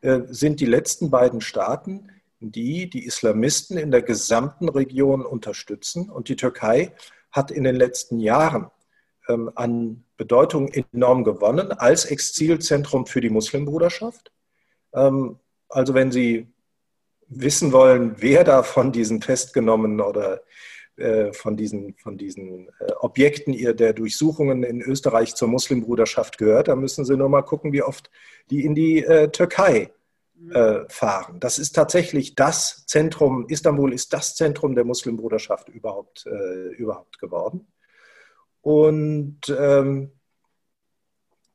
äh, 0.00 0.20
sind 0.28 0.60
die 0.60 0.66
letzten 0.66 1.10
beiden 1.10 1.40
Staaten, 1.40 2.10
die 2.40 2.88
die 2.88 3.04
Islamisten 3.04 3.76
in 3.76 3.90
der 3.90 4.02
gesamten 4.02 4.68
Region 4.68 5.24
unterstützen. 5.26 6.08
Und 6.08 6.28
die 6.28 6.36
Türkei 6.36 6.94
hat 7.32 7.50
in 7.50 7.64
den 7.64 7.76
letzten 7.76 8.20
Jahren 8.20 8.70
an 9.54 10.04
Bedeutung 10.16 10.68
enorm 10.68 11.24
gewonnen 11.24 11.72
als 11.72 12.04
Exilzentrum 12.06 13.06
für 13.06 13.20
die 13.20 13.30
Muslimbruderschaft. 13.30 14.32
Ähm, 14.94 15.38
also 15.68 15.94
wenn 15.94 16.10
Sie 16.10 16.48
wissen 17.28 17.72
wollen, 17.72 18.16
wer 18.18 18.44
da 18.44 18.62
von 18.62 18.90
diesen 18.90 19.20
festgenommenen 19.20 20.00
oder 20.00 20.40
äh, 20.98 21.32
von 21.32 21.56
diesen, 21.56 21.94
von 21.98 22.18
diesen 22.18 22.68
äh, 22.80 22.92
Objekten 23.00 23.52
der 23.76 23.92
Durchsuchungen 23.92 24.64
in 24.64 24.80
Österreich 24.80 25.36
zur 25.36 25.46
Muslimbruderschaft 25.48 26.38
gehört. 26.38 26.66
Da 26.66 26.74
müssen 26.74 27.04
Sie 27.04 27.16
nur 27.16 27.28
mal 27.28 27.42
gucken, 27.42 27.72
wie 27.72 27.82
oft 27.82 28.10
die 28.50 28.64
in 28.64 28.74
die 28.74 29.04
äh, 29.04 29.28
Türkei 29.28 29.92
fahren. 30.86 31.40
Das 31.40 31.58
ist 31.58 31.72
tatsächlich 31.72 32.36
das 32.36 32.86
Zentrum, 32.86 33.46
Istanbul 33.48 33.92
ist 33.92 34.12
das 34.12 34.36
Zentrum 34.36 34.76
der 34.76 34.84
Muslimbruderschaft 34.84 35.68
überhaupt, 35.68 36.26
überhaupt 36.76 37.18
geworden. 37.18 37.66
Und 38.68 39.40
ähm, 39.48 40.12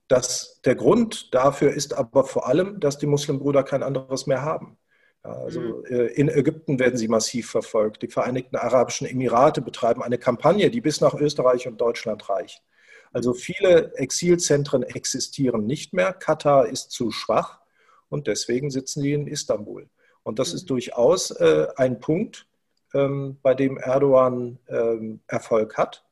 das, 0.08 0.62
der 0.66 0.74
Grund 0.74 1.32
dafür 1.36 1.72
ist 1.72 1.94
aber 1.94 2.24
vor 2.24 2.48
allem, 2.48 2.80
dass 2.80 2.98
die 2.98 3.06
Muslimbrüder 3.06 3.62
kein 3.62 3.84
anderes 3.84 4.26
mehr 4.26 4.42
haben. 4.42 4.80
Also 5.22 5.60
mhm. 5.60 5.86
äh, 5.92 6.08
in 6.08 6.28
Ägypten 6.28 6.80
werden 6.80 6.98
sie 6.98 7.08
massiv 7.08 7.52
verfolgt. 7.52 8.02
Die 8.02 8.08
Vereinigten 8.08 8.56
Arabischen 8.56 9.06
Emirate 9.06 9.62
betreiben 9.62 10.02
eine 10.02 10.18
Kampagne, 10.18 10.72
die 10.72 10.82
bis 10.82 11.02
nach 11.02 11.14
Österreich 11.14 11.68
und 11.68 11.80
Deutschland 11.80 12.28
reicht. 12.30 12.64
Also 13.12 13.36
viele 13.36 13.94
Exilzentren 13.94 14.82
existieren 14.82 15.68
nicht 15.68 15.94
mehr. 15.94 16.14
Katar 16.14 16.66
ist 16.66 16.90
zu 16.90 17.12
schwach 17.12 17.60
und 18.10 18.26
deswegen 18.26 18.72
sitzen 18.72 19.04
sie 19.04 19.14
in 19.14 19.28
Istanbul. 19.28 19.88
Und 20.24 20.40
das 20.40 20.52
ist 20.52 20.64
mhm. 20.64 20.70
durchaus 20.70 21.30
äh, 21.30 21.68
ein 21.76 22.00
Punkt, 22.00 22.48
ähm, 22.96 23.38
bei 23.44 23.54
dem 23.54 23.78
Erdogan 23.78 24.58
ähm, 24.68 25.20
Erfolg 25.28 25.78
hat. 25.78 26.04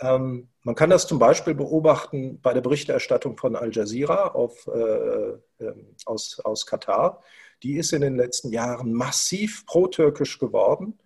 Ähm, 0.00 0.48
man 0.62 0.74
kann 0.74 0.90
das 0.90 1.06
zum 1.06 1.18
Beispiel 1.18 1.54
beobachten 1.54 2.40
bei 2.40 2.52
der 2.52 2.60
Berichterstattung 2.60 3.36
von 3.36 3.56
Al 3.56 3.72
Jazeera 3.72 4.28
auf, 4.28 4.66
äh, 4.68 5.64
äh, 5.64 5.74
aus, 6.06 6.40
aus 6.44 6.66
Katar 6.66 7.20
die 7.62 7.76
ist 7.76 7.92
in 7.92 8.00
den 8.00 8.16
letzten 8.16 8.52
Jahren 8.52 8.92
massiv 8.92 9.66
pro-türkisch 9.66 10.38
geworden, 10.38 10.98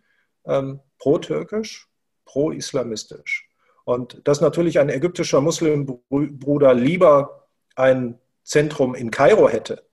ähm, 0.44 0.81
pro-türkisch, 0.98 1.89
pro-islamistisch. 2.24 3.48
Und 3.85 4.20
dass 4.24 4.40
natürlich 4.40 4.78
ein 4.78 4.89
ägyptischer 4.89 5.40
Muslimbruder 5.40 6.74
lieber 6.74 7.48
ein 7.74 8.19
Zentrum 8.44 8.94
in 8.94 9.10
Kairo 9.10 9.48
hätte, 9.48 9.85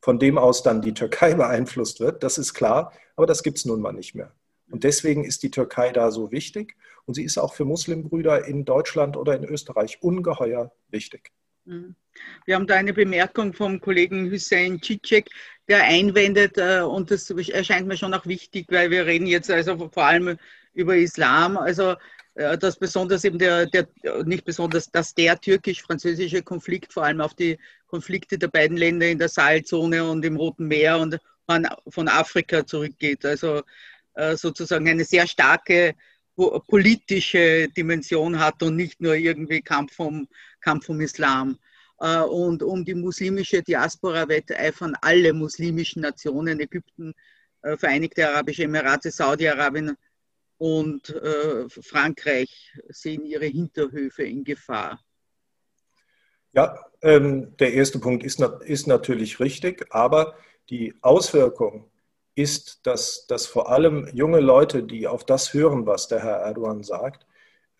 von 0.00 0.18
dem 0.18 0.38
aus 0.38 0.62
dann 0.62 0.82
die 0.82 0.94
Türkei 0.94 1.34
beeinflusst 1.36 2.00
wird, 2.00 2.22
das 2.22 2.38
ist 2.38 2.54
klar, 2.54 2.92
aber 3.14 3.26
das 3.26 3.42
gibt 3.42 3.58
es 3.58 3.64
nun 3.64 3.80
mal 3.80 3.92
nicht 3.92 4.14
mehr. 4.14 4.32
Und 4.70 4.84
deswegen 4.84 5.24
ist 5.24 5.42
die 5.42 5.50
Türkei 5.50 5.92
da 5.92 6.10
so 6.10 6.32
wichtig 6.32 6.76
und 7.04 7.14
sie 7.14 7.24
ist 7.24 7.38
auch 7.38 7.54
für 7.54 7.64
Muslimbrüder 7.64 8.46
in 8.46 8.64
Deutschland 8.64 9.16
oder 9.16 9.36
in 9.36 9.44
Österreich 9.44 10.02
ungeheuer 10.02 10.72
wichtig. 10.88 11.30
Mhm. 11.64 11.94
Wir 12.46 12.54
haben 12.54 12.66
da 12.66 12.76
eine 12.76 12.92
Bemerkung 12.92 13.52
vom 13.52 13.80
Kollegen 13.80 14.30
Hussein 14.30 14.80
Cicek, 14.82 15.28
der 15.68 15.84
einwendet, 15.84 16.56
äh, 16.56 16.80
und 16.80 17.10
das 17.10 17.30
erscheint 17.30 17.86
mir 17.86 17.96
schon 17.96 18.14
auch 18.14 18.26
wichtig, 18.26 18.66
weil 18.70 18.90
wir 18.90 19.06
reden 19.06 19.26
jetzt 19.26 19.50
also 19.50 19.76
vor 19.92 20.04
allem 20.04 20.36
über 20.72 20.96
Islam, 20.96 21.56
also 21.56 21.94
äh, 22.34 22.56
dass 22.56 22.78
besonders 22.78 23.24
eben 23.24 23.38
der, 23.38 23.66
der 23.66 23.88
nicht 24.24 24.44
besonders, 24.44 24.90
dass 24.90 25.14
der 25.14 25.40
türkisch-französische 25.40 26.42
Konflikt 26.42 26.92
vor 26.92 27.04
allem 27.04 27.20
auf 27.20 27.34
die 27.34 27.58
Konflikte 27.86 28.38
der 28.38 28.48
beiden 28.48 28.76
Länder 28.76 29.06
in 29.08 29.18
der 29.18 29.28
Saalzone 29.28 30.08
und 30.08 30.24
im 30.24 30.36
Roten 30.36 30.66
Meer 30.66 30.98
und 30.98 31.18
von 31.88 32.08
Afrika 32.08 32.66
zurückgeht. 32.66 33.24
Also 33.24 33.62
sozusagen 34.34 34.88
eine 34.88 35.04
sehr 35.04 35.26
starke 35.26 35.94
politische 36.66 37.68
Dimension 37.68 38.38
hat 38.38 38.62
und 38.62 38.76
nicht 38.76 39.00
nur 39.00 39.14
irgendwie 39.14 39.62
Kampf 39.62 39.98
um, 39.98 40.28
Kampf 40.60 40.88
um 40.88 41.00
Islam. 41.00 41.58
Äh, 41.98 42.20
und 42.20 42.62
um 42.62 42.84
die 42.84 42.94
muslimische 42.94 43.62
Diaspora 43.62 44.28
wetteifern 44.28 44.94
alle 45.00 45.32
muslimischen 45.32 46.02
Nationen, 46.02 46.60
Ägypten, 46.60 47.14
äh, 47.62 47.76
Vereinigte 47.76 48.28
Arabische 48.28 48.64
Emirate, 48.64 49.10
Saudi-Arabien 49.10 49.96
und 50.58 51.10
äh, 51.10 51.68
Frankreich 51.68 52.72
sehen 52.88 53.24
ihre 53.24 53.46
Hinterhöfe 53.46 54.24
in 54.24 54.44
Gefahr. 54.44 55.00
Ja, 56.52 56.78
ähm, 57.02 57.54
der 57.58 57.74
erste 57.74 57.98
Punkt 57.98 58.24
ist, 58.24 58.40
ist 58.40 58.86
natürlich 58.86 59.40
richtig, 59.40 59.86
aber 59.90 60.34
die 60.70 60.94
Auswirkung 61.02 61.90
ist, 62.36 62.86
dass, 62.86 63.26
dass 63.26 63.46
vor 63.46 63.70
allem 63.70 64.08
junge 64.12 64.40
Leute, 64.40 64.84
die 64.84 65.08
auf 65.08 65.24
das 65.24 65.52
hören, 65.52 65.86
was 65.86 66.06
der 66.06 66.22
Herr 66.22 66.36
Erdogan 66.36 66.84
sagt, 66.84 67.26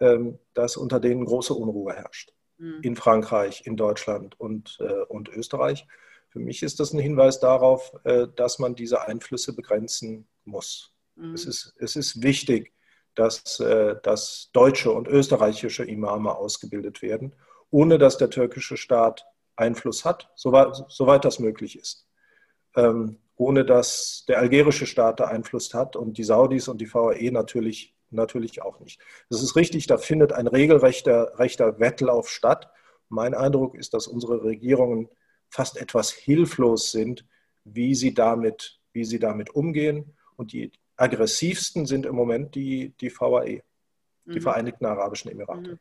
ähm, 0.00 0.38
dass 0.54 0.76
unter 0.76 0.98
denen 0.98 1.24
große 1.24 1.54
Unruhe 1.54 1.92
herrscht. 1.92 2.32
Mhm. 2.58 2.80
in 2.82 2.96
Frankreich, 2.96 3.66
in 3.66 3.76
Deutschland 3.76 4.38
und, 4.40 4.78
äh, 4.80 5.02
und 5.08 5.28
Österreich. 5.28 5.86
Für 6.28 6.38
mich 6.38 6.62
ist 6.62 6.80
das 6.80 6.92
ein 6.92 6.98
Hinweis 6.98 7.40
darauf, 7.40 7.92
äh, 8.04 8.28
dass 8.34 8.58
man 8.58 8.74
diese 8.74 9.06
Einflüsse 9.06 9.54
begrenzen 9.54 10.26
muss. 10.44 10.92
Mhm. 11.16 11.34
Es, 11.34 11.44
ist, 11.44 11.74
es 11.78 11.96
ist 11.96 12.22
wichtig, 12.22 12.72
dass, 13.14 13.60
äh, 13.60 13.96
dass 14.02 14.50
deutsche 14.52 14.90
und 14.90 15.08
österreichische 15.08 15.84
Imame 15.84 16.34
ausgebildet 16.34 17.02
werden, 17.02 17.34
ohne 17.70 17.98
dass 17.98 18.18
der 18.18 18.30
türkische 18.30 18.76
Staat 18.76 19.26
Einfluss 19.56 20.04
hat, 20.04 20.30
soweit, 20.34 20.84
soweit 20.88 21.24
das 21.24 21.38
möglich 21.38 21.78
ist. 21.78 22.06
Ähm, 22.74 23.18
ohne 23.36 23.64
dass 23.64 24.24
der 24.28 24.38
algerische 24.38 24.86
Staat 24.86 25.20
da 25.20 25.26
Einfluss 25.26 25.74
hat 25.74 25.94
und 25.94 26.18
die 26.18 26.24
Saudis 26.24 26.68
und 26.68 26.80
die 26.80 26.92
VAE 26.92 27.30
natürlich 27.30 27.94
natürlich 28.10 28.62
auch 28.62 28.80
nicht. 28.80 29.00
Das 29.28 29.42
ist 29.42 29.56
richtig, 29.56 29.86
da 29.86 29.98
findet 29.98 30.32
ein 30.32 30.46
regelrechter 30.46 31.38
rechter 31.38 31.78
Wettlauf 31.78 32.28
statt. 32.28 32.70
Mein 33.08 33.34
Eindruck 33.34 33.74
ist, 33.74 33.94
dass 33.94 34.06
unsere 34.06 34.44
Regierungen 34.44 35.08
fast 35.48 35.76
etwas 35.76 36.10
hilflos 36.10 36.92
sind, 36.92 37.24
wie 37.64 37.94
sie 37.94 38.14
damit, 38.14 38.80
wie 38.92 39.04
sie 39.04 39.18
damit 39.18 39.50
umgehen. 39.50 40.16
Und 40.36 40.52
die 40.52 40.72
aggressivsten 40.96 41.86
sind 41.86 42.06
im 42.06 42.14
Moment 42.14 42.54
die, 42.54 42.94
die 43.00 43.10
VAE, 43.10 43.62
die 44.24 44.38
mhm. 44.38 44.42
Vereinigten 44.42 44.86
Arabischen 44.86 45.30
Emirate. 45.30 45.72
Mhm. 45.72 45.78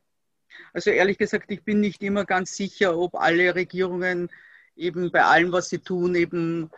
Also 0.74 0.90
ehrlich 0.90 1.18
gesagt, 1.18 1.52
ich 1.52 1.64
bin 1.64 1.80
nicht 1.80 2.02
immer 2.04 2.26
ganz 2.26 2.56
sicher, 2.56 2.98
ob 2.98 3.16
alle 3.16 3.56
Regierungen 3.56 4.30
eben 4.76 5.12
bei 5.12 5.24
allem, 5.24 5.52
was 5.52 5.70
sie 5.70 5.80
tun, 5.80 6.16
eben 6.16 6.70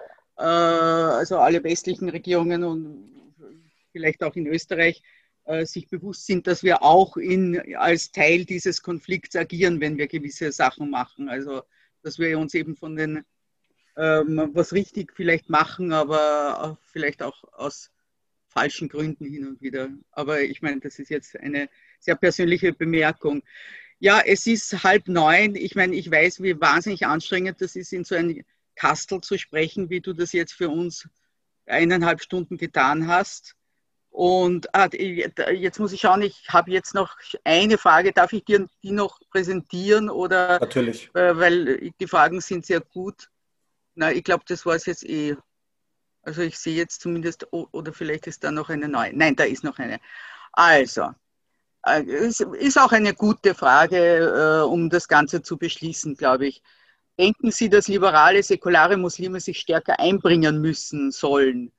also 0.44 1.38
alle 1.38 1.64
westlichen 1.64 2.10
Regierungen 2.10 2.64
und 2.64 3.34
vielleicht 3.92 4.24
auch 4.24 4.36
in 4.36 4.48
Österreich, 4.48 5.02
äh, 5.48 5.66
sich 5.66 5.88
bewusst 5.88 6.26
sind, 6.26 6.46
dass 6.46 6.62
wir 6.62 6.84
auch 6.84 7.16
in, 7.16 7.76
als 7.78 8.12
Teil 8.12 8.44
dieses 8.44 8.82
Konflikts 8.82 9.36
agieren, 9.36 9.80
wenn 9.80 9.98
wir 9.98 10.08
gewisse 10.08 10.52
Sachen 10.52 10.90
machen. 10.90 11.30
Also, 11.30 11.64
dass 12.04 12.20
wir 12.20 12.38
uns 12.38 12.54
eben 12.54 12.76
von 12.76 12.98
den, 12.98 13.24
ähm, 13.96 14.52
was 14.54 14.74
richtig 14.74 15.14
vielleicht 15.16 15.50
machen, 15.50 15.94
aber 15.94 16.78
vielleicht 16.92 17.24
auch 17.24 17.46
aus 17.54 17.92
falschen 18.50 18.90
Gründen 18.90 19.26
hin 19.26 19.48
und 19.48 19.62
wieder. 19.62 19.90
Aber 20.12 20.42
ich 20.42 20.62
meine, 20.62 20.82
das 20.82 21.00
ist 21.00 21.10
jetzt 21.10 21.40
eine 21.40 21.70
sehr 22.00 22.16
persönliche 22.16 22.74
Bemerkung. 22.74 23.42
Ja, 24.00 24.22
es 24.26 24.48
ist 24.48 24.84
halb 24.84 25.08
neun. 25.08 25.56
Ich 25.56 25.76
meine, 25.76 25.96
ich 25.96 26.12
weiß, 26.12 26.44
wie 26.44 26.60
wahnsinnig 26.60 27.08
anstrengend 27.08 27.62
das 27.62 27.78
ist, 27.78 27.94
in 27.94 28.04
so 28.04 28.16
ein 28.16 28.44
Kastel 28.78 29.22
zu 29.22 29.38
sprechen, 29.38 29.90
wie 29.90 30.02
du 30.02 30.14
das 30.14 30.32
jetzt 30.32 30.54
für 30.54 30.70
uns 30.70 31.10
eineinhalb 31.66 32.22
Stunden 32.22 32.58
getan 32.58 33.08
hast. 33.08 33.56
Und 34.10 34.74
ah, 34.74 34.90
jetzt 34.92 35.80
muss 35.80 35.92
ich 35.92 36.02
schauen, 36.02 36.22
ich 36.22 36.48
habe 36.50 36.72
jetzt 36.72 36.96
noch 36.96 37.18
eine 37.44 37.78
Frage. 37.78 38.14
Darf 38.14 38.34
ich 38.34 38.46
dir 38.46 38.68
die 38.82 38.92
noch 38.92 39.20
präsentieren? 39.30 40.10
Oder, 40.10 40.60
Natürlich. 40.60 41.10
Äh, 41.14 41.38
weil 41.38 41.92
die 42.00 42.08
Fragen 42.08 42.42
sind 42.42 42.66
sehr 42.66 42.80
gut. 42.82 43.30
Na, 43.94 44.12
ich 44.12 44.24
glaube, 44.24 44.44
das 44.48 44.66
war 44.66 44.76
es 44.76 44.86
jetzt 44.86 45.04
eh. 45.04 45.36
Also 46.24 46.42
ich 46.42 46.58
sehe 46.58 46.76
jetzt 46.76 47.02
zumindest, 47.02 47.48
oder 47.52 47.94
vielleicht 47.94 48.28
ist 48.28 48.44
da 48.44 48.52
noch 48.52 48.70
eine 48.70 48.88
neue. 48.88 49.16
Nein, 49.16 49.36
da 49.36 49.44
ist 49.44 49.64
noch 49.64 49.78
eine. 49.78 50.00
Also, 50.52 51.12
äh, 51.84 52.04
es 52.04 52.40
ist 52.40 52.78
auch 52.80 52.92
eine 52.92 53.14
gute 53.14 53.54
Frage, 53.56 54.62
äh, 54.64 54.66
um 54.66 54.90
das 54.90 55.08
Ganze 55.08 55.42
zu 55.42 55.58
beschließen, 55.58 56.16
glaube 56.16 56.48
ich. 56.48 56.64
Denken 57.20 57.52
Sie, 57.52 57.70
dass 57.70 57.88
liberale, 57.88 58.44
säkulare 58.44 58.98
Muslime 58.98 59.40
sich 59.40 59.60
stärker 59.60 60.00
einbringen 60.00 60.62
müssen 60.62 61.12
sollen? 61.12 61.72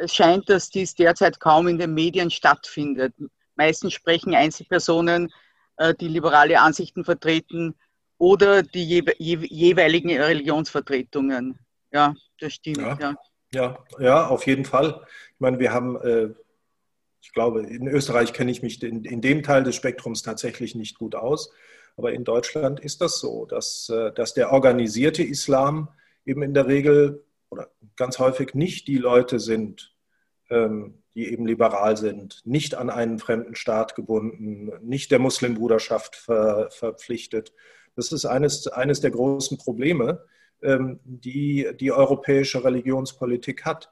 es 0.00 0.14
scheint, 0.14 0.48
dass 0.48 0.70
dies 0.70 0.94
derzeit 0.94 1.40
kaum 1.40 1.68
in 1.68 1.78
den 1.78 1.94
Medien 1.94 2.30
stattfindet. 2.30 3.14
Meistens 3.54 3.92
sprechen 3.92 4.34
Einzelpersonen, 4.34 5.32
äh, 5.76 5.94
die 5.94 6.08
liberale 6.08 6.60
Ansichten 6.60 7.04
vertreten, 7.04 7.74
oder 8.18 8.62
die 8.62 9.02
jeweiligen 9.18 10.10
Religionsvertretungen. 10.10 11.58
Ja, 11.90 12.14
das 12.38 12.52
stimmt. 12.52 12.78
Ja, 12.78 12.98
ja. 13.00 13.16
ja, 13.52 13.84
ja 13.98 14.26
auf 14.26 14.46
jeden 14.46 14.66
Fall. 14.66 15.00
Ich 15.34 15.40
meine, 15.40 15.58
wir 15.58 15.72
haben, 15.72 15.96
äh, 16.02 16.28
ich 17.22 17.32
glaube, 17.32 17.62
in 17.62 17.88
Österreich 17.88 18.34
kenne 18.34 18.50
ich 18.50 18.62
mich 18.62 18.82
in, 18.82 19.04
in, 19.04 19.22
dem 19.22 19.42
Teil 19.42 19.64
des 19.64 19.74
Spektrums 19.74 20.22
tatsächlich 20.22 20.74
nicht 20.74 20.98
gut 20.98 21.14
aus. 21.14 21.50
Aber 21.96 22.12
in 22.12 22.24
Deutschland 22.24 22.80
ist 22.80 23.00
das 23.00 23.18
so, 23.18 23.46
dass, 23.46 23.88
äh, 23.88 24.12
dass 24.12 24.34
der 24.34 24.52
organisierte 24.52 25.22
Islam 25.22 25.88
eben 26.24 26.42
in 26.42 26.54
der 26.54 26.66
Regel 26.66 27.24
oder 27.50 27.70
ganz 27.96 28.18
häufig 28.18 28.54
nicht 28.54 28.88
die 28.88 28.98
Leute 28.98 29.40
sind, 29.40 29.94
ähm, 30.50 31.02
die 31.14 31.30
eben 31.32 31.46
liberal 31.46 31.96
sind, 31.96 32.40
nicht 32.44 32.74
an 32.74 32.88
einen 32.88 33.18
fremden 33.18 33.54
Staat 33.54 33.94
gebunden, 33.94 34.70
nicht 34.80 35.10
der 35.10 35.18
Muslimbruderschaft 35.18 36.16
ver, 36.16 36.70
verpflichtet. 36.70 37.52
Das 37.96 38.12
ist 38.12 38.24
eines, 38.24 38.68
eines 38.68 39.00
der 39.00 39.10
großen 39.10 39.58
Probleme, 39.58 40.24
ähm, 40.62 41.00
die 41.04 41.68
die 41.78 41.92
europäische 41.92 42.62
Religionspolitik 42.62 43.64
hat. 43.64 43.90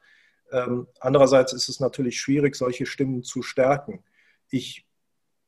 Ähm, 0.53 0.87
andererseits 1.01 1.53
ist 1.53 1.69
es 1.69 1.81
natürlich 1.81 2.20
schwierig, 2.20 2.55
solche 2.55 2.87
Stimmen 2.87 3.23
zu 3.23 3.43
stärken. 3.43 4.05
ich 4.51 4.88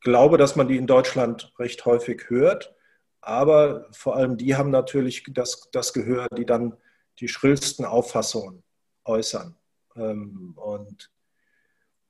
glaube, 0.00 0.38
dass 0.38 0.56
man 0.56 0.68
die 0.68 0.76
in 0.76 0.86
Deutschland 0.86 1.52
recht 1.58 1.84
häufig 1.84 2.28
hört, 2.28 2.74
aber 3.20 3.86
vor 3.92 4.16
allem 4.16 4.36
die 4.36 4.56
haben 4.56 4.70
natürlich 4.70 5.24
das, 5.30 5.68
das 5.72 5.92
Gehör, 5.92 6.28
die 6.36 6.46
dann 6.46 6.76
die 7.18 7.28
schrillsten 7.28 7.84
Auffassungen 7.84 8.62
äußern. 9.04 9.56
Ähm, 9.96 10.54
und 10.56 11.10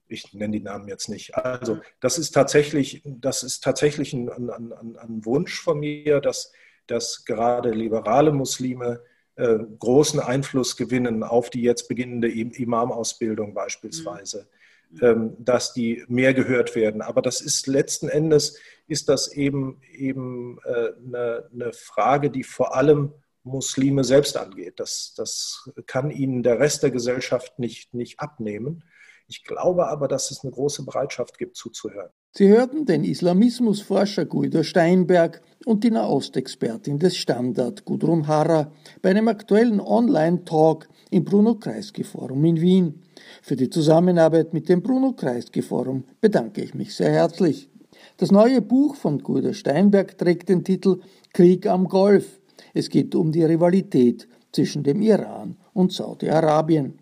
ich 0.07 0.33
nenne 0.35 0.59
die 0.59 0.65
Namen 0.65 0.89
jetzt 0.89 1.09
nicht. 1.09 1.37
Also 1.37 1.81
das 2.01 2.19
ist 2.19 2.33
tatsächlich, 2.33 3.03
das 3.05 3.43
ist 3.43 3.63
tatsächlich 3.63 4.13
ein, 4.13 4.29
ein, 4.29 4.51
ein, 4.51 4.97
ein 4.97 5.25
Wunsch 5.25 5.61
von 5.61 5.79
mir, 5.79 6.21
dass, 6.21 6.53
dass 6.87 7.25
gerade 7.25 7.71
liberale 7.71 8.33
Muslime 8.33 9.03
äh, 9.37 9.59
großen 9.79 10.21
Einfluss 10.21 10.77
gewinnen 10.77 11.23
auf 11.23 11.51
die 11.51 11.63
jetzt 11.63 11.89
beginnende 11.89 12.29
Imam-Ausbildung 12.29 13.55
beispielsweise, 13.55 14.43
mhm. 14.43 14.60
Ähm, 15.01 15.37
dass 15.39 15.73
die 15.73 16.05
mehr 16.09 16.35
gehört 16.35 16.75
werden. 16.75 17.01
Aber 17.03 17.23
das 17.23 17.41
ist 17.41 17.67
letzten 17.67 18.09
Endes 18.09 18.59
ist 18.89 19.09
das 19.09 19.33
eben 19.33 19.81
eben 19.93 20.59
äh, 20.65 20.91
eine, 21.07 21.49
eine 21.53 21.73
Frage, 21.73 22.31
die 22.31 22.43
vor 22.43 22.75
allem 22.75 23.13
Muslime 23.45 24.05
selbst 24.05 24.37
angeht. 24.37 24.75
Das, 24.81 25.15
das 25.17 25.71
kann 25.87 26.11
ihnen 26.11 26.43
der 26.43 26.59
Rest 26.59 26.83
der 26.83 26.91
Gesellschaft 26.91 27.59
nicht, 27.59 27.95
nicht 27.95 28.21
abnehmen. 28.21 28.83
Ich 29.29 29.45
glaube 29.45 29.87
aber, 29.87 30.09
dass 30.09 30.33
es 30.33 30.43
eine 30.43 30.53
große 30.53 30.85
Bereitschaft 30.85 31.39
gibt, 31.39 31.57
zuzuhören. 31.57 32.11
Sie 32.33 32.49
hörten 32.49 32.85
den 32.85 33.05
Islamismusforscher 33.05 34.25
Guido 34.25 34.65
Steinberg 34.65 35.41
und 35.67 35.85
die 35.85 35.91
Nahostexpertin 35.91 36.99
des 36.99 37.17
Standard 37.17 37.85
Gudrun 37.85 38.27
Harrer 38.27 38.73
bei 39.03 39.11
einem 39.11 39.29
aktuellen 39.29 39.81
Online-Talk 39.81 40.89
im 41.11 41.25
Bruno 41.25 41.55
Kreisky 41.55 42.03
Forum 42.03 42.45
in 42.45 42.61
Wien. 42.61 43.03
Für 43.43 43.57
die 43.57 43.71
Zusammenarbeit 43.71 44.55
mit 44.55 44.69
dem 44.69 44.83
Bruno 44.83 45.13
Kreisky 45.13 45.63
Forum 45.63 46.05
bedanke 46.21 46.63
ich 46.63 46.75
mich 46.75 46.95
sehr 46.95 47.11
herzlich. 47.11 47.69
Das 48.17 48.31
neue 48.31 48.63
Buch 48.63 48.97
von 48.97 49.19
Guido 49.19 49.53
Steinberg 49.53 50.17
trägt 50.19 50.49
den 50.49 50.65
Titel 50.65 51.01
Krieg 51.33 51.67
am 51.67 51.89
Golf 51.89 52.41
es 52.75 52.89
geht 52.89 53.15
um 53.15 53.33
die 53.33 53.45
Rivalität 53.45 54.29
zwischen 54.53 54.83
dem 54.83 55.03
Iran 55.03 55.57
und 55.73 55.93
Saudi-Arabien. 55.93 56.99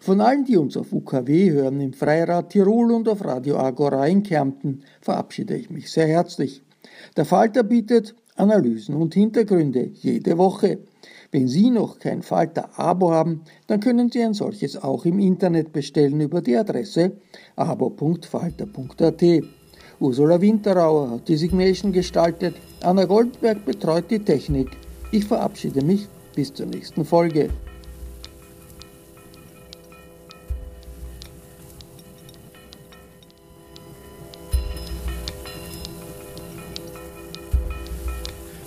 Von 0.00 0.20
allen, 0.20 0.44
die 0.44 0.56
uns 0.56 0.76
auf 0.76 0.92
UKW 0.92 1.50
hören, 1.50 1.80
im 1.80 1.92
Freirad 1.92 2.50
Tirol 2.50 2.90
und 2.92 3.08
auf 3.08 3.24
Radio 3.24 3.58
Agora 3.58 4.06
in 4.06 4.22
Kärnten, 4.22 4.82
verabschiede 5.00 5.56
ich 5.56 5.70
mich 5.70 5.90
sehr 5.90 6.08
herzlich. 6.08 6.62
Der 7.16 7.24
Falter 7.24 7.62
bietet 7.62 8.14
Analysen 8.36 8.94
und 8.94 9.14
Hintergründe 9.14 9.90
jede 9.92 10.38
Woche. 10.38 10.78
Wenn 11.36 11.48
Sie 11.48 11.68
noch 11.68 11.98
kein 11.98 12.22
Falter-Abo 12.22 13.10
haben, 13.10 13.42
dann 13.66 13.80
können 13.80 14.10
Sie 14.10 14.22
ein 14.22 14.32
solches 14.32 14.82
auch 14.82 15.04
im 15.04 15.18
Internet 15.18 15.70
bestellen 15.70 16.18
über 16.22 16.40
die 16.40 16.56
Adresse 16.56 17.12
abo.falter.at. 17.56 19.22
Ursula 20.00 20.40
Winterauer 20.40 21.10
hat 21.10 21.28
die 21.28 21.36
Signation 21.36 21.92
gestaltet, 21.92 22.54
Anna 22.82 23.04
Goldberg 23.04 23.66
betreut 23.66 24.10
die 24.10 24.18
Technik. 24.18 24.70
Ich 25.10 25.26
verabschiede 25.26 25.84
mich 25.84 26.08
bis 26.34 26.54
zur 26.54 26.64
nächsten 26.64 27.04
Folge. 27.04 27.50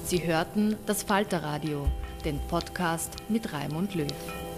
Sie 0.05 0.23
hörten 0.23 0.75
das 0.85 1.01
Falterradio, 1.01 1.87
den 2.25 2.39
Podcast 2.49 3.15
mit 3.29 3.53
Raimund 3.53 3.95
Löw. 3.95 4.48